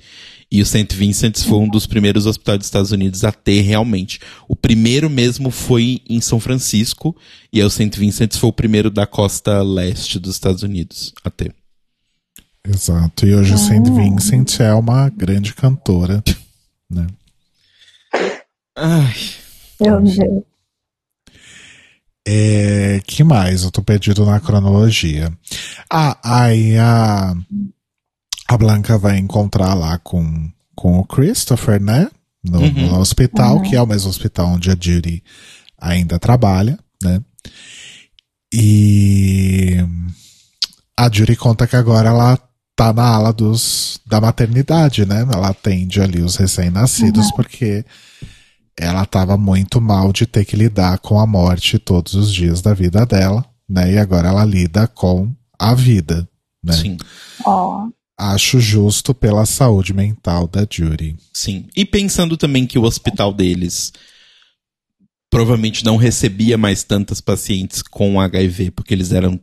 E 0.52 0.62
o 0.62 0.66
St. 0.66 0.96
Vincent's 0.96 1.44
foi 1.44 1.60
um 1.60 1.70
dos 1.70 1.86
primeiros 1.86 2.26
hospitais 2.26 2.58
dos 2.58 2.68
Estados 2.68 2.92
Unidos 2.92 3.24
a 3.24 3.32
ter 3.32 3.62
realmente. 3.62 4.20
O 4.48 4.56
primeiro 4.56 5.10
mesmo 5.10 5.52
foi 5.52 6.02
em 6.10 6.20
São 6.20 6.40
Francisco, 6.40 7.16
e 7.54 7.60
aí 7.60 7.66
o 7.66 7.70
St. 7.70 7.92
Vincent's 8.00 8.38
foi 8.38 8.50
o 8.50 8.54
primeiro 8.54 8.90
da 8.90 9.06
costa 9.06 9.62
leste 9.62 10.18
dos 10.18 10.34
Estados 10.34 10.64
Unidos 10.64 11.14
a 11.24 11.30
ter. 11.30 11.54
Exato. 12.68 13.26
E 13.26 13.36
hoje 13.36 13.54
o 13.54 13.58
St. 13.58 13.92
Vincent 13.92 14.60
é 14.60 14.74
uma 14.74 15.10
grande 15.10 15.54
cantora, 15.54 16.24
né? 16.90 17.08
Ai, 18.76 19.16
Meu 19.80 20.02
Deus. 20.02 20.44
É, 22.28 23.02
que 23.08 23.24
mais? 23.24 23.64
Eu 23.64 23.72
tô 23.72 23.82
perdido 23.82 24.26
na 24.26 24.40
cronologia. 24.40 25.32
Ah, 25.92 26.18
aí 26.24 26.78
a, 26.78 27.36
a 28.50 28.58
Blanca 28.58 28.98
vai 28.98 29.18
encontrar 29.18 29.74
lá 29.74 29.98
com, 30.00 30.50
com 30.76 31.00
o 31.00 31.06
Christopher, 31.06 31.82
né? 31.82 32.10
no, 32.44 32.60
Uhum. 32.60 32.88
no 32.88 33.00
hospital, 33.00 33.62
que 33.62 33.76
é 33.76 33.82
o 33.82 33.88
mesmo 33.88 34.10
hospital 34.10 34.48
onde 34.48 34.72
a 34.72 34.78
Judy 34.80 35.24
ainda 35.78 36.18
trabalha, 36.20 36.80
né? 37.04 37.22
E 38.54 39.78
a 40.98 41.10
Judy 41.12 41.36
conta 41.36 41.68
que 41.68 41.76
agora 41.76 42.10
ela 42.10 42.38
tá 42.76 42.94
na 42.94 43.06
ala 43.08 43.34
dos, 43.34 44.00
da 44.06 44.20
maternidade, 44.22 45.06
né? 45.06 45.28
Ela 45.32 45.50
atende 45.50 46.02
ali 46.02 46.22
os 46.22 46.36
recém-nascidos 46.38 47.32
porque 47.34 47.86
ela 48.78 49.06
tava 49.06 49.38
muito 49.38 49.82
mal 49.82 50.12
de 50.14 50.26
ter 50.26 50.46
que 50.46 50.56
lidar 50.56 50.98
com 51.00 51.20
a 51.20 51.28
morte 51.28 51.78
todos 51.78 52.14
os 52.14 52.34
dias 52.34 52.62
da 52.62 52.74
vida 52.74 53.06
dela, 53.06 53.46
né? 53.68 53.94
E 53.94 53.98
agora 53.98 54.30
ela 54.30 54.46
lida 54.46 54.88
com 54.88 55.32
a 55.60 55.74
vida, 55.76 56.28
né? 56.64 56.74
Sim, 56.74 56.98
Ó. 57.46 57.88
Acho 58.22 58.60
justo 58.60 59.14
pela 59.14 59.46
saúde 59.46 59.94
mental 59.94 60.46
da 60.46 60.68
Judy. 60.70 61.16
sim. 61.34 61.68
E 61.74 61.86
pensando 61.86 62.36
também 62.36 62.68
que 62.68 62.78
o 62.78 62.84
hospital 62.84 63.34
deles 63.34 63.94
provavelmente 65.30 65.86
não 65.86 65.96
recebia 65.96 66.58
mais 66.58 66.84
tantas 66.84 67.22
pacientes 67.22 67.82
com 67.82 68.20
HIV, 68.20 68.72
porque 68.72 68.94
eles 68.94 69.12
eram 69.14 69.40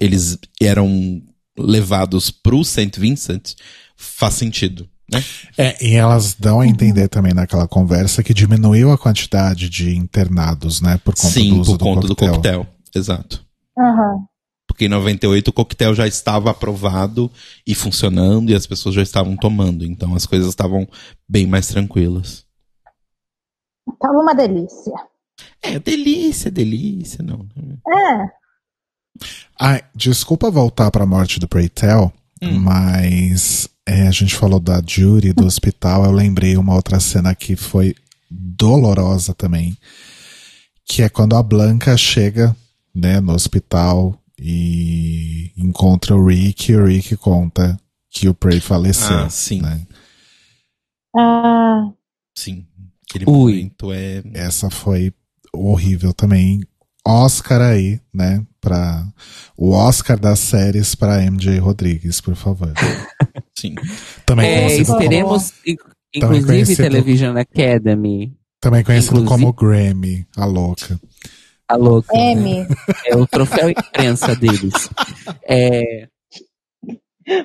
eles 0.00 0.38
eram 0.60 1.22
levados 1.58 2.30
pro 2.30 2.64
St. 2.64 2.98
Vincent, 2.98 3.54
faz 3.96 4.34
sentido, 4.34 4.88
né? 5.12 5.22
É, 5.56 5.86
e 5.86 5.94
elas 5.94 6.34
dão 6.34 6.60
a 6.60 6.66
entender 6.66 7.08
também 7.08 7.34
naquela 7.34 7.68
conversa 7.68 8.22
que 8.22 8.32
diminuiu 8.34 8.90
a 8.90 8.98
quantidade 8.98 9.68
de 9.68 9.94
internados, 9.94 10.80
né? 10.80 10.98
Por 11.04 11.14
conta 11.14 11.34
Sim, 11.34 11.50
do 11.50 11.60
uso 11.60 11.78
por 11.78 11.84
conta 11.84 12.00
do 12.00 12.08
do 12.08 12.16
coquetel. 12.16 12.64
coquetel. 12.64 12.66
Exato. 12.94 13.44
Aham. 13.78 14.24
Porque 14.74 14.86
em 14.86 14.88
98 14.88 15.48
o 15.48 15.52
coquetel 15.52 15.94
já 15.94 16.04
estava 16.04 16.50
aprovado 16.50 17.30
e 17.64 17.76
funcionando 17.76 18.50
e 18.50 18.56
as 18.56 18.66
pessoas 18.66 18.92
já 18.92 19.02
estavam 19.02 19.36
tomando. 19.36 19.84
Então 19.84 20.16
as 20.16 20.26
coisas 20.26 20.48
estavam 20.48 20.84
bem 21.28 21.46
mais 21.46 21.68
tranquilas. 21.68 22.44
Tava 24.00 24.14
uma 24.14 24.34
delícia. 24.34 24.92
É, 25.62 25.78
delícia, 25.78 26.50
delícia, 26.50 27.22
não. 27.22 27.46
É. 27.56 28.28
Ai, 29.60 29.84
desculpa 29.94 30.50
voltar 30.50 30.90
pra 30.90 31.06
morte 31.06 31.38
do 31.38 31.46
Preytel, 31.46 32.12
Hum. 32.42 32.58
mas 32.58 33.68
é, 33.86 34.08
a 34.08 34.10
gente 34.10 34.34
falou 34.34 34.58
da 34.58 34.82
Judy 34.84 35.32
do 35.32 35.46
hospital. 35.46 36.04
Eu 36.04 36.10
lembrei 36.10 36.56
uma 36.56 36.74
outra 36.74 36.98
cena 36.98 37.32
que 37.32 37.54
foi 37.54 37.94
dolorosa 38.28 39.32
também, 39.32 39.78
que 40.84 41.00
é 41.02 41.08
quando 41.08 41.36
a 41.36 41.42
Blanca 41.44 41.96
chega, 41.96 42.56
né, 42.92 43.20
no 43.20 43.32
hospital 43.32 44.20
e 44.38 45.52
encontra 45.56 46.14
o 46.16 46.26
Rick. 46.26 46.72
E 46.72 46.76
o 46.76 46.86
Rick 46.86 47.16
conta 47.16 47.78
que 48.10 48.28
o 48.28 48.34
Prey 48.34 48.60
faleceu. 48.60 49.16
Ah, 49.18 49.28
sim. 49.30 49.60
né? 49.62 49.80
Ah, 51.16 51.90
Sim. 52.36 52.66
Aquele 53.08 53.24
Ui. 53.30 53.52
momento 53.52 53.92
é. 53.92 54.22
Essa 54.34 54.68
foi 54.70 55.12
horrível 55.52 56.12
também. 56.12 56.60
Oscar 57.06 57.60
aí, 57.60 58.00
né? 58.12 58.44
Pra, 58.60 59.06
o 59.56 59.70
Oscar 59.72 60.18
das 60.18 60.38
séries 60.38 60.94
para 60.94 61.22
MJ 61.22 61.58
Rodrigues, 61.58 62.20
por 62.20 62.34
favor. 62.34 62.72
Sim. 63.56 63.74
Também 64.24 64.50
É, 64.50 64.60
conhecido, 64.62 64.98
teremos, 64.98 65.50
Também 65.50 65.76
inclusive, 66.14 66.46
conhecido- 66.46 66.82
Television 66.82 67.36
Academy. 67.36 68.34
também 68.58 68.82
conhecido 68.82 69.20
inclusive- 69.20 69.42
como 69.42 69.52
Grammy, 69.52 70.26
a 70.36 70.44
louca. 70.46 70.98
A 71.68 71.76
louca. 71.76 72.14
M. 72.16 72.66
É 73.06 73.16
o 73.16 73.26
troféu 73.26 73.70
imprensa 73.70 74.36
deles. 74.36 74.88
É, 75.48 76.08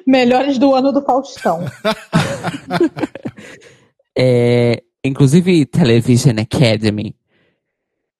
Melhores 0.05 0.57
do 0.57 0.75
ano 0.75 0.91
do 0.91 1.01
Faustão. 1.01 1.61
é, 4.17 4.83
inclusive, 5.03 5.65
Television 5.65 6.35
Academy. 6.39 7.15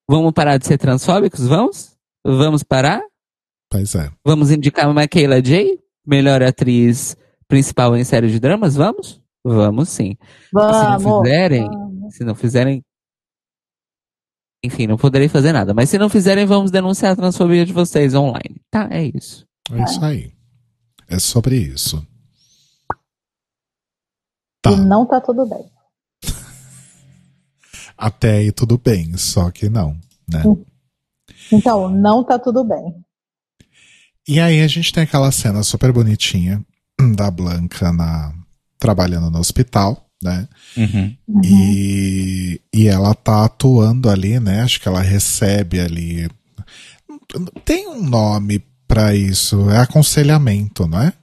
Vamos 0.07 0.31
parar 0.31 0.57
de 0.57 0.65
ser 0.65 0.77
transfóbicos? 0.77 1.45
Vamos? 1.47 1.95
Vamos 2.25 2.63
parar? 2.63 3.01
Pois 3.69 3.93
é. 3.93 4.09
Vamos 4.25 4.51
indicar 4.51 4.89
uma 4.89 5.01
Michaela 5.01 5.41
J? 5.41 5.79
Melhor 6.05 6.41
atriz 6.41 7.15
principal 7.47 7.95
em 7.95 8.03
série 8.03 8.29
de 8.29 8.39
dramas? 8.39 8.75
Vamos? 8.75 9.21
Vamos 9.43 9.89
sim. 9.89 10.17
Se 10.45 10.53
não 10.53 10.99
Vamos. 10.99 11.27
fizerem, 11.27 11.69
se 12.09 12.23
não 12.23 12.35
fizerem. 12.35 12.83
Enfim, 14.63 14.87
não 14.87 14.97
poderei 14.97 15.29
fazer 15.29 15.53
nada. 15.53 15.73
Mas 15.73 15.89
se 15.89 15.97
não 15.97 16.09
fizerem, 16.09 16.45
vamos 16.45 16.71
denunciar 16.71 17.13
a 17.13 17.15
transfobia 17.15 17.65
de 17.65 17.73
vocês 17.73 18.13
online. 18.13 18.61
Tá, 18.69 18.87
é 18.91 19.05
isso. 19.05 19.45
É 19.71 19.83
isso 19.83 20.03
aí. 20.03 20.33
É 21.07 21.17
sobre 21.17 21.55
isso. 21.57 22.05
Tá. 24.61 24.71
E 24.71 24.75
não 24.75 25.05
tá 25.05 25.21
tudo 25.21 25.45
bem. 25.45 25.65
Até 27.97 28.37
aí 28.37 28.51
tudo 28.51 28.77
bem, 28.77 29.15
só 29.17 29.49
que 29.49 29.69
não, 29.69 29.97
né? 30.27 30.43
Então, 31.51 31.89
não 31.89 32.23
tá 32.23 32.37
tudo 32.37 32.63
bem. 32.63 33.03
E 34.27 34.39
aí 34.39 34.61
a 34.61 34.67
gente 34.67 34.93
tem 34.93 35.03
aquela 35.03 35.31
cena 35.31 35.63
super 35.63 35.91
bonitinha 35.91 36.63
da 37.15 37.31
Blanca 37.31 37.91
na, 37.91 38.33
trabalhando 38.77 39.31
no 39.31 39.39
hospital, 39.39 40.08
né? 40.21 40.47
Uhum. 40.75 41.15
E, 41.43 42.61
e 42.73 42.87
ela 42.87 43.13
tá 43.13 43.45
atuando 43.45 44.09
ali, 44.09 44.39
né? 44.39 44.61
Acho 44.61 44.79
que 44.79 44.87
ela 44.87 45.01
recebe 45.01 45.79
ali. 45.79 46.29
Tem 47.63 47.87
um 47.87 48.03
nome 48.03 48.63
pra 48.87 49.15
isso, 49.15 49.69
é 49.69 49.77
aconselhamento, 49.77 50.87
não 50.87 51.01
é? 51.01 51.13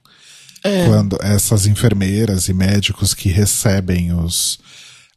Quando 0.85 1.17
essas 1.21 1.65
enfermeiras 1.65 2.49
e 2.49 2.53
médicos 2.53 3.13
que 3.13 3.29
recebem 3.29 4.13
os 4.13 4.59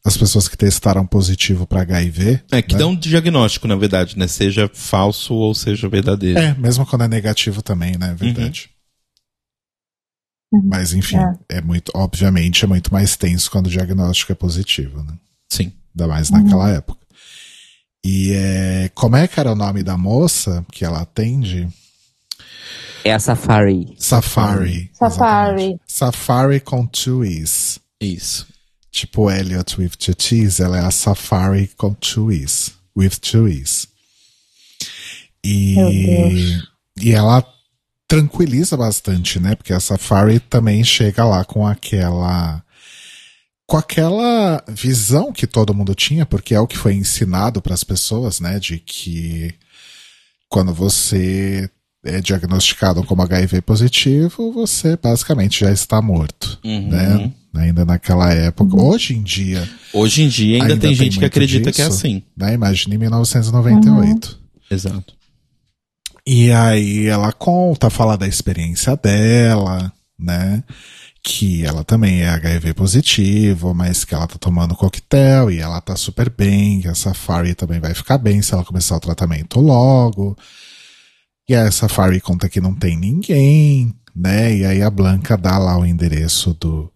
as 0.03 0.17
pessoas 0.17 0.47
que 0.47 0.57
testaram 0.57 1.05
positivo 1.05 1.67
pra 1.67 1.81
HIV. 1.81 2.41
É, 2.51 2.61
que 2.61 2.73
né? 2.73 2.79
dá 2.79 2.87
um 2.87 2.95
diagnóstico, 2.95 3.67
na 3.67 3.75
verdade, 3.75 4.17
né? 4.17 4.27
Seja 4.27 4.69
falso 4.73 5.35
ou 5.35 5.53
seja 5.53 5.87
verdadeiro. 5.87 6.39
É, 6.39 6.55
mesmo 6.55 6.85
quando 6.87 7.03
é 7.03 7.07
negativo 7.07 7.61
também, 7.61 7.97
né? 7.99 8.09
É 8.09 8.15
verdade. 8.15 8.67
Uhum. 8.67 8.80
Mas 10.51 10.93
enfim, 10.93 11.17
é. 11.47 11.61
muito, 11.61 11.91
obviamente, 11.95 12.65
é 12.65 12.67
muito 12.67 12.91
mais 12.91 13.15
tenso 13.15 13.49
quando 13.49 13.67
o 13.67 13.69
diagnóstico 13.69 14.31
é 14.31 14.35
positivo, 14.35 15.01
né? 15.03 15.13
Sim. 15.49 15.71
Ainda 15.95 16.07
mais 16.07 16.29
naquela 16.29 16.69
época. 16.69 16.99
E 18.03 18.33
é, 18.33 18.91
como 18.93 19.15
é 19.15 19.27
que 19.27 19.39
era 19.39 19.51
o 19.51 19.55
nome 19.55 19.83
da 19.83 19.97
moça 19.97 20.65
que 20.71 20.83
ela 20.83 21.01
atende? 21.01 21.69
É 23.03 23.13
a 23.13 23.19
Safari. 23.19 23.95
Safari. 23.97 24.91
Safari. 24.93 25.79
Safari 25.87 26.59
com 26.59 26.85
two 26.85 27.23
E's. 27.23 27.79
Isso. 27.99 28.47
Tipo 28.91 29.31
Elliot 29.31 29.79
with 29.79 29.91
two 29.91 30.13
T's, 30.13 30.59
ela 30.59 30.77
é 30.77 30.85
a 30.85 30.91
Safari 30.91 31.67
com 31.77 31.93
two 31.93 32.31
E's. 32.31 32.73
With 32.95 33.19
two 33.21 33.47
E's. 33.47 33.87
E, 35.43 35.75
e 36.99 37.11
ela 37.11 37.43
tranquiliza 38.15 38.75
bastante, 38.77 39.39
né? 39.39 39.55
Porque 39.55 39.73
a 39.73 39.79
Safari 39.79 40.39
também 40.39 40.83
chega 40.83 41.23
lá 41.25 41.43
com 41.43 41.65
aquela. 41.65 42.63
Com 43.67 43.77
aquela 43.77 44.61
visão 44.67 45.31
que 45.31 45.47
todo 45.47 45.73
mundo 45.73 45.95
tinha, 45.95 46.25
porque 46.25 46.53
é 46.53 46.59
o 46.59 46.67
que 46.67 46.77
foi 46.77 46.93
ensinado 46.93 47.61
para 47.61 47.73
as 47.73 47.83
pessoas, 47.85 48.39
né? 48.41 48.59
De 48.59 48.77
que 48.79 49.53
quando 50.49 50.73
você 50.73 51.69
é 52.03 52.19
diagnosticado 52.19 53.01
como 53.03 53.21
HIV 53.21 53.61
positivo, 53.61 54.51
você 54.51 54.97
basicamente 55.01 55.61
já 55.61 55.71
está 55.71 56.01
morto, 56.01 56.59
Uhum. 56.65 56.89
né? 56.89 57.31
Ainda 57.53 57.85
naquela 57.85 58.33
época. 58.33 58.75
Hoje 58.81 59.13
em 59.13 59.21
dia, 59.23 59.69
Hoje 59.93 60.23
em 60.23 60.27
dia 60.27 60.55
ainda, 60.55 60.73
Ainda 60.73 60.77
tem 60.81 60.89
tem 60.89 60.95
gente 61.05 61.19
que 61.19 61.25
acredita 61.25 61.71
que 61.71 61.81
é 61.81 61.85
disso? 61.87 61.97
assim. 61.97 62.23
né? 62.35 62.53
Imagine 62.53 62.95
em 62.95 62.97
1998. 62.97 64.39
Exato. 64.69 65.13
E 66.25 66.51
aí 66.51 67.07
ela 67.07 67.31
conta, 67.31 67.89
fala 67.89 68.17
da 68.17 68.27
experiência 68.27 68.95
dela, 68.95 69.91
né? 70.17 70.63
Que 71.23 71.65
ela 71.65 71.83
também 71.83 72.21
é 72.21 72.29
HIV 72.29 72.73
positivo, 72.73 73.73
mas 73.73 74.05
que 74.05 74.13
ela 74.13 74.27
tá 74.27 74.37
tomando 74.39 74.75
coquetel 74.75 75.51
e 75.51 75.59
ela 75.59 75.81
tá 75.81 75.95
super 75.95 76.29
bem, 76.29 76.81
que 76.81 76.87
a 76.87 76.95
Safari 76.95 77.55
também 77.55 77.79
vai 77.79 77.93
ficar 77.93 78.17
bem 78.17 78.41
se 78.41 78.53
ela 78.53 78.65
começar 78.65 78.95
o 78.97 78.99
tratamento 78.99 79.59
logo. 79.59 80.37
E 81.49 81.55
a 81.55 81.71
Safari 81.71 82.21
conta 82.21 82.49
que 82.49 82.61
não 82.61 82.73
tem 82.73 82.97
ninguém, 82.97 83.95
né? 84.15 84.55
E 84.55 84.65
aí 84.65 84.81
a 84.81 84.89
Blanca 84.89 85.37
dá 85.37 85.57
lá 85.57 85.77
o 85.77 85.85
endereço 85.85 86.53
do, 86.53 86.91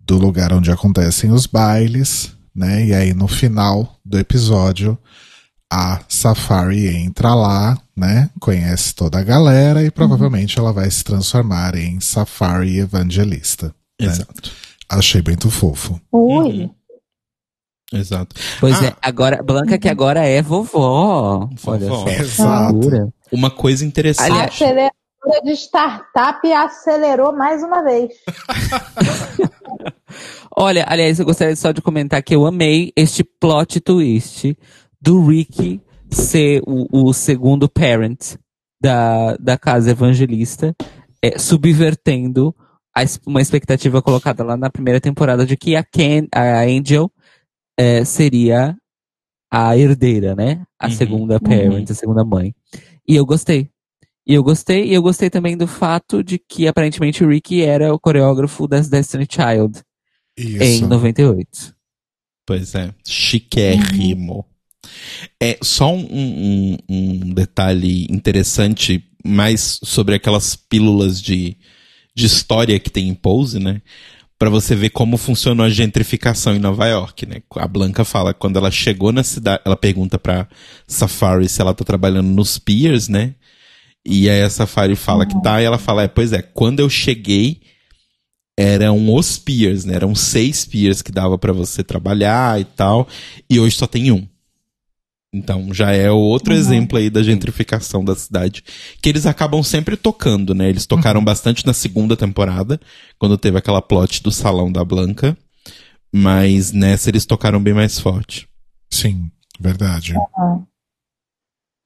do 0.00 0.18
lugar 0.18 0.52
onde 0.52 0.70
acontecem 0.70 1.30
os 1.30 1.46
bailes, 1.46 2.32
né? 2.54 2.86
E 2.86 2.94
aí 2.94 3.12
no 3.14 3.28
final 3.28 3.98
do 4.04 4.18
episódio 4.18 4.98
a 5.72 6.00
Safari 6.08 6.88
entra 6.96 7.34
lá, 7.34 7.76
né? 7.96 8.30
Conhece 8.40 8.94
toda 8.94 9.18
a 9.18 9.22
galera 9.24 9.82
e 9.84 9.90
provavelmente 9.90 10.58
ela 10.58 10.72
vai 10.72 10.90
se 10.90 11.02
transformar 11.04 11.74
em 11.74 12.00
Safari 12.00 12.78
Evangelista. 12.78 13.74
né? 14.00 14.06
Exato. 14.08 14.50
Achei 14.88 15.22
muito 15.26 15.50
fofo. 15.50 16.00
Ui. 16.12 16.70
Exato. 17.92 18.34
Pois 18.60 18.76
Ah. 18.82 18.86
é, 18.86 18.96
agora, 19.02 19.42
Blanca 19.42 19.78
que 19.78 19.88
agora 19.88 20.24
é 20.26 20.42
vovó. 20.42 21.48
Olha 21.66 21.88
Vovó. 21.88 22.04
só. 22.04 22.08
Exato. 22.08 22.72
Loucura. 22.74 23.08
Uma 23.32 23.50
coisa 23.50 23.84
interessante. 23.84 24.30
A 24.30 24.34
Aliás- 24.34 24.54
aceleradora 24.54 24.92
de 25.44 25.52
startup 25.52 26.52
acelerou 26.52 27.32
mais 27.36 27.62
uma 27.62 27.82
vez. 27.82 28.10
Olha, 30.56 30.84
aliás, 30.88 31.18
eu 31.18 31.24
gostaria 31.24 31.56
só 31.56 31.72
de 31.72 31.82
comentar 31.82 32.22
que 32.22 32.34
eu 32.34 32.46
amei 32.46 32.92
este 32.96 33.24
plot 33.24 33.80
twist 33.80 34.56
do 35.04 35.26
Rick 35.26 35.80
ser 36.10 36.62
o, 36.66 37.08
o 37.08 37.12
segundo 37.12 37.68
parent 37.68 38.36
da, 38.80 39.36
da 39.36 39.58
casa 39.58 39.90
evangelista, 39.90 40.74
é, 41.22 41.38
subvertendo 41.38 42.54
a 42.96 43.02
uma 43.26 43.42
expectativa 43.42 44.00
colocada 44.00 44.42
lá 44.42 44.56
na 44.56 44.70
primeira 44.70 45.00
temporada 45.00 45.44
de 45.44 45.56
que 45.56 45.76
a, 45.76 45.82
Ken, 45.84 46.26
a 46.32 46.62
Angel 46.62 47.10
é, 47.78 48.04
seria 48.04 48.76
a 49.52 49.76
herdeira, 49.76 50.34
né? 50.34 50.64
A 50.78 50.86
Uhum. 50.86 50.92
segunda 50.92 51.40
parent, 51.40 51.90
a 51.90 51.94
segunda 51.94 52.24
mãe. 52.24 52.54
E 53.06 53.14
eu 53.16 53.26
gostei. 53.26 53.68
E 54.26 54.32
eu 54.32 54.42
gostei, 54.42 54.86
e 54.86 54.94
eu 54.94 55.02
gostei 55.02 55.28
também 55.28 55.54
do 55.56 55.66
fato 55.66 56.24
de 56.24 56.38
que 56.38 56.66
aparentemente 56.66 57.22
o 57.22 57.28
Rick 57.28 57.60
era 57.62 57.92
o 57.92 58.00
coreógrafo 58.00 58.66
das 58.66 58.88
Destiny 58.88 59.26
Child 59.30 59.82
em 60.38 60.76
Isso. 60.76 60.88
98. 60.88 61.74
Pois 62.46 62.74
é, 62.74 62.94
chiquérrimo. 63.06 64.46
É 65.40 65.58
só 65.62 65.92
um, 65.94 66.06
um- 66.10 66.78
um 66.88 67.34
detalhe 67.34 68.06
interessante, 68.10 69.04
mais 69.24 69.78
sobre 69.82 70.14
aquelas 70.14 70.54
pílulas 70.56 71.20
de, 71.22 71.56
de 72.14 72.26
história 72.26 72.78
que 72.78 72.90
tem 72.90 73.08
em 73.08 73.14
Pose, 73.14 73.58
né? 73.58 73.80
Pra 74.38 74.50
você 74.50 74.74
ver 74.74 74.90
como 74.90 75.16
funcionou 75.16 75.64
a 75.64 75.70
gentrificação 75.70 76.54
em 76.54 76.58
Nova 76.58 76.86
York, 76.86 77.24
né? 77.24 77.36
A 77.56 77.68
Blanca 77.68 78.04
fala, 78.04 78.34
quando 78.34 78.56
ela 78.58 78.70
chegou 78.70 79.12
na 79.12 79.22
cidade, 79.22 79.62
ela 79.64 79.76
pergunta 79.76 80.18
pra 80.18 80.48
Safari 80.86 81.48
se 81.48 81.60
ela 81.60 81.72
tá 81.72 81.84
trabalhando 81.84 82.28
nos 82.28 82.58
piers, 82.58 83.08
né? 83.08 83.34
E 84.06 84.28
aí 84.28 84.42
a 84.42 84.50
Safari 84.50 84.96
fala 84.96 85.24
que 85.24 85.40
tá, 85.42 85.62
e 85.62 85.64
ela 85.64 85.78
fala, 85.78 86.02
é, 86.02 86.08
pois 86.08 86.32
é, 86.32 86.42
quando 86.42 86.80
eu 86.80 86.90
cheguei, 86.90 87.62
eram 88.58 89.14
os 89.14 89.38
piers, 89.38 89.84
né? 89.84 89.94
Eram 89.94 90.14
seis 90.14 90.64
piers 90.64 91.00
que 91.02 91.10
dava 91.10 91.38
pra 91.38 91.52
você 91.52 91.82
trabalhar 91.82 92.60
e 92.60 92.64
tal, 92.64 93.08
e 93.48 93.58
hoje 93.58 93.76
só 93.76 93.86
tem 93.86 94.12
um. 94.12 94.26
Então 95.34 95.74
já 95.74 95.90
é 95.90 96.08
outro 96.12 96.54
exemplo 96.54 96.96
aí 96.96 97.10
da 97.10 97.20
gentrificação 97.20 98.04
da 98.04 98.14
cidade, 98.14 98.62
que 99.02 99.08
eles 99.08 99.26
acabam 99.26 99.64
sempre 99.64 99.96
tocando, 99.96 100.54
né? 100.54 100.68
Eles 100.68 100.86
tocaram 100.86 101.22
bastante 101.24 101.66
na 101.66 101.72
segunda 101.72 102.16
temporada, 102.16 102.80
quando 103.18 103.36
teve 103.36 103.58
aquela 103.58 103.82
plot 103.82 104.22
do 104.22 104.30
salão 104.30 104.70
da 104.70 104.84
Blanca, 104.84 105.36
mas 106.12 106.70
nessa 106.70 107.10
eles 107.10 107.26
tocaram 107.26 107.60
bem 107.60 107.74
mais 107.74 107.98
forte. 107.98 108.48
Sim, 108.88 109.28
verdade. 109.58 110.14
Uhum. 110.14 110.64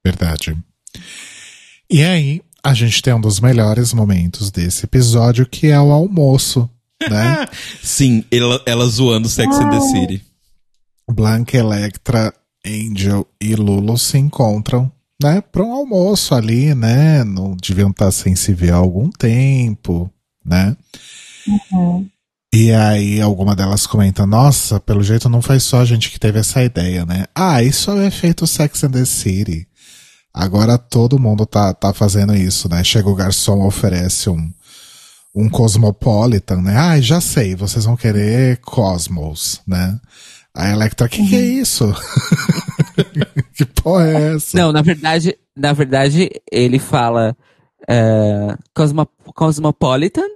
Verdade. 0.05 0.55
E 1.89 2.03
aí, 2.03 2.43
a 2.63 2.75
gente 2.75 3.01
tem 3.01 3.15
um 3.15 3.21
dos 3.21 3.39
melhores 3.39 3.93
momentos 3.93 4.51
desse 4.51 4.85
episódio, 4.85 5.47
que 5.47 5.67
é 5.67 5.79
o 5.79 5.91
almoço, 5.91 6.69
né? 7.09 7.47
Sim, 7.81 8.23
ela, 8.31 8.61
ela 8.67 8.85
zoando 8.85 9.27
Sex 9.27 9.57
and 9.57 9.71
the 9.71 9.81
City. 9.81 10.23
Blanca, 11.11 11.57
Electra, 11.57 12.31
Angel 12.65 13.25
e 13.41 13.55
Lulu 13.55 13.97
se 13.97 14.17
encontram, 14.17 14.91
né, 15.21 15.41
para 15.41 15.63
um 15.63 15.73
almoço 15.73 16.33
ali, 16.33 16.73
né? 16.73 17.23
Não 17.23 17.55
deviam 17.55 17.89
estar 17.89 18.11
sem 18.11 18.35
se 18.35 18.53
ver 18.53 18.71
há 18.71 18.77
algum 18.77 19.09
tempo, 19.09 20.09
né? 20.45 20.75
Uhum. 21.47 22.07
E 22.53 22.71
aí 22.71 23.21
alguma 23.21 23.55
delas 23.55 23.85
comenta, 23.85 24.25
nossa, 24.25 24.79
pelo 24.79 25.03
jeito 25.03 25.29
não 25.29 25.41
foi 25.41 25.59
só 25.59 25.81
a 25.81 25.85
gente 25.85 26.09
que 26.09 26.19
teve 26.19 26.39
essa 26.39 26.63
ideia, 26.63 27.05
né? 27.05 27.25
Ah, 27.35 27.61
isso 27.61 27.91
é 27.91 27.93
o 27.93 28.01
efeito 28.01 28.47
Sex 28.47 28.83
and 28.83 28.91
the 28.91 29.05
City. 29.05 29.67
Agora 30.33 30.77
todo 30.77 31.19
mundo 31.19 31.45
tá, 31.45 31.73
tá 31.73 31.93
fazendo 31.93 32.35
isso, 32.35 32.67
né? 32.67 32.83
Chega 32.83 33.07
o 33.09 33.15
garçom, 33.15 33.65
oferece 33.65 34.29
um, 34.29 34.51
um 35.35 35.47
Cosmopolitan, 35.47 36.61
né? 36.61 36.75
Ah, 36.75 36.99
já 36.99 37.21
sei, 37.21 37.55
vocês 37.55 37.85
vão 37.85 37.95
querer 37.95 38.57
Cosmos, 38.61 39.61
né? 39.67 39.99
A 40.55 40.71
Electra, 40.71 41.07
que 41.07 41.27
que 41.27 41.35
é 41.35 41.41
isso? 41.41 41.93
que 43.55 43.65
porra 43.65 44.07
é 44.09 44.35
essa? 44.35 44.57
Não, 44.57 44.71
na 44.71 44.81
verdade, 44.81 45.37
na 45.55 45.73
verdade, 45.73 46.29
ele 46.51 46.79
fala 46.79 47.35
é, 47.87 48.55
Cosmo, 48.75 49.07
Cosmopolitan. 49.35 50.27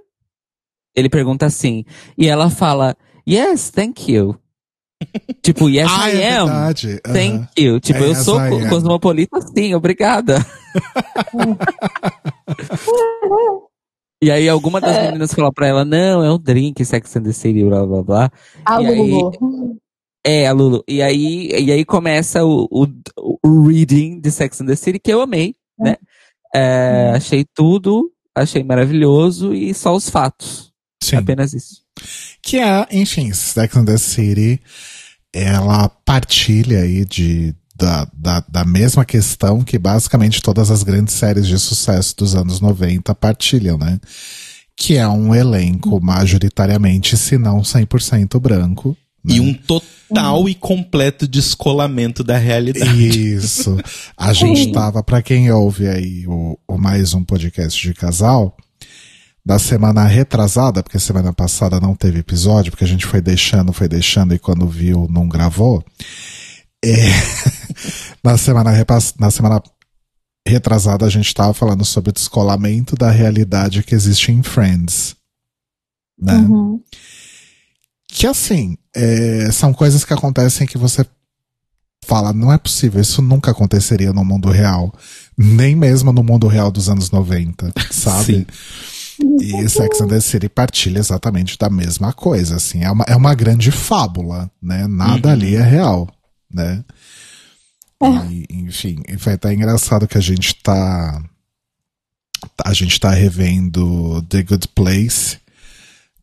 Ele 0.96 1.08
pergunta 1.08 1.46
assim. 1.46 1.84
E 2.16 2.28
ela 2.28 2.48
fala, 2.50 2.96
Yes, 3.28 3.70
thank 3.70 4.10
you. 4.12 4.36
tipo, 5.42 5.68
yes, 5.68 5.90
ah, 5.90 6.08
I 6.10 6.20
é 6.22 6.36
am. 6.36 6.46
verdade. 6.46 7.00
Thank 7.02 7.48
you. 7.60 7.80
Tipo, 7.80 7.98
É, 7.98 8.02
eu 8.04 8.08
yes, 8.10 8.18
sou 8.18 8.36
co- 8.36 8.40
am. 8.56 8.68
cosmopolita, 8.68 9.40
sim, 9.42 9.74
obrigada. 9.74 10.38
e 14.22 14.30
aí 14.30 14.48
alguma 14.48 14.80
das 14.80 14.96
meninas 15.06 15.34
fala 15.34 15.52
pra 15.52 15.66
ela, 15.66 15.84
não, 15.84 16.22
é 16.24 16.32
um 16.32 16.38
drink, 16.38 16.82
Sex 16.84 17.16
and 17.16 17.22
the 17.24 17.32
City, 17.32 17.64
blá 17.64 17.84
blá 17.84 18.02
blá. 18.02 18.30
A 18.64 18.80
E 18.80 18.86
aí- 18.86 19.10
Lulu. 19.10 19.76
É, 20.26 20.46
a 20.46 20.52
Lulu. 20.52 20.82
E 20.88 21.02
aí, 21.02 21.50
e 21.50 21.70
aí 21.70 21.84
começa 21.84 22.44
o, 22.44 22.66
o, 22.70 22.86
o 23.42 23.66
reading 23.66 24.20
de 24.20 24.30
Sex 24.30 24.60
and 24.60 24.66
the 24.66 24.76
City, 24.76 24.98
que 24.98 25.12
eu 25.12 25.20
amei, 25.20 25.54
né? 25.78 25.96
É, 26.54 27.12
Achei 27.14 27.44
tudo, 27.54 28.10
achei 28.34 28.62
maravilhoso 28.64 29.52
e 29.52 29.74
só 29.74 29.94
os 29.94 30.08
fatos. 30.08 30.72
Sim. 31.02 31.16
Apenas 31.16 31.52
isso. 31.52 31.82
Que 32.42 32.58
é, 32.58 32.86
enfim, 32.90 33.32
Sex 33.32 33.76
and 33.76 33.84
the 33.84 33.98
City, 33.98 34.60
ela 35.32 35.88
partilha 35.88 36.80
aí 36.80 37.04
de, 37.04 37.54
da, 37.76 38.08
da, 38.14 38.40
da 38.48 38.64
mesma 38.64 39.04
questão 39.04 39.62
que 39.62 39.78
basicamente 39.78 40.40
todas 40.40 40.70
as 40.70 40.82
grandes 40.82 41.14
séries 41.14 41.46
de 41.46 41.58
sucesso 41.58 42.16
dos 42.16 42.34
anos 42.34 42.60
90 42.60 43.14
partilham, 43.14 43.76
né? 43.76 44.00
Que 44.76 44.96
é 44.96 45.06
um 45.06 45.34
elenco 45.34 46.00
majoritariamente, 46.00 47.16
se 47.16 47.36
não 47.36 47.60
100% 47.60 48.40
branco. 48.40 48.96
E 49.24 49.40
né? 49.40 49.40
um 49.40 49.54
total 49.54 50.48
e 50.48 50.54
completo 50.54 51.26
descolamento 51.26 52.22
da 52.22 52.36
realidade. 52.36 53.34
Isso. 53.34 53.76
A 54.16 54.32
gente 54.32 54.70
tava, 54.70 55.02
pra 55.02 55.22
quem 55.22 55.50
ouve 55.50 55.88
aí 55.88 56.26
o, 56.26 56.58
o 56.68 56.76
mais 56.76 57.14
um 57.14 57.24
podcast 57.24 57.80
de 57.80 57.94
casal, 57.94 58.56
da 59.44 59.58
semana 59.58 60.04
retrasada, 60.06 60.82
porque 60.82 60.98
semana 60.98 61.32
passada 61.32 61.78
não 61.78 61.94
teve 61.94 62.20
episódio, 62.20 62.70
porque 62.70 62.84
a 62.84 62.88
gente 62.88 63.04
foi 63.04 63.20
deixando, 63.20 63.72
foi 63.72 63.88
deixando 63.88 64.34
e 64.34 64.38
quando 64.38 64.66
viu 64.66 65.06
não 65.10 65.28
gravou. 65.28 65.84
É, 66.82 67.08
na, 68.22 68.36
semana 68.38 68.70
repass, 68.70 69.14
na 69.18 69.30
semana 69.30 69.62
retrasada 70.46 71.06
a 71.06 71.10
gente 71.10 71.32
tava 71.34 71.54
falando 71.54 71.84
sobre 71.84 72.10
o 72.10 72.12
descolamento 72.12 72.94
da 72.94 73.10
realidade 73.10 73.82
que 73.82 73.94
existe 73.94 74.32
em 74.32 74.42
Friends. 74.42 75.16
Né? 76.18 76.36
Uhum. 76.36 76.80
que 78.06 78.26
assim, 78.26 78.78
é, 78.94 79.50
são 79.52 79.72
coisas 79.72 80.04
que 80.04 80.12
acontecem 80.12 80.66
que 80.66 80.78
você 80.78 81.04
fala, 82.04 82.32
não 82.32 82.52
é 82.52 82.58
possível, 82.58 83.00
isso 83.00 83.22
nunca 83.22 83.50
aconteceria 83.50 84.12
no 84.12 84.24
mundo 84.24 84.50
real. 84.50 84.92
Nem 85.36 85.74
mesmo 85.74 86.12
no 86.12 86.22
mundo 86.22 86.46
real 86.46 86.70
dos 86.70 86.88
anos 86.88 87.10
90, 87.10 87.72
sabe? 87.90 88.46
E 89.40 89.68
Sex 89.68 90.00
and 90.00 90.08
the 90.08 90.20
City 90.20 90.48
partilha 90.48 90.98
exatamente 90.98 91.56
da 91.56 91.70
mesma 91.70 92.12
coisa, 92.12 92.56
assim. 92.56 92.82
É 92.82 92.90
uma, 92.90 93.04
é 93.08 93.16
uma 93.16 93.34
grande 93.34 93.70
fábula, 93.70 94.50
né? 94.60 94.86
Nada 94.86 95.28
Uhum. 95.28 95.34
ali 95.34 95.56
é 95.56 95.62
real, 95.62 96.08
né? 96.52 96.84
E, 98.30 98.46
enfim, 98.50 99.02
e 99.08 99.16
foi 99.16 99.32
até 99.34 99.52
engraçado 99.54 100.06
que 100.06 100.18
a 100.18 100.20
gente 100.20 100.54
tá. 100.62 101.22
A 102.62 102.74
gente 102.74 103.00
tá 103.00 103.10
revendo 103.10 104.20
The 104.28 104.42
Good 104.42 104.68
Place 104.74 105.38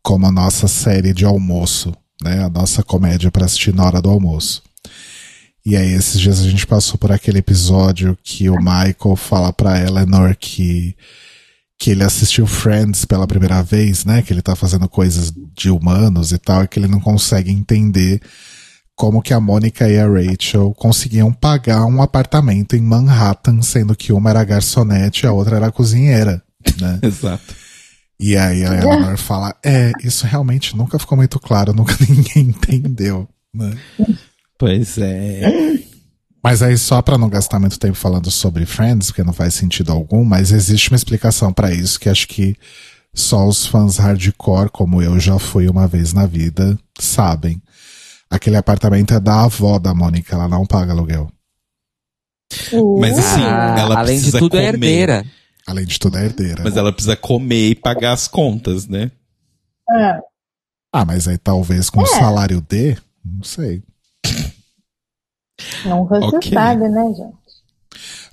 como 0.04 0.28
a 0.28 0.32
nossa 0.32 0.68
série 0.68 1.14
de 1.14 1.26
almoço, 1.26 1.94
né? 2.24 2.44
A 2.44 2.50
nossa 2.50 2.84
comédia 2.84 3.32
para 3.32 3.46
assistir 3.46 3.74
na 3.74 3.86
hora 3.86 4.02
do 4.02 4.10
almoço. 4.10 4.62
E 5.66 5.76
aí, 5.76 5.94
esses 5.94 6.20
dias 6.20 6.40
a 6.40 6.50
gente 6.50 6.66
passou 6.66 6.98
por 6.98 7.12
aquele 7.12 7.40
episódio 7.40 8.18
que 8.24 8.50
o 8.50 8.58
Michael 8.58 9.16
fala 9.16 9.54
pra 9.54 9.80
Eleanor 9.80 10.36
que, 10.36 10.96
que 11.78 11.92
ele 11.92 12.04
assistiu 12.04 12.48
Friends 12.48 13.06
pela 13.06 13.28
primeira 13.28 13.62
vez, 13.62 14.04
né? 14.04 14.24
Que 14.24 14.34
ele 14.34 14.42
tá 14.42 14.56
fazendo 14.56 14.90
coisas 14.90 15.32
de 15.56 15.70
humanos 15.70 16.32
e 16.32 16.40
tal, 16.40 16.64
e 16.64 16.68
que 16.68 16.80
ele 16.80 16.88
não 16.88 17.00
consegue 17.00 17.52
entender 17.52 18.20
como 18.96 19.22
que 19.22 19.34
a 19.34 19.40
Mônica 19.40 19.88
e 19.90 20.00
a 20.00 20.08
Rachel 20.08 20.74
conseguiam 20.76 21.32
pagar 21.32 21.86
um 21.86 22.02
apartamento 22.02 22.76
em 22.76 22.82
Manhattan, 22.82 23.62
sendo 23.62 23.96
que 23.96 24.12
uma 24.12 24.32
era 24.32 24.44
garçonete 24.44 25.26
e 25.26 25.28
a 25.28 25.32
outra 25.32 25.58
era 25.58 25.72
cozinheira, 25.72 26.42
né? 26.80 27.00
Exato. 27.04 27.61
E 28.22 28.38
aí 28.38 28.64
a 28.64 28.76
Eleanor 28.76 29.18
fala, 29.20 29.56
é, 29.66 29.92
isso 30.04 30.28
realmente 30.28 30.78
nunca 30.78 31.00
ficou 31.00 31.18
muito 31.18 31.40
claro, 31.40 31.74
nunca 31.74 31.96
ninguém 32.08 32.50
entendeu, 32.50 33.28
né? 33.54 33.76
Pois 34.60 34.98
é. 35.00 35.80
Mas 36.44 36.62
aí 36.62 36.78
só 36.78 37.02
pra 37.02 37.18
não 37.18 37.30
gastar 37.30 37.60
muito 37.60 37.80
tempo 37.80 37.96
falando 37.96 38.30
sobre 38.30 38.66
Friends, 38.66 39.08
porque 39.08 39.24
não 39.24 39.34
faz 39.34 39.56
sentido 39.56 39.92
algum, 39.92 40.24
mas 40.24 40.52
existe 40.52 40.90
uma 40.92 40.96
explicação 40.96 41.52
pra 41.52 41.72
isso 41.74 42.00
que 42.00 42.10
acho 42.10 42.28
que 42.28 42.56
só 43.14 43.48
os 43.48 43.66
fãs 43.66 43.98
hardcore, 43.98 44.70
como 44.72 45.02
eu 45.02 45.20
já 45.20 45.38
fui 45.40 45.68
uma 45.68 45.88
vez 45.88 46.14
na 46.14 46.26
vida, 46.26 46.78
sabem. 47.00 47.62
Aquele 48.30 48.56
apartamento 48.56 49.14
é 49.14 49.20
da 49.20 49.44
avó 49.44 49.78
da 49.78 49.94
Mônica, 49.94 50.34
ela 50.36 50.48
não 50.48 50.66
paga 50.66 50.94
aluguel. 50.94 51.28
Mas 53.00 53.18
assim, 53.20 53.42
Ah, 53.44 53.76
ela 53.80 54.00
além 54.00 54.20
de 54.20 54.32
tudo, 54.32 54.58
é 54.58 54.72
comer. 54.72 54.74
herdeira. 54.74 55.26
Além 55.68 55.86
de 55.86 56.00
tudo, 56.00 56.18
é 56.18 56.26
herdeira. 56.26 56.64
Mas 56.64 56.76
ela 56.76 56.92
precisa 56.92 57.16
comer 57.16 57.70
e 57.70 57.76
pagar 57.76 58.14
as 58.14 58.28
contas, 58.28 58.88
né? 58.88 59.12
É. 59.90 60.20
Ah, 60.94 61.06
mas 61.06 61.28
aí 61.28 61.38
talvez 61.38 61.90
com 61.90 62.02
É. 62.02 62.06
salário 62.06 62.62
D, 62.62 62.98
não 63.24 63.44
sei. 63.44 63.84
Nunca 65.86 66.20
se 66.22 66.36
Ok. 66.36 66.54
sabe, 66.54 66.88
né, 66.90 67.04
gente? 67.14 67.42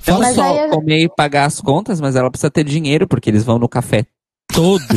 Não 0.07 0.19
Mas 0.21 0.35
só 0.37 0.43
aí 0.43 0.71
comer 0.71 1.05
e 1.05 1.09
pagar 1.09 1.45
as 1.45 1.61
contas, 1.61 2.01
mas 2.01 2.17
ela 2.17 2.31
precisa 2.31 2.51
ter 2.51 2.65
dinheiro, 2.65 3.07
porque 3.07 3.29
eles 3.29 3.45
vão 3.45 3.59
no 3.59 3.69
café 3.69 4.07
todo 4.53 4.97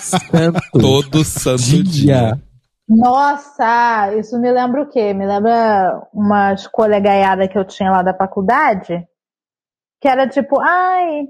santo 0.00 0.60
Todo 0.72 1.24
santo 1.24 1.60
dia. 1.60 1.82
dia. 1.84 2.42
Nossa, 2.88 4.14
isso 4.16 4.38
me 4.38 4.50
lembra 4.50 4.82
o 4.82 4.88
quê? 4.88 5.12
Me 5.12 5.26
lembra 5.26 6.08
umas 6.14 6.66
colegaiadas 6.68 7.48
que 7.48 7.58
eu 7.58 7.64
tinha 7.66 7.90
lá 7.90 8.02
da 8.02 8.14
faculdade, 8.16 9.06
que 10.00 10.08
era 10.08 10.28
tipo, 10.28 10.58
ai, 10.60 11.24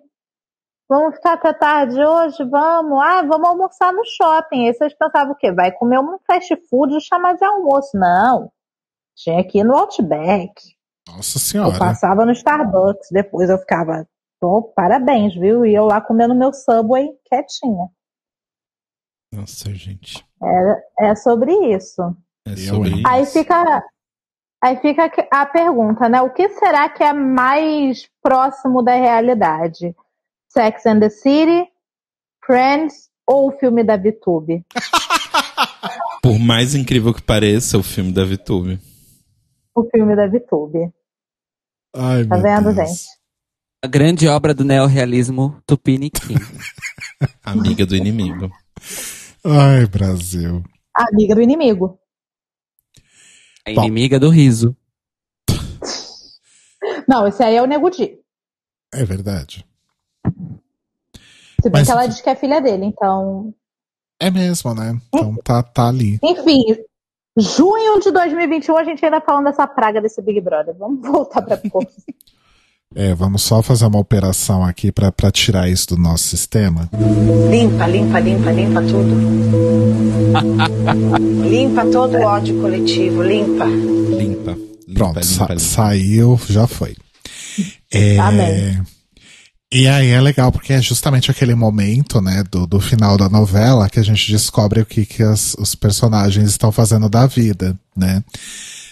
vamos 0.88 1.16
ficar 1.16 1.34
até 1.34 1.52
tarde 1.52 1.98
hoje, 2.02 2.44
vamos, 2.44 3.00
ah, 3.02 3.22
vamos 3.22 3.48
almoçar 3.48 3.92
no 3.92 4.04
shopping. 4.04 4.66
Aí 4.66 4.74
vocês 4.74 4.94
pensavam 4.96 5.32
o 5.32 5.36
quê? 5.36 5.52
Vai 5.52 5.72
comer 5.72 5.98
um 5.98 6.18
fast 6.26 6.54
food 6.68 6.96
e 6.96 7.00
chamar 7.00 7.34
de 7.34 7.44
almoço. 7.44 7.96
Não, 7.96 8.50
tinha 9.14 9.42
que 9.46 9.58
ir 9.58 9.64
no 9.64 9.74
Outback. 9.76 10.52
Nossa 11.08 11.38
Eu 11.38 11.40
senhora. 11.40 11.78
passava 11.78 12.24
no 12.24 12.32
Starbucks, 12.32 13.08
depois 13.12 13.48
eu 13.48 13.58
ficava, 13.58 14.06
pô, 14.40 14.62
parabéns, 14.74 15.34
viu? 15.34 15.64
E 15.64 15.74
eu 15.74 15.84
lá 15.86 16.00
comendo 16.00 16.34
meu 16.34 16.52
Subway 16.52 17.08
quietinha. 17.24 17.88
Nossa, 19.32 19.72
gente. 19.74 20.26
É 20.98 21.14
sobre 21.14 21.52
isso. 21.74 22.02
É 22.46 22.52
Eu, 22.52 22.56
sobre 22.56 22.90
isso. 22.90 23.02
Aí 23.06 23.26
fica, 23.26 23.84
aí 24.62 24.76
fica 24.78 25.10
a 25.30 25.46
pergunta, 25.46 26.08
né? 26.08 26.22
O 26.22 26.32
que 26.32 26.48
será 26.50 26.88
que 26.88 27.02
é 27.02 27.12
mais 27.12 28.08
próximo 28.22 28.82
da 28.82 28.92
realidade? 28.94 29.94
Sex 30.56 30.86
and 30.86 31.00
the 31.00 31.10
City, 31.10 31.68
Friends 32.44 33.10
ou 33.26 33.48
o 33.48 33.58
filme 33.58 33.84
da 33.84 33.96
VTube? 33.96 34.64
Por 36.22 36.38
mais 36.38 36.74
incrível 36.74 37.12
que 37.12 37.20
pareça, 37.22 37.76
o 37.76 37.82
filme 37.82 38.10
da 38.12 38.24
VTube. 38.24 38.80
O 39.74 39.84
filme 39.90 40.16
da 40.16 40.26
VTube. 40.26 40.90
Ai, 41.94 42.24
Tá 42.26 42.36
meu 42.36 42.42
vendo, 42.42 42.74
Deus. 42.74 42.88
gente? 42.88 43.06
A 43.84 43.86
grande 43.86 44.26
obra 44.26 44.54
do 44.54 44.64
neorrealismo 44.64 45.60
Tupiniquim. 45.66 46.34
Amiga 47.44 47.84
do 47.84 47.94
inimigo. 47.94 48.50
Ai, 49.44 49.86
Brasil. 49.86 50.62
Amiga 50.94 51.34
do 51.34 51.42
inimigo. 51.42 52.00
A 53.66 53.70
inimiga 53.70 54.18
do 54.18 54.30
riso. 54.30 54.74
Não, 57.06 57.26
esse 57.26 57.42
aí 57.42 57.56
é 57.56 57.62
o 57.62 57.66
Nego 57.66 57.90
Di. 57.90 58.18
É 58.92 59.04
verdade. 59.04 59.64
Se 61.66 61.70
bem 61.70 61.80
Mas- 61.80 61.86
que 61.88 61.92
ela 61.92 62.06
diz 62.06 62.20
que 62.20 62.30
é 62.30 62.36
filha 62.36 62.60
dele, 62.60 62.84
então. 62.86 63.52
É 64.20 64.30
mesmo, 64.30 64.72
né? 64.72 64.96
Então 65.12 65.34
tá, 65.42 65.62
tá 65.62 65.88
ali. 65.88 66.18
Enfim, 66.22 66.60
junho 67.36 68.00
de 68.00 68.10
2021 68.12 68.76
a 68.76 68.84
gente 68.84 69.04
ainda 69.04 69.20
falando 69.20 69.46
dessa 69.46 69.66
praga 69.66 70.00
desse 70.00 70.22
Big 70.22 70.40
Brother. 70.40 70.74
Vamos 70.78 71.00
voltar 71.02 71.42
pra. 71.42 71.58
É, 72.94 73.12
vamos 73.12 73.42
só 73.42 73.60
fazer 73.62 73.84
uma 73.84 73.98
operação 73.98 74.64
aqui 74.64 74.92
pra, 74.92 75.10
pra 75.10 75.30
tirar 75.30 75.68
isso 75.68 75.88
do 75.88 75.96
nosso 75.98 76.22
sistema. 76.24 76.88
Limpa, 77.50 77.84
limpa, 77.86 78.20
limpa, 78.20 78.50
limpa 78.52 78.80
tudo. 78.80 79.10
limpa 81.50 81.84
todo 81.86 82.16
o 82.16 82.22
ódio 82.22 82.60
coletivo, 82.60 83.22
limpa. 83.22 83.64
Limpa. 83.66 84.52
limpa 84.52 84.94
Pronto, 84.94 85.14
limpa, 85.16 85.22
sa- 85.22 85.44
limpa. 85.46 85.58
saiu, 85.58 86.40
já 86.48 86.66
foi. 86.68 86.94
É, 87.92 88.18
Amém. 88.18 88.82
E 89.72 89.88
aí 89.88 90.10
é 90.10 90.20
legal, 90.20 90.52
porque 90.52 90.72
é 90.72 90.80
justamente 90.80 91.28
aquele 91.30 91.54
momento, 91.54 92.20
né, 92.20 92.44
do, 92.50 92.66
do 92.68 92.78
final 92.80 93.16
da 93.16 93.28
novela 93.28 93.90
que 93.90 93.98
a 93.98 94.02
gente 94.02 94.30
descobre 94.30 94.80
o 94.80 94.86
que, 94.86 95.04
que 95.04 95.22
as- 95.24 95.54
os 95.58 95.74
personagens 95.74 96.50
estão 96.50 96.70
fazendo 96.70 97.08
da 97.08 97.26
vida, 97.26 97.76
né? 97.96 98.22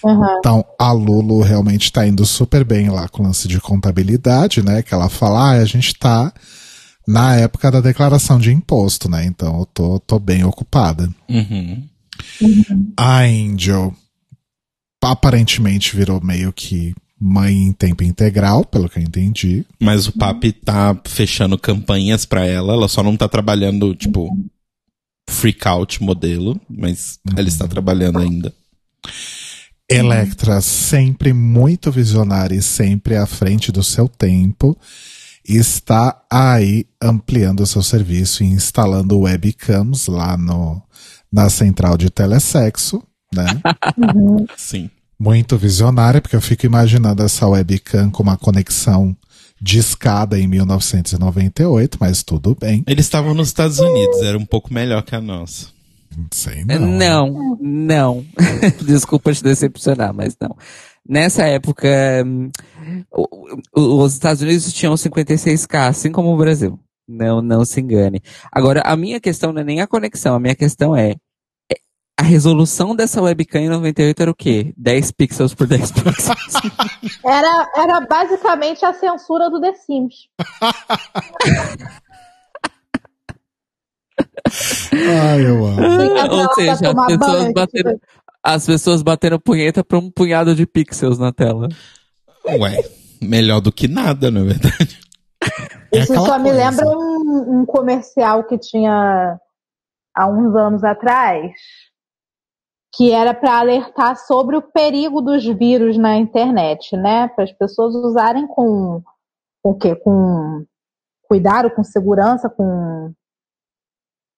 Uhum. 0.03 0.39
Então, 0.39 0.65
a 0.79 0.91
Lulu 0.93 1.43
realmente 1.43 1.93
tá 1.93 2.07
indo 2.07 2.27
super 2.27 2.65
bem 2.65 2.91
lá 2.91 3.09
com 3.09 3.23
o 3.23 3.27
lance 3.27 3.47
de 3.47 3.61
contabilidade, 3.61 4.63
né? 4.63 4.83
Que 4.83 4.93
ela 4.93 5.09
fala, 5.09 5.51
ah, 5.53 5.61
a 5.61 5.65
gente 5.65 5.95
tá 5.95 6.33
na 7.07 7.37
época 7.37 7.71
da 7.71 7.81
declaração 7.81 8.39
de 8.39 8.51
imposto, 8.53 9.09
né? 9.09 9.25
Então 9.25 9.61
eu 9.61 9.67
tô, 9.67 10.01
tô 10.01 10.19
bem 10.19 10.43
ocupada. 10.45 11.09
Uhum. 11.29 11.87
A 12.97 13.21
Angel 13.21 13.95
aparentemente 15.03 15.95
virou 15.97 16.21
meio 16.23 16.53
que 16.53 16.95
mãe 17.21 17.55
em 17.55 17.73
tempo 17.73 18.03
integral, 18.03 18.65
pelo 18.65 18.89
que 18.89 18.99
eu 18.99 19.03
entendi. 19.03 19.65
Mas 19.81 20.07
o 20.07 20.13
Papi 20.13 20.53
tá 20.53 20.99
fechando 21.07 21.59
campanhas 21.59 22.25
pra 22.25 22.47
ela. 22.47 22.73
Ela 22.73 22.89
só 22.89 23.03
não 23.03 23.17
tá 23.17 23.29
trabalhando, 23.29 23.95
tipo, 23.95 24.37
freak 25.29 25.67
out 25.67 26.03
modelo. 26.03 26.61
Mas 26.69 27.19
ela 27.37 27.49
está 27.49 27.67
trabalhando 27.67 28.19
ainda. 28.19 28.53
Electra 29.89 30.61
sempre 30.61 31.33
muito 31.33 31.93
visionária 31.93 32.57
e 32.57 32.63
sempre 32.63 33.17
à 33.17 33.27
frente 33.27 33.71
do 33.71 33.83
seu 33.83 34.09
tempo. 34.09 34.77
Está 35.47 36.23
aí 36.31 36.87
ampliando 37.03 37.67
seu 37.67 37.83
serviço 37.83 38.43
e 38.43 38.47
instalando 38.47 39.21
webcams 39.21 40.07
lá 40.07 40.39
no, 40.39 40.83
na 41.31 41.51
central 41.51 41.99
de 41.99 42.09
telesexo, 42.09 43.03
né? 43.33 43.45
Sim. 44.57 44.89
Muito 45.19 45.57
visionária, 45.57 46.21
porque 46.21 46.37
eu 46.37 46.41
fico 46.41 46.67
imaginando 46.67 47.23
essa 47.23 47.47
webcam 47.47 48.11
com 48.11 48.23
uma 48.23 48.37
conexão 48.37 49.17
de 49.61 49.79
escada 49.79 50.39
em 50.39 50.47
1998, 50.47 51.97
mas 52.01 52.23
tudo 52.23 52.57
bem. 52.59 52.85
Eles 52.87 53.07
estavam 53.07 53.35
nos 53.35 53.49
Estados 53.49 53.79
Unidos. 53.79 54.21
Era 54.23 54.37
um 54.37 54.45
pouco 54.45 54.73
melhor 54.73 55.03
que 55.03 55.15
a 55.15 55.21
nossa. 55.21 55.69
Não 56.17 56.27
sei 56.31 56.65
É, 56.69 56.79
não. 56.79 56.89
Não, 56.89 57.57
não. 57.61 58.27
Desculpa 58.87 59.33
te 59.33 59.43
decepcionar, 59.43 60.13
mas 60.13 60.37
não. 60.41 60.57
Nessa 61.07 61.45
época, 61.45 61.89
hum, 62.27 62.51
os 63.75 64.13
Estados 64.15 64.43
Unidos 64.43 64.73
tinham 64.73 64.95
56K, 64.95 65.89
assim 65.89 66.11
como 66.11 66.33
o 66.33 66.37
Brasil. 66.37 66.79
Não, 67.07 67.43
não 67.43 67.65
se 67.65 67.81
engane. 67.81 68.23
Agora, 68.51 68.81
a 68.81 68.97
minha 68.97 69.21
questão 69.21 69.53
não 69.53 69.61
é 69.61 69.65
nem 69.65 69.81
a 69.81 69.87
conexão, 69.87 70.35
a 70.35 70.41
minha 70.41 70.55
questão 70.55 70.97
é, 70.97 71.15
a 72.19 72.23
resolução 72.23 72.95
dessa 72.95 73.21
webcam 73.21 73.61
em 73.61 73.69
98 73.69 74.23
era 74.23 74.31
o 74.31 74.35
quê? 74.35 74.73
10 74.77 75.13
pixels 75.13 75.55
por 75.55 75.67
10 75.67 75.93
pixels. 75.93 76.29
Era, 77.25 77.69
era 77.77 78.01
basicamente 78.03 78.85
a 78.85 78.93
censura 78.93 79.51
do 79.51 79.61
The 79.61 79.75
Sims. 79.75 80.29
Ai, 84.93 85.47
eu 85.47 85.65
amo. 85.67 85.77
Pra 85.77 86.33
Ou 86.33 86.55
seja, 86.55 86.73
as 86.73 87.07
pessoas, 87.07 87.53
bateram, 87.53 87.93
tipo, 87.93 88.07
as 88.43 88.67
pessoas 88.67 89.03
bateram 89.03 89.39
punheta 89.39 89.83
pra 89.85 89.99
um 89.99 90.11
punhado 90.11 90.55
de 90.55 90.67
pixels 90.67 91.19
na 91.19 91.33
tela. 91.33 91.69
Ué, 92.47 92.85
melhor 93.21 93.61
do 93.61 93.73
que 93.73 93.89
nada, 93.89 94.31
na 94.31 94.43
verdade. 94.43 95.01
É 95.93 96.01
Isso 96.01 96.15
só 96.15 96.39
me 96.39 96.51
coisa. 96.51 96.71
lembra 96.71 96.87
um, 96.87 97.61
um 97.61 97.67
comercial 97.67 98.45
que 98.45 98.59
tinha 98.59 99.39
há 100.15 100.29
uns 100.29 100.55
anos 100.55 100.85
atrás, 100.85 101.53
que 102.97 103.11
era 103.11 103.35
para 103.35 103.59
alertar 103.59 104.17
sobre 104.17 104.57
o 104.57 104.63
perigo 104.63 105.21
dos 105.21 105.45
vírus 105.45 105.99
na 105.99 106.17
internet, 106.17 106.97
né? 106.97 107.29
Para 107.29 107.45
as 107.45 107.53
pessoas 107.53 107.95
usarem 107.95 108.47
com, 108.47 109.03
com 109.63 109.71
o 109.71 109.77
quê? 109.77 109.97
Com 109.97 110.65
cuidado, 111.29 111.71
com 111.75 111.83
segurança, 111.83 112.49
com, 112.49 113.13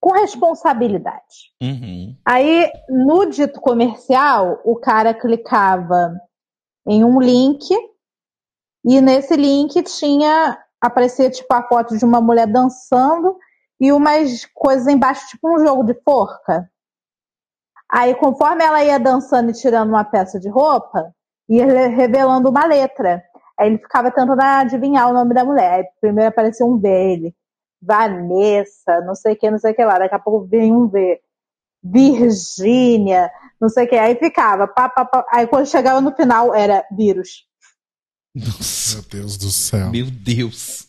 com 0.00 0.12
responsabilidade. 0.12 1.52
Uhum. 1.62 2.16
Aí, 2.24 2.70
no 2.88 3.26
dito 3.26 3.60
comercial, 3.60 4.60
o 4.64 4.76
cara 4.76 5.12
clicava 5.12 6.14
em 6.86 7.04
um 7.04 7.20
link 7.20 7.68
e 8.84 9.00
nesse 9.00 9.36
link 9.36 9.82
tinha 9.82 10.58
aparecia 10.80 11.28
tipo 11.28 11.52
a 11.52 11.62
foto 11.66 11.98
de 11.98 12.04
uma 12.04 12.20
mulher 12.20 12.46
dançando 12.46 13.36
e 13.80 13.92
umas 13.92 14.46
coisas 14.54 14.86
embaixo, 14.86 15.26
tipo 15.28 15.54
um 15.54 15.58
jogo 15.58 15.84
de 15.84 15.94
forca. 16.02 16.70
Aí, 17.90 18.14
conforme 18.14 18.64
ela 18.64 18.82
ia 18.84 18.98
dançando 18.98 19.50
e 19.50 19.54
tirando 19.54 19.90
uma 19.90 20.04
peça 20.04 20.40
de 20.40 20.48
roupa, 20.48 21.12
ia 21.48 21.64
re- 21.66 21.88
revelando 21.88 22.48
uma 22.50 22.66
letra. 22.66 23.22
Aí 23.58 23.68
ele 23.68 23.78
ficava 23.78 24.10
tentando 24.10 24.40
adivinhar 24.40 25.08
o 25.08 25.14
nome 25.14 25.32
da 25.34 25.44
mulher. 25.44 25.72
Aí 25.74 25.84
primeiro 26.00 26.28
apareceu 26.30 26.66
um 26.66 26.78
V, 26.78 26.88
ele, 26.88 27.34
Vanessa, 27.80 29.00
não 29.06 29.14
sei 29.14 29.34
o 29.34 29.36
que, 29.36 29.50
não 29.50 29.58
sei 29.58 29.72
o 29.72 29.74
que 29.74 29.84
lá. 29.84 29.98
Daqui 29.98 30.14
a 30.14 30.18
pouco 30.18 30.46
vem 30.46 30.72
um 30.72 30.88
V. 30.88 31.20
Virgínia, 31.82 33.30
não 33.60 33.68
sei 33.68 33.86
o 33.86 33.88
que. 33.88 33.94
Aí 33.96 34.16
ficava, 34.16 34.66
pá, 34.66 34.88
pá, 34.88 35.04
pá. 35.04 35.24
aí 35.30 35.46
quando 35.46 35.66
chegava 35.66 36.00
no 36.00 36.14
final 36.14 36.54
era 36.54 36.84
vírus. 36.90 37.46
Nossa, 38.34 38.96
Meu 38.96 39.04
Deus 39.22 39.36
do 39.38 39.50
céu. 39.50 39.90
meu 39.90 40.06
Deus. 40.10 40.88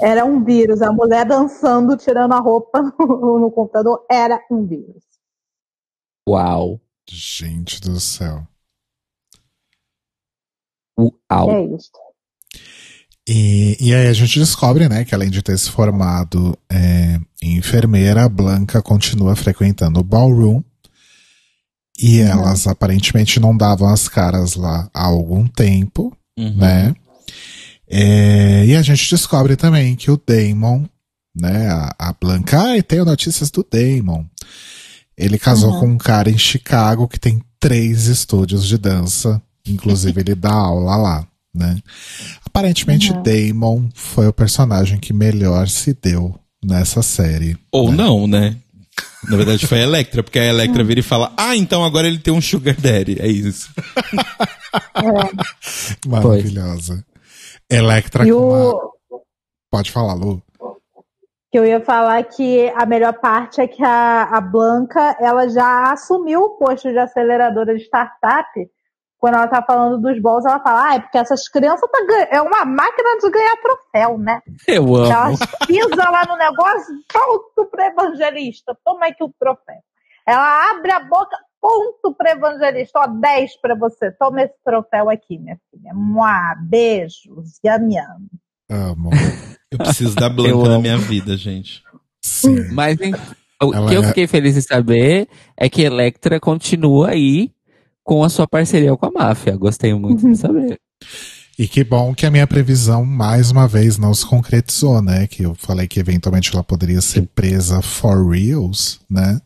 Era 0.00 0.24
um 0.24 0.42
vírus. 0.42 0.82
A 0.82 0.90
mulher 0.92 1.24
dançando, 1.24 1.96
tirando 1.96 2.32
a 2.32 2.38
roupa 2.40 2.80
no, 2.98 3.38
no 3.38 3.50
computador, 3.52 4.04
era 4.10 4.40
um 4.50 4.66
vírus. 4.66 5.04
Uau. 6.28 6.80
Gente 7.08 7.80
do 7.80 8.00
céu. 8.00 8.46
Uau. 10.98 11.50
É 11.50 11.76
isso. 11.76 11.90
E, 13.28 13.76
e 13.80 13.94
aí 13.94 14.06
a 14.06 14.12
gente 14.12 14.38
descobre, 14.38 14.88
né, 14.88 15.04
que 15.04 15.14
além 15.14 15.30
de 15.30 15.42
ter 15.42 15.58
se 15.58 15.70
formado 15.70 16.56
é, 16.70 17.18
em 17.42 17.56
enfermeira, 17.56 18.24
a 18.24 18.28
Blanca 18.28 18.80
continua 18.80 19.34
frequentando 19.34 19.98
o 20.00 20.04
ballroom. 20.04 20.62
E 21.98 22.20
elas 22.20 22.66
aparentemente 22.66 23.40
não 23.40 23.56
davam 23.56 23.88
as 23.88 24.06
caras 24.08 24.54
lá 24.54 24.88
há 24.92 25.04
algum 25.04 25.46
tempo, 25.46 26.16
Uhum. 26.38 26.54
né? 26.56 26.94
É, 27.88 28.66
e 28.66 28.76
a 28.76 28.82
gente 28.82 29.08
descobre 29.08 29.56
também 29.56 29.96
que 29.96 30.10
o 30.10 30.20
Damon, 30.26 30.84
né, 31.34 31.68
a, 31.68 31.94
a 31.98 32.12
Blanca, 32.12 32.60
ai, 32.60 32.82
tenho 32.82 33.04
notícias 33.06 33.50
do 33.50 33.64
Damon. 33.68 34.26
Ele 35.16 35.38
casou 35.38 35.80
com 35.80 35.86
um 35.86 35.98
cara 35.98 36.30
em 36.30 36.36
Chicago 36.36 37.08
que 37.08 37.18
tem 37.18 37.42
três 37.58 38.06
estúdios 38.06 38.66
de 38.66 38.76
dança, 38.76 39.40
inclusive 39.66 40.20
ele 40.20 40.34
dá 40.34 40.52
aula 40.52 40.96
lá, 40.96 41.26
né? 41.54 41.78
Aparentemente 42.44 43.12
Damon 43.12 43.88
foi 43.94 44.28
o 44.28 44.32
personagem 44.32 44.98
que 44.98 45.12
melhor 45.12 45.68
se 45.68 45.94
deu 45.94 46.38
nessa 46.62 47.02
série. 47.02 47.56
Ou 47.72 47.90
não, 47.90 48.26
né? 48.26 48.56
Na 49.28 49.36
verdade 49.36 49.66
foi 49.66 49.80
a 49.80 49.82
Electra, 49.82 50.22
porque 50.22 50.38
a 50.38 50.44
Electra 50.44 50.84
vira 50.84 51.00
e 51.00 51.02
fala: 51.02 51.32
Ah, 51.36 51.56
então 51.56 51.84
agora 51.84 52.06
ele 52.06 52.18
tem 52.18 52.32
um 52.32 52.40
Sugar 52.40 52.76
Daddy. 52.78 53.16
É 53.20 53.26
isso. 53.26 53.70
Maravilhosa. 56.06 57.04
Electra 57.70 58.26
E 58.26 58.30
com 58.30 58.38
uma... 58.38 58.74
o 58.74 58.96
Pode 59.70 59.90
falar, 59.90 60.14
Lu. 60.14 60.42
Que 61.56 61.60
eu 61.60 61.64
ia 61.64 61.80
falar 61.80 62.22
que 62.24 62.68
a 62.76 62.84
melhor 62.84 63.14
parte 63.14 63.62
é 63.62 63.66
que 63.66 63.82
a, 63.82 64.24
a 64.24 64.40
Blanca 64.42 65.16
ela 65.18 65.48
já 65.48 65.90
assumiu 65.90 66.42
o 66.42 66.50
posto 66.58 66.90
de 66.92 66.98
aceleradora 66.98 67.74
de 67.74 67.82
startup. 67.82 68.46
Quando 69.18 69.36
ela 69.36 69.48
tá 69.48 69.62
falando 69.62 69.96
dos 69.98 70.20
balls, 70.20 70.44
ela 70.44 70.60
fala, 70.60 70.90
ah, 70.90 70.94
é 70.96 71.00
porque 71.00 71.16
essas 71.16 71.48
crianças 71.48 71.90
tá 71.90 72.04
ganha- 72.06 72.28
é 72.30 72.42
uma 72.42 72.66
máquina 72.66 73.16
de 73.22 73.30
ganhar 73.30 73.56
troféu, 73.62 74.18
né? 74.18 74.40
Eu 74.68 74.82
amo. 74.94 75.06
Ela 75.06 75.28
pisa 75.66 76.10
lá 76.10 76.24
no 76.28 76.36
negócio, 76.36 76.94
ponto 77.10 77.70
pro 77.70 77.82
evangelista, 77.82 78.76
toma 78.84 79.06
aqui 79.06 79.24
o 79.24 79.32
troféu. 79.40 79.80
Ela 80.26 80.70
abre 80.72 80.92
a 80.92 81.00
boca, 81.00 81.38
ponto 81.58 82.14
pro 82.14 82.28
evangelista, 82.28 82.98
ó, 83.00 83.06
10 83.06 83.56
pra 83.62 83.74
você, 83.74 84.10
toma 84.12 84.42
esse 84.42 84.54
troféu 84.62 85.08
aqui, 85.08 85.38
minha 85.38 85.58
filha. 85.70 85.92
Mua, 85.94 86.54
beijos, 86.68 87.58
yam 87.64 87.88
yam. 87.90 88.18
Amo. 88.70 89.08
Eu 89.78 89.84
preciso 89.86 90.14
da 90.14 90.28
Blanca 90.28 90.68
na 90.68 90.78
minha 90.78 90.98
vida, 90.98 91.36
gente. 91.36 91.82
Sim. 92.22 92.70
Mas 92.72 93.00
em- 93.00 93.14
o 93.62 93.72
Ela 93.74 93.88
que 93.88 93.94
eu 93.96 94.02
é- 94.02 94.08
fiquei 94.08 94.26
feliz 94.26 94.56
em 94.56 94.60
saber 94.60 95.28
é 95.56 95.68
que 95.68 95.82
Electra 95.82 96.38
continua 96.40 97.10
aí 97.10 97.50
com 98.04 98.22
a 98.22 98.28
sua 98.28 98.46
parceria 98.46 98.96
com 98.96 99.06
a 99.06 99.10
máfia. 99.10 99.56
Gostei 99.56 99.94
muito 99.94 100.28
de 100.28 100.36
saber. 100.36 100.78
E 101.58 101.66
que 101.66 101.82
bom 101.82 102.14
que 102.14 102.26
a 102.26 102.30
minha 102.30 102.46
previsão, 102.46 103.04
mais 103.04 103.50
uma 103.50 103.66
vez, 103.66 103.96
não 103.96 104.12
se 104.12 104.26
concretizou, 104.26 105.00
né? 105.00 105.26
Que 105.26 105.44
eu 105.44 105.54
falei 105.54 105.88
que 105.88 105.98
eventualmente 105.98 106.50
ela 106.52 106.62
poderia 106.62 107.00
ser 107.00 107.22
presa 107.34 107.80
for 107.80 108.28
reals, 108.30 109.00
né? 109.08 109.40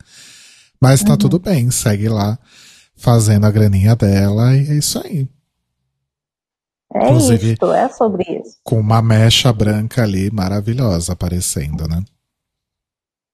Mas 0.80 1.04
tá 1.04 1.16
tudo 1.16 1.38
bem, 1.38 1.70
segue 1.70 2.08
lá 2.08 2.38
fazendo 2.96 3.46
a 3.46 3.50
graninha 3.50 3.94
dela 3.94 4.56
e 4.56 4.66
é 4.70 4.74
isso 4.78 4.98
aí. 4.98 5.28
É 6.94 7.04
Inclusive- 7.04 7.52
isto, 7.52 7.72
é 7.72 7.88
sobre 7.88 8.24
isso. 8.40 8.56
Com 8.64 8.80
uma 8.80 9.00
mecha 9.00 9.52
branca 9.52 10.02
ali 10.02 10.30
maravilhosa 10.30 11.12
aparecendo, 11.12 11.86
né? 11.86 12.02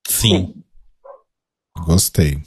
Sim. 0.06 0.54
Gostei. 1.84 2.38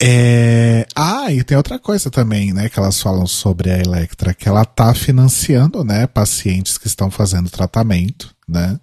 É... 0.00 0.86
Ah, 0.96 1.30
e 1.32 1.44
tem 1.44 1.56
outra 1.56 1.78
coisa 1.78 2.10
também, 2.10 2.52
né? 2.52 2.68
Que 2.68 2.78
elas 2.78 3.00
falam 3.00 3.26
sobre 3.26 3.70
a 3.70 3.78
Electra, 3.78 4.34
que 4.34 4.48
ela 4.48 4.64
tá 4.64 4.92
financiando, 4.94 5.84
né? 5.84 6.06
Pacientes 6.06 6.76
que 6.76 6.86
estão 6.86 7.10
fazendo 7.10 7.48
tratamento, 7.50 8.34
né? 8.48 8.80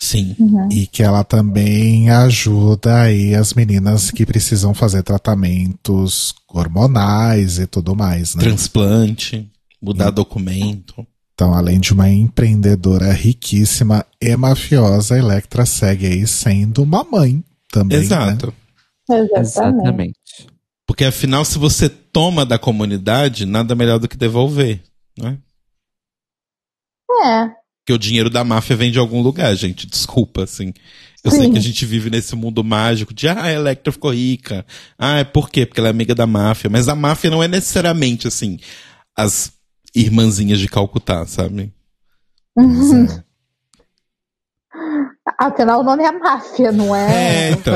Sim. 0.00 0.36
E 0.70 0.86
que 0.86 1.02
ela 1.02 1.24
também 1.24 2.10
ajuda 2.10 3.00
aí 3.02 3.34
as 3.34 3.54
meninas 3.54 4.10
que 4.10 4.24
precisam 4.26 4.72
fazer 4.72 5.02
tratamentos 5.02 6.34
hormonais 6.48 7.58
e 7.58 7.66
tudo 7.66 7.96
mais, 7.96 8.34
né? 8.36 8.42
Transplante, 8.42 9.50
mudar 9.80 10.10
documento. 10.10 11.06
Então, 11.34 11.54
além 11.54 11.78
de 11.78 11.92
uma 11.92 12.08
empreendedora 12.08 13.12
riquíssima 13.12 14.04
e 14.20 14.36
mafiosa, 14.36 15.14
a 15.14 15.18
Electra 15.18 15.64
segue 15.64 16.06
aí 16.06 16.26
sendo 16.26 16.82
uma 16.82 17.04
mãe 17.04 17.44
também, 17.70 17.98
né? 17.98 18.04
Exato. 18.04 18.52
Exatamente. 19.08 19.38
Exatamente. 19.38 20.48
Porque 20.86 21.04
afinal, 21.04 21.44
se 21.44 21.58
você 21.58 21.88
toma 21.88 22.44
da 22.44 22.58
comunidade, 22.58 23.46
nada 23.46 23.74
melhor 23.74 23.98
do 23.98 24.08
que 24.08 24.16
devolver, 24.16 24.82
né? 25.16 25.38
É. 27.24 27.46
Porque 27.80 27.92
o 27.92 27.98
dinheiro 27.98 28.28
da 28.28 28.42
máfia 28.42 28.76
vem 28.76 28.90
de 28.90 28.98
algum 28.98 29.22
lugar, 29.22 29.54
gente. 29.54 29.86
Desculpa, 29.86 30.44
assim. 30.44 30.72
Eu 31.24 31.30
sei 31.30 31.42
Sim. 31.42 31.52
que 31.52 31.58
a 31.58 31.62
gente 31.62 31.84
vive 31.86 32.10
nesse 32.10 32.34
mundo 32.34 32.64
mágico 32.64 33.12
de, 33.12 33.28
ah, 33.28 33.44
a 33.44 33.52
Electra 33.52 33.92
ficou 33.92 34.12
rica. 34.12 34.64
Ah, 34.98 35.18
é 35.18 35.24
por 35.24 35.50
quê? 35.50 35.66
Porque 35.66 35.80
ela 35.80 35.88
é 35.88 35.90
amiga 35.90 36.14
da 36.14 36.26
máfia. 36.26 36.70
Mas 36.70 36.88
a 36.88 36.94
máfia 36.94 37.30
não 37.30 37.42
é 37.42 37.48
necessariamente, 37.48 38.26
assim, 38.26 38.58
as 39.16 39.52
irmãzinhas 40.00 40.58
de 40.58 40.68
Calcutá, 40.68 41.26
sabe? 41.26 41.72
Pois 42.54 42.92
é. 42.92 43.24
Afinal, 45.38 45.80
o 45.80 45.84
nome 45.84 46.04
é 46.04 46.10
máfia, 46.12 46.72
não 46.72 46.94
é? 46.94 47.48
É, 47.48 47.50
então. 47.52 47.74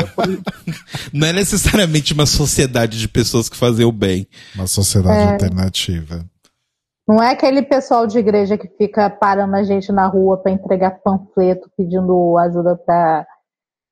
não 1.12 1.26
é 1.28 1.32
necessariamente 1.32 2.12
uma 2.12 2.26
sociedade 2.26 2.98
de 2.98 3.08
pessoas 3.08 3.48
que 3.48 3.56
fazem 3.56 3.84
o 3.84 3.92
bem. 3.92 4.26
Uma 4.54 4.66
sociedade 4.66 5.18
É. 5.18 5.32
alternativa. 5.32 6.24
Não 7.06 7.22
é 7.22 7.32
aquele 7.32 7.62
pessoal 7.62 8.06
de 8.06 8.18
igreja 8.18 8.56
que 8.56 8.68
fica 8.78 9.10
parando 9.10 9.54
a 9.56 9.62
gente 9.64 9.92
na 9.92 10.06
rua 10.06 10.40
para 10.42 10.52
entregar 10.52 11.00
panfleto 11.02 11.70
pedindo 11.76 12.36
ajuda 12.38 12.76
para 12.76 13.26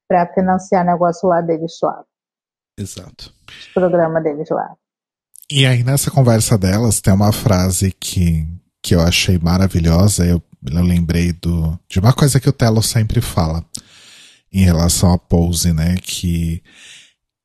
para 0.08 0.26
financiar 0.34 0.84
negócio 0.84 1.28
lá 1.28 1.40
deles 1.40 1.78
lá, 1.80 2.02
Exato. 2.76 3.32
os 3.48 3.66
programas 3.68 4.24
deles 4.24 4.48
lá. 4.50 4.74
E 5.52 5.66
aí, 5.66 5.82
nessa 5.82 6.12
conversa 6.12 6.56
delas, 6.56 7.00
tem 7.00 7.12
uma 7.12 7.32
frase 7.32 7.92
que, 7.98 8.46
que 8.80 8.94
eu 8.94 9.00
achei 9.00 9.36
maravilhosa. 9.36 10.24
Eu, 10.24 10.40
eu 10.64 10.82
lembrei 10.82 11.32
do, 11.32 11.76
de 11.88 11.98
uma 11.98 12.12
coisa 12.12 12.38
que 12.38 12.48
o 12.48 12.52
Telo 12.52 12.80
sempre 12.80 13.20
fala 13.20 13.64
em 14.52 14.64
relação 14.64 15.12
a 15.12 15.18
Pose, 15.18 15.72
né? 15.72 15.96
Que 16.00 16.62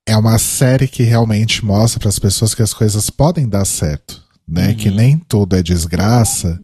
é 0.07 0.15
uma 0.15 0.37
série 0.37 0.87
que 0.87 1.01
realmente 1.01 1.65
mostra 1.65 1.99
para 1.99 2.09
as 2.09 2.19
pessoas 2.19 2.53
que 2.53 2.61
as 2.61 2.75
coisas 2.75 3.09
podem 3.09 3.49
dar 3.49 3.65
certo, 3.65 4.23
né? 4.47 4.67
Uhum. 4.67 4.75
Que 4.75 4.91
nem 4.91 5.17
tudo 5.17 5.55
é 5.55 5.63
desgraça 5.63 6.61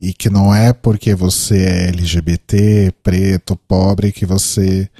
e 0.00 0.12
que 0.12 0.28
não 0.28 0.52
é 0.52 0.72
porque 0.72 1.14
você 1.14 1.62
é 1.62 1.88
LGBT, 1.90 2.92
preto, 3.00 3.54
pobre, 3.54 4.10
que 4.10 4.26
você 4.26 4.90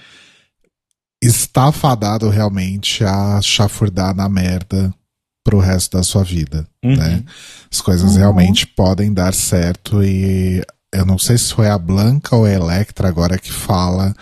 está 1.21 1.73
fadado 1.73 2.29
realmente 2.29 3.03
a 3.03 3.41
chafurdar 3.43 4.15
na 4.15 4.29
merda 4.29 4.95
pro 5.49 5.59
resto 5.59 5.97
da 5.97 6.03
sua 6.03 6.23
vida, 6.23 6.67
Uhum. 6.85 6.95
né? 6.97 7.25
As 7.73 7.81
coisas 7.81 8.13
Uhum. 8.13 8.19
realmente 8.19 8.67
podem 8.67 9.13
dar 9.15 9.33
certo 9.33 10.03
e 10.03 10.63
eu 10.93 11.07
não 11.07 11.19
sei 11.19 11.39
se 11.39 11.55
foi 11.55 11.69
a 11.69 11.79
Blanca 11.79 12.37
ou 12.37 12.45
a 12.45 12.51
Electra 12.51 13.09
agora 13.09 13.39
que 13.39 13.51
fala 13.53 14.15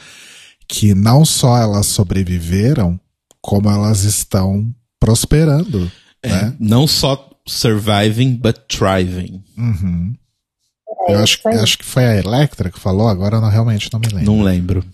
que 0.69 0.95
não 0.95 1.25
só 1.25 1.59
elas 1.59 1.87
sobreviveram, 1.87 2.99
como 3.41 3.69
elas 3.71 4.03
estão 4.05 4.73
prosperando, 5.01 5.91
É, 6.23 6.29
né? 6.29 6.57
Não 6.61 6.87
só 6.87 7.29
surviving, 7.47 8.37
but 8.37 8.57
thriving. 8.69 9.43
Uhum. 9.57 10.15
É 11.09 11.15
eu 11.15 11.19
acho, 11.21 11.41
aí. 11.49 11.59
acho 11.59 11.79
que 11.79 11.85
foi 11.85 12.05
a 12.05 12.17
Electra 12.17 12.71
que 12.71 12.79
falou, 12.81 13.09
agora 13.09 13.37
eu 13.37 13.41
não, 13.41 13.49
realmente 13.49 13.93
não 13.93 13.99
me 14.01 14.09
lembro. 14.09 14.25
Não 14.25 14.43
lembro. 14.43 14.85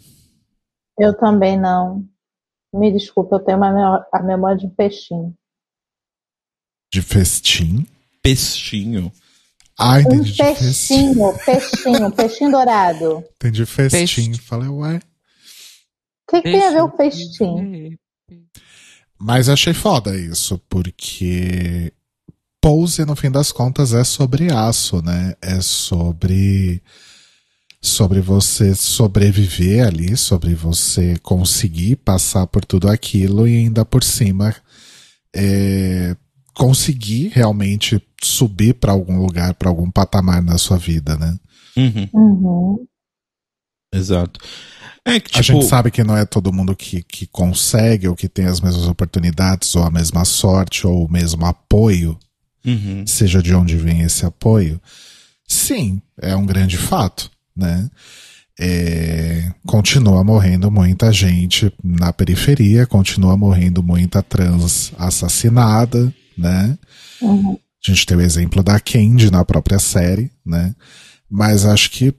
Eu 0.98 1.14
também 1.16 1.58
não. 1.58 2.04
Me 2.74 2.90
desculpa, 2.92 3.36
eu 3.36 3.40
tenho 3.40 3.58
uma 3.58 4.06
a 4.12 4.22
memória 4.22 4.56
de 4.58 4.68
peixinho. 4.68 5.34
De 6.92 7.00
festim? 7.00 7.86
Peixinho. 8.22 9.10
Ah, 9.78 9.96
Um 9.96 10.00
entendi 10.00 10.32
de 10.32 10.36
festim. 10.36 11.14
peixinho, 11.14 11.38
peixinho, 11.46 12.12
peixinho 12.12 12.50
dourado. 12.50 13.24
Entendi 13.36 13.64
festim. 13.64 13.98
Festim. 14.06 14.34
Falei, 14.34 14.68
ué. 14.68 14.96
O 14.96 15.00
que, 16.30 16.42
que 16.42 16.52
tem 16.52 16.62
a 16.62 16.70
ver 16.70 16.82
o 16.82 16.90
peixinho? 16.90 17.98
Mas 19.18 19.48
achei 19.48 19.72
foda 19.72 20.14
isso, 20.16 20.60
porque 20.68 21.92
Pose, 22.60 23.04
no 23.06 23.16
fim 23.16 23.30
das 23.30 23.50
contas, 23.50 23.94
é 23.94 24.04
sobre 24.04 24.52
aço, 24.52 25.00
né? 25.02 25.34
É 25.40 25.60
sobre. 25.62 26.82
Sobre 27.80 28.20
você 28.20 28.74
sobreviver 28.76 29.84
ali, 29.84 30.16
sobre 30.16 30.54
você 30.54 31.16
conseguir 31.22 31.96
passar 31.96 32.46
por 32.46 32.64
tudo 32.64 32.88
aquilo 32.88 33.48
e 33.48 33.56
ainda 33.56 33.84
por 33.84 34.04
cima 34.04 34.54
é, 35.34 36.16
conseguir 36.54 37.28
realmente 37.28 38.02
subir 38.22 38.74
para 38.74 38.92
algum 38.92 39.18
lugar, 39.18 39.54
para 39.54 39.68
algum 39.68 39.90
patamar 39.90 40.42
na 40.42 40.58
sua 40.58 40.76
vida, 40.78 41.16
né? 41.16 41.36
Uhum, 41.76 42.08
Uhum. 42.12 42.86
exato. 43.94 44.40
É 45.04 45.18
que, 45.18 45.36
A 45.38 45.42
tipo, 45.42 45.58
gente 45.60 45.68
sabe 45.68 45.90
que 45.90 46.04
não 46.04 46.16
é 46.16 46.24
todo 46.24 46.52
mundo 46.52 46.76
que, 46.76 47.02
que 47.02 47.26
consegue 47.26 48.06
ou 48.06 48.14
que 48.14 48.28
tem 48.28 48.44
as 48.46 48.60
mesmas 48.60 48.86
oportunidades 48.86 49.74
ou 49.74 49.82
a 49.82 49.90
mesma 49.90 50.24
sorte 50.24 50.86
ou 50.86 51.04
o 51.06 51.10
mesmo 51.10 51.44
apoio 51.44 52.16
uhum, 52.64 53.04
seja 53.06 53.42
de 53.42 53.52
onde 53.54 53.76
vem 53.76 54.02
esse 54.02 54.24
apoio, 54.24 54.80
Sim, 55.46 56.00
é 56.18 56.34
um 56.34 56.46
grande 56.46 56.78
fato, 56.78 57.30
né? 57.54 57.90
É, 58.58 59.52
continua 59.66 60.24
morrendo 60.24 60.70
muita 60.70 61.12
gente 61.12 61.70
na 61.84 62.10
periferia, 62.10 62.86
continua 62.86 63.36
morrendo 63.36 63.82
muita 63.82 64.22
trans 64.22 64.92
assassinada, 64.96 66.14
né? 66.42 66.78
Uhum. 67.20 67.52
A 67.54 67.90
gente 67.90 68.06
tem 68.06 68.16
o 68.16 68.20
exemplo 68.20 68.62
da 68.62 68.78
Candy 68.78 69.30
na 69.30 69.44
própria 69.44 69.78
série, 69.78 70.30
né? 70.44 70.74
Mas 71.28 71.64
acho 71.64 71.90
que 71.90 72.14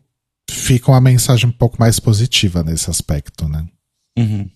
fica 0.49 0.91
uma 0.91 1.01
mensagem 1.01 1.47
um 1.47 1.51
pouco 1.51 1.77
mais 1.79 1.99
positiva 1.99 2.63
nesse 2.63 2.89
aspecto, 2.89 3.47
né? 3.47 3.65
Uhum. 4.17 4.49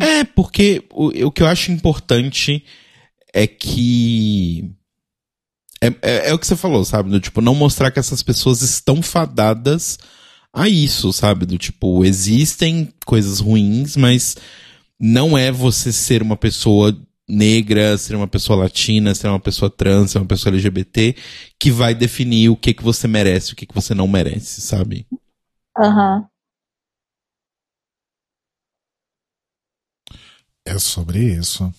É, 0.00 0.24
porque 0.24 0.84
o, 0.90 1.26
o 1.26 1.32
que 1.32 1.42
eu 1.42 1.46
acho 1.46 1.72
importante 1.72 2.64
é 3.32 3.46
que. 3.46 4.70
É, 5.80 5.88
é, 6.02 6.30
é 6.30 6.34
o 6.34 6.38
que 6.38 6.46
você 6.46 6.56
falou, 6.56 6.84
sabe? 6.84 7.10
Do 7.10 7.20
tipo, 7.20 7.40
não 7.40 7.54
mostrar 7.54 7.90
que 7.90 7.98
essas 7.98 8.22
pessoas 8.22 8.62
estão 8.62 9.02
fadadas 9.02 9.98
a 10.52 10.68
isso, 10.68 11.12
sabe? 11.12 11.44
Do 11.44 11.58
tipo, 11.58 12.04
existem 12.04 12.92
coisas 13.04 13.40
ruins, 13.40 13.96
mas 13.96 14.36
não 14.98 15.36
é 15.36 15.52
você 15.52 15.92
ser 15.92 16.22
uma 16.22 16.36
pessoa 16.36 16.96
negra, 17.28 17.98
ser 17.98 18.14
uma 18.14 18.28
pessoa 18.28 18.58
latina, 18.58 19.14
ser 19.14 19.28
uma 19.28 19.40
pessoa 19.40 19.70
trans, 19.70 20.12
ser 20.12 20.18
uma 20.18 20.26
pessoa 20.26 20.54
LGBT 20.54 21.16
que 21.58 21.70
vai 21.70 21.94
definir 21.94 22.48
o 22.50 22.56
que 22.56 22.72
que 22.72 22.82
você 22.82 23.08
merece 23.08 23.50
e 23.50 23.52
o 23.52 23.56
que 23.56 23.66
que 23.66 23.74
você 23.74 23.94
não 23.94 24.06
merece, 24.06 24.60
sabe? 24.60 25.06
Aham. 25.76 26.26
É 30.66 30.78
sobre 30.78 31.20
isso. 31.34 31.72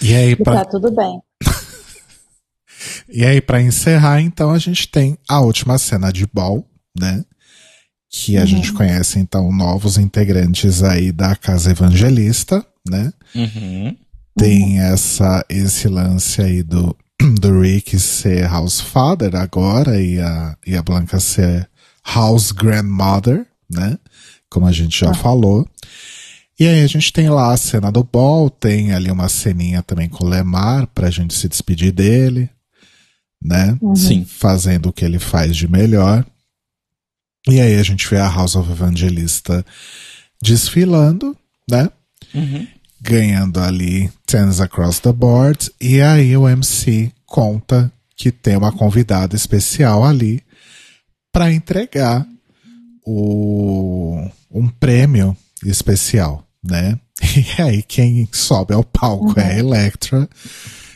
E 0.00 0.14
aí, 0.14 0.32
E 0.32 0.36
pra, 0.36 0.64
tá 0.64 0.64
tudo 0.64 0.94
bem. 0.94 1.20
e 3.08 3.24
aí, 3.24 3.40
pra 3.40 3.60
encerrar, 3.60 4.20
então, 4.20 4.52
a 4.52 4.58
gente 4.58 4.86
tem 4.88 5.18
a 5.28 5.40
última 5.40 5.78
cena 5.78 6.12
de 6.12 6.26
ball, 6.26 6.68
né? 6.98 7.24
Que 8.08 8.36
a 8.36 8.44
gente 8.44 8.72
conhece, 8.72 9.18
então, 9.18 9.50
novos 9.50 9.98
integrantes 9.98 10.82
aí 10.82 11.10
da 11.10 11.34
Casa 11.34 11.72
Evangelista, 11.72 12.64
né? 12.88 13.12
Uhum. 13.34 13.96
Tem 14.38 14.80
essa, 14.80 15.44
esse 15.48 15.88
lance 15.88 16.42
aí 16.42 16.62
do, 16.62 16.96
do 17.40 17.60
Rick 17.60 17.98
ser 17.98 18.42
house 18.42 18.80
father 18.80 19.34
agora 19.34 20.00
e 20.00 20.20
a, 20.20 20.56
e 20.66 20.76
a 20.76 20.82
Blanca 20.82 21.18
ser 21.20 21.68
house 22.04 22.52
grandmother, 22.52 23.46
né? 23.70 23.98
Como 24.48 24.66
a 24.66 24.72
gente 24.72 25.00
já 25.00 25.12
falou. 25.14 25.68
E 26.58 26.66
aí 26.66 26.82
a 26.82 26.86
gente 26.86 27.12
tem 27.12 27.28
lá 27.28 27.52
a 27.52 27.56
cena 27.56 27.92
do 27.92 28.02
ball, 28.02 28.48
tem 28.48 28.92
ali 28.92 29.10
uma 29.10 29.28
ceninha 29.28 29.82
também 29.82 30.08
com 30.08 30.24
o 30.24 30.28
Lemar 30.28 30.86
pra 30.88 31.10
gente 31.10 31.34
se 31.34 31.48
despedir 31.48 31.92
dele, 31.92 32.48
né? 33.42 33.78
Sim. 33.94 34.24
Fazendo 34.24 34.88
o 34.88 34.92
que 34.92 35.04
ele 35.04 35.18
faz 35.18 35.54
de 35.54 35.68
melhor. 35.68 36.24
E 37.48 37.60
aí 37.60 37.76
a 37.78 37.82
gente 37.82 38.08
vê 38.08 38.18
a 38.18 38.28
House 38.28 38.56
of 38.56 38.70
Evangelista 38.70 39.64
desfilando, 40.42 41.36
né? 41.70 41.90
Uhum. 42.34 42.66
Ganhando 43.06 43.60
ali 43.60 44.10
Tens 44.26 44.60
Across 44.60 45.00
the 45.00 45.12
Board. 45.12 45.70
E 45.80 46.00
aí 46.00 46.36
o 46.36 46.48
MC 46.48 47.12
conta 47.24 47.90
que 48.16 48.32
tem 48.32 48.56
uma 48.56 48.72
convidada 48.72 49.36
especial 49.36 50.04
ali 50.04 50.42
para 51.32 51.52
entregar 51.52 52.26
o, 53.04 54.28
um 54.50 54.68
prêmio 54.68 55.36
especial, 55.64 56.44
né? 56.62 56.98
E 57.36 57.62
aí 57.62 57.82
quem 57.82 58.28
sobe 58.32 58.74
ao 58.74 58.84
palco 58.84 59.38
é 59.38 59.52
a 59.52 59.58
Electra. 59.58 60.28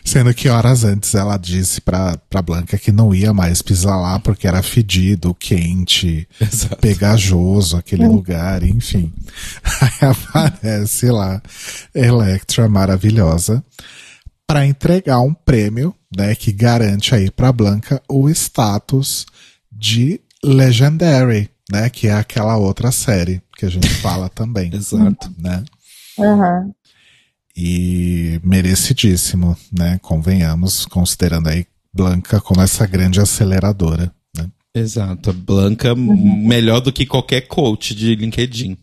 Sendo 0.04 0.32
que 0.34 0.48
horas 0.48 0.82
antes 0.84 1.14
ela 1.14 1.36
disse 1.36 1.80
pra, 1.80 2.16
pra 2.28 2.40
Blanca 2.42 2.78
que 2.78 2.90
não 2.90 3.14
ia 3.14 3.32
mais 3.34 3.60
pisar 3.62 3.96
lá 4.00 4.18
porque 4.18 4.46
era 4.48 4.62
fedido, 4.62 5.34
quente, 5.34 6.26
Exato. 6.40 6.76
pegajoso 6.76 7.76
aquele 7.76 8.06
lugar, 8.06 8.62
enfim. 8.62 9.12
Aí 9.80 10.08
aparece 10.08 11.10
lá 11.10 11.40
Electra 11.94 12.68
maravilhosa 12.68 13.62
para 14.46 14.66
entregar 14.66 15.20
um 15.20 15.32
prêmio, 15.32 15.94
né, 16.16 16.34
que 16.34 16.50
garante 16.50 17.14
aí 17.14 17.30
para 17.30 17.52
Blanca 17.52 18.02
o 18.08 18.28
status 18.28 19.24
de 19.70 20.20
Legendary, 20.42 21.48
né, 21.70 21.88
que 21.88 22.08
é 22.08 22.14
aquela 22.14 22.56
outra 22.56 22.90
série 22.90 23.40
que 23.56 23.64
a 23.64 23.70
gente 23.70 23.88
fala 23.88 24.28
também, 24.28 24.70
Exato. 24.74 25.32
né? 25.38 25.62
Aham. 26.18 26.72
E 27.56 28.40
merecidíssimo, 28.44 29.56
né? 29.76 29.98
Convenhamos, 30.02 30.86
considerando 30.86 31.48
aí 31.48 31.66
Blanca 31.92 32.40
como 32.40 32.62
essa 32.62 32.86
grande 32.86 33.20
aceleradora, 33.20 34.14
né? 34.36 34.48
Exato. 34.74 35.30
A 35.30 35.32
Blanca, 35.32 35.94
melhor 35.94 36.80
do 36.80 36.92
que 36.92 37.04
qualquer 37.04 37.42
coach 37.42 37.94
de 37.94 38.14
LinkedIn. 38.14 38.78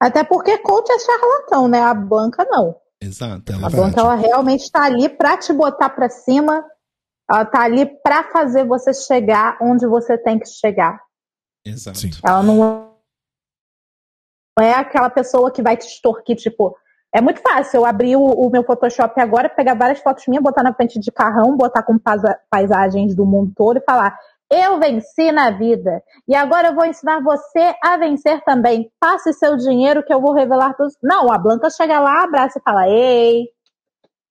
Até 0.00 0.22
porque 0.24 0.58
coach 0.58 0.90
é 0.90 0.98
charlatão, 0.98 1.68
né? 1.68 1.80
A 1.80 1.94
banca 1.94 2.44
não. 2.44 2.76
Exato. 3.00 3.52
A 3.52 3.56
Ela 3.56 3.68
Verdade. 3.68 3.76
banca 3.76 4.00
ela 4.00 4.14
realmente 4.14 4.62
está 4.62 4.84
ali 4.84 5.08
para 5.08 5.36
te 5.36 5.52
botar 5.52 5.90
para 5.90 6.10
cima. 6.10 6.64
Ela 7.30 7.44
tá 7.44 7.62
ali 7.62 7.86
para 7.86 8.24
fazer 8.30 8.66
você 8.66 8.92
chegar 8.92 9.56
onde 9.62 9.86
você 9.86 10.18
tem 10.18 10.38
que 10.38 10.46
chegar. 10.46 11.00
Exato. 11.64 11.98
Sim. 11.98 12.10
Ela 12.22 12.42
não 12.42 12.91
é 14.60 14.72
aquela 14.72 15.08
pessoa 15.10 15.50
que 15.50 15.62
vai 15.62 15.76
te 15.76 15.86
extorquir, 15.86 16.36
tipo. 16.36 16.76
É 17.14 17.20
muito 17.20 17.42
fácil 17.42 17.80
eu 17.80 17.84
abrir 17.84 18.16
o, 18.16 18.24
o 18.24 18.50
meu 18.50 18.64
Photoshop 18.64 19.20
agora, 19.20 19.48
pegar 19.48 19.74
várias 19.74 20.00
fotos 20.00 20.24
minhas, 20.26 20.42
botar 20.42 20.62
na 20.62 20.72
frente 20.74 20.98
de 20.98 21.12
carrão, 21.12 21.56
botar 21.56 21.82
com 21.82 21.98
paisa- 21.98 22.38
paisagens 22.50 23.14
do 23.14 23.26
mundo 23.26 23.52
todo 23.54 23.76
e 23.76 23.84
falar: 23.84 24.16
Eu 24.50 24.78
venci 24.80 25.30
na 25.30 25.50
vida. 25.50 26.02
E 26.26 26.34
agora 26.34 26.68
eu 26.68 26.74
vou 26.74 26.86
ensinar 26.86 27.20
você 27.22 27.74
a 27.82 27.96
vencer 27.98 28.42
também. 28.44 28.90
Passe 28.98 29.32
seu 29.34 29.56
dinheiro 29.56 30.02
que 30.02 30.12
eu 30.12 30.20
vou 30.20 30.32
revelar 30.34 30.74
tudo. 30.74 30.90
Não, 31.02 31.30
a 31.32 31.38
Blanca 31.38 31.68
chega 31.70 32.00
lá, 32.00 32.24
abraça 32.24 32.58
e 32.58 32.62
fala: 32.62 32.88
Ei, 32.88 33.46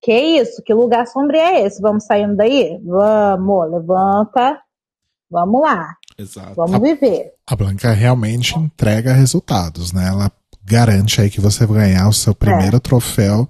que 0.01 0.13
isso? 0.13 0.63
Que 0.63 0.73
lugar 0.73 1.05
sombrio 1.07 1.39
é 1.39 1.61
esse? 1.61 1.81
Vamos 1.81 2.05
saindo 2.05 2.35
daí? 2.35 2.79
Vamos, 2.83 3.71
levanta. 3.71 4.59
Vamos 5.29 5.61
lá, 5.61 5.95
Exato. 6.17 6.55
vamos 6.55 6.79
viver. 6.81 7.33
A 7.47 7.55
Blanca 7.55 7.91
realmente 7.93 8.57
entrega 8.57 9.13
resultados, 9.13 9.91
né? 9.91 10.07
Ela 10.07 10.31
garante 10.63 11.19
aí 11.21 11.29
que 11.29 11.41
você 11.41 11.65
vai 11.65 11.87
ganhar 11.87 12.07
o 12.07 12.13
seu 12.13 12.35
primeiro 12.35 12.79
troféu 12.79 13.49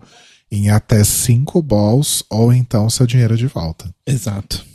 em 0.51 0.69
até 0.69 1.03
cinco 1.03 1.61
balls 1.61 2.23
ou 2.29 2.53
então 2.53 2.89
seu 2.89 3.05
dinheiro 3.07 3.35
de 3.37 3.47
volta. 3.47 3.93
Exato. 4.05 4.65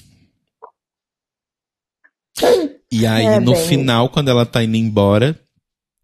E 2.93 3.05
aí, 3.05 3.27
É, 3.27 3.41
no 3.41 3.53
bem- 3.53 3.67
final, 3.67 4.09
quando 4.09 4.29
ela 4.29 4.47
tá 4.47 4.63
indo 4.63 4.77
embora, 4.77 5.39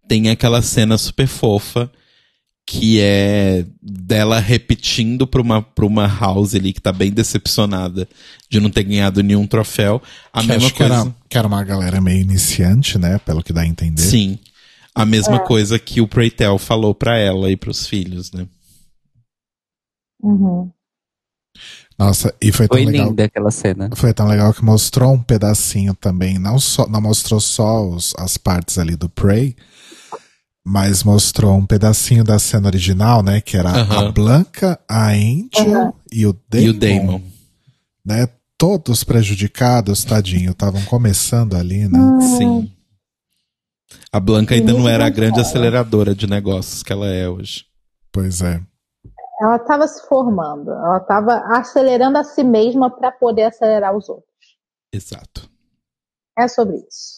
tem 0.08 0.28
aquela 0.30 0.60
cena 0.60 0.98
super 0.98 1.28
fofa 1.28 1.90
que 2.66 3.00
é 3.00 3.66
dela 3.82 4.38
repetindo 4.38 5.26
pra 5.26 5.42
uma, 5.42 5.60
pra 5.60 5.84
uma 5.84 6.06
house 6.06 6.54
ali 6.54 6.72
que 6.72 6.80
tá 6.80 6.92
bem 6.92 7.10
decepcionada 7.10 8.08
de 8.48 8.60
não 8.60 8.70
ter 8.70 8.84
ganhado 8.84 9.22
nenhum 9.22 9.46
troféu. 9.46 10.00
A 10.32 10.40
Que 10.40 10.46
mesma 10.46 10.66
acho 10.66 10.74
que 10.74 10.78
coisa. 10.78 10.94
era, 11.02 11.14
que 11.28 11.38
era 11.38 11.46
uma 11.48 11.64
galera 11.64 12.00
meio 12.00 12.20
iniciante, 12.20 12.98
né? 12.98 13.18
Pelo 13.18 13.42
que 13.42 13.52
dá 13.52 13.62
a 13.62 13.66
entender. 13.66 14.00
Sim. 14.02 14.38
A 14.94 15.04
mesma 15.06 15.40
coisa 15.40 15.78
que 15.78 16.00
o 16.00 16.06
Preytel 16.08 16.58
falou 16.58 16.94
pra 16.94 17.16
ela 17.18 17.50
e 17.50 17.56
pros 17.56 17.86
filhos, 17.86 18.30
né? 18.32 18.46
Uhum. 20.22 20.70
Nossa, 21.98 22.34
e 22.40 22.50
foi 22.52 22.66
tão 22.68 22.78
Foi 22.78 22.86
legal. 22.86 23.08
linda 23.08 23.24
aquela 23.24 23.50
cena. 23.50 23.90
Foi 23.94 24.12
tão 24.14 24.26
legal 24.26 24.52
que 24.54 24.64
mostrou 24.64 25.12
um 25.12 25.22
pedacinho 25.22 25.94
também, 25.94 26.38
não 26.38 26.58
só 26.58 26.86
não 26.88 27.00
mostrou 27.00 27.40
só 27.40 27.86
os- 27.86 28.14
as 28.16 28.36
partes 28.36 28.78
ali 28.78 28.96
do 28.96 29.08
Prey, 29.08 29.54
mas 30.64 31.02
mostrou 31.02 31.54
um 31.56 31.66
pedacinho 31.66 32.22
da 32.24 32.38
cena 32.38 32.68
original, 32.68 33.22
né, 33.22 33.40
que 33.40 33.56
era 33.56 33.70
a. 33.70 34.10
Blanca, 34.12 34.78
a 34.88 35.08
Angel 35.10 35.94
e 36.10 36.26
o 36.26 36.32
Damon, 36.48 36.64
E 36.64 36.70
o 36.70 36.74
Damon. 36.74 37.22
né? 38.04 38.28
Todos 38.56 39.02
prejudicados, 39.02 40.04
tadinho, 40.04 40.52
estavam 40.52 40.84
começando 40.84 41.56
ali, 41.56 41.88
né? 41.88 41.98
Sim. 42.38 42.72
A 44.12 44.20
Blanca 44.20 44.54
ainda 44.54 44.72
não 44.72 44.88
era 44.88 45.04
a 45.06 45.10
grande 45.10 45.40
aceleradora 45.40 46.14
de 46.14 46.28
negócios 46.28 46.80
que 46.82 46.92
ela 46.92 47.08
é 47.08 47.28
hoje. 47.28 47.64
Pois 48.12 48.40
é. 48.40 48.62
Ela 49.40 49.56
estava 49.56 49.88
se 49.88 50.06
formando, 50.06 50.70
ela 50.70 50.98
estava 50.98 51.42
acelerando 51.58 52.18
a 52.18 52.22
si 52.22 52.44
mesma 52.44 52.88
para 52.88 53.10
poder 53.10 53.42
acelerar 53.44 53.96
os 53.96 54.08
outros. 54.08 54.28
Exato. 54.92 55.50
É 56.38 56.46
sobre 56.46 56.76
isso. 56.76 57.11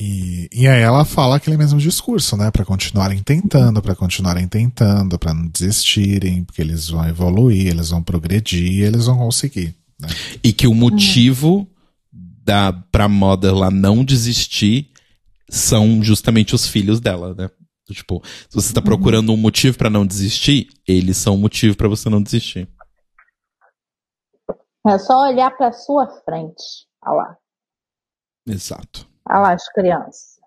E, 0.00 0.48
e 0.50 0.66
aí 0.66 0.80
ela 0.80 1.04
fala 1.04 1.36
aquele 1.36 1.58
mesmo 1.58 1.78
discurso, 1.78 2.34
né? 2.34 2.50
Pra 2.50 2.64
continuarem 2.64 3.22
tentando, 3.22 3.82
pra 3.82 3.94
continuarem 3.94 4.48
tentando, 4.48 5.18
pra 5.18 5.34
não 5.34 5.46
desistirem, 5.46 6.42
porque 6.42 6.62
eles 6.62 6.88
vão 6.88 7.06
evoluir, 7.06 7.66
eles 7.66 7.90
vão 7.90 8.02
progredir, 8.02 8.84
eles 8.84 9.04
vão 9.04 9.18
conseguir. 9.18 9.76
Né? 10.00 10.08
E 10.42 10.54
que 10.54 10.66
o 10.66 10.72
motivo 10.72 11.68
da, 12.10 12.72
pra 12.72 13.08
Mother 13.08 13.54
lá 13.54 13.70
não 13.70 14.02
desistir 14.02 14.90
são 15.50 16.02
justamente 16.02 16.54
os 16.54 16.66
filhos 16.66 16.98
dela, 16.98 17.34
né? 17.34 17.50
Tipo, 17.92 18.22
se 18.48 18.54
você 18.54 18.72
tá 18.72 18.80
procurando 18.80 19.32
um 19.32 19.36
motivo 19.36 19.76
pra 19.76 19.90
não 19.90 20.06
desistir, 20.06 20.68
eles 20.86 21.18
são 21.18 21.34
o 21.34 21.38
motivo 21.38 21.76
pra 21.76 21.88
você 21.88 22.08
não 22.08 22.22
desistir. 22.22 22.68
É 24.86 24.98
só 24.98 25.28
olhar 25.28 25.50
pra 25.50 25.72
sua 25.72 26.06
frente. 26.24 26.86
Olha 27.04 27.16
lá. 27.16 27.36
Exato. 28.48 29.09
Olha 29.30 29.38
lá 29.38 29.52
as 29.52 29.68
crianças. 29.72 30.40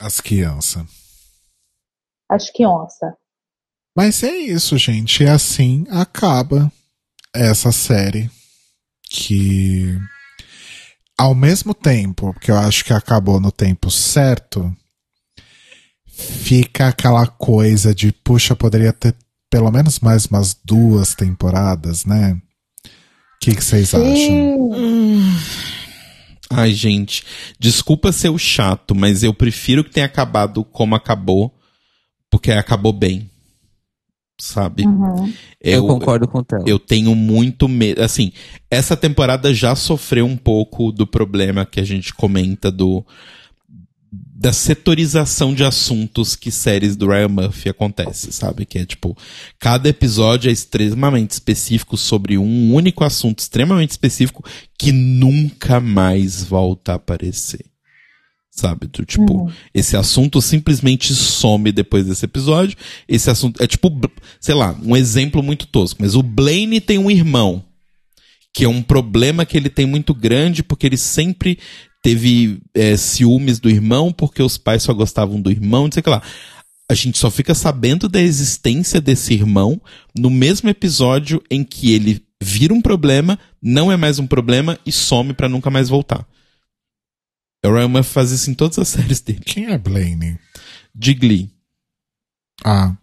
As 0.00 0.20
crianças. 0.20 0.86
As 2.28 2.50
crianças. 2.50 3.12
Mas 3.96 4.22
é 4.24 4.34
isso, 4.34 4.76
gente. 4.76 5.22
E 5.22 5.28
assim 5.28 5.86
acaba 5.88 6.72
essa 7.32 7.70
série 7.70 8.28
que, 9.08 9.96
ao 11.16 11.34
mesmo 11.34 11.72
tempo 11.72 12.34
que 12.40 12.50
eu 12.50 12.58
acho 12.58 12.84
que 12.84 12.92
acabou 12.92 13.38
no 13.38 13.52
tempo 13.52 13.88
certo, 13.90 14.74
fica 16.12 16.88
aquela 16.88 17.26
coisa 17.26 17.94
de, 17.94 18.10
puxa, 18.10 18.56
poderia 18.56 18.92
ter 18.92 19.14
pelo 19.48 19.70
menos 19.70 20.00
mais 20.00 20.26
umas 20.26 20.54
duas 20.64 21.14
temporadas, 21.14 22.04
né? 22.04 22.32
O 22.84 23.38
que 23.40 23.54
que 23.54 23.62
vocês 23.62 23.94
acham? 23.94 24.16
Sim. 24.16 25.71
Ai, 26.54 26.72
gente, 26.72 27.24
desculpa 27.58 28.12
ser 28.12 28.28
o 28.28 28.38
chato, 28.38 28.94
mas 28.94 29.22
eu 29.22 29.32
prefiro 29.32 29.82
que 29.82 29.90
tenha 29.90 30.06
acabado 30.06 30.64
como 30.64 30.94
acabou, 30.94 31.54
porque 32.30 32.52
acabou 32.52 32.92
bem. 32.92 33.30
Sabe? 34.40 34.84
Uhum. 34.84 35.32
Eu, 35.60 35.86
concordo 35.86 36.26
com 36.26 36.38
o 36.38 36.44
Theo. 36.44 36.64
Eu 36.66 36.78
tenho 36.78 37.14
muito 37.14 37.68
medo. 37.68 38.02
Assim, 38.02 38.32
essa 38.70 38.96
temporada 38.96 39.54
já 39.54 39.76
sofreu 39.76 40.26
um 40.26 40.36
pouco 40.36 40.90
do 40.90 41.06
problema 41.06 41.64
que 41.64 41.78
a 41.78 41.84
gente 41.84 42.12
comenta 42.12 42.70
do 42.70 43.04
da 44.42 44.52
setorização 44.52 45.54
de 45.54 45.62
assuntos 45.62 46.34
que 46.34 46.50
séries 46.50 46.96
do 46.96 47.06
Ryan 47.06 47.28
Murphy 47.28 47.68
acontece, 47.68 48.32
sabe? 48.32 48.66
Que 48.66 48.80
é 48.80 48.84
tipo, 48.84 49.16
cada 49.56 49.88
episódio 49.88 50.48
é 50.48 50.52
extremamente 50.52 51.30
específico 51.30 51.96
sobre 51.96 52.36
um 52.36 52.74
único 52.74 53.04
assunto 53.04 53.38
extremamente 53.38 53.92
específico 53.92 54.44
que 54.76 54.90
nunca 54.90 55.78
mais 55.78 56.42
volta 56.42 56.90
a 56.90 56.94
aparecer. 56.96 57.64
Sabe? 58.50 58.88
Do, 58.88 59.04
tipo, 59.04 59.48
esse 59.72 59.96
assunto 59.96 60.42
simplesmente 60.42 61.14
some 61.14 61.70
depois 61.70 62.06
desse 62.06 62.24
episódio. 62.24 62.76
Esse 63.06 63.30
assunto 63.30 63.62
é 63.62 63.66
tipo, 63.68 63.88
sei 64.40 64.56
lá, 64.56 64.76
um 64.82 64.96
exemplo 64.96 65.40
muito 65.40 65.68
tosco, 65.68 66.02
mas 66.02 66.16
o 66.16 66.22
Blaine 66.22 66.80
tem 66.80 66.98
um 66.98 67.08
irmão 67.08 67.64
que 68.52 68.64
é 68.64 68.68
um 68.68 68.82
problema 68.82 69.46
que 69.46 69.56
ele 69.56 69.70
tem 69.70 69.86
muito 69.86 70.12
grande 70.12 70.64
porque 70.64 70.86
ele 70.86 70.96
sempre 70.96 71.60
teve 72.02 72.60
é, 72.74 72.96
ciúmes 72.96 73.60
do 73.60 73.70
irmão 73.70 74.12
porque 74.12 74.42
os 74.42 74.58
pais 74.58 74.82
só 74.82 74.92
gostavam 74.92 75.40
do 75.40 75.50
irmão, 75.50 75.84
não 75.84 75.92
sei 75.92 76.00
o 76.00 76.02
que 76.02 76.10
lá. 76.10 76.22
A 76.90 76.94
gente 76.94 77.16
só 77.16 77.30
fica 77.30 77.54
sabendo 77.54 78.08
da 78.08 78.20
existência 78.20 79.00
desse 79.00 79.32
irmão 79.32 79.80
no 80.14 80.28
mesmo 80.28 80.68
episódio 80.68 81.42
em 81.50 81.64
que 81.64 81.94
ele 81.94 82.22
vira 82.42 82.74
um 82.74 82.82
problema, 82.82 83.38
não 83.62 83.90
é 83.90 83.96
mais 83.96 84.18
um 84.18 84.26
problema 84.26 84.78
e 84.84 84.90
some 84.90 85.32
pra 85.32 85.48
nunca 85.48 85.70
mais 85.70 85.88
voltar. 85.88 86.26
O 87.64 87.72
Ryan 87.72 87.88
Murphy 87.88 88.10
faz 88.10 88.32
isso 88.32 88.50
em 88.50 88.54
todas 88.54 88.78
as 88.78 88.88
séries 88.88 89.20
dele. 89.20 89.40
Quem 89.46 89.66
é 89.66 89.78
Blaine? 89.78 90.38
De 90.92 91.14
Glee. 91.14 91.50
Ah, 92.64 92.94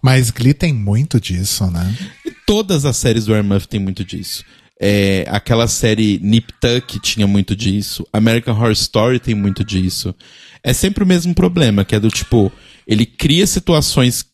mas 0.00 0.30
Glee 0.30 0.54
tem 0.54 0.72
muito 0.72 1.20
disso, 1.20 1.70
né? 1.70 1.96
E 2.24 2.30
todas 2.46 2.84
as 2.84 2.96
séries 2.96 3.24
do 3.24 3.32
Ryan 3.32 3.42
Murphy 3.42 3.68
tem 3.68 3.80
muito 3.80 4.04
disso. 4.04 4.44
É, 4.80 5.24
aquela 5.28 5.68
série 5.68 6.18
Nip 6.22 6.52
Tuck 6.60 6.98
tinha 7.00 7.26
muito 7.26 7.54
disso. 7.54 8.06
American 8.12 8.54
Horror 8.54 8.72
Story 8.72 9.20
tem 9.20 9.34
muito 9.34 9.64
disso. 9.64 10.14
É 10.62 10.72
sempre 10.72 11.04
o 11.04 11.06
mesmo 11.06 11.34
problema, 11.34 11.84
que 11.84 11.94
é 11.94 12.00
do 12.00 12.10
tipo, 12.10 12.50
ele 12.86 13.06
cria 13.06 13.46
situações 13.46 14.24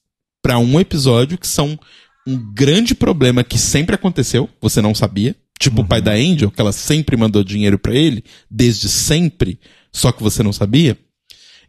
pra 0.43 0.59
um 0.59 0.81
episódio 0.81 1.37
que 1.37 1.47
são 1.47 1.79
um 2.27 2.37
grande 2.55 2.95
problema 2.95 3.45
que 3.45 3.59
sempre 3.59 3.95
aconteceu, 3.95 4.49
você 4.61 4.81
não 4.81 4.95
sabia. 4.95 5.35
Tipo 5.59 5.83
o 5.83 5.87
pai 5.87 6.01
da 6.01 6.13
Angel, 6.13 6.51
que 6.51 6.61
ela 6.61 6.73
sempre 6.73 7.17
mandou 7.19 7.45
dinheiro 7.45 7.79
pra 7.79 7.95
ele, 7.95 8.25
desde 8.51 8.89
sempre, 8.89 9.61
só 9.93 10.11
que 10.11 10.23
você 10.23 10.43
não 10.43 10.55
sabia. 10.55 10.97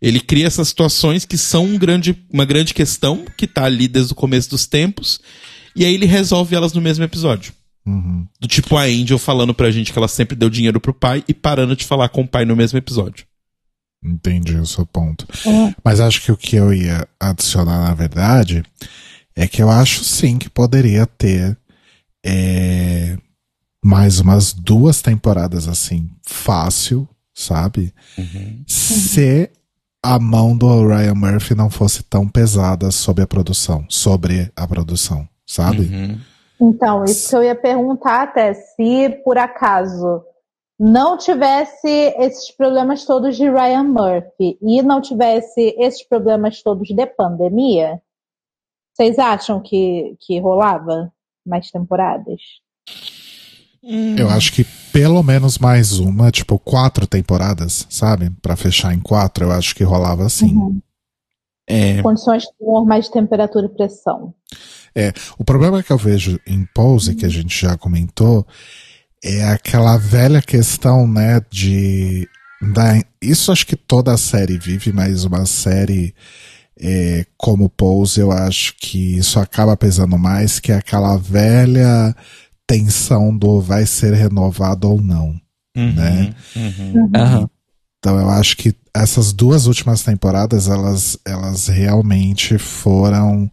Ele 0.02 0.20
cria 0.20 0.48
essas 0.48 0.70
situações 0.70 1.26
que 1.26 1.38
são 1.38 1.66
um 1.66 1.78
grande, 1.78 2.18
uma 2.32 2.46
grande 2.46 2.74
questão, 2.74 3.26
que 3.38 3.46
tá 3.46 3.66
ali 3.66 3.90
desde 3.90 4.14
o 4.14 4.16
começo 4.16 4.50
dos 4.50 4.66
tempos, 4.66 5.20
e 5.76 5.84
aí 5.84 5.94
ele 5.94 6.06
resolve 6.06 6.56
elas 6.56 6.72
no 6.72 6.80
mesmo 6.82 7.04
episódio. 7.04 7.54
Uhum. 7.86 8.28
Do 8.40 8.48
tipo 8.48 8.78
a 8.78 8.84
Angel 8.84 9.18
falando 9.18 9.54
pra 9.54 9.72
gente 9.72 9.92
que 9.92 9.98
ela 9.98 10.08
sempre 10.08 10.36
deu 10.36 10.50
dinheiro 10.50 10.80
pro 10.80 10.94
pai 10.94 11.24
e 11.28 11.34
parando 11.34 11.76
de 11.76 11.86
falar 11.86 12.10
com 12.10 12.22
o 12.22 12.28
pai 12.28 12.46
no 12.46 12.56
mesmo 12.56 12.78
episódio. 12.78 13.26
Entendi 14.04 14.56
o 14.56 14.66
seu 14.66 14.86
ponto. 14.86 15.28
É. 15.46 15.76
Mas 15.84 16.00
acho 16.00 16.22
que 16.22 16.32
o 16.32 16.38
que 16.38 16.56
eu 16.56 16.74
ia 16.74 17.08
adicionar, 17.20 17.88
na 17.88 17.94
verdade, 17.94 18.64
é 19.36 19.48
que 19.48 19.62
eu 19.62 19.70
acho 19.70 20.04
sim 20.04 20.38
que 20.38 20.50
poderia 20.50 21.06
ter 21.06 21.58
é, 22.26 23.18
mais 23.84 24.20
umas 24.20 24.54
duas 24.54 25.02
temporadas 25.02 25.68
assim, 25.68 26.10
fácil, 26.26 27.08
sabe? 27.34 27.94
Se 28.68 29.50
a 30.04 30.18
mão 30.20 30.58
do 30.58 30.88
Ryan 30.88 31.14
Murphy 31.14 31.56
não 31.56 31.70
fosse 31.70 32.02
tão 32.04 32.28
pesada 32.28 32.90
sobre 32.90 33.24
a 33.24 33.28
produção, 33.28 33.86
sobre 33.88 34.52
a 34.56 34.68
produção, 34.68 35.28
sabe? 35.46 35.82
Uhum. 35.82 36.20
Então, 36.62 37.04
isso 37.04 37.30
que 37.30 37.36
eu 37.36 37.44
ia 37.44 37.56
perguntar 37.56 38.22
até, 38.22 38.54
se 38.54 39.10
por 39.24 39.38
acaso 39.38 40.24
não 40.80 41.18
tivesse 41.18 41.88
esses 42.18 42.52
problemas 42.52 43.04
todos 43.04 43.36
de 43.36 43.50
Ryan 43.50 43.84
Murphy 43.84 44.58
e 44.62 44.82
não 44.82 45.02
tivesse 45.02 45.76
esses 45.78 46.04
problemas 46.08 46.62
todos 46.62 46.88
de 46.88 47.06
pandemia, 47.08 48.00
vocês 48.94 49.18
acham 49.18 49.60
que, 49.60 50.16
que 50.20 50.40
rolava 50.40 51.12
mais 51.46 51.72
temporadas? 51.72 52.42
Eu 54.16 54.30
acho 54.30 54.54
que 54.54 54.64
pelo 54.94 55.24
menos 55.24 55.58
mais 55.58 55.98
uma, 55.98 56.30
tipo, 56.30 56.60
quatro 56.60 57.08
temporadas, 57.08 57.88
sabe? 57.90 58.30
Pra 58.42 58.56
fechar 58.56 58.94
em 58.94 59.00
quatro, 59.00 59.46
eu 59.46 59.52
acho 59.52 59.74
que 59.76 59.84
rolava 59.84 60.26
assim. 60.26 60.82
É, 61.68 62.02
Condições 62.04 62.44
normais 62.60 63.06
de 63.06 63.12
temperatura 63.12 63.66
e 63.66 63.70
pressão. 63.70 64.36
É, 64.96 65.14
o 65.38 65.44
problema 65.44 65.82
que 65.82 65.92
eu 65.92 65.98
vejo 65.98 66.40
em 66.46 66.66
Pose, 66.74 67.16
que 67.16 67.26
a 67.26 67.30
gente 67.30 67.62
já 67.62 67.78
comentou, 67.78 68.46
é 69.24 69.44
aquela 69.46 69.98
velha 69.98 70.42
questão, 70.42 71.08
né, 71.08 71.42
de. 71.50 72.28
Da, 72.74 73.02
isso 73.22 73.52
acho 73.52 73.66
que 73.66 73.76
toda 73.76 74.14
a 74.14 74.18
série 74.18 74.58
vive, 74.58 74.92
mas 74.92 75.24
uma 75.24 75.46
série 75.46 76.14
é, 76.80 77.26
como 77.38 77.70
Pose, 77.70 78.20
eu 78.20 78.32
acho 78.32 78.76
que 78.80 79.18
isso 79.18 79.40
acaba 79.40 79.78
pesando 79.78 80.18
mais, 80.18 80.60
que 80.60 80.72
é 80.72 80.76
aquela 80.76 81.18
velha 81.18 82.16
tensão 82.68 83.36
do 83.36 83.60
vai 83.62 83.86
ser 83.86 84.14
renovado 84.14 84.90
ou 84.90 85.02
não. 85.02 85.40
uhum, 85.76 85.94
né? 85.94 86.34
uhum. 86.56 87.12
Aham. 87.16 87.50
Então 88.00 88.20
eu 88.20 88.30
acho 88.30 88.58
que 88.58 88.74
essas 88.96 89.32
duas 89.32 89.68
últimas 89.68 90.02
temporadas, 90.02 90.68
elas, 90.68 91.18
elas 91.24 91.68
realmente 91.68 92.58
foram 92.58 93.50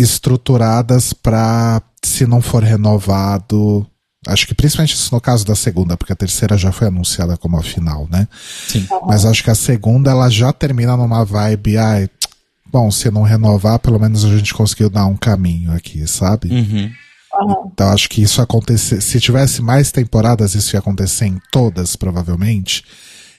estruturadas 0.00 1.12
para 1.12 1.82
se 2.02 2.26
não 2.26 2.40
for 2.40 2.62
renovado. 2.62 3.86
Acho 4.26 4.46
que 4.46 4.54
principalmente 4.54 4.94
isso 4.94 5.14
no 5.14 5.20
caso 5.20 5.44
da 5.44 5.54
segunda, 5.54 5.96
porque 5.96 6.12
a 6.12 6.16
terceira 6.16 6.56
já 6.56 6.72
foi 6.72 6.88
anunciada 6.88 7.36
como 7.36 7.58
a 7.58 7.62
final, 7.62 8.08
né? 8.10 8.26
Sim. 8.68 8.86
Mas 9.06 9.24
acho 9.24 9.42
que 9.42 9.50
a 9.50 9.54
segunda 9.54 10.10
ela 10.10 10.28
já 10.28 10.52
termina 10.52 10.96
numa 10.96 11.24
vibe, 11.24 11.78
ai, 11.78 12.10
bom, 12.70 12.90
se 12.90 13.10
não 13.10 13.22
renovar, 13.22 13.78
pelo 13.78 14.00
menos 14.00 14.24
a 14.24 14.36
gente 14.36 14.52
conseguiu 14.52 14.90
dar 14.90 15.06
um 15.06 15.16
caminho 15.16 15.72
aqui, 15.72 16.06
sabe? 16.06 16.48
Uhum. 16.50 16.90
Então 17.72 17.88
acho 17.88 18.08
que 18.08 18.22
isso 18.22 18.40
acontecer, 18.40 19.00
se 19.00 19.20
tivesse 19.20 19.60
mais 19.62 19.92
temporadas, 19.92 20.54
isso 20.54 20.74
ia 20.74 20.80
acontecer 20.80 21.26
em 21.26 21.40
todas, 21.52 21.94
provavelmente. 21.94 22.84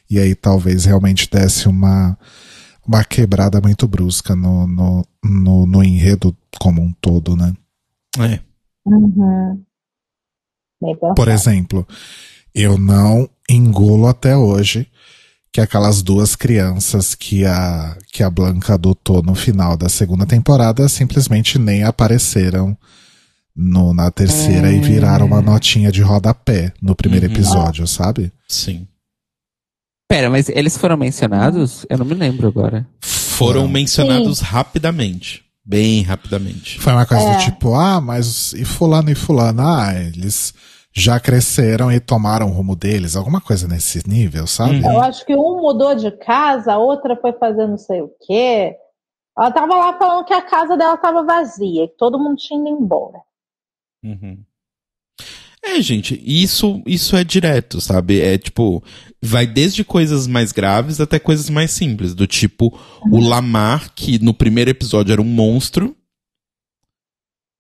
E 0.10 0.20
aí 0.20 0.36
talvez 0.36 0.86
realmente 0.86 1.30
desse 1.30 1.68
uma, 1.68 2.18
uma 2.88 3.04
quebrada 3.04 3.60
muito 3.60 3.88
brusca 3.88 4.36
no, 4.36 4.68
no, 4.68 5.06
no, 5.24 5.66
no 5.66 5.84
enredo 5.84 6.36
como 6.60 6.82
um 6.82 6.92
todo, 6.94 7.36
né? 7.36 7.54
É. 8.20 8.40
Uhum. 8.86 9.64
Por 11.16 11.28
exemplo, 11.28 11.88
eu 12.54 12.78
não 12.78 13.30
engulo 13.50 14.08
até 14.08 14.38
hoje 14.38 14.88
que 15.52 15.60
aquelas 15.62 16.02
duas 16.04 16.36
crianças 16.36 17.16
que 17.16 17.46
a, 17.46 17.98
que 18.12 18.22
a 18.22 18.30
Blanca 18.30 18.76
adotou 18.76 19.24
no 19.24 19.34
final 19.34 19.76
da 19.76 19.90
segunda 19.90 20.26
temporada 20.26 20.88
simplesmente 20.88 21.58
nem 21.58 21.84
apareceram 21.84 22.78
no, 23.56 23.92
na 23.94 24.12
terceira 24.12 24.72
e 24.72 24.80
viraram 24.80 25.26
uma 25.26 25.42
notinha 25.42 25.92
de 25.92 26.02
rodapé 26.02 26.72
no 26.82 26.96
primeiro 26.96 27.26
Uhum. 27.26 27.32
episódio, 27.34 27.88
sabe? 27.88 28.32
Sim. 28.48 28.88
Pera, 30.08 30.30
mas 30.30 30.48
eles 30.48 30.78
foram 30.78 30.96
mencionados? 30.96 31.86
Eu 31.90 31.98
não 31.98 32.06
me 32.06 32.14
lembro 32.14 32.48
agora. 32.48 32.88
Foram 33.02 33.62
Foram. 33.62 33.68
mencionados 33.68 34.40
rapidamente. 34.42 35.44
Bem 35.68 36.02
rapidamente. 36.02 36.80
Foi 36.80 36.94
uma 36.94 37.06
coisa 37.06 37.26
É. 37.26 37.38
do 37.38 37.44
tipo, 37.44 37.74
ah, 37.74 38.00
mas 38.00 38.54
e 38.54 38.64
fulano 38.64 39.10
e 39.10 39.16
fulano? 39.16 39.62
Ah, 39.62 39.94
eles 39.94 40.54
já 40.94 41.20
cresceram 41.20 41.92
e 41.92 42.00
tomaram 42.00 42.48
o 42.48 42.54
rumo 42.54 42.74
deles, 42.74 43.16
alguma 43.18 43.42
coisa 43.42 43.68
nesse 43.68 44.08
nível, 44.08 44.48
sabe? 44.48 44.82
Eu 44.82 45.02
acho 45.02 45.26
que 45.26 45.36
um 45.36 45.62
mudou 45.62 45.94
de 45.94 46.10
casa, 46.12 46.74
a 46.74 46.78
outra 46.78 47.18
foi 47.18 47.34
fazer 47.34 47.68
não 47.68 47.78
sei 47.78 48.02
o 48.02 48.10
quê. 48.26 48.76
Ela 49.38 49.52
tava 49.52 49.76
lá 49.76 49.98
falando 49.98 50.26
que 50.26 50.34
a 50.34 50.42
casa 50.42 50.78
dela 50.78 50.98
tava 50.98 51.24
vazia, 51.24 51.88
que 51.88 51.98
todo 51.98 52.18
mundo 52.18 52.38
tinha 52.38 52.60
ido 52.60 52.70
embora. 52.70 53.20
Uhum. 54.04 54.40
É, 55.76 55.82
gente, 55.82 56.22
isso, 56.26 56.82
isso 56.86 57.16
é 57.16 57.24
direto, 57.24 57.82
sabe? 57.82 58.20
É 58.22 58.38
tipo, 58.38 58.84
vai 59.22 59.46
desde 59.46 59.84
coisas 59.84 60.26
mais 60.28 60.52
graves 60.52 61.02
até 61.02 61.20
coisas 61.20 61.50
mais 61.50 61.72
simples, 61.72 62.14
do 62.16 62.26
tipo 62.26 62.78
o 63.12 63.20
Lamar, 63.20 63.94
que 63.94 64.18
no 64.24 64.34
primeiro 64.34 64.70
episódio 64.70 65.12
era 65.14 65.22
um 65.22 65.26
monstro, 65.26 65.96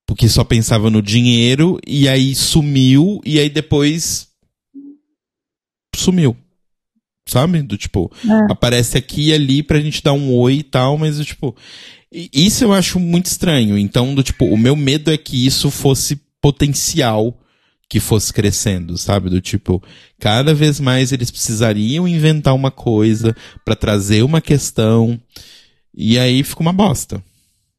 porque 0.08 0.30
só 0.30 0.44
pensava 0.44 0.90
no 0.90 1.02
dinheiro, 1.02 1.80
e 1.86 2.08
aí 2.08 2.34
sumiu, 2.34 3.20
e 3.26 3.40
aí 3.40 3.50
depois 3.50 4.30
sumiu. 5.96 6.36
Sabe? 7.28 7.62
Do 7.62 7.78
tipo, 7.78 8.10
É. 8.26 8.52
aparece 8.52 8.98
aqui 8.98 9.28
e 9.30 9.34
ali 9.34 9.62
pra 9.62 9.82
gente 9.82 10.02
dar 10.02 10.14
um 10.14 10.34
oi 10.34 10.60
e 10.60 10.64
tal, 10.64 10.98
mas 10.98 11.18
do 11.18 11.26
tipo. 11.26 11.54
Isso 12.10 12.64
eu 12.64 12.72
acho 12.72 13.02
muito 13.02 13.26
estranho. 13.26 13.78
Então, 13.78 14.16
do 14.16 14.24
tipo, 14.24 14.46
o 14.46 14.58
meu 14.58 14.78
medo 14.78 15.12
é 15.12 15.18
que 15.18 15.46
isso 15.46 15.70
fosse 15.70 16.18
potencial 16.42 17.38
que 17.90 18.00
fosse 18.00 18.34
crescendo, 18.34 18.98
sabe? 18.98 19.30
Do 19.30 19.40
tipo, 19.40 19.82
cada 20.20 20.54
vez 20.54 20.80
mais 20.80 21.12
eles 21.12 21.32
precisariam 21.32 22.08
inventar 22.08 22.54
uma 22.54 22.72
coisa 22.72 23.36
pra 23.64 23.76
trazer 23.76 24.24
uma 24.24 24.42
questão 24.42 25.20
e 25.94 26.20
aí 26.20 26.44
fica 26.44 26.62
uma 26.62 26.74
bosta, 26.74 27.24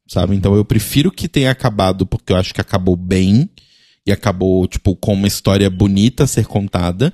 sabe? 0.07 0.35
Então 0.35 0.55
eu 0.55 0.65
prefiro 0.65 1.11
que 1.11 1.27
tenha 1.27 1.51
acabado 1.51 2.05
porque 2.05 2.33
eu 2.33 2.37
acho 2.37 2.53
que 2.53 2.61
acabou 2.61 2.95
bem 2.95 3.49
e 4.05 4.11
acabou, 4.11 4.67
tipo, 4.67 4.95
com 4.95 5.13
uma 5.13 5.27
história 5.27 5.69
bonita 5.69 6.23
a 6.23 6.27
ser 6.27 6.45
contada. 6.45 7.13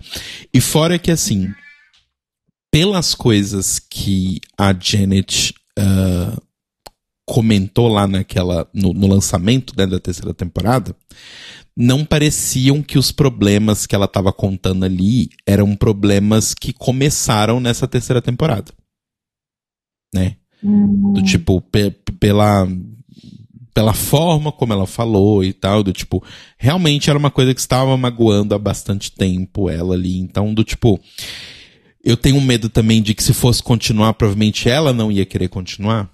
E 0.54 0.62
fora 0.62 0.98
que, 0.98 1.12
assim, 1.12 1.54
pelas 2.72 3.14
coisas 3.14 3.80
que 3.80 4.40
a 4.58 4.74
Janet 4.74 5.54
ah, 5.78 6.38
comentou 7.26 7.88
lá 7.88 8.08
naquela, 8.08 8.68
no, 8.74 8.94
no 8.94 9.08
lançamento 9.08 9.74
né, 9.76 9.86
da 9.86 10.00
terceira 10.00 10.34
temporada, 10.34 10.96
não 11.78 12.06
pareciam 12.06 12.82
que 12.82 12.98
os 12.98 13.12
problemas 13.12 13.86
que 13.86 13.94
ela 13.94 14.06
estava 14.06 14.32
contando 14.32 14.86
ali 14.86 15.30
eram 15.46 15.76
problemas 15.76 16.54
que 16.54 16.72
começaram 16.72 17.60
nessa 17.60 17.88
terceira 17.88 18.22
temporada. 18.22 18.72
Né? 20.14 20.38
Do 21.14 21.22
tipo, 21.22 21.60
pe- 21.62 21.92
pela, 22.20 22.68
pela 23.74 23.94
forma 23.94 24.52
como 24.52 24.72
ela 24.72 24.88
falou 24.88 25.44
e 25.44 25.52
tal, 25.52 25.84
do 25.84 25.92
tipo, 25.92 26.24
realmente 26.58 27.10
era 27.10 27.20
uma 27.20 27.30
coisa 27.30 27.54
que 27.54 27.60
estava 27.60 27.96
magoando 27.98 28.56
há 28.56 28.58
bastante 28.58 29.12
tempo 29.12 29.70
ela 29.70 29.94
ali. 29.96 30.18
Então, 30.18 30.54
do 30.54 30.64
tipo, 30.64 31.00
eu 32.04 32.16
tenho 32.16 32.40
medo 32.40 32.70
também 32.70 33.02
de 33.02 33.14
que 33.14 33.22
se 33.22 33.34
fosse 33.34 33.62
continuar, 33.62 34.14
provavelmente 34.14 34.70
ela 34.70 34.94
não 34.94 35.12
ia 35.12 35.26
querer 35.26 35.50
continuar. 35.50 36.10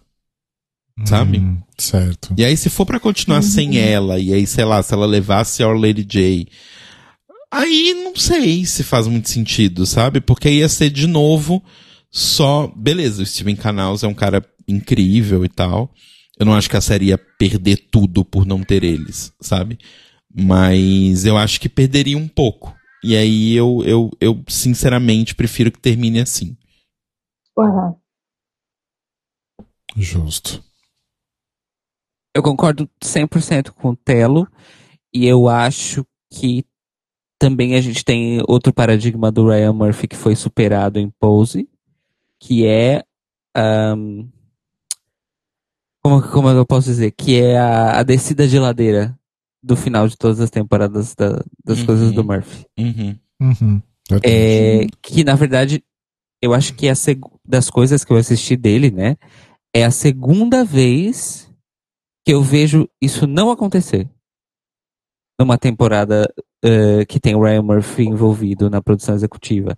Sabe? 1.06 1.40
Hum, 1.40 1.62
certo. 1.78 2.34
E 2.38 2.46
aí, 2.46 2.56
se 2.56 2.70
for 2.70 2.86
pra 2.86 3.00
continuar 3.00 3.42
sem 3.42 3.78
ela, 3.78 4.20
e 4.20 4.34
aí, 4.34 4.46
sei 4.46 4.66
lá, 4.66 4.84
se 4.84 4.94
ela 4.94 5.06
levasse 5.06 5.64
a 5.64 5.68
Our 5.68 5.78
Lady 5.80 6.04
J, 6.04 6.48
aí 7.52 7.94
não 7.94 8.16
sei 8.16 8.66
se 8.66 8.84
faz 8.84 9.08
muito 9.08 9.30
sentido, 9.30 9.86
sabe? 9.86 10.22
Porque 10.22 10.50
ia 10.50 10.70
ser 10.70 10.90
de 10.90 11.08
novo 11.08 11.64
só. 12.12 12.68
Beleza, 12.76 13.24
o 13.24 13.26
Steven 13.26 13.56
Canals 13.56 14.04
é 14.04 14.08
um 14.08 14.14
cara 14.14 14.46
incrível 14.68 15.44
e 15.44 15.50
tal. 15.50 15.94
Eu 16.38 16.46
não 16.46 16.54
acho 16.54 16.70
que 16.70 16.78
a 16.78 16.82
série 16.82 17.08
ia 17.08 17.18
perder 17.18 17.78
tudo 17.92 18.24
por 18.24 18.46
não 18.46 18.64
ter 18.64 18.84
eles, 18.84 19.34
sabe? 19.42 19.78
Mas 20.34 21.26
eu 21.26 21.38
acho 21.38 21.60
que 21.60 21.70
perderia 21.70 22.18
um 22.18 22.28
pouco. 22.28 22.76
E 23.04 23.16
aí 23.16 23.54
eu, 23.54 23.82
eu, 23.86 24.12
eu 24.20 24.44
sinceramente 24.48 25.36
prefiro 25.36 25.72
que 25.72 25.80
termine 25.80 26.20
assim. 26.20 26.56
Uhum. 27.58 27.96
Justo. 29.96 30.64
Eu 32.36 32.42
concordo 32.44 32.90
100% 33.04 33.72
com 33.74 33.90
o 33.90 33.96
Telo. 33.96 34.48
E 35.14 35.26
eu 35.28 35.50
acho 35.50 36.06
que 36.32 36.64
também 37.38 37.76
a 37.76 37.82
gente 37.82 38.06
tem 38.06 38.42
outro 38.48 38.74
paradigma 38.74 39.32
do 39.32 39.48
Ryan 39.50 39.74
Murphy 39.74 40.08
que 40.08 40.16
foi 40.16 40.36
superado 40.36 41.00
em 41.00 41.10
Pose, 41.20 41.68
que 42.40 42.66
é. 42.66 43.04
ahn, 43.56 44.28
como, 46.04 46.22
como 46.22 46.50
eu 46.50 46.66
posso 46.66 46.88
dizer? 46.88 47.12
Que 47.12 47.42
é 47.42 47.58
a, 47.60 48.00
a 48.00 48.04
descida 48.04 48.48
de 48.48 48.58
ladeira 48.58 49.18
do 49.62 49.76
final 49.76 50.08
de 50.08 50.18
todas 50.18 50.40
as 50.40 50.50
temporadas 50.50 51.14
da- 51.14 51.44
das 51.64 51.80
Uhum. 51.80 51.86
coisas 51.86 52.12
do 52.12 52.24
Murphy. 52.24 52.66
Uhum. 52.80 53.16
Uhum. 53.40 53.82
É, 54.24 54.88
que 55.02 55.24
na 55.24 55.36
verdade, 55.36 55.84
eu 56.42 56.54
acho 56.54 56.74
que 56.74 56.88
é 56.88 56.92
a 56.92 56.96
das 57.46 57.70
coisas 57.70 58.04
que 58.04 58.12
eu 58.12 58.18
assisti 58.18 58.56
dele, 58.56 58.90
né? 58.90 59.18
É 59.74 59.84
a 59.86 59.92
segunda 59.92 60.64
vez 60.66 61.51
eu 62.32 62.42
vejo 62.42 62.88
isso 63.02 63.26
não 63.28 63.52
acontecer. 63.52 64.10
Numa 65.40 65.58
temporada 65.58 66.32
eh, 66.64 67.06
que 67.06 67.20
tem 67.20 67.36
o 67.36 67.44
Ryan 67.44 67.64
Murphy 67.64 68.04
envolvido 68.04 68.70
na 68.70 68.82
produção 68.82 69.16
executiva. 69.16 69.76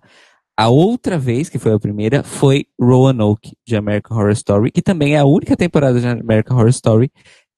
A 0.56 0.68
outra 0.68 1.18
vez, 1.18 1.48
que 1.48 1.58
foi 1.58 1.72
a 1.72 1.80
primeira, 1.80 2.22
foi 2.22 2.66
Roanoke, 2.80 3.56
de 3.66 3.74
American 3.76 4.16
Horror 4.16 4.30
Story, 4.32 4.70
que 4.70 4.82
também 4.82 5.14
é 5.14 5.18
a 5.18 5.24
única 5.24 5.56
temporada 5.56 5.98
de 6.00 6.06
American 6.06 6.56
Horror 6.56 6.68
Story 6.68 7.10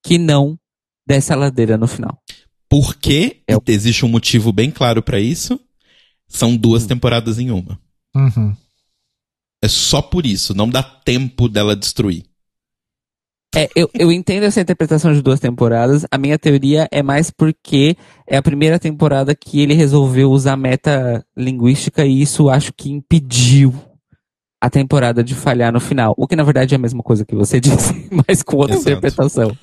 que 0.05 0.17
não 0.19 0.59
desce 1.07 1.33
a 1.33 1.37
ladeira 1.37 1.77
no 1.77 1.87
final. 1.87 2.23
Por 2.69 2.95
quê? 2.97 3.43
É 3.47 3.57
o- 3.57 3.63
Existe 3.67 4.05
um 4.05 4.09
motivo 4.09 4.53
bem 4.53 4.71
claro 4.71 5.03
pra 5.03 5.21
isso. 5.21 5.61
São 6.29 6.57
duas 6.57 6.87
temporadas 6.87 7.39
em 7.39 7.51
uma. 7.51 7.79
Uhum. 8.15 8.57
É 9.63 9.69
só 9.69 10.01
por 10.01 10.25
isso. 10.25 10.55
Não 10.55 10.69
dá 10.69 10.83
tempo 10.83 11.49
dela 11.49 11.77
destruir. 11.77 12.25
É, 13.57 13.71
eu, 13.75 13.89
eu 13.95 14.13
entendo 14.13 14.45
essa 14.45 14.61
interpretação 14.61 15.15
de 15.15 15.23
duas 15.23 15.41
temporadas. 15.41 16.05
A 16.11 16.19
minha 16.19 16.39
teoria 16.39 16.87
é 16.93 17.03
mais 17.03 17.31
porque 17.31 17.97
é 18.27 18.37
a 18.37 18.43
primeira 18.43 18.79
temporada 18.79 19.35
que 19.35 19.63
ele 19.63 19.73
resolveu 19.73 20.31
usar 20.31 20.59
meta 20.59 21.25
linguística 21.35 22.05
e 22.05 22.21
isso 22.21 22.51
acho 22.51 22.71
que 22.75 22.91
impediu 22.91 23.75
a 24.61 24.69
temporada 24.69 25.25
de 25.25 25.35
falhar 25.35 25.73
no 25.73 25.81
final. 25.81 26.15
O 26.19 26.27
que 26.27 26.37
na 26.37 26.43
verdade 26.43 26.75
é 26.75 26.77
a 26.77 26.79
mesma 26.79 27.03
coisa 27.03 27.25
que 27.25 27.35
você 27.35 27.59
disse, 27.61 27.95
mas 28.11 28.43
com 28.43 28.59
outra 28.59 28.77
Exato. 28.77 28.91
interpretação. 28.91 29.57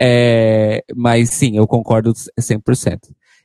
É, 0.00 0.82
mas 0.96 1.28
sim, 1.28 1.58
eu 1.58 1.66
concordo 1.66 2.14
100%. 2.40 2.98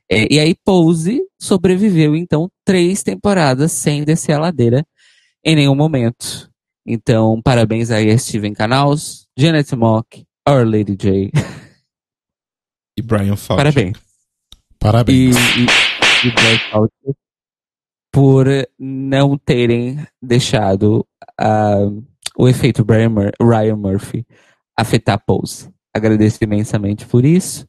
É, 0.10 0.34
e 0.34 0.40
aí 0.40 0.56
Pose 0.64 1.22
sobreviveu 1.38 2.16
então 2.16 2.50
três 2.64 3.04
temporadas 3.04 3.74
sem 3.74 4.06
descer 4.06 4.32
a 4.32 4.40
ladeira 4.40 4.86
em 5.44 5.58
nenhum 5.58 5.76
momento. 5.76 6.50
Então, 6.88 7.42
parabéns 7.44 7.92
aí 7.92 8.10
a 8.10 8.18
Steven 8.18 8.54
Canals, 8.54 9.28
Janet 9.40 9.74
Mock, 9.76 10.26
Our 10.48 10.66
Lady 10.66 10.95
J. 10.98 11.32
E 12.98 13.02
Brian 13.02 13.36
Fauci. 13.38 13.57
Parabéns. 13.64 13.98
E, 13.98 14.76
Parabéns. 14.80 15.36
e, 15.38 16.28
e 16.28 16.32
Black 16.32 16.70
Fauci 16.72 17.18
por 18.11 18.48
não 18.78 19.38
terem 19.38 20.06
deixado 20.22 21.07
ah, 21.40 21.88
o 22.38 22.48
efeito 22.49 22.84
Brian 22.84 23.10
Mur- 23.10 23.32
Ryan 23.41 23.76
Murphy 23.78 24.26
afetar 24.78 25.24
Pose. 25.26 25.70
Agradeço 25.95 26.44
imensamente 26.44 27.06
por 27.06 27.24
isso. 27.24 27.68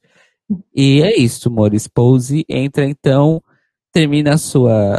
E 0.75 1.03
é 1.03 1.17
isso, 1.17 1.51
Mores. 1.51 1.87
Pose 1.87 2.45
entra 2.49 2.85
então, 2.85 3.41
termina 3.93 4.35
a 4.35 4.39
sua, 4.39 4.99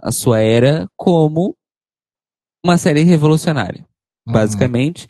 a 0.00 0.10
sua 0.10 0.40
era 0.40 0.88
como 0.96 1.54
uma 2.64 2.76
série 2.76 3.02
revolucionária. 3.02 3.86
Uhum. 4.26 4.32
basicamente. 4.32 5.08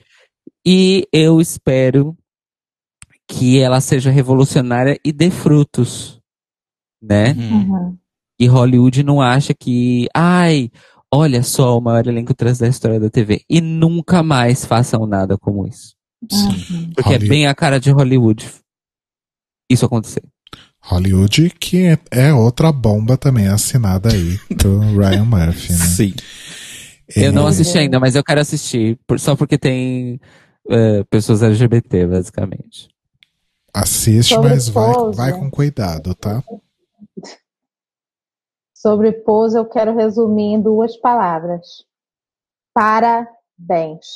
E 0.71 1.07
eu 1.11 1.41
espero 1.41 2.15
que 3.27 3.59
ela 3.59 3.81
seja 3.81 4.11
revolucionária 4.11 4.99
e 5.03 5.13
dê 5.13 5.31
frutos, 5.31 6.21
né? 7.03 7.33
Uhum. 7.33 7.73
Uhum. 7.73 7.99
E 8.39 8.47
Hollywood 8.47 9.03
não 9.03 9.21
acha 9.21 9.55
que, 9.55 10.09
ai, 10.15 10.71
olha 11.13 11.43
só 11.43 11.77
o 11.77 11.81
maior 11.81 12.07
elenco 12.07 12.35
trans 12.35 12.59
da 12.59 12.69
história 12.69 13.01
da 13.01 13.09
TV. 13.09 13.43
E 13.49 13.61
nunca 13.61 14.23
mais 14.23 14.65
façam 14.65 15.07
nada 15.07 15.37
como 15.39 15.67
isso. 15.67 15.95
Uhum. 16.31 16.91
Porque 16.95 17.01
é 17.01 17.13
Hollywood. 17.13 17.29
bem 17.29 17.47
a 17.47 17.55
cara 17.55 17.81
de 17.81 17.91
Hollywood 17.91 18.47
isso 19.71 19.85
acontecer. 19.87 20.23
Hollywood, 20.81 21.51
que 21.61 21.85
é, 21.85 21.99
é 22.11 22.33
outra 22.33 22.71
bomba 22.73 23.17
também 23.17 23.49
assinada 23.49 24.11
aí 24.13 24.39
do 24.57 24.79
Ryan 24.99 25.25
Murphy, 25.25 25.73
né? 25.73 25.79
Sim. 25.79 26.15
Eu 27.17 27.33
não 27.33 27.47
É, 27.47 27.51
assisti 27.51 27.79
ainda, 27.79 27.99
mas 27.99 28.15
eu 28.15 28.23
quero 28.25 28.41
assistir, 28.41 28.99
por- 29.07 29.19
só 29.21 29.35
porque 29.37 29.57
tem 29.59 30.21
eh, 30.71 31.05
pessoas 31.05 31.43
LGBT, 31.43 32.07
basicamente. 32.07 32.89
Assiste, 33.75 34.35
Sobre 34.35 34.51
mas 34.51 34.69
vai, 34.69 34.93
Pose, 34.95 35.17
vai 35.17 35.33
né? 35.33 35.39
com 35.39 35.51
cuidado, 35.51 36.15
tá? 36.15 36.43
Sobre 38.75 39.13
Pose, 39.13 39.59
eu 39.59 39.67
quero 39.67 39.95
resumir 39.97 40.55
em 40.55 40.61
duas 40.63 40.97
palavras. 40.97 41.85
Parabéns. 42.75 44.07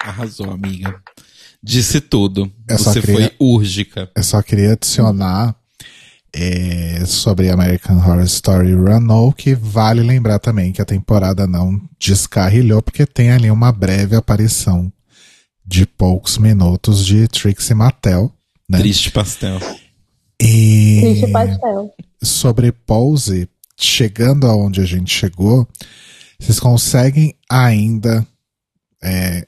Arrasou, 0.00 0.50
amiga. 0.50 1.02
Disse 1.62 2.00
tudo. 2.00 2.50
Eu 2.68 2.78
só 2.78 2.92
Você 2.92 3.00
queria- 3.00 3.28
foi 3.28 3.36
úrgica. 3.40 4.10
Eu 4.16 4.22
só 4.22 4.42
queria 4.42 4.72
adicionar 4.72 5.54
é, 6.32 7.04
sobre 7.06 7.50
American 7.50 7.96
Horror 7.96 8.22
Story 8.22 8.74
Roanoke, 8.74 9.54
vale 9.54 10.02
lembrar 10.02 10.38
também 10.38 10.72
que 10.72 10.82
a 10.82 10.84
temporada 10.84 11.46
não 11.46 11.80
descarrilhou, 11.98 12.82
porque 12.82 13.06
tem 13.06 13.30
ali 13.30 13.50
uma 13.50 13.72
breve 13.72 14.16
aparição 14.16 14.92
de 15.64 15.86
poucos 15.86 16.38
minutos 16.38 17.04
de 17.04 17.28
Trixie 17.28 17.74
Mattel, 17.74 18.32
né? 18.68 18.78
Triste 18.78 19.10
pastel. 19.10 19.58
E 20.40 21.00
Triste 21.00 21.32
pastel. 21.32 21.94
sobre 22.22 22.72
Pose, 22.72 23.48
chegando 23.78 24.46
aonde 24.46 24.80
a 24.80 24.84
gente 24.84 25.12
chegou, 25.12 25.66
vocês 26.38 26.60
conseguem 26.60 27.34
ainda. 27.50 28.26
É, 29.02 29.46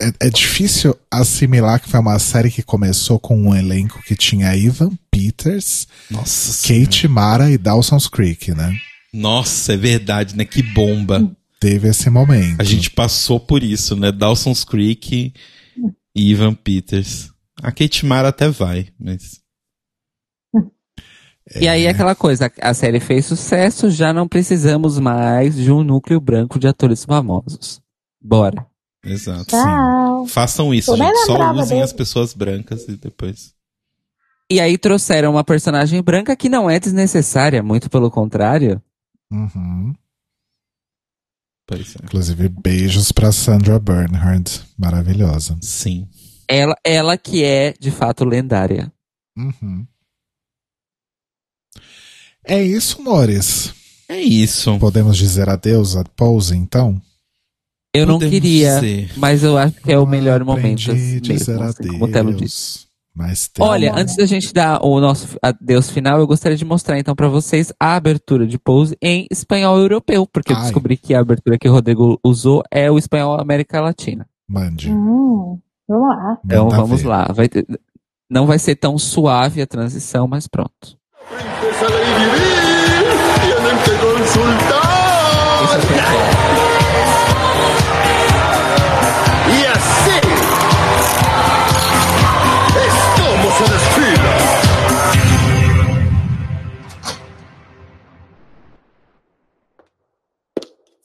é, 0.00 0.06
é- 0.08 0.12
é 0.26 0.30
difícil 0.30 0.94
assimilar 1.10 1.80
que 1.80 1.88
foi 1.88 2.00
uma 2.00 2.18
série 2.18 2.50
que 2.50 2.62
começou 2.62 3.18
com 3.18 3.36
um 3.40 3.54
elenco 3.54 4.02
que 4.02 4.14
tinha 4.16 4.54
Ivan 4.56 4.90
Peters, 5.10 5.86
Nossa 6.10 6.66
Kate 6.68 7.06
Mara 7.08 7.50
e 7.50 7.58
Dawson's 7.58 8.08
Creek, 8.08 8.52
né? 8.52 8.72
Nossa, 9.12 9.72
é 9.72 9.76
verdade, 9.76 10.36
né? 10.36 10.44
Que 10.44 10.62
bomba. 10.62 11.30
Teve 11.60 11.88
esse 11.88 12.08
momento. 12.10 12.60
A 12.60 12.64
gente 12.64 12.90
passou 12.90 13.40
por 13.40 13.62
isso, 13.64 13.96
né? 13.96 14.12
Dawson's 14.12 14.62
Creek 14.64 15.32
e 16.14 16.30
Ivan 16.30 16.54
Peters. 16.54 17.30
A 17.60 17.72
Kate 17.72 18.06
Mara 18.06 18.28
até 18.28 18.48
vai, 18.48 18.88
mas. 19.00 19.40
E 21.58 21.66
aí 21.66 21.84
É. 21.86 21.88
aquela 21.88 22.14
coisa, 22.14 22.52
a 22.60 22.74
série 22.74 23.00
fez 23.00 23.24
sucesso, 23.26 23.90
já 23.90 24.12
não 24.12 24.28
precisamos 24.28 24.98
mais 24.98 25.56
de 25.56 25.72
um 25.72 25.82
núcleo 25.82 26.20
branco 26.20 26.58
de 26.58 26.68
atores 26.68 27.04
famosos. 27.04 27.80
Bora. 28.22 28.66
Exato. 29.12 29.46
Tchau. 29.46 30.26
Façam 30.26 30.72
isso, 30.72 30.96
nem 30.96 31.08
gente. 31.08 31.26
Só 31.26 31.52
usem 31.52 31.68
dele. 31.68 31.82
as 31.82 31.92
pessoas 31.92 32.34
brancas 32.34 32.88
e 32.88 32.96
depois. 32.96 33.54
E 34.50 34.60
aí 34.60 34.78
trouxeram 34.78 35.32
uma 35.32 35.44
personagem 35.44 36.02
branca 36.02 36.34
que 36.34 36.48
não 36.48 36.70
é 36.70 36.80
desnecessária, 36.80 37.62
muito 37.62 37.90
pelo 37.90 38.10
contrário. 38.10 38.82
Uhum. 39.30 39.94
Pois 41.66 41.94
é. 41.96 41.98
Inclusive, 42.02 42.48
beijos 42.48 43.12
pra 43.12 43.30
Sandra 43.30 43.78
Bernhard. 43.78 44.62
Maravilhosa. 44.76 45.58
Sim. 45.60 46.08
Ela, 46.48 46.74
ela 46.82 47.18
que 47.18 47.44
é, 47.44 47.74
de 47.78 47.90
fato, 47.90 48.24
lendária. 48.24 48.90
Uhum. 49.36 49.86
É 52.42 52.62
isso, 52.62 53.02
Mores. 53.02 53.74
É 54.08 54.18
isso. 54.18 54.78
Podemos 54.78 55.18
dizer 55.18 55.50
adeus 55.50 55.94
a 55.94 56.02
Pose, 56.04 56.56
então? 56.56 57.00
Eu 58.00 58.06
não 58.06 58.18
queria, 58.18 58.74
dizer. 58.80 59.10
mas 59.16 59.42
eu 59.44 59.56
acho 59.58 59.74
que 59.80 59.92
é 59.92 59.98
o 59.98 60.06
melhor 60.06 60.40
Aprendi 60.42 60.88
momento. 60.88 60.90
a 60.90 60.94
Mesmo, 60.94 61.62
assim, 61.64 61.88
como 61.88 62.04
o 62.04 62.08
Telo 62.08 62.32
disse. 62.34 62.78
adeus. 62.78 62.88
Mas 63.14 63.48
tem 63.48 63.66
Olha, 63.66 63.90
uma- 63.90 64.00
antes 64.00 64.14
da 64.16 64.24
gente 64.26 64.54
dar 64.54 64.80
o 64.84 65.00
nosso 65.00 65.36
adeus 65.42 65.90
final, 65.90 66.20
eu 66.20 66.26
gostaria 66.26 66.56
de 66.56 66.64
mostrar 66.64 66.96
então 67.00 67.16
pra 67.16 67.26
vocês 67.28 67.72
a 67.80 67.96
abertura 67.96 68.46
de 68.46 68.56
Pose 68.58 68.96
em 69.02 69.26
espanhol 69.30 69.76
europeu, 69.76 70.24
porque 70.24 70.52
eu 70.52 70.56
Ai. 70.56 70.62
descobri 70.62 70.96
que 70.96 71.12
a 71.14 71.20
abertura 71.20 71.58
que 71.58 71.68
o 71.68 71.72
Rodrigo 71.72 72.18
usou 72.24 72.62
é 72.70 72.88
o 72.88 72.96
espanhol 72.96 73.40
América 73.40 73.80
Latina. 73.80 74.24
Mande. 74.48 74.88
Hum, 74.92 75.58
vamos 75.88 76.08
lá. 76.08 76.38
Então 76.44 76.64
Manda 76.66 76.76
vamos 76.76 77.02
ver. 77.02 77.08
lá. 77.08 77.24
Vai 77.34 77.48
ter- 77.48 77.66
não 78.30 78.46
vai 78.46 78.58
ser 78.58 78.76
tão 78.76 78.96
suave 78.96 79.60
a 79.62 79.66
transição, 79.66 80.28
mas 80.28 80.46
pronto. 80.46 80.96
Princesa 81.60 81.88
Lady 81.88 82.28
consultar. 84.00 84.88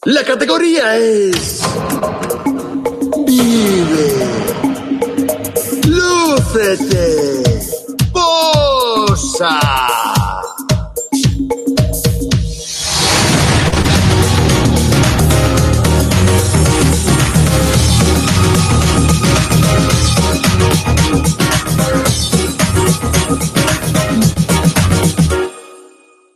La 0.06 0.22
categoría 0.26 0.98
es 0.98 1.62
Vive, 3.26 4.26
Lúcete, 5.88 7.44
Posa. 8.12 9.60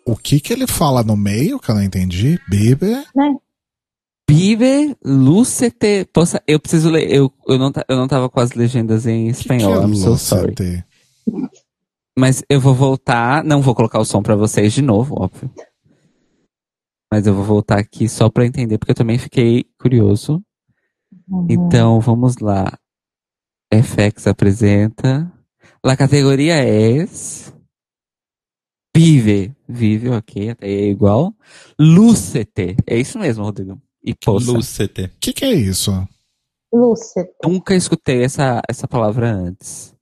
O 0.06 0.16
que 0.16 0.40
que 0.40 0.54
ele 0.54 0.66
fala 0.68 1.04
no 1.04 1.18
meio 1.18 1.60
que 1.60 1.70
eu 1.70 1.76
não 1.76 1.84
entendi? 1.84 2.40
Bibe? 2.50 3.04
Né? 3.14 3.36
Vive, 4.30 4.96
lucete, 5.04 6.06
possa. 6.12 6.44
Eu 6.46 6.60
preciso 6.60 6.90
ler. 6.90 7.10
Eu, 7.10 7.32
eu, 7.48 7.58
não, 7.58 7.72
eu 7.88 7.96
não 7.96 8.08
tava 8.08 8.30
com 8.30 8.40
as 8.40 8.52
legendas 8.52 9.08
em 9.08 9.28
Que 9.28 9.44
que 9.44 9.54
é 9.54 9.56
espanhol. 9.56 9.88
I'm 9.88 9.96
so 9.96 10.18
sorry. 10.18 10.54
Mas 12.18 12.44
eu 12.50 12.60
vou 12.60 12.74
voltar. 12.74 13.44
Não 13.44 13.62
vou 13.62 13.74
colocar 13.74 14.00
o 14.00 14.06
som 14.06 14.22
pra 14.22 14.36
vocês 14.36 14.74
de 14.74 14.82
novo, 14.82 15.16
óbvio. 15.18 15.50
Mas 17.12 17.26
eu 17.26 17.34
vou 17.34 17.46
voltar 17.46 17.80
aqui 17.80 18.10
só 18.10 18.30
pra 18.30 18.46
entender, 18.46 18.78
porque 18.78 18.92
eu 18.92 18.96
também 18.96 19.18
fiquei 19.18 19.66
curioso. 19.80 20.44
Uhum. 21.28 21.48
Então, 21.50 22.00
vamos 22.02 22.38
lá. 22.38 22.78
FX 23.74 24.28
apresenta. 24.28 25.32
La 25.84 25.96
categoria 25.96 26.56
é. 26.56 27.08
Vive. 28.96 29.56
Vive, 29.70 30.10
ok, 30.10 30.50
até 30.50 30.66
aí 30.66 30.74
é 30.74 30.90
igual. 30.90 31.34
Lucete. 31.80 32.76
É 32.86 32.98
isso 32.98 33.18
mesmo, 33.18 33.44
Rodrigo. 33.46 33.82
E 34.08 34.16
poça. 34.16 34.52
Lucete. 34.52 35.04
O 35.06 35.12
que 35.20 35.34
que 35.34 35.46
é 35.46 35.54
isso? 35.54 35.92
Lúcido. 36.74 37.28
Nunca 37.44 37.76
escutei 37.76 38.24
essa, 38.24 38.62
essa 38.70 38.88
palavra 38.88 39.32
antes. 39.32 39.94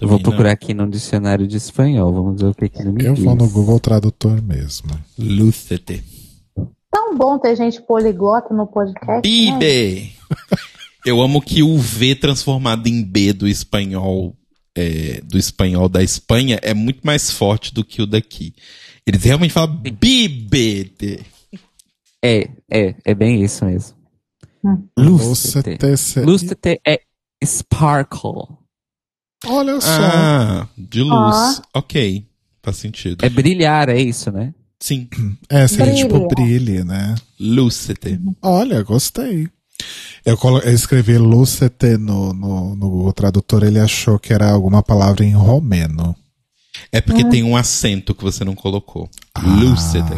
Eu 0.00 0.08
Também 0.08 0.10
vou 0.14 0.20
procurar 0.30 0.52
aqui 0.52 0.72
no 0.72 0.88
dicionário 0.88 1.46
de 1.46 1.56
espanhol. 1.58 2.12
Vamos 2.12 2.40
ver 2.40 2.48
o 2.48 2.54
que, 2.54 2.68
que 2.68 2.80
ele 2.80 2.92
me 2.92 3.04
Eu 3.04 3.14
diz. 3.14 3.22
vou 3.24 3.34
no 3.34 3.48
Google 3.50 3.78
Tradutor 3.78 4.40
mesmo. 4.42 4.88
não. 5.18 5.26
Lucete. 5.26 6.02
Tão 6.90 7.16
bom 7.16 7.38
ter 7.38 7.54
gente 7.56 7.80
poliglota 7.82 8.52
no 8.54 8.66
podcast. 8.66 9.06
né? 9.08 9.20
Bibe! 9.20 10.12
Eu 11.04 11.20
amo 11.20 11.40
que 11.40 11.62
o 11.62 11.78
V 11.78 12.14
transformado 12.16 12.86
em 12.86 13.02
B 13.02 13.32
do 13.32 13.46
espanhol 13.48 14.34
é, 14.76 15.20
do 15.22 15.36
espanhol 15.38 15.88
da 15.88 16.02
Espanha 16.02 16.58
é 16.62 16.72
muito 16.74 17.00
mais 17.04 17.30
forte 17.30 17.72
do 17.74 17.84
que 17.84 18.00
o 18.02 18.06
daqui. 18.06 18.54
Eles 19.06 19.22
realmente 19.24 19.52
falam 19.52 19.76
bibe. 19.76 21.20
É, 22.22 22.50
é, 22.70 22.94
é 23.04 23.14
bem 23.14 23.42
isso 23.42 23.64
mesmo. 23.64 23.96
Hum. 24.64 24.82
Lucete. 24.98 25.70
Lucete 25.80 25.96
se- 25.96 26.20
Lucete 26.22 26.80
é 26.86 27.00
sparkle. 27.44 28.58
Olha 29.46 29.80
só. 29.80 29.88
Ah, 29.90 30.68
de 30.76 31.02
luz. 31.02 31.62
Ok, 31.74 32.26
faz 32.62 32.76
sentido. 32.76 33.24
É 33.24 33.28
brilhar, 33.30 33.88
é 33.88 33.98
isso, 34.00 34.30
né? 34.30 34.52
Sim, 34.78 35.08
É, 35.48 35.66
seria 35.68 35.86
Brilha. 35.92 36.02
tipo 36.08 36.28
brilhe, 36.28 36.84
né? 36.84 37.14
lucete. 37.38 38.20
Olha, 38.42 38.82
gostei. 38.82 39.48
Eu, 40.26 40.36
colo- 40.36 40.58
eu 40.60 40.72
escrevi 40.74 41.16
Lucete 41.16 41.96
no, 41.96 42.34
no, 42.34 42.76
no 42.76 42.90
Google 42.90 43.12
Tradutor, 43.14 43.62
ele 43.64 43.78
achou 43.78 44.18
que 44.18 44.32
era 44.32 44.50
alguma 44.50 44.82
palavra 44.82 45.24
em 45.24 45.32
romeno. 45.32 46.14
É 46.92 47.00
porque 47.00 47.24
tem 47.28 47.42
um 47.42 47.56
acento 47.56 48.14
que 48.14 48.22
você 48.22 48.44
não 48.44 48.54
colocou. 48.54 49.08
Lucete. 49.42 50.12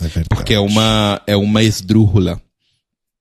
É 0.00 0.04
verdade. 0.04 0.28
Porque 0.28 0.54
é 0.54 0.60
uma, 0.60 1.20
é 1.26 1.36
uma 1.36 1.62
esdrújula. 1.62 2.40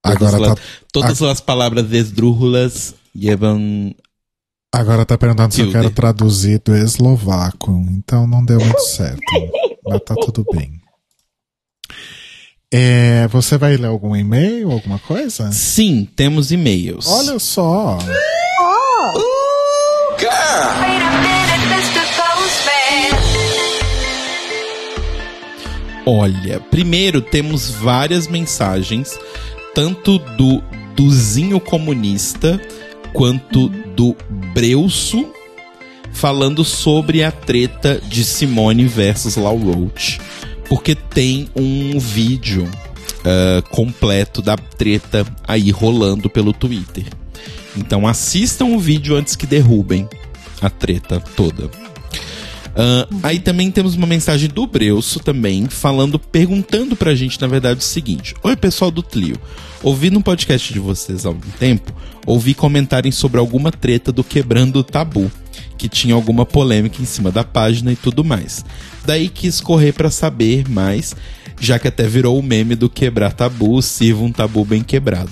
Agora 0.03 0.37
todas, 0.37 0.47
tá, 0.47 0.47
las, 0.47 0.59
todas 0.91 1.21
as 1.21 1.41
palavras 1.41 1.91
esdrújulas 1.91 2.95
llevam. 3.13 3.93
agora 4.73 5.05
tá 5.05 5.17
perguntando 5.17 5.53
se 5.53 5.61
eu 5.61 5.71
quero 5.71 5.89
traduzir 5.91 6.61
do 6.63 6.73
eslovaco, 6.75 7.71
então 7.89 8.25
não 8.25 8.43
deu 8.43 8.59
muito 8.59 8.79
certo. 8.79 9.21
mas 9.85 10.01
tá 10.01 10.15
tudo 10.15 10.45
bem. 10.53 10.79
É, 12.71 13.27
você 13.27 13.57
vai 13.57 13.75
ler 13.75 13.87
algum 13.87 14.15
e-mail, 14.15 14.71
alguma 14.71 14.99
coisa? 14.99 15.51
Sim, 15.51 16.07
temos 16.15 16.51
e-mails. 16.51 17.07
Olha 17.07 17.39
só. 17.39 17.97
Wait 20.21 20.31
a 20.31 21.38
Olha, 26.11 26.59
primeiro 26.59 27.21
temos 27.21 27.69
várias 27.69 28.27
mensagens, 28.27 29.15
tanto 29.75 30.17
do 30.17 30.59
Duzinho 30.95 31.59
Comunista 31.59 32.59
quanto 33.13 33.69
do 33.69 34.15
Breuço, 34.51 35.31
falando 36.11 36.65
sobre 36.65 37.23
a 37.23 37.31
treta 37.31 38.01
de 38.03 38.23
Simone 38.23 38.87
versus 38.87 39.35
Lau 39.35 39.55
Roach. 39.55 40.19
Porque 40.67 40.95
tem 40.95 41.47
um 41.55 41.99
vídeo 41.99 42.67
ah, 43.23 43.61
completo 43.69 44.41
da 44.41 44.57
treta 44.57 45.23
aí 45.47 45.69
rolando 45.69 46.27
pelo 46.27 46.53
Twitter. 46.53 47.05
Então 47.77 48.07
assistam 48.07 48.65
o 48.65 48.79
vídeo 48.79 49.15
antes 49.15 49.35
que 49.35 49.45
derrubem 49.45 50.09
a 50.59 50.71
treta 50.71 51.21
toda. 51.35 51.69
Ah, 52.75 53.07
Aí 53.23 53.39
também 53.39 53.71
temos 53.71 53.95
uma 53.95 54.07
mensagem 54.07 54.49
do 54.49 54.65
Breuço 54.67 55.19
também, 55.19 55.67
falando, 55.67 56.17
perguntando 56.19 56.95
pra 56.95 57.15
gente, 57.15 57.39
na 57.41 57.47
verdade, 57.47 57.79
o 57.79 57.83
seguinte: 57.83 58.33
Oi, 58.43 58.55
pessoal 58.55 58.91
do 58.91 59.01
Tlio. 59.01 59.39
Ouvi 59.81 60.09
no 60.09 60.21
podcast 60.21 60.73
de 60.73 60.79
vocês 60.79 61.25
há 61.25 61.29
algum 61.29 61.49
tempo, 61.57 61.93
ouvi 62.25 62.53
comentarem 62.53 63.11
sobre 63.11 63.39
alguma 63.39 63.71
treta 63.71 64.11
do 64.11 64.25
Quebrando 64.25 64.79
o 64.79 64.83
Tabu, 64.83 65.31
que 65.77 65.87
tinha 65.87 66.13
alguma 66.13 66.45
polêmica 66.45 67.01
em 67.01 67.05
cima 67.05 67.31
da 67.31 67.45
página 67.45 67.91
e 67.91 67.95
tudo 67.95 68.23
mais. 68.23 68.65
Daí 69.05 69.29
quis 69.29 69.61
correr 69.61 69.93
pra 69.93 70.11
saber 70.11 70.67
mais, 70.67 71.15
já 71.61 71.79
que 71.79 71.87
até 71.87 72.07
virou 72.07 72.37
o 72.37 72.43
meme 72.43 72.75
do 72.75 72.89
quebrar 72.89 73.31
tabu, 73.31 73.81
sirva 73.81 74.23
um 74.23 74.31
tabu 74.33 74.65
bem 74.65 74.83
quebrado. 74.83 75.31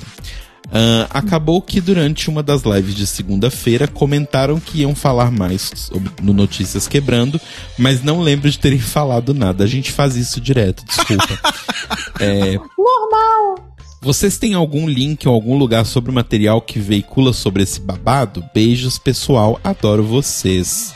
Ah, 0.71 1.07
acabou 1.09 1.61
que 1.61 1.79
durante 1.79 2.29
uma 2.29 2.43
das 2.43 2.63
lives 2.63 2.93
de 2.93 3.07
segunda-feira 3.07 3.87
comentaram 3.87 4.59
que 4.59 4.81
iam 4.81 4.93
falar 4.93 5.31
mais 5.31 5.89
no 6.21 6.33
Notícias 6.33 6.87
Quebrando, 6.87 7.39
mas 7.77 8.03
não 8.03 8.21
lembro 8.21 8.49
de 8.49 8.59
terem 8.59 8.79
falado 8.79 9.33
nada. 9.33 9.63
A 9.63 9.67
gente 9.67 9.91
faz 9.91 10.15
isso 10.15 10.39
direto, 10.41 10.83
desculpa. 10.85 11.39
É, 12.19 12.57
Normal. 12.77 13.73
vocês 14.01 14.39
têm 14.39 14.55
algum 14.55 14.87
link 14.89 15.27
ou 15.27 15.33
algum 15.35 15.55
lugar 15.55 15.85
sobre 15.85 16.09
o 16.09 16.13
material 16.13 16.59
que 16.59 16.79
veicula 16.79 17.31
sobre 17.31 17.61
esse 17.61 17.79
babado? 17.79 18.43
Beijos, 18.53 18.97
pessoal. 18.97 19.59
Adoro 19.63 20.03
vocês. 20.03 20.95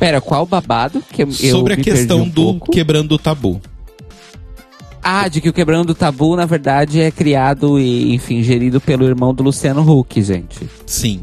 Pera, 0.00 0.22
qual 0.22 0.46
babado? 0.46 1.02
Que 1.12 1.22
eu 1.24 1.30
sobre 1.30 1.74
a 1.74 1.76
me 1.76 1.84
perdi 1.84 1.98
questão 1.98 2.22
um 2.22 2.28
do 2.28 2.42
pouco. 2.42 2.72
quebrando 2.72 3.12
o 3.12 3.18
tabu. 3.18 3.60
Ah, 5.10 5.26
de 5.26 5.40
que 5.40 5.48
o 5.48 5.54
Quebrando 5.54 5.88
o 5.90 5.94
Tabu, 5.94 6.36
na 6.36 6.44
verdade, 6.44 7.00
é 7.00 7.10
criado 7.10 7.80
e, 7.80 8.14
enfim, 8.14 8.42
gerido 8.42 8.78
pelo 8.78 9.06
irmão 9.06 9.32
do 9.32 9.42
Luciano 9.42 9.80
Huck, 9.80 10.20
gente. 10.22 10.68
Sim. 10.84 11.22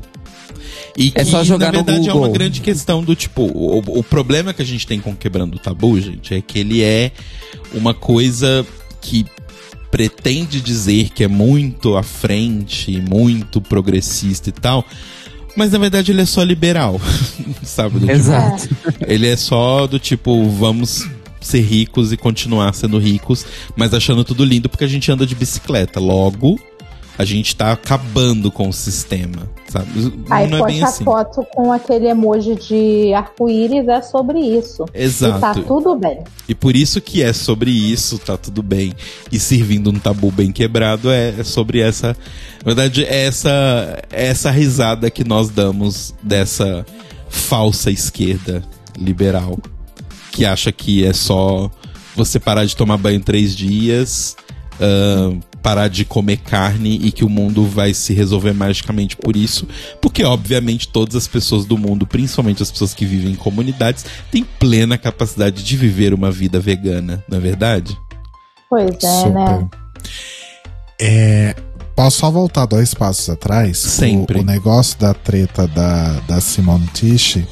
E 0.98 1.12
que, 1.12 1.22
É 1.22 1.24
só 1.24 1.44
jogar 1.44 1.72
na 1.72 1.78
no 1.78 1.84
verdade, 1.86 2.10
é 2.10 2.12
Google. 2.12 2.28
uma 2.28 2.34
grande 2.34 2.62
questão 2.62 3.04
do 3.04 3.16
tipo. 3.16 3.44
O, 3.44 4.00
o 4.00 4.04
problema 4.04 4.56
que 4.56 4.62
a 4.64 4.66
gente 4.66 4.88
tem 4.88 5.00
com 5.00 5.16
Quebrando 5.16 5.58
o 5.58 5.60
Tabu, 5.60 6.02
gente, 6.02 6.34
é 6.34 6.42
que 6.42 6.58
ele 6.58 6.82
é 6.82 7.12
uma 7.76 7.94
coisa 7.94 8.66
que 9.02 9.24
pretende 9.92 10.60
dizer 10.62 11.10
que 11.12 11.24
é 11.24 11.28
muito 11.28 11.96
à 11.96 12.02
frente, 12.02 13.00
muito 13.08 13.62
progressista 13.62 14.50
e 14.50 14.52
tal. 14.52 14.84
Mas 15.56 15.74
na 15.74 15.78
verdade 15.78 16.12
ele 16.12 16.22
é 16.22 16.26
só 16.26 16.42
liberal. 16.42 17.00
Sabe? 17.62 18.00
Do 18.00 18.08
tipo, 18.08 18.12
Exato. 18.12 18.68
ele 19.06 19.28
é 19.28 19.36
só 19.38 19.86
do 19.86 20.00
tipo, 20.00 20.50
vamos 20.50 21.08
ser 21.46 21.62
ricos 21.62 22.12
e 22.12 22.18
continuar 22.18 22.74
sendo 22.74 22.98
ricos, 22.98 23.46
mas 23.76 23.94
achando 23.94 24.24
tudo 24.24 24.44
lindo 24.44 24.70
porque 24.70 24.84
a 24.84 24.88
gente 24.88 25.12
anda 25.12 25.26
de 25.26 25.36
bicicleta. 25.36 26.00
Logo, 26.00 26.60
a 27.18 27.24
gente 27.24 27.56
tá 27.56 27.72
acabando 27.72 28.52
com 28.52 28.68
o 28.68 28.74
sistema, 28.74 29.50
sabe? 29.68 29.88
Aí 30.30 30.50
Não 30.50 30.60
é 30.60 30.66
bem 30.66 30.84
assim. 30.84 31.04
foto 31.04 31.46
com 31.54 31.72
aquele 31.72 32.08
emoji 32.08 32.56
de 32.56 33.14
arco-íris, 33.14 33.88
é 33.88 34.02
sobre 34.02 34.40
isso. 34.40 34.84
E 34.94 34.98
tá 34.98 35.00
Exato. 35.00 35.62
tudo 35.64 35.96
bem. 35.96 36.20
E 36.48 36.54
por 36.54 36.76
isso 36.76 37.00
que 37.00 37.24
é 37.24 37.32
sobre 37.32 37.72
isso, 37.72 38.20
tá 38.20 38.36
tudo 38.36 38.62
bem. 38.62 38.94
E 39.32 39.40
servindo 39.40 39.90
um 39.90 40.00
tabu 40.00 40.30
bem 40.30 40.52
quebrado 40.52 41.10
é, 41.10 41.36
é 41.40 41.44
sobre 41.44 41.80
essa. 41.80 42.10
Na 42.60 42.74
verdade, 42.74 43.06
é 43.06 43.26
essa, 43.26 44.04
é 44.12 44.28
essa 44.28 44.52
risada 44.52 45.10
que 45.10 45.24
nós 45.24 45.50
damos 45.50 46.14
dessa 46.22 46.86
falsa 47.30 47.90
esquerda 47.90 48.62
liberal. 48.98 49.58
Que 50.36 50.46
acha 50.46 50.70
que 50.70 51.06
é 51.06 51.14
só 51.14 51.72
você 52.14 52.42
parar 52.42 52.66
de 52.66 52.76
tomar 52.76 52.98
banho 52.98 53.22
três 53.22 53.56
dias, 53.56 54.36
ahn, 54.82 55.40
parar 55.64 55.88
de 55.88 56.04
comer 56.04 56.38
carne 56.38 57.00
e 57.02 57.10
que 57.10 57.24
o 57.24 57.30
mundo 57.30 57.66
vai 57.66 57.94
se 57.94 58.14
resolver 58.14 58.54
magicamente 58.54 59.16
por 59.16 59.38
isso. 59.38 59.66
Porque, 60.02 60.26
obviamente, 60.26 60.90
todas 60.90 61.16
as 61.16 61.26
pessoas 61.26 61.66
do 61.66 61.78
mundo, 61.78 62.06
principalmente 62.06 62.62
as 62.62 62.70
pessoas 62.70 62.94
que 62.94 63.06
vivem 63.06 63.32
em 63.32 63.36
comunidades, 63.36 64.06
têm 64.30 64.44
plena 64.44 64.98
capacidade 64.98 65.64
de 65.64 65.78
viver 65.78 66.14
uma 66.14 66.30
vida 66.30 66.60
vegana, 66.60 67.24
não 67.30 67.38
é 67.38 67.42
verdade? 67.42 67.98
Pois 68.70 69.02
é, 69.02 69.30
né? 69.30 69.70
É, 71.00 71.56
posso 71.96 72.20
só 72.20 72.30
voltar 72.30 72.66
dois 72.66 72.94
passos 72.94 73.30
atrás? 73.30 73.78
Sempre. 73.78 74.40
O, 74.40 74.42
o 74.42 74.46
negócio 74.46 75.00
da 75.00 75.14
treta 75.14 75.66
da, 75.66 76.20
da 76.28 76.42
Simone 76.42 76.88
Tiche. 76.94 77.48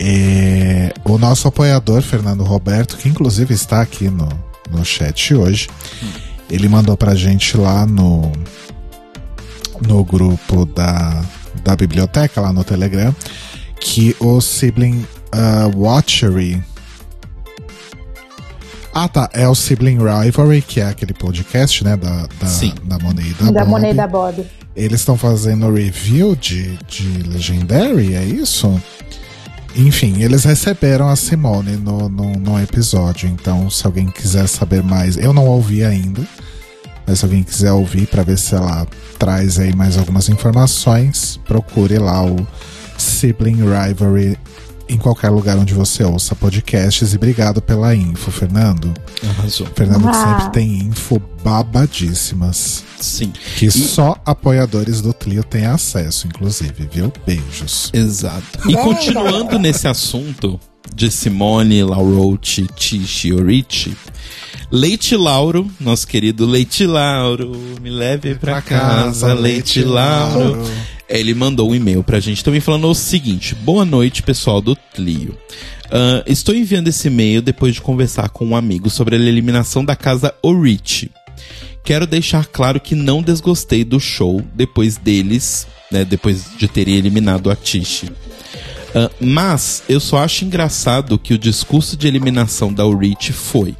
É, 0.00 0.92
o 1.04 1.18
nosso 1.18 1.48
apoiador, 1.48 2.02
Fernando 2.02 2.44
Roberto, 2.44 2.96
que 2.96 3.08
inclusive 3.08 3.52
está 3.52 3.80
aqui 3.80 4.08
no, 4.08 4.28
no 4.70 4.84
chat 4.84 5.34
hoje, 5.34 5.68
ele 6.50 6.68
mandou 6.68 6.96
pra 6.96 7.14
gente 7.14 7.56
lá 7.56 7.84
no, 7.84 8.30
no 9.86 10.04
grupo 10.04 10.64
da, 10.66 11.24
da 11.64 11.76
biblioteca, 11.76 12.40
lá 12.40 12.52
no 12.52 12.64
Telegram, 12.64 13.14
que 13.80 14.16
o 14.20 14.40
Sibling 14.40 15.06
uh, 15.34 15.76
Watchery. 15.76 16.62
Ah, 18.94 19.08
tá. 19.08 19.28
É 19.32 19.46
o 19.48 19.54
Sibling 19.54 19.98
Rivalry, 19.98 20.62
que 20.62 20.80
é 20.80 20.86
aquele 20.86 21.14
podcast, 21.14 21.84
né? 21.84 21.96
Da, 21.96 22.26
da, 22.40 22.46
Sim. 22.46 22.74
da 22.84 22.98
Monet 22.98 23.30
e 23.30 23.34
da, 23.34 23.50
Da 23.50 23.64
Bob. 23.64 23.94
Da 23.94 24.06
Bob. 24.06 24.46
Eles 24.74 25.00
estão 25.00 25.16
fazendo 25.16 25.72
review 25.72 26.34
de, 26.34 26.76
de 26.88 27.22
Legendary, 27.22 28.14
é 28.14 28.24
isso? 28.24 28.80
Enfim, 29.78 30.24
eles 30.24 30.42
receberam 30.42 31.08
a 31.08 31.14
Simone 31.14 31.76
no, 31.76 32.08
no, 32.08 32.32
no 32.32 32.60
episódio. 32.60 33.28
Então, 33.28 33.70
se 33.70 33.86
alguém 33.86 34.08
quiser 34.08 34.48
saber 34.48 34.82
mais, 34.82 35.16
eu 35.16 35.32
não 35.32 35.46
ouvi 35.46 35.84
ainda. 35.84 36.26
Mas 37.06 37.20
se 37.20 37.24
alguém 37.24 37.44
quiser 37.44 37.70
ouvir 37.70 38.08
para 38.08 38.24
ver 38.24 38.36
se 38.36 38.56
ela 38.56 38.84
traz 39.20 39.56
aí 39.56 39.72
mais 39.72 39.96
algumas 39.96 40.28
informações, 40.28 41.38
procure 41.46 41.96
lá 41.96 42.24
o 42.24 42.44
Sibling 42.98 43.58
Rivalry 43.58 44.36
em 44.88 44.96
qualquer 44.96 45.30
lugar 45.30 45.56
onde 45.56 45.74
você 45.74 46.02
ouça 46.02 46.34
podcasts. 46.34 47.12
E 47.12 47.16
obrigado 47.16 47.60
pela 47.60 47.94
info, 47.94 48.30
Fernando. 48.30 48.92
Arrasou. 49.28 49.66
Fernando 49.74 50.08
que 50.08 50.16
sempre 50.16 50.50
tem 50.50 50.78
info 50.78 51.20
babadíssimas. 51.42 52.84
Sim. 53.00 53.32
Que 53.56 53.70
só 53.70 54.20
apoiadores 54.24 55.00
do 55.00 55.14
Clio 55.14 55.44
têm 55.44 55.66
acesso, 55.66 56.26
inclusive, 56.26 56.88
viu? 56.90 57.12
Beijos. 57.26 57.90
Exato. 57.92 58.68
E 58.68 58.74
continuando 58.74 59.58
nesse 59.58 59.86
assunto 59.86 60.58
de 60.94 61.10
Simone, 61.10 61.82
Laurochi, 61.84 62.66
Tishi 62.74 63.28
e 63.28 63.32
Orichi, 63.32 63.96
Leite 64.70 65.16
Lauro, 65.16 65.70
nosso 65.80 66.06
querido 66.06 66.44
Leite 66.44 66.86
Lauro, 66.86 67.52
me 67.80 67.88
leve 67.90 68.34
pra 68.34 68.60
casa, 68.60 69.32
Leite 69.32 69.82
Lauro. 69.82 70.62
Ele 71.08 71.34
mandou 71.34 71.70
um 71.70 71.74
e-mail 71.74 72.04
pra 72.04 72.20
gente 72.20 72.44
também 72.44 72.60
falando 72.60 72.88
o 72.88 72.94
seguinte: 72.94 73.54
Boa 73.54 73.84
noite, 73.84 74.22
pessoal 74.22 74.60
do 74.60 74.76
Tlio. 74.94 75.36
Ah, 75.90 76.22
estou 76.26 76.54
enviando 76.54 76.88
esse 76.88 77.08
e-mail 77.08 77.40
depois 77.40 77.74
de 77.74 77.80
conversar 77.80 78.28
com 78.28 78.46
um 78.46 78.56
amigo 78.56 78.90
sobre 78.90 79.16
a 79.16 79.18
eliminação 79.18 79.84
da 79.84 79.96
casa 79.96 80.34
Orichi. 80.42 81.10
Quero 81.82 82.06
deixar 82.06 82.44
claro 82.46 82.78
que 82.78 82.94
não 82.94 83.22
desgostei 83.22 83.84
do 83.84 83.98
show 83.98 84.42
depois 84.54 84.98
deles, 84.98 85.66
né, 85.90 86.04
depois 86.04 86.44
de 86.58 86.68
terem 86.68 86.96
eliminado 86.96 87.50
a 87.50 87.56
Tishi. 87.56 88.10
Ah, 88.94 89.10
mas 89.20 89.82
eu 89.88 90.00
só 90.00 90.18
acho 90.18 90.44
engraçado 90.44 91.18
que 91.18 91.32
o 91.32 91.38
discurso 91.38 91.96
de 91.96 92.06
eliminação 92.06 92.72
da 92.72 92.86
Urichi 92.86 93.32
foi. 93.32 93.74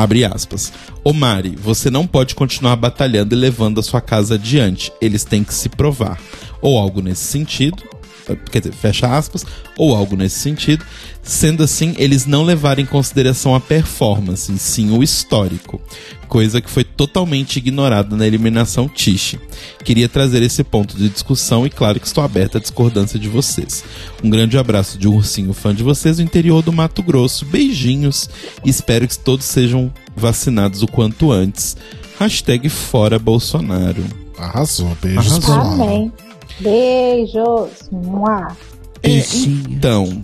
Abre 0.00 0.24
aspas. 0.24 0.72
Ô 1.04 1.12
Mari, 1.12 1.54
você 1.62 1.90
não 1.90 2.06
pode 2.06 2.34
continuar 2.34 2.74
batalhando 2.74 3.34
e 3.34 3.38
levando 3.38 3.80
a 3.80 3.82
sua 3.82 4.00
casa 4.00 4.36
adiante. 4.36 4.90
Eles 4.98 5.24
têm 5.24 5.44
que 5.44 5.52
se 5.52 5.68
provar. 5.68 6.18
Ou 6.62 6.78
algo 6.78 7.02
nesse 7.02 7.24
sentido. 7.24 7.82
Quer 8.50 8.60
dizer, 8.60 8.74
fecha 8.74 9.06
aspas. 9.06 9.44
Ou 9.76 9.94
algo 9.94 10.16
nesse 10.16 10.38
sentido. 10.38 10.84
Sendo 11.22 11.62
assim, 11.62 11.94
eles 11.98 12.26
não 12.26 12.42
levaram 12.42 12.82
em 12.82 12.86
consideração 12.86 13.54
a 13.54 13.60
performance, 13.60 14.50
e 14.50 14.58
sim 14.58 14.90
o 14.90 15.02
histórico. 15.02 15.80
Coisa 16.26 16.60
que 16.60 16.70
foi 16.70 16.82
totalmente 16.82 17.58
ignorada 17.58 18.16
na 18.16 18.26
eliminação 18.26 18.88
Tishi. 18.88 19.38
Queria 19.84 20.08
trazer 20.08 20.42
esse 20.42 20.64
ponto 20.64 20.96
de 20.96 21.08
discussão 21.08 21.66
e 21.66 21.70
claro 21.70 22.00
que 22.00 22.06
estou 22.06 22.24
aberta 22.24 22.58
à 22.58 22.60
discordância 22.60 23.18
de 23.18 23.28
vocês. 23.28 23.84
Um 24.24 24.30
grande 24.30 24.56
abraço 24.56 24.96
de 24.96 25.08
um 25.08 25.16
ursinho 25.16 25.52
fã 25.52 25.74
de 25.74 25.82
vocês 25.82 26.16
do 26.16 26.22
interior 26.22 26.62
do 26.62 26.72
Mato 26.72 27.02
Grosso. 27.02 27.44
Beijinhos 27.44 28.30
e 28.64 28.70
espero 28.70 29.06
que 29.06 29.18
todos 29.18 29.44
sejam 29.44 29.92
vacinados 30.16 30.82
o 30.82 30.86
quanto 30.86 31.30
antes. 31.30 31.76
Hashtag 32.18 32.68
fora 32.68 33.18
Bolsonaro. 33.18 34.04
Arrasou, 34.38 34.96
beijos 35.02 35.48
Arrasou. 35.48 35.84
Amém. 35.84 36.12
Beijos. 36.60 37.88
Mua. 37.90 38.56
Então, 39.68 40.22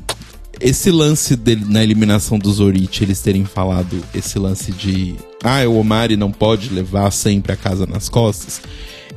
esse 0.61 0.91
lance 0.91 1.35
dele, 1.37 1.65
na 1.67 1.83
eliminação 1.83 2.39
do 2.39 2.53
Zorich, 2.53 3.03
eles 3.03 3.21
terem 3.21 3.45
falado 3.45 4.03
esse 4.15 4.39
lance 4.39 4.73
de 4.73 5.15
ah, 5.43 5.67
o 5.69 5.79
Omari 5.79 6.17
não 6.17 6.31
pode 6.33 6.69
levar 6.71 7.11
sempre 7.11 7.53
a 7.53 7.57
casa 7.57 7.87
nas 7.87 8.09
costas. 8.09 8.61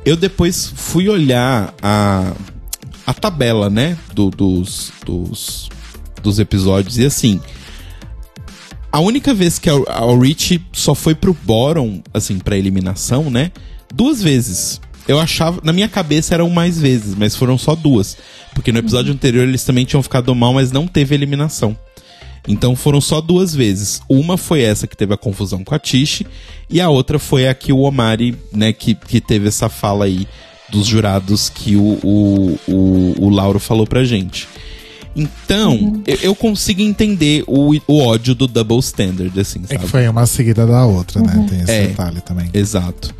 Eu 0.04 0.16
depois 0.16 0.72
fui 0.74 1.08
olhar 1.08 1.74
a, 1.82 2.32
a 3.06 3.12
tabela, 3.14 3.68
né, 3.68 3.98
do- 4.14 4.30
dos, 4.30 4.92
dos, 5.04 5.68
dos 6.22 6.38
episódios 6.38 6.96
e 6.98 7.04
assim. 7.04 7.40
A 8.92 8.98
única 9.00 9.32
vez 9.34 9.58
que 9.58 9.68
a, 9.70 9.74
a 9.74 10.18
Rich 10.18 10.60
só 10.72 10.94
foi 10.94 11.14
pro 11.14 11.36
Boron, 11.44 12.00
assim, 12.12 12.38
pra 12.38 12.56
eliminação, 12.56 13.30
né? 13.30 13.52
Duas 13.94 14.20
vezes. 14.22 14.80
Eu 15.10 15.18
achava, 15.20 15.60
na 15.64 15.72
minha 15.72 15.88
cabeça 15.88 16.34
eram 16.34 16.48
mais 16.50 16.78
vezes, 16.80 17.14
mas 17.14 17.34
foram 17.34 17.56
só 17.58 17.74
duas. 17.74 18.16
Porque 18.54 18.72
no 18.72 18.78
episódio 18.78 19.12
anterior 19.12 19.46
eles 19.46 19.64
também 19.64 19.84
tinham 19.84 20.02
ficado 20.02 20.34
mal, 20.34 20.52
mas 20.54 20.70
não 20.72 20.86
teve 20.86 21.14
eliminação. 21.14 21.76
Então 22.48 22.74
foram 22.74 23.00
só 23.00 23.20
duas 23.20 23.54
vezes. 23.54 24.00
Uma 24.08 24.36
foi 24.36 24.62
essa 24.62 24.86
que 24.86 24.96
teve 24.96 25.12
a 25.12 25.16
confusão 25.16 25.62
com 25.62 25.74
a 25.74 25.78
Tish, 25.78 26.22
e 26.68 26.80
a 26.80 26.88
outra 26.88 27.18
foi 27.18 27.46
a 27.48 27.54
que 27.54 27.72
o 27.72 27.80
Omari, 27.80 28.36
né, 28.52 28.72
que, 28.72 28.94
que 28.94 29.20
teve 29.20 29.48
essa 29.48 29.68
fala 29.68 30.06
aí 30.06 30.26
dos 30.70 30.86
jurados 30.86 31.48
que 31.48 31.76
o, 31.76 31.98
o, 32.02 32.58
o, 32.68 33.14
o 33.26 33.28
Lauro 33.28 33.58
falou 33.58 33.86
pra 33.86 34.04
gente. 34.04 34.48
Então, 35.14 36.00
eu, 36.06 36.18
eu 36.22 36.34
consigo 36.36 36.80
entender 36.80 37.42
o, 37.46 37.74
o 37.86 37.98
ódio 37.98 38.34
do 38.34 38.46
double 38.46 38.78
standard, 38.78 39.38
assim, 39.40 39.60
É 39.64 39.74
sabe? 39.74 39.80
que 39.84 39.90
foi 39.90 40.08
uma 40.08 40.24
seguida 40.24 40.64
da 40.66 40.86
outra, 40.86 41.20
né? 41.20 41.46
Tem 41.48 41.60
esse 41.60 41.70
É. 41.72 41.86
detalhe 41.88 42.20
também. 42.20 42.48
Exato. 42.54 43.12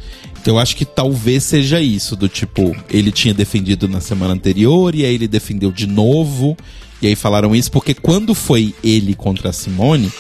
Eu 0.47 0.59
acho 0.59 0.75
que 0.75 0.85
talvez 0.85 1.45
seja 1.45 1.81
isso, 1.81 2.17
do 2.17 2.29
tipo, 2.29 2.75
ele 2.89 3.13
tinha 3.13 3.35
defendido 3.35 3.87
na 3.87 4.01
semana 4.01 4.35
anterior 4.35 4.95
e 4.95 5.05
aí 5.05 5.15
ele 5.15 5.29
defendeu 5.29 5.71
de 5.71 5.87
novo. 5.87 6.57
E 7.03 7.07
aí 7.07 7.15
falaram 7.15 7.55
isso, 7.55 7.71
porque 7.71 7.95
quando 7.95 8.35
foi 8.35 8.75
ele 8.83 9.15
contra 9.15 9.51
a 9.51 9.53
Simone, 9.53 10.11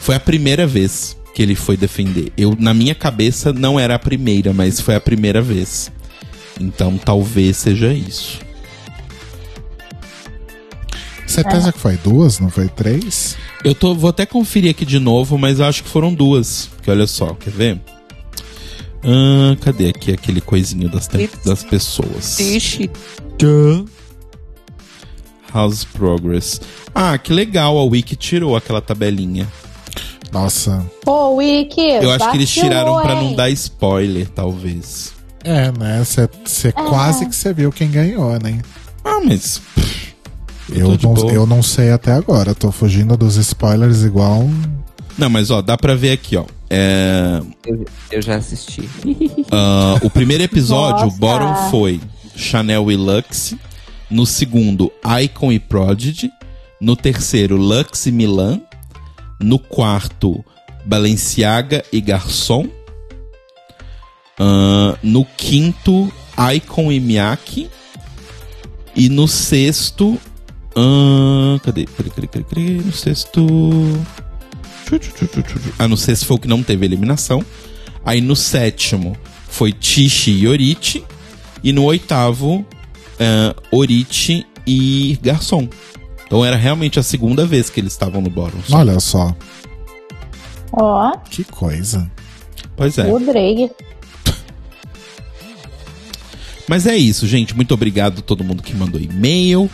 foi 0.00 0.14
a 0.14 0.20
primeira 0.20 0.66
vez 0.66 1.16
que 1.34 1.42
ele 1.42 1.54
foi 1.54 1.76
defender. 1.76 2.32
Eu, 2.36 2.56
na 2.58 2.72
minha 2.72 2.94
cabeça, 2.94 3.52
não 3.52 3.78
era 3.78 3.94
a 3.94 3.98
primeira, 3.98 4.52
mas 4.52 4.80
foi 4.80 4.94
a 4.94 5.00
primeira 5.00 5.42
vez. 5.42 5.92
Então 6.58 6.96
talvez 6.96 7.58
seja 7.58 7.92
isso. 7.92 8.38
Certeza 11.26 11.72
que 11.72 11.78
foi 11.78 11.96
duas, 11.98 12.38
não 12.38 12.48
foi 12.48 12.68
três? 12.68 13.36
Eu 13.62 13.74
tô, 13.74 13.94
vou 13.94 14.08
até 14.08 14.24
conferir 14.24 14.70
aqui 14.70 14.86
de 14.86 14.98
novo, 14.98 15.36
mas 15.36 15.58
eu 15.58 15.66
acho 15.66 15.82
que 15.82 15.88
foram 15.88 16.14
duas. 16.14 16.70
Porque 16.76 16.90
olha 16.90 17.06
só, 17.06 17.34
quer 17.34 17.50
ver? 17.50 17.80
Ah, 19.06 19.56
cadê 19.60 19.90
aqui 19.90 20.12
aquele 20.12 20.40
coisinho 20.40 20.88
das, 20.90 21.08
das 21.44 21.62
pessoas? 21.62 22.40
Ixi, 22.40 22.90
House 25.54 25.84
Progress. 25.84 26.60
Ah, 26.94 27.16
que 27.16 27.32
legal, 27.32 27.78
a 27.78 27.84
Wiki 27.84 28.16
tirou 28.16 28.56
aquela 28.56 28.80
tabelinha. 28.80 29.46
Nossa. 30.32 30.84
Pô, 31.04 31.36
Wiki. 31.36 31.80
Eu 31.80 32.10
acho 32.10 32.30
que 32.30 32.36
eles 32.36 32.50
tiraram 32.50 33.00
pra 33.00 33.14
não 33.14 33.34
dar 33.34 33.48
spoiler, 33.50 34.28
talvez. 34.28 35.12
É, 35.44 35.70
né? 35.70 36.02
Você 36.04 36.72
quase 36.72 37.26
que 37.26 37.36
você 37.36 37.54
viu 37.54 37.70
quem 37.70 37.90
ganhou, 37.90 38.32
né? 38.42 38.60
Ah, 39.04 39.20
mas. 39.24 39.62
Eu, 40.68 40.96
de 40.96 41.06
não, 41.06 41.30
eu 41.30 41.46
não 41.46 41.62
sei 41.62 41.92
até 41.92 42.12
agora. 42.12 42.54
Tô 42.54 42.72
fugindo 42.72 43.16
dos 43.16 43.36
spoilers 43.36 44.02
igual. 44.02 44.50
Não, 45.16 45.30
mas 45.30 45.50
ó, 45.50 45.62
dá 45.62 45.78
pra 45.78 45.94
ver 45.94 46.10
aqui, 46.10 46.36
ó. 46.36 46.44
É, 46.68 47.40
eu, 47.64 47.84
eu 48.10 48.22
já 48.22 48.36
assisti. 48.36 48.88
ah, 49.52 49.98
o 50.02 50.10
primeiro 50.10 50.42
episódio, 50.42 51.02
o 51.02 51.04
Nossa. 51.06 51.18
Bottom 51.18 51.70
foi 51.70 52.00
Chanel 52.34 52.90
e 52.90 52.96
Lux. 52.96 53.54
No 54.10 54.24
segundo, 54.26 54.92
Icon 55.22 55.52
e 55.52 55.58
Prodigy. 55.58 56.30
No 56.80 56.94
terceiro, 56.96 57.56
Lux 57.56 58.06
e 58.06 58.12
Milan. 58.12 58.60
No 59.40 59.58
quarto, 59.58 60.44
Balenciaga 60.84 61.84
e 61.92 62.00
Garçom. 62.00 62.68
Ah, 64.38 64.96
no 65.02 65.24
quinto, 65.24 66.12
Icon 66.54 66.92
e 66.92 67.00
Miyake. 67.00 67.70
E 68.94 69.08
no 69.08 69.28
sexto. 69.28 70.18
cadê? 71.62 71.84
Cadê, 71.84 72.10
cadê, 72.10 72.26
cadê, 72.26 72.44
cadê? 72.44 72.60
No 72.84 72.92
sexto. 72.92 73.46
Tchu. 74.86 75.00
Ah, 75.78 75.88
no 75.88 75.96
sexto 75.96 76.26
foi 76.26 76.36
o 76.36 76.38
que 76.38 76.48
não 76.48 76.62
teve 76.62 76.84
eliminação. 76.84 77.44
Aí 78.04 78.20
no 78.20 78.36
sétimo 78.36 79.16
foi 79.48 79.72
Tishi 79.72 80.30
e 80.30 80.46
Oriti. 80.48 81.04
E 81.62 81.72
no 81.72 81.84
oitavo, 81.84 82.64
ah, 83.18 83.54
Oriti 83.70 84.46
e 84.66 85.18
Garçom. 85.22 85.68
Então 86.26 86.44
era 86.44 86.56
realmente 86.56 86.98
a 86.98 87.02
segunda 87.02 87.46
vez 87.46 87.70
que 87.70 87.80
eles 87.80 87.92
estavam 87.92 88.20
no 88.20 88.30
bórum. 88.30 88.58
Olha 88.72 88.98
só, 88.98 89.34
Ó, 90.72 91.16
que 91.30 91.44
coisa. 91.44 92.10
Pois 92.76 92.98
é. 92.98 93.10
o 93.10 93.18
Drake. 93.18 93.70
Mas 96.68 96.86
é 96.86 96.96
isso, 96.96 97.26
gente. 97.26 97.54
Muito 97.54 97.72
obrigado 97.72 98.18
a 98.18 98.22
todo 98.22 98.42
mundo 98.44 98.62
que 98.62 98.74
mandou 98.74 99.00
e-mail. 99.00 99.70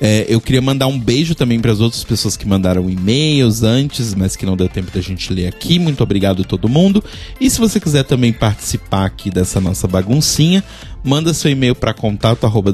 É, 0.00 0.26
eu 0.28 0.40
queria 0.40 0.62
mandar 0.62 0.86
um 0.86 0.98
beijo 0.98 1.34
também 1.34 1.58
para 1.60 1.72
as 1.72 1.80
outras 1.80 2.04
pessoas 2.04 2.36
que 2.36 2.46
mandaram 2.46 2.88
e-mails 2.88 3.62
antes, 3.62 4.14
mas 4.14 4.36
que 4.36 4.46
não 4.46 4.56
deu 4.56 4.68
tempo 4.68 4.90
da 4.90 5.00
gente 5.00 5.32
ler 5.32 5.46
aqui. 5.46 5.78
Muito 5.78 6.02
obrigado 6.02 6.42
a 6.42 6.44
todo 6.44 6.68
mundo. 6.68 7.02
E 7.40 7.50
se 7.50 7.58
você 7.58 7.80
quiser 7.80 8.04
também 8.04 8.32
participar 8.32 9.06
aqui 9.06 9.30
dessa 9.30 9.60
nossa 9.60 9.88
baguncinha, 9.88 10.62
manda 11.02 11.34
seu 11.34 11.50
e-mail 11.50 11.74
para 11.74 11.92
contato 11.92 12.44
arroba 12.44 12.72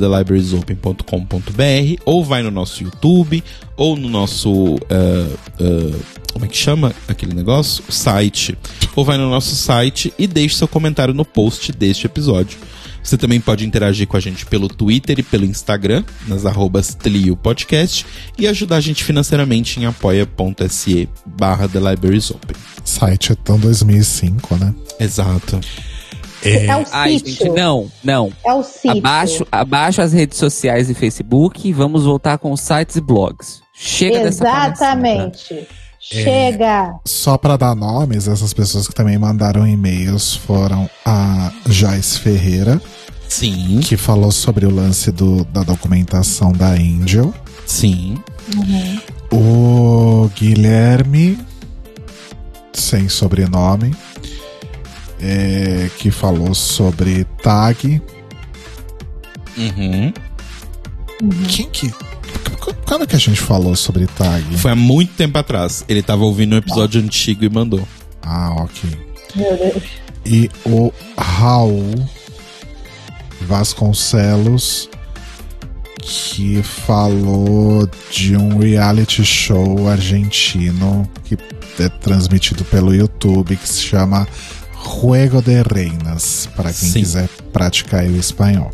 ou 2.05 2.25
vai 2.25 2.43
no 2.43 2.51
nosso 2.51 2.83
YouTube 2.83 3.43
ou 3.77 3.97
no 3.97 4.09
nosso 4.09 4.77
ah, 4.91 5.37
ah, 5.61 6.25
como 6.35 6.45
é 6.45 6.49
que 6.49 6.57
chama 6.57 6.93
aquele 7.07 7.33
negócio? 7.33 7.85
O 7.89 7.93
site. 7.93 8.59
Ou 8.97 9.05
vai 9.05 9.17
no 9.17 9.31
nosso 9.31 9.55
site 9.55 10.13
e 10.19 10.27
deixe 10.27 10.57
seu 10.57 10.67
comentário 10.67 11.15
no 11.15 11.25
post 11.25 11.71
deste 11.71 12.07
episódio. 12.07 12.59
Você 13.05 13.19
também 13.19 13.39
pode 13.39 13.67
interagir 13.67 14.09
com 14.09 14.17
a 14.17 14.21
gente 14.21 14.47
pelo 14.47 14.67
Twitter 14.67 15.19
e 15.19 15.23
pelo 15.23 15.45
Instagram, 15.45 16.03
nas 16.27 16.47
arrobas 16.47 16.95
Tlio 16.95 17.37
Podcast, 17.37 18.07
e 18.39 18.49
ajudar 18.49 18.77
a 18.77 18.81
gente 18.81 19.05
financeiramente 19.05 19.79
em 19.79 19.85
apoia.se 19.85 21.09
barra 21.27 21.69
The 21.69 21.79
Libraries 21.79 22.31
Open. 22.31 22.57
Site 22.83 23.33
é 23.33 23.35
tão 23.35 23.59
2005, 23.59 24.57
né? 24.57 24.75
Exato. 24.99 25.61
É, 26.43 26.77
o 26.77 26.85
Ai, 26.93 27.13
gente, 27.19 27.49
não, 27.51 27.91
não. 28.03 28.33
É 28.45 28.53
o 28.53 28.63
sítio. 28.63 28.99
Abaixo, 28.99 29.47
abaixo 29.53 30.03
as 30.03 30.13
redes 30.13 30.39
sociais 30.39 30.91
e 30.91 30.95
Facebook, 30.95 31.73
vamos 31.73 32.05
voltar 32.05 32.39
com 32.39 32.53
os 32.53 32.61
sites 32.61 32.97
e 32.97 33.01
blogs. 33.01 33.63
Chega 33.73 34.21
dessa 34.21 34.45
palhaçada. 34.45 34.73
Exatamente. 34.73 35.69
Chega. 36.11 36.95
Só 37.07 37.37
pra 37.39 37.57
dar 37.57 37.75
nomes, 37.75 38.29
essas 38.29 38.53
pessoas 38.53 38.87
que 38.87 38.95
também 38.95 39.19
mandaram 39.19 39.67
e-mails 39.67 40.35
foram 40.35 40.89
a 41.05 41.51
Joyce 41.67 42.19
Ferreira, 42.21 42.81
Sim, 43.29 43.81
que 43.83 43.97
falou 43.97 44.31
sobre 44.31 44.67
o 44.67 44.71
lance 44.75 45.11
do, 45.11 45.45
da 45.47 45.63
documentação 45.63 46.53
da 46.53 46.69
Angel. 46.73 47.33
sim. 47.67 48.19
O 49.33 50.31
Guilherme, 50.37 51.39
sem 52.73 53.09
sobrenome, 53.09 53.97
é, 55.21 55.91
que 55.99 56.11
falou 56.11 56.55
sobre 56.55 57.25
tag. 57.43 58.01
Uhum. 59.57 60.13
Quem 61.49 61.71
que. 61.71 61.93
Quando 62.87 63.07
que 63.07 63.17
a 63.17 63.19
gente 63.19 63.41
falou 63.41 63.75
sobre 63.75 64.07
tag? 64.07 64.45
Foi 64.59 64.71
há 64.71 64.77
muito 64.77 65.13
tempo 65.15 65.37
atrás. 65.39 65.85
Ele 65.89 66.03
tava 66.03 66.25
ouvindo 66.25 66.55
um 66.55 66.59
episódio 66.59 67.01
antigo 67.01 67.45
e 67.45 67.49
mandou. 67.49 67.87
Ah, 68.23 68.55
ok. 68.59 68.91
Meu 69.35 69.57
Deus. 69.57 69.83
E 70.25 70.51
o 70.65 70.93
Raul 71.19 72.09
Vasconcelos, 73.43 74.89
que 76.01 76.63
falou 76.63 77.89
de 78.11 78.37
um 78.37 78.59
reality 78.59 79.25
show 79.25 79.89
argentino 79.89 81.09
que 81.25 81.37
é 81.79 81.89
transmitido 81.89 82.65
pelo 82.65 82.95
YouTube, 82.95 83.57
que 83.57 83.69
se 83.69 83.83
chama 83.83 84.27
Juego 85.01 85.43
de 85.43 85.63
Reinas, 85.63 86.49
para 86.55 86.73
quem 86.73 86.89
Sim. 86.89 87.01
quiser 87.01 87.29
praticar 87.53 88.05
o 88.05 88.17
espanhol. 88.17 88.71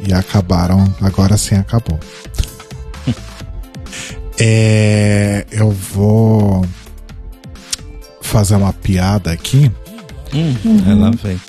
E 0.00 0.12
acabaram, 0.12 0.84
agora 1.00 1.36
sim 1.36 1.54
acabou. 1.56 1.98
É, 4.38 5.46
eu 5.50 5.70
vou 5.70 6.62
fazer 8.20 8.54
uma 8.56 8.70
piada 8.72 9.32
aqui. 9.32 9.70
Hum, 10.34 10.54
Ela 10.86 11.10
vem. 11.12 11.40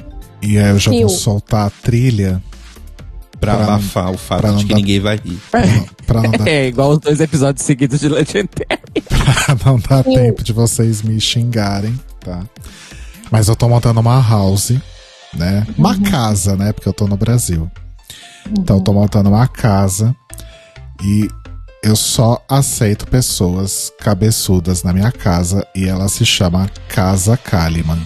E 0.41 0.57
aí 0.57 0.69
eu 0.69 0.79
já 0.79 0.91
Fio. 0.91 1.01
vou 1.07 1.09
soltar 1.17 1.67
a 1.67 1.69
trilha 1.69 2.41
Pra, 3.41 3.55
Pra- 3.55 3.63
abafar 3.65 4.11
o 4.11 4.17
fato 4.17 4.39
pra 4.41 4.51
não 4.51 4.57
de 4.59 4.63
que 4.65 4.69
dar- 4.69 4.75
ninguém 4.77 4.99
vai 5.01 5.17
rir. 5.17 5.37
pra 6.07 6.21
não 6.23 6.31
dar, 6.31 6.47
É, 6.47 6.67
igual 6.67 6.91
os 6.91 6.99
dois 6.99 7.19
episódios 7.19 7.65
seguidos 7.65 7.99
de 7.99 8.07
Legendary. 8.09 8.55
pra 9.05 9.57
não 9.65 9.77
dar 9.79 10.03
tempo 10.03 10.41
de 10.43 10.53
vocês 10.53 11.01
me 11.03 11.19
xingarem, 11.19 11.99
tá? 12.21 12.41
Mas 13.29 13.47
eu 13.49 13.55
tô 13.55 13.67
montando 13.67 13.99
uma 13.99 14.19
house, 14.21 14.71
né? 15.33 15.67
Uma 15.77 15.99
casa, 15.99 16.55
né? 16.55 16.71
Porque 16.71 16.87
eu 16.89 16.93
tô 16.93 17.05
no 17.05 17.17
Brasil. 17.17 17.69
Então 18.51 18.77
eu 18.77 18.81
tô 18.83 18.93
montando 18.93 19.29
uma 19.29 19.47
casa 19.47 20.15
e 21.03 21.27
eu 21.83 21.95
só 21.95 22.43
aceito 22.49 23.07
pessoas 23.07 23.91
cabeçudas 23.99 24.83
na 24.83 24.93
minha 24.93 25.11
casa 25.11 25.65
e 25.75 25.87
ela 25.87 26.07
se 26.07 26.25
chama 26.25 26.69
Casa 26.87 27.37
Kalimann. 27.37 28.01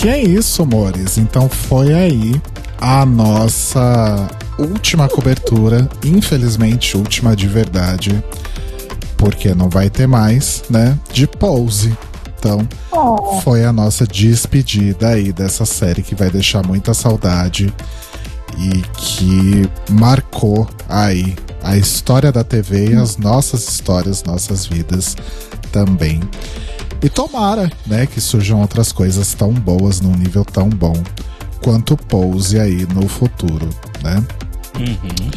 Que 0.00 0.08
é 0.10 0.22
isso, 0.22 0.62
amores. 0.62 1.16
Então 1.16 1.48
foi 1.48 1.94
aí 1.94 2.40
a 2.86 3.06
nossa 3.06 4.28
última 4.58 5.08
cobertura, 5.08 5.88
infelizmente 6.04 6.98
última 6.98 7.34
de 7.34 7.48
verdade, 7.48 8.22
porque 9.16 9.54
não 9.54 9.70
vai 9.70 9.88
ter 9.88 10.06
mais, 10.06 10.64
né? 10.68 10.98
De 11.10 11.26
Pose. 11.26 11.96
Então, 12.38 12.68
Oh, 12.92 13.40
foi 13.40 13.64
a 13.64 13.72
nossa 13.72 14.06
despedida 14.06 15.08
aí 15.08 15.32
dessa 15.32 15.64
série 15.64 16.02
que 16.02 16.14
vai 16.14 16.28
deixar 16.28 16.62
muita 16.62 16.92
saudade 16.92 17.72
e 18.58 18.82
que 18.98 19.66
marcou 19.88 20.68
aí 20.86 21.34
a 21.62 21.78
história 21.78 22.30
da 22.30 22.44
TV 22.44 22.90
e 22.90 22.96
as 22.96 23.16
nossas 23.16 23.66
histórias, 23.66 24.22
nossas 24.24 24.66
vidas 24.66 25.16
também. 25.72 26.20
E 27.02 27.08
tomara, 27.08 27.72
né, 27.86 28.04
que 28.04 28.20
surjam 28.20 28.60
outras 28.60 28.92
coisas 28.92 29.32
tão 29.32 29.54
boas 29.54 30.02
num 30.02 30.14
nível 30.14 30.44
tão 30.44 30.68
bom 30.68 31.02
quanto 31.64 31.96
Pose 31.96 32.60
aí 32.60 32.86
no 32.94 33.08
futuro, 33.08 33.68
né? 34.02 34.22
Uhum. 34.78 35.30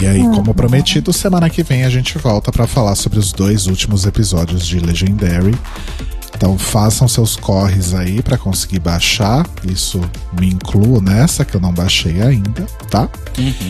E 0.00 0.06
aí, 0.06 0.20
como 0.34 0.54
prometido, 0.54 1.12
semana 1.12 1.50
que 1.50 1.62
vem 1.62 1.84
a 1.84 1.90
gente 1.90 2.16
volta 2.16 2.50
pra 2.50 2.66
falar 2.66 2.94
sobre 2.94 3.18
os 3.18 3.32
dois 3.32 3.66
últimos 3.66 4.06
episódios 4.06 4.66
de 4.66 4.78
Legendary. 4.80 5.54
Então 6.36 6.58
façam 6.58 7.06
seus 7.06 7.36
corres 7.36 7.94
aí 7.94 8.20
pra 8.22 8.36
conseguir 8.36 8.78
baixar. 8.80 9.46
Isso 9.64 10.00
me 10.38 10.48
incluo 10.48 11.00
nessa 11.00 11.44
que 11.44 11.54
eu 11.56 11.60
não 11.60 11.72
baixei 11.72 12.20
ainda, 12.22 12.66
tá? 12.90 13.08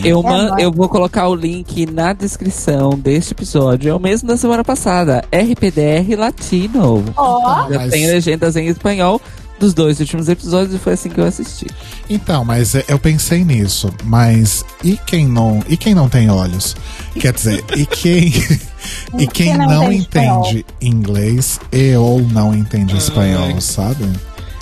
Eu, 0.03 0.21
man- 0.23 0.49
vai. 0.49 0.63
eu 0.63 0.71
vou 0.71 0.89
colocar 0.89 1.27
o 1.27 1.35
link 1.35 1.85
na 1.85 2.11
descrição 2.13 2.91
deste 2.97 3.33
episódio. 3.33 3.89
É 3.91 3.93
o 3.95 3.99
mesmo 3.99 4.27
da 4.27 4.35
semana 4.37 4.63
passada. 4.63 5.23
RPDR 5.31 6.15
Latino. 6.17 7.03
Ó. 7.15 7.69
Já 7.69 7.77
Mas- 7.79 7.91
tem 7.91 8.07
legendas 8.07 8.55
em 8.55 8.67
espanhol 8.67 9.21
dos 9.59 9.73
dois 9.73 9.99
últimos 9.99 10.27
episódios 10.29 10.73
e 10.75 10.77
foi 10.77 10.93
assim 10.93 11.09
que 11.09 11.19
eu 11.19 11.25
assisti. 11.25 11.67
Então, 12.09 12.43
mas 12.43 12.75
é, 12.75 12.83
eu 12.87 12.99
pensei 12.99 13.43
nisso. 13.43 13.91
Mas 14.03 14.65
e 14.83 14.97
quem 15.05 15.25
não, 15.27 15.63
e 15.67 15.77
quem 15.77 15.93
não 15.95 16.09
tem 16.09 16.29
olhos? 16.29 16.75
Quer 17.19 17.33
dizer, 17.33 17.63
e 17.75 17.85
quem 17.85 18.33
e 19.17 19.27
quem 19.27 19.57
não 19.57 19.67
não 19.67 19.91
espanhol? 19.91 20.45
entende 20.47 20.65
inglês 20.81 21.59
e 21.71 21.95
ou 21.95 22.19
não 22.21 22.53
entende 22.53 22.95
espanhol, 22.97 23.45
Ai. 23.53 23.61
sabe? 23.61 24.05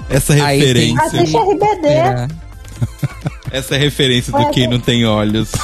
Essa 0.10 0.34
referência. 0.34 1.03
assiste 1.06 1.36
RBD. 1.38 1.88
É. 1.88 2.28
Essa 3.57 3.76
é 3.76 3.78
a 3.78 3.82
referência 3.82 4.32
do 4.32 4.38
quem 4.52 4.64
tem- 4.64 4.68
não 4.68 4.80
tem 4.80 5.06
olhos. 5.06 5.49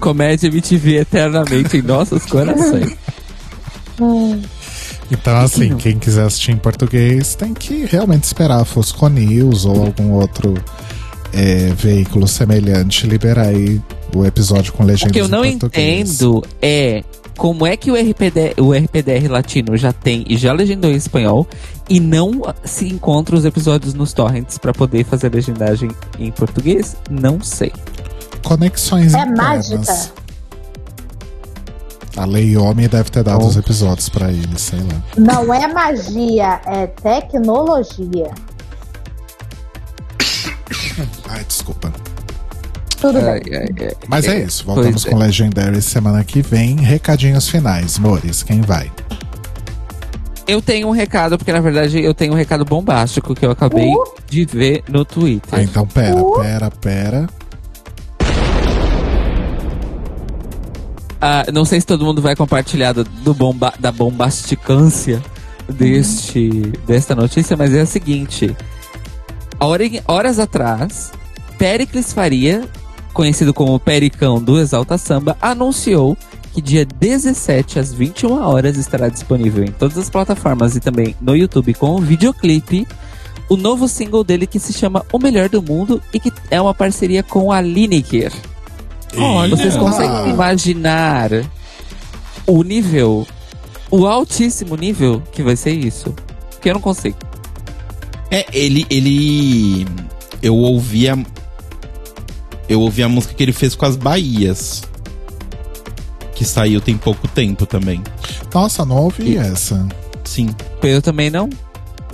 Comédia 0.00 0.48
MTV 0.48 0.96
eternamente 0.98 1.76
em 1.76 1.82
nossos 1.82 2.24
corações. 2.26 2.96
Então, 5.10 5.36
assim, 5.38 5.76
quem 5.76 5.98
quiser 5.98 6.24
assistir 6.24 6.52
em 6.52 6.56
português 6.56 7.34
tem 7.34 7.52
que 7.52 7.84
realmente 7.84 8.24
esperar 8.24 8.60
a 8.60 8.64
Fosco 8.64 9.08
News 9.08 9.64
ou 9.64 9.84
algum 9.84 10.12
outro 10.12 10.54
é, 11.32 11.72
veículo 11.76 12.26
semelhante 12.26 13.06
liberar 13.06 13.46
aí 13.48 13.80
o 14.14 14.24
episódio 14.24 14.72
com 14.72 14.82
O 14.82 14.86
legendas 14.86 15.12
que 15.12 15.20
eu 15.20 15.28
não 15.28 15.44
entendo 15.44 16.42
é 16.60 17.02
como 17.36 17.66
é 17.66 17.76
que 17.76 17.90
o 17.90 17.94
RPD, 17.94 18.54
o 18.58 18.72
RPDR 18.72 19.26
latino 19.28 19.76
já 19.76 19.92
tem 19.92 20.24
e 20.28 20.36
já 20.36 20.52
legendou 20.52 20.90
em 20.90 20.94
espanhol 20.96 21.46
e 21.88 21.98
não 21.98 22.42
se 22.64 22.86
encontra 22.86 23.34
os 23.34 23.44
episódios 23.44 23.94
nos 23.94 24.12
torrents 24.12 24.58
pra 24.58 24.72
poder 24.72 25.04
fazer 25.04 25.32
legendagem 25.34 25.90
em 26.18 26.30
português? 26.30 26.96
Não 27.10 27.40
sei. 27.40 27.72
Conexões 28.42 29.14
É 29.14 29.20
internas. 29.22 29.70
mágica. 29.70 30.21
A 32.16 32.24
Lei 32.26 32.56
Homem 32.56 32.88
deve 32.88 33.10
ter 33.10 33.22
dado 33.24 33.42
Oh. 33.42 33.48
os 33.48 33.56
episódios 33.56 34.08
pra 34.08 34.30
ele, 34.30 34.58
sei 34.58 34.80
lá. 34.80 35.02
Não 35.16 35.52
é 35.54 35.66
magia, 35.66 36.60
é 36.66 36.86
tecnologia. 36.86 38.30
Ai, 41.28 41.44
desculpa. 41.44 41.92
Tudo 43.00 43.18
Ai, 43.18 43.40
bem. 43.40 43.56
ai, 43.56 43.68
ai. 43.80 43.92
Mas 44.06 44.26
é 44.26 44.40
isso, 44.44 44.64
voltamos 44.64 45.02
Pois 45.02 45.06
é. 45.06 45.10
com 45.10 45.16
Legendary 45.16 45.82
semana 45.82 46.22
que 46.22 46.40
vem. 46.42 46.76
Recadinhos 46.76 47.48
finais, 47.48 47.98
Mores, 47.98 48.42
quem 48.42 48.60
vai? 48.60 48.92
Eu 50.46 50.60
tenho 50.60 50.88
um 50.88 50.90
recado, 50.90 51.38
porque 51.38 51.52
na 51.52 51.60
verdade 51.60 52.00
eu 52.02 52.12
tenho 52.14 52.32
um 52.32 52.36
recado 52.36 52.64
bombástico 52.64 53.34
que 53.34 53.44
eu 53.46 53.50
acabei 53.50 53.88
Uh. 53.88 54.04
de 54.28 54.44
ver 54.44 54.84
no 54.88 55.04
Twitter. 55.04 55.48
Ah, 55.58 55.62
então 55.62 55.86
pera, 55.86 56.16
Uh. 56.22 56.40
pera, 56.40 56.70
pera. 56.70 57.28
Ah, 61.24 61.46
não 61.52 61.64
sei 61.64 61.80
se 61.80 61.86
todo 61.86 62.04
mundo 62.04 62.20
vai 62.20 62.34
compartilhar 62.34 62.92
do, 62.92 63.04
do 63.04 63.32
bomba, 63.32 63.72
da 63.78 63.92
bombasticância 63.92 65.22
deste, 65.68 66.48
desta 66.84 67.14
notícia, 67.14 67.56
mas 67.56 67.72
é 67.72 67.82
a 67.82 67.86
seguinte. 67.86 68.56
Hora- 69.60 69.84
horas 70.08 70.40
atrás, 70.40 71.12
Pericles 71.56 72.12
Faria, 72.12 72.68
conhecido 73.12 73.54
como 73.54 73.78
Pericão 73.78 74.42
do 74.42 74.58
Exalta 74.58 74.98
Samba, 74.98 75.36
anunciou 75.40 76.18
que 76.52 76.60
dia 76.60 76.84
17 76.84 77.78
às 77.78 77.92
21 77.92 78.42
horas 78.42 78.76
estará 78.76 79.08
disponível 79.08 79.62
em 79.64 79.70
todas 79.70 79.96
as 79.96 80.10
plataformas 80.10 80.74
e 80.74 80.80
também 80.80 81.14
no 81.20 81.36
YouTube 81.36 81.72
com 81.74 81.96
um 81.96 82.00
videoclipe 82.00 82.86
o 83.48 83.56
novo 83.56 83.86
single 83.86 84.24
dele 84.24 84.46
que 84.46 84.58
se 84.58 84.72
chama 84.72 85.04
O 85.12 85.18
Melhor 85.18 85.48
do 85.48 85.62
Mundo 85.62 86.02
e 86.12 86.18
que 86.18 86.32
é 86.50 86.60
uma 86.60 86.74
parceria 86.74 87.22
com 87.22 87.52
a 87.52 87.60
Lineker. 87.60 88.32
Olha. 89.16 89.54
Vocês 89.56 89.76
conseguem 89.76 90.30
imaginar 90.30 91.30
o 92.46 92.62
nível, 92.62 93.26
o 93.90 94.06
altíssimo 94.06 94.76
nível 94.76 95.22
que 95.32 95.42
vai 95.42 95.56
ser 95.56 95.72
isso? 95.72 96.14
Porque 96.50 96.70
eu 96.70 96.74
não 96.74 96.80
consigo. 96.80 97.16
É, 98.30 98.46
ele. 98.52 98.86
ele 98.88 99.86
eu 100.40 100.56
ouvi 100.56 101.08
a. 101.08 101.18
Eu 102.68 102.80
ouvi 102.80 103.02
a 103.02 103.08
música 103.08 103.34
que 103.34 103.42
ele 103.42 103.52
fez 103.52 103.74
com 103.74 103.84
as 103.84 103.96
Bahias. 103.96 104.82
Que 106.34 106.44
saiu 106.44 106.80
tem 106.80 106.96
pouco 106.96 107.28
tempo 107.28 107.66
também. 107.66 108.02
Nossa, 108.52 108.84
não 108.84 108.96
ouvi 108.96 109.32
E- 109.34 109.36
essa. 109.36 109.86
Sim. 110.24 110.48
Eu 110.82 111.02
também 111.02 111.28
não. 111.30 111.50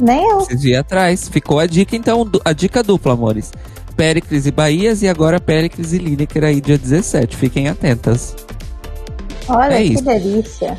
Nem 0.00 0.28
eu. 0.28 0.40
Esses 0.40 0.60
dias 0.60 0.80
atrás. 0.80 1.28
Ficou 1.28 1.60
a 1.60 1.66
dica, 1.66 1.94
então, 1.94 2.28
a 2.44 2.52
dica 2.52 2.82
dupla, 2.82 3.12
amores. 3.12 3.52
Péricles 3.98 4.46
e 4.46 4.52
Bahias 4.52 5.02
e 5.02 5.08
agora 5.08 5.40
Péricles 5.40 5.92
e 5.92 5.98
Lineker 5.98 6.44
aí 6.44 6.60
dia 6.60 6.78
17. 6.78 7.36
Fiquem 7.36 7.66
atentas. 7.66 8.36
Olha 9.48 9.74
É 9.74 9.82
que 9.82 9.94
isso. 9.94 10.04
delícia. 10.04 10.78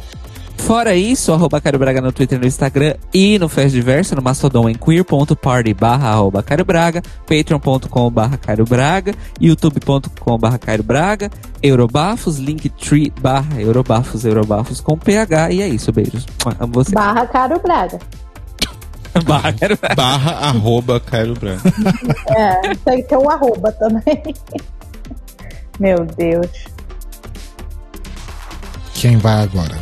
Fora 0.55 0.95
isso, 0.95 1.33
arroba 1.33 1.59
Cairo 1.59 1.79
Braga 1.79 1.99
no 1.99 2.13
Twitter 2.13 2.37
e 2.37 2.41
no 2.41 2.47
Instagram 2.47 2.95
e 3.13 3.37
no 3.37 3.49
Fest 3.49 3.73
Diverso, 3.73 4.15
no 4.15 4.21
Mastodon 4.21 4.69
em 4.69 4.75
queer.party 4.75 5.73
barra 5.73 6.09
arroba 6.09 6.45
Braga, 6.65 7.01
patreon.com 7.27 8.09
barra 8.11 8.37
Cairo 8.37 8.63
Braga, 8.65 9.13
youtube.com 9.41 10.37
barra 10.37 10.57
Cairo 10.57 10.83
Braga, 10.83 11.29
Eurobafos, 11.61 12.37
linktree 12.37 13.11
barra 13.19 13.59
Eurobafos, 13.59 14.23
Eurobafos 14.23 14.79
com 14.79 14.97
PH 14.97 15.51
e 15.51 15.61
é 15.61 15.67
isso, 15.67 15.91
beijos. 15.91 16.25
Amo 16.59 16.71
você. 16.73 16.93
Barra 16.93 17.25
Caro 17.27 17.59
Braga. 17.59 17.99
barra 19.25 19.53
Cairo 19.53 19.77
Braga. 19.77 19.95
Barra 19.95 20.31
arroba 20.47 20.99
Cairo 20.99 21.33
Branco. 21.33 21.63
É, 22.29 22.75
tem 22.75 23.01
que 23.01 23.09
ter 23.09 23.17
o 23.17 23.29
arroba 23.29 23.71
também. 23.73 24.35
Meu 25.79 26.05
Deus. 26.05 26.49
Quem 28.93 29.17
vai 29.17 29.43
agora? 29.43 29.77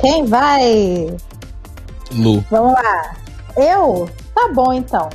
Quem 0.00 0.26
vai? 0.26 1.16
Lu. 2.12 2.44
Vamos 2.50 2.74
lá. 2.74 3.16
Eu? 3.56 4.08
Tá 4.34 4.50
bom, 4.54 4.72
então. 4.72 5.08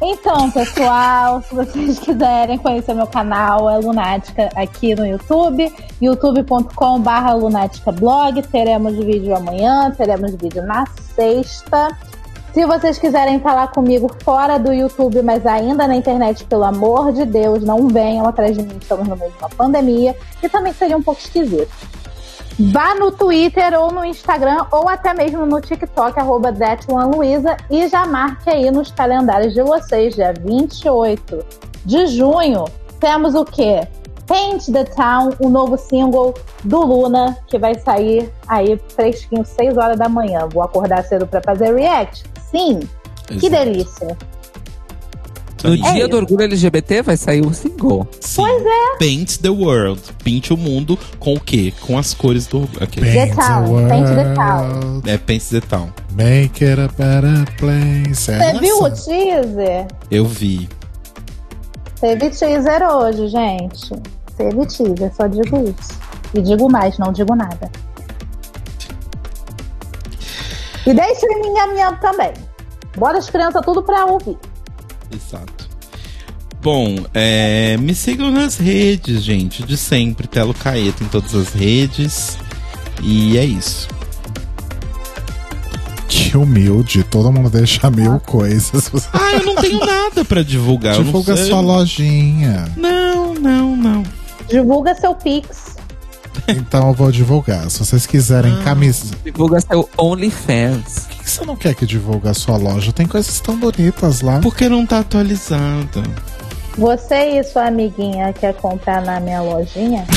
Então, 0.00 0.50
pessoal, 0.50 1.40
se 1.42 1.54
vocês 1.54 1.98
quiserem 1.98 2.58
conhecer 2.58 2.92
meu 2.92 3.06
canal, 3.06 3.70
é 3.70 3.78
Lunática 3.78 4.50
aqui 4.54 4.94
no 4.94 5.06
YouTube, 5.06 5.74
youtube.com.br 6.02 7.32
lunaticablog. 7.38 8.42
Teremos 8.42 8.94
vídeo 8.96 9.34
amanhã, 9.34 9.90
teremos 9.96 10.34
vídeo 10.34 10.62
na 10.62 10.84
sexta. 11.14 11.96
Se 12.56 12.64
vocês 12.64 12.98
quiserem 12.98 13.38
falar 13.38 13.70
comigo 13.70 14.10
fora 14.24 14.56
do 14.56 14.72
YouTube, 14.72 15.20
mas 15.20 15.44
ainda 15.44 15.86
na 15.86 15.94
internet, 15.94 16.42
pelo 16.46 16.64
amor 16.64 17.12
de 17.12 17.26
Deus, 17.26 17.62
não 17.62 17.86
venham 17.86 18.26
atrás 18.26 18.56
de 18.56 18.62
mim, 18.62 18.78
estamos 18.80 19.06
no 19.06 19.14
meio 19.14 19.30
de 19.30 19.36
uma 19.36 19.50
pandemia, 19.50 20.16
e 20.42 20.48
também 20.48 20.72
seria 20.72 20.96
um 20.96 21.02
pouco 21.02 21.20
esquisito. 21.20 21.68
Vá 22.72 22.94
no 22.94 23.12
Twitter 23.12 23.78
ou 23.78 23.92
no 23.92 24.02
Instagram 24.02 24.64
ou 24.72 24.88
até 24.88 25.12
mesmo 25.12 25.44
no 25.44 25.60
TikTok, 25.60 26.18
arroba 26.18 26.50
ThatOneLuiza, 26.50 27.58
e 27.70 27.86
já 27.88 28.06
marque 28.06 28.48
aí 28.48 28.70
nos 28.70 28.90
calendários 28.90 29.52
de 29.52 29.60
vocês, 29.60 30.14
dia 30.14 30.32
28 30.40 31.44
de 31.84 32.06
junho, 32.06 32.64
temos 32.98 33.34
o 33.34 33.44
quê? 33.44 33.86
Paint 34.26 34.72
the 34.72 34.84
Town, 34.84 35.28
o 35.40 35.50
novo 35.50 35.76
single 35.76 36.32
do 36.64 36.80
Luna, 36.80 37.36
que 37.48 37.58
vai 37.58 37.74
sair 37.74 38.32
aí 38.48 38.80
fresquinho, 38.94 39.44
6 39.44 39.76
horas 39.76 39.98
da 39.98 40.08
manhã. 40.08 40.48
Vou 40.50 40.62
acordar 40.62 41.04
cedo 41.04 41.26
pra 41.26 41.42
fazer 41.42 41.74
react? 41.74 42.24
Sim, 42.56 42.80
que 43.38 43.46
Exato. 43.46 43.64
delícia. 43.64 44.16
Isso 45.58 45.66
No 45.68 45.72
aí. 45.72 45.94
dia 45.94 46.04
É 46.04 46.08
do 46.08 46.16
orgulho 46.16 46.42
LGBT 46.44 47.02
vai 47.02 47.16
sair 47.16 47.40
o 47.44 47.52
single. 47.52 48.06
Sim. 48.20 48.42
Pois 48.42 48.62
é. 48.64 48.98
Paint 48.98 49.38
the 49.38 49.48
world. 49.48 50.00
Pinte 50.22 50.52
o 50.52 50.56
mundo 50.56 50.98
com 51.18 51.34
o 51.34 51.40
quê? 51.40 51.72
Com 51.80 51.98
as 51.98 52.12
cores 52.14 52.46
do. 52.46 52.68
Aquele. 52.80 53.10
The 53.10 53.26
Town, 53.28 53.88
Paint 53.88 54.06
the 54.06 54.34
Town. 54.34 55.02
É 55.06 55.18
Paint 55.18 55.42
the 55.50 55.60
Town. 55.62 55.88
Make 56.12 56.64
it 56.64 56.80
a 56.80 56.88
better 56.88 57.56
place. 57.56 58.30
É 58.30 58.52
Você 58.52 58.58
viu 58.60 58.82
o 58.82 58.90
teaser? 58.90 59.86
Eu 60.10 60.26
vi. 60.26 60.68
Teve 62.00 62.28
teaser 62.30 62.82
hoje, 62.82 63.26
gente. 63.28 63.92
Teve 64.36 64.66
teaser, 64.66 65.10
só 65.16 65.26
digo 65.26 65.56
isso. 65.80 65.98
E 66.34 66.42
digo 66.42 66.70
mais, 66.70 66.98
não 66.98 67.10
digo 67.12 67.34
nada. 67.34 67.70
E 70.86 70.94
deixa 70.94 71.26
em 71.26 71.40
minha 71.40 71.66
minha 71.68 71.92
também. 71.96 72.32
Bora 72.96 73.18
as 73.18 73.28
crianças 73.28 73.62
tudo 73.64 73.82
pra 73.82 74.04
ouvir. 74.06 74.36
Exato. 75.12 75.68
Bom, 76.62 76.96
é, 77.14 77.76
me 77.76 77.94
sigam 77.94 78.30
nas 78.30 78.56
redes, 78.56 79.22
gente, 79.22 79.62
de 79.62 79.76
sempre. 79.76 80.26
Telo 80.26 80.54
Caeta 80.54 81.04
em 81.04 81.08
todas 81.08 81.34
as 81.34 81.52
redes. 81.52 82.38
E 83.02 83.36
é 83.36 83.44
isso. 83.44 83.88
Que 86.08 86.36
humilde, 86.36 87.02
todo 87.04 87.30
mundo 87.32 87.50
deixa 87.50 87.90
mil 87.90 88.18
coisas. 88.20 88.90
Ah, 89.12 89.32
eu 89.34 89.44
não 89.44 89.56
tenho 89.56 89.78
nada 89.84 90.24
pra 90.24 90.42
divulgar. 90.42 90.94
eu 90.94 90.98
não 91.00 91.06
Divulga 91.06 91.36
sei- 91.36 91.46
sua 91.46 91.60
lojinha. 91.60 92.68
Não, 92.76 93.34
não, 93.34 93.76
não. 93.76 94.02
Divulga 94.48 94.94
seu 94.94 95.14
Pix. 95.14 95.75
Então 96.48 96.88
eu 96.88 96.94
vou 96.94 97.10
divulgar. 97.10 97.68
Se 97.70 97.78
vocês 97.80 98.06
quiserem 98.06 98.52
Ah. 98.60 98.64
camisa. 98.64 99.14
Divulga 99.24 99.60
seu 99.60 99.88
OnlyFans. 99.98 101.06
Por 101.08 101.08
que 101.16 101.24
que 101.24 101.30
você 101.30 101.44
não 101.44 101.56
quer 101.56 101.74
que 101.74 101.86
divulgue 101.86 102.28
a 102.28 102.34
sua 102.34 102.56
loja? 102.56 102.92
Tem 102.92 103.06
coisas 103.06 103.40
tão 103.40 103.58
bonitas 103.58 104.20
lá. 104.20 104.38
Porque 104.40 104.68
não 104.68 104.86
tá 104.86 105.00
atualizada. 105.00 106.02
Você 106.78 107.38
e 107.38 107.44
sua 107.44 107.66
amiguinha 107.68 108.32
quer 108.32 108.54
comprar 108.54 109.02
na 109.02 109.18
minha 109.20 109.40
lojinha? 109.42 110.04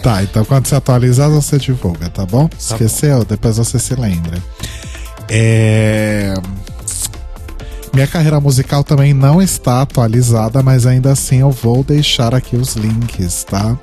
Tá, 0.00 0.22
então 0.22 0.44
quando 0.44 0.66
você 0.68 0.76
atualizar, 0.76 1.28
você 1.28 1.58
divulga, 1.58 2.08
tá 2.08 2.24
bom? 2.24 2.48
Esqueceu? 2.56 3.24
Depois 3.24 3.56
você 3.56 3.80
se 3.80 3.96
lembra. 3.96 4.40
É... 5.28 6.34
Minha 7.96 8.06
carreira 8.06 8.38
musical 8.38 8.84
também 8.84 9.12
não 9.14 9.40
está 9.40 9.80
atualizada, 9.80 10.62
mas 10.62 10.84
ainda 10.84 11.12
assim 11.12 11.40
eu 11.40 11.50
vou 11.50 11.82
deixar 11.82 12.34
aqui 12.34 12.54
os 12.54 12.76
links, 12.76 13.42
tá? 13.44 13.74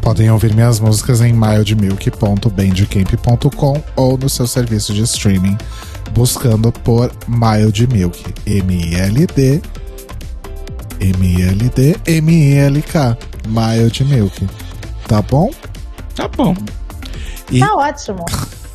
Podem 0.00 0.30
ouvir 0.30 0.54
minhas 0.54 0.78
músicas 0.78 1.20
em 1.20 1.32
mildmilk.bandcamp.com 1.32 3.82
ou 3.96 4.16
no 4.16 4.28
seu 4.28 4.46
serviço 4.46 4.94
de 4.94 5.02
streaming, 5.02 5.58
buscando 6.12 6.70
por 6.70 7.10
Mild 7.26 7.88
Milk. 7.88 8.24
M-I-L-D 8.46 9.60
M-I-L-D 11.00 11.96
M-I-L-K 12.06 13.18
Mild 13.48 14.04
Milk. 14.04 14.48
Tá 15.08 15.20
bom? 15.22 15.50
Tá 16.14 16.28
bom. 16.28 16.54
E, 17.50 17.58
Tá 17.58 17.74
ótimo. 17.74 18.24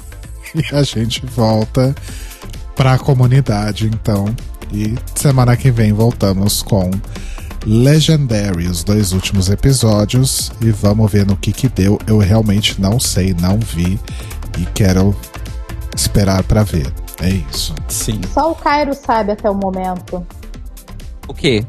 e 0.53 0.65
a 0.75 0.83
gente 0.83 1.25
volta 1.25 1.95
pra 2.75 2.97
comunidade, 2.97 3.87
então. 3.87 4.35
E 4.71 4.95
semana 5.15 5.55
que 5.55 5.71
vem 5.71 5.93
voltamos 5.93 6.61
com 6.61 6.89
Legendary, 7.65 8.67
os 8.67 8.83
dois 8.83 9.11
últimos 9.11 9.49
episódios. 9.49 10.51
E 10.61 10.69
vamos 10.71 11.11
ver 11.11 11.25
no 11.25 11.35
que 11.35 11.51
que 11.51 11.67
deu. 11.67 11.97
Eu 12.05 12.17
realmente 12.19 12.79
não 12.79 12.99
sei, 12.99 13.33
não 13.39 13.57
vi. 13.59 13.99
E 14.59 14.65
quero 14.73 15.15
esperar 15.95 16.43
pra 16.43 16.63
ver. 16.63 16.91
É 17.21 17.29
isso. 17.29 17.73
Sim. 17.87 18.19
Só 18.33 18.51
o 18.51 18.55
Cairo 18.55 18.93
sabe 18.93 19.31
até 19.31 19.49
o 19.49 19.55
momento 19.55 20.25
O 21.27 21.33
quê? 21.33 21.65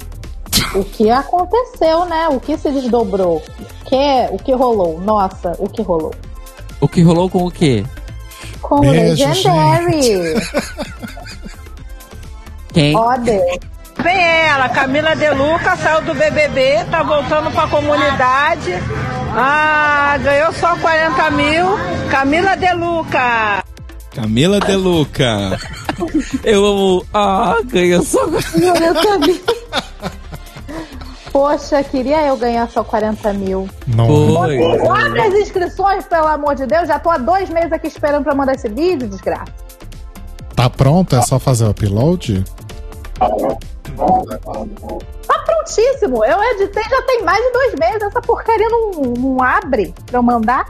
o 0.75 0.83
que 0.85 1.09
aconteceu, 1.11 2.05
né? 2.07 2.29
O 2.29 2.41
que 2.41 2.57
se 2.59 2.71
desdobrou. 2.73 3.37
O 3.83 3.85
que, 3.89 4.29
o 4.33 4.39
que 4.39 4.53
rolou? 4.53 5.01
Nossa, 5.01 5.53
o 5.59 5.69
que 5.69 5.83
rolou? 5.83 6.13
O 6.81 6.89
que 6.89 7.03
rolou 7.03 7.31
com 7.31 7.47
o 7.47 7.51
quê? 7.51 7.85
Com 8.61 8.77
o 8.77 8.81
Beijo, 8.81 9.25
Legendary. 9.25 10.35
Quem? 12.77 12.95
Ó, 12.95 13.17
Deus. 13.17 13.59
Vem 14.03 14.23
ela, 14.23 14.69
Camila 14.69 15.17
De 15.17 15.31
Luca, 15.31 15.75
saiu 15.79 16.03
do 16.03 16.13
BBB, 16.13 16.85
tá 16.91 17.03
voltando 17.03 17.51
pra 17.51 17.67
comunidade. 17.69 18.75
Ah, 19.35 20.19
ganhou 20.23 20.53
só 20.53 20.77
40 20.77 21.31
mil. 21.31 21.65
Camila 22.11 22.55
De 22.55 22.71
Luca. 22.75 23.65
Camila 24.15 24.61
De 24.61 24.77
Luca. 24.77 25.59
Eu 26.45 26.67
amo. 26.67 27.07
Ah, 27.15 27.57
ganha 27.65 28.03
só. 28.03 28.27
Eu 28.27 29.03
sabia. 29.03 29.41
Poxa, 31.33 31.83
queria 31.83 32.27
eu 32.27 32.37
ganhar 32.37 32.69
só 32.69 32.85
40 32.85 33.33
mil. 33.33 33.67
Não. 33.87 34.07
Foi. 34.07 34.59
Abre 34.89 35.21
as 35.23 35.35
inscrições, 35.35 36.05
pelo 36.05 36.27
amor 36.27 36.55
de 36.55 36.67
Deus. 36.67 36.89
Já 36.89 36.99
tô 36.99 37.11
há 37.11 37.17
dois 37.17 37.49
meses 37.49 37.73
aqui 37.73 37.87
esperando 37.87 38.25
pra 38.25 38.35
mandar 38.35 38.55
esse 38.55 38.69
vídeo, 38.69 39.09
desgraça. 39.09 39.53
Tá 40.55 40.69
pronto? 40.69 41.17
É 41.17 41.23
só 41.23 41.39
fazer 41.39 41.65
o 41.65 41.71
upload? 41.71 42.45
Tá 45.27 45.39
prontíssimo. 45.45 46.25
Eu 46.25 46.43
editei 46.43 46.83
já 46.85 47.03
tem 47.03 47.23
mais 47.25 47.43
de 47.45 47.53
dois 47.53 47.75
meses. 47.79 48.03
Essa 48.03 48.21
porcaria 48.21 48.69
não, 48.69 48.91
não 49.19 49.43
abre 49.43 49.95
pra 50.07 50.19
eu 50.19 50.23
mandar. 50.23 50.67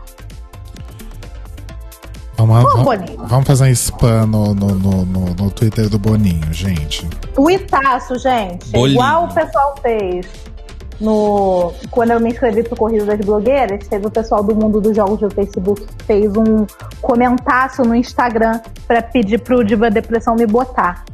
Vamos, 2.37 2.65
Ô, 2.65 2.85
vamos, 2.85 3.11
vamos 3.29 3.47
fazer 3.47 3.65
um 3.65 3.69
spam 3.69 4.27
no, 4.27 4.55
no, 4.55 4.67
no, 4.75 5.07
no- 5.07 5.35
no 5.35 5.51
Twitter 5.51 5.89
do 5.89 5.99
Boninho, 5.99 6.53
gente. 6.53 7.07
Tuitaço, 7.35 8.19
gente. 8.19 8.71
Bolinho. 8.73 9.01
Igual 9.01 9.25
o 9.25 9.35
pessoal 9.35 9.75
fez 9.81 10.27
no. 11.01 11.73
Quando 11.91 12.11
eu 12.11 12.21
me 12.21 12.29
inscrevi 12.31 12.63
pro 12.63 12.77
Corrida 12.77 13.07
das 13.07 13.21
Blogueiras, 13.25 13.89
teve 13.89 14.07
o 14.07 14.11
pessoal 14.11 14.43
do 14.45 14.55
mundo 14.55 14.83
dos 14.83 14.95
jogos 14.95 15.19
do 15.19 15.31
Facebook 15.31 15.81
que 15.87 16.05
fez 16.05 16.31
um 16.37 16.67
comentaço 17.01 17.83
no 17.83 17.95
Instagram 17.97 18.61
pra 18.87 19.01
pedir 19.03 19.39
pro 19.39 19.65
Diva 19.65 19.91
Depressão 19.91 20.35
me 20.37 20.47
botar. 20.47 21.07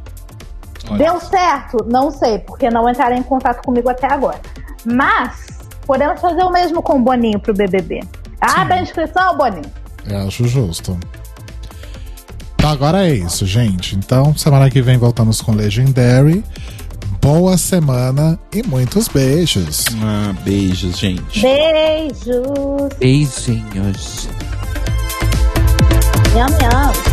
Olha. 0.89 0.97
Deu 0.97 1.19
certo? 1.19 1.77
Não 1.87 2.11
sei, 2.11 2.39
porque 2.39 2.69
não 2.69 2.89
entraram 2.89 3.15
em 3.15 3.23
contato 3.23 3.63
comigo 3.63 3.89
até 3.89 4.11
agora. 4.11 4.39
Mas 4.85 5.47
podemos 5.85 6.19
fazer 6.19 6.43
o 6.43 6.51
mesmo 6.51 6.81
com 6.81 6.97
o 6.97 6.99
Boninho 6.99 7.39
pro 7.39 7.53
BBB. 7.53 8.01
Abre 8.41 8.73
a 8.73 8.81
inscrição, 8.81 9.37
Boninho. 9.37 9.71
Eu 10.05 10.27
acho 10.27 10.47
justo. 10.47 10.97
Então 12.55 12.69
agora 12.69 13.07
é 13.07 13.13
isso, 13.13 13.45
gente. 13.45 13.95
Então, 13.95 14.35
semana 14.35 14.69
que 14.69 14.81
vem 14.81 14.97
voltamos 14.97 15.41
com 15.41 15.53
Legendary. 15.53 16.43
Boa 17.21 17.57
semana 17.57 18.37
e 18.53 18.61
muitos 18.63 19.07
beijos. 19.07 19.85
Ah, 20.01 20.33
beijos, 20.43 20.97
gente. 20.97 21.41
Beijos. 21.41 22.93
Beijinhos. 22.99 24.29
Nham, 26.33 26.49
nham. 26.59 27.12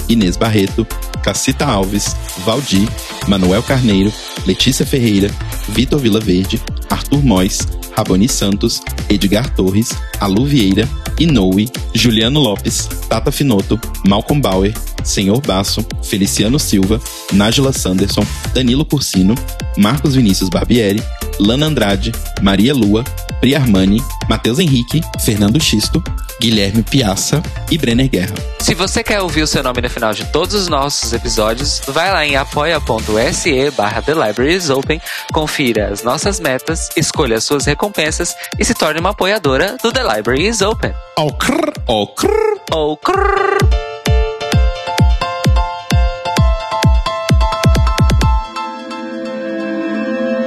Inês 0.11 0.37
Barreto, 0.37 0.85
Cacita 1.23 1.65
Alves, 1.65 2.15
Valdir, 2.45 2.87
Manuel 3.27 3.63
Carneiro, 3.63 4.11
Letícia 4.45 4.85
Ferreira, 4.85 5.29
Vitor 5.69 5.99
Vilaverde, 5.99 6.61
Arthur 6.89 7.23
Mois, 7.23 7.59
Raboni 7.95 8.27
Santos, 8.27 8.81
Edgar 9.09 9.53
Torres, 9.55 9.91
Alu 10.19 10.45
Vieira, 10.45 10.87
Inoue, 11.19 11.69
Juliano 11.93 12.39
Lopes, 12.39 12.89
Tata 13.07 13.31
Finoto, 13.31 13.79
Malcolm 14.05 14.41
Bauer, 14.41 14.73
Senhor 15.03 15.39
Basso, 15.41 15.85
Feliciano 16.03 16.59
Silva, 16.59 16.99
Nájila 17.33 17.71
Sanderson, 17.73 18.25
Danilo 18.53 18.85
Cursino, 18.85 19.35
Marcos 19.77 20.15
Vinícius 20.15 20.49
Barbieri, 20.49 21.01
Lana 21.39 21.67
Andrade, 21.67 22.11
Maria 22.41 22.73
Lua, 22.73 23.03
Pri 23.39 23.55
Armani, 23.55 24.01
Matheus 24.29 24.59
Henrique, 24.59 25.01
Fernando 25.19 25.59
Xisto, 25.59 26.03
Guilherme 26.39 26.83
Piaça 26.83 27.41
e 27.69 27.77
Brenner 27.77 28.09
Guerra. 28.09 28.35
Se 28.59 28.73
você 28.73 29.03
quer 29.03 29.21
ouvir 29.21 29.43
o 29.43 29.47
seu 29.47 29.63
nome 29.63 29.81
no 29.81 29.89
final 30.01 30.15
de 30.15 30.25
todos 30.31 30.55
os 30.55 30.67
nossos 30.67 31.13
episódios, 31.13 31.79
vai 31.87 32.11
lá 32.11 32.25
em 32.25 32.35
apoia.se 32.35 33.69
barra 33.69 34.01
The 34.01 34.15
Libraries 34.15 34.71
Open, 34.71 34.99
confira 35.31 35.89
as 35.89 36.01
nossas 36.01 36.39
metas, 36.39 36.89
escolha 36.97 37.37
as 37.37 37.43
suas 37.43 37.67
recompensas 37.67 38.35
e 38.57 38.65
se 38.65 38.73
torne 38.73 38.99
uma 38.99 39.11
apoiadora 39.11 39.77
do 39.83 39.91
The 39.91 40.01
Library 40.01 40.47
is 40.47 40.61
Open. 40.63 40.91
Ao 41.15 41.31
crrr, 41.31 41.71
Ó, 41.87 42.07
crrr. 42.07 42.59
ou 42.71 42.97
crrr. 42.97 43.80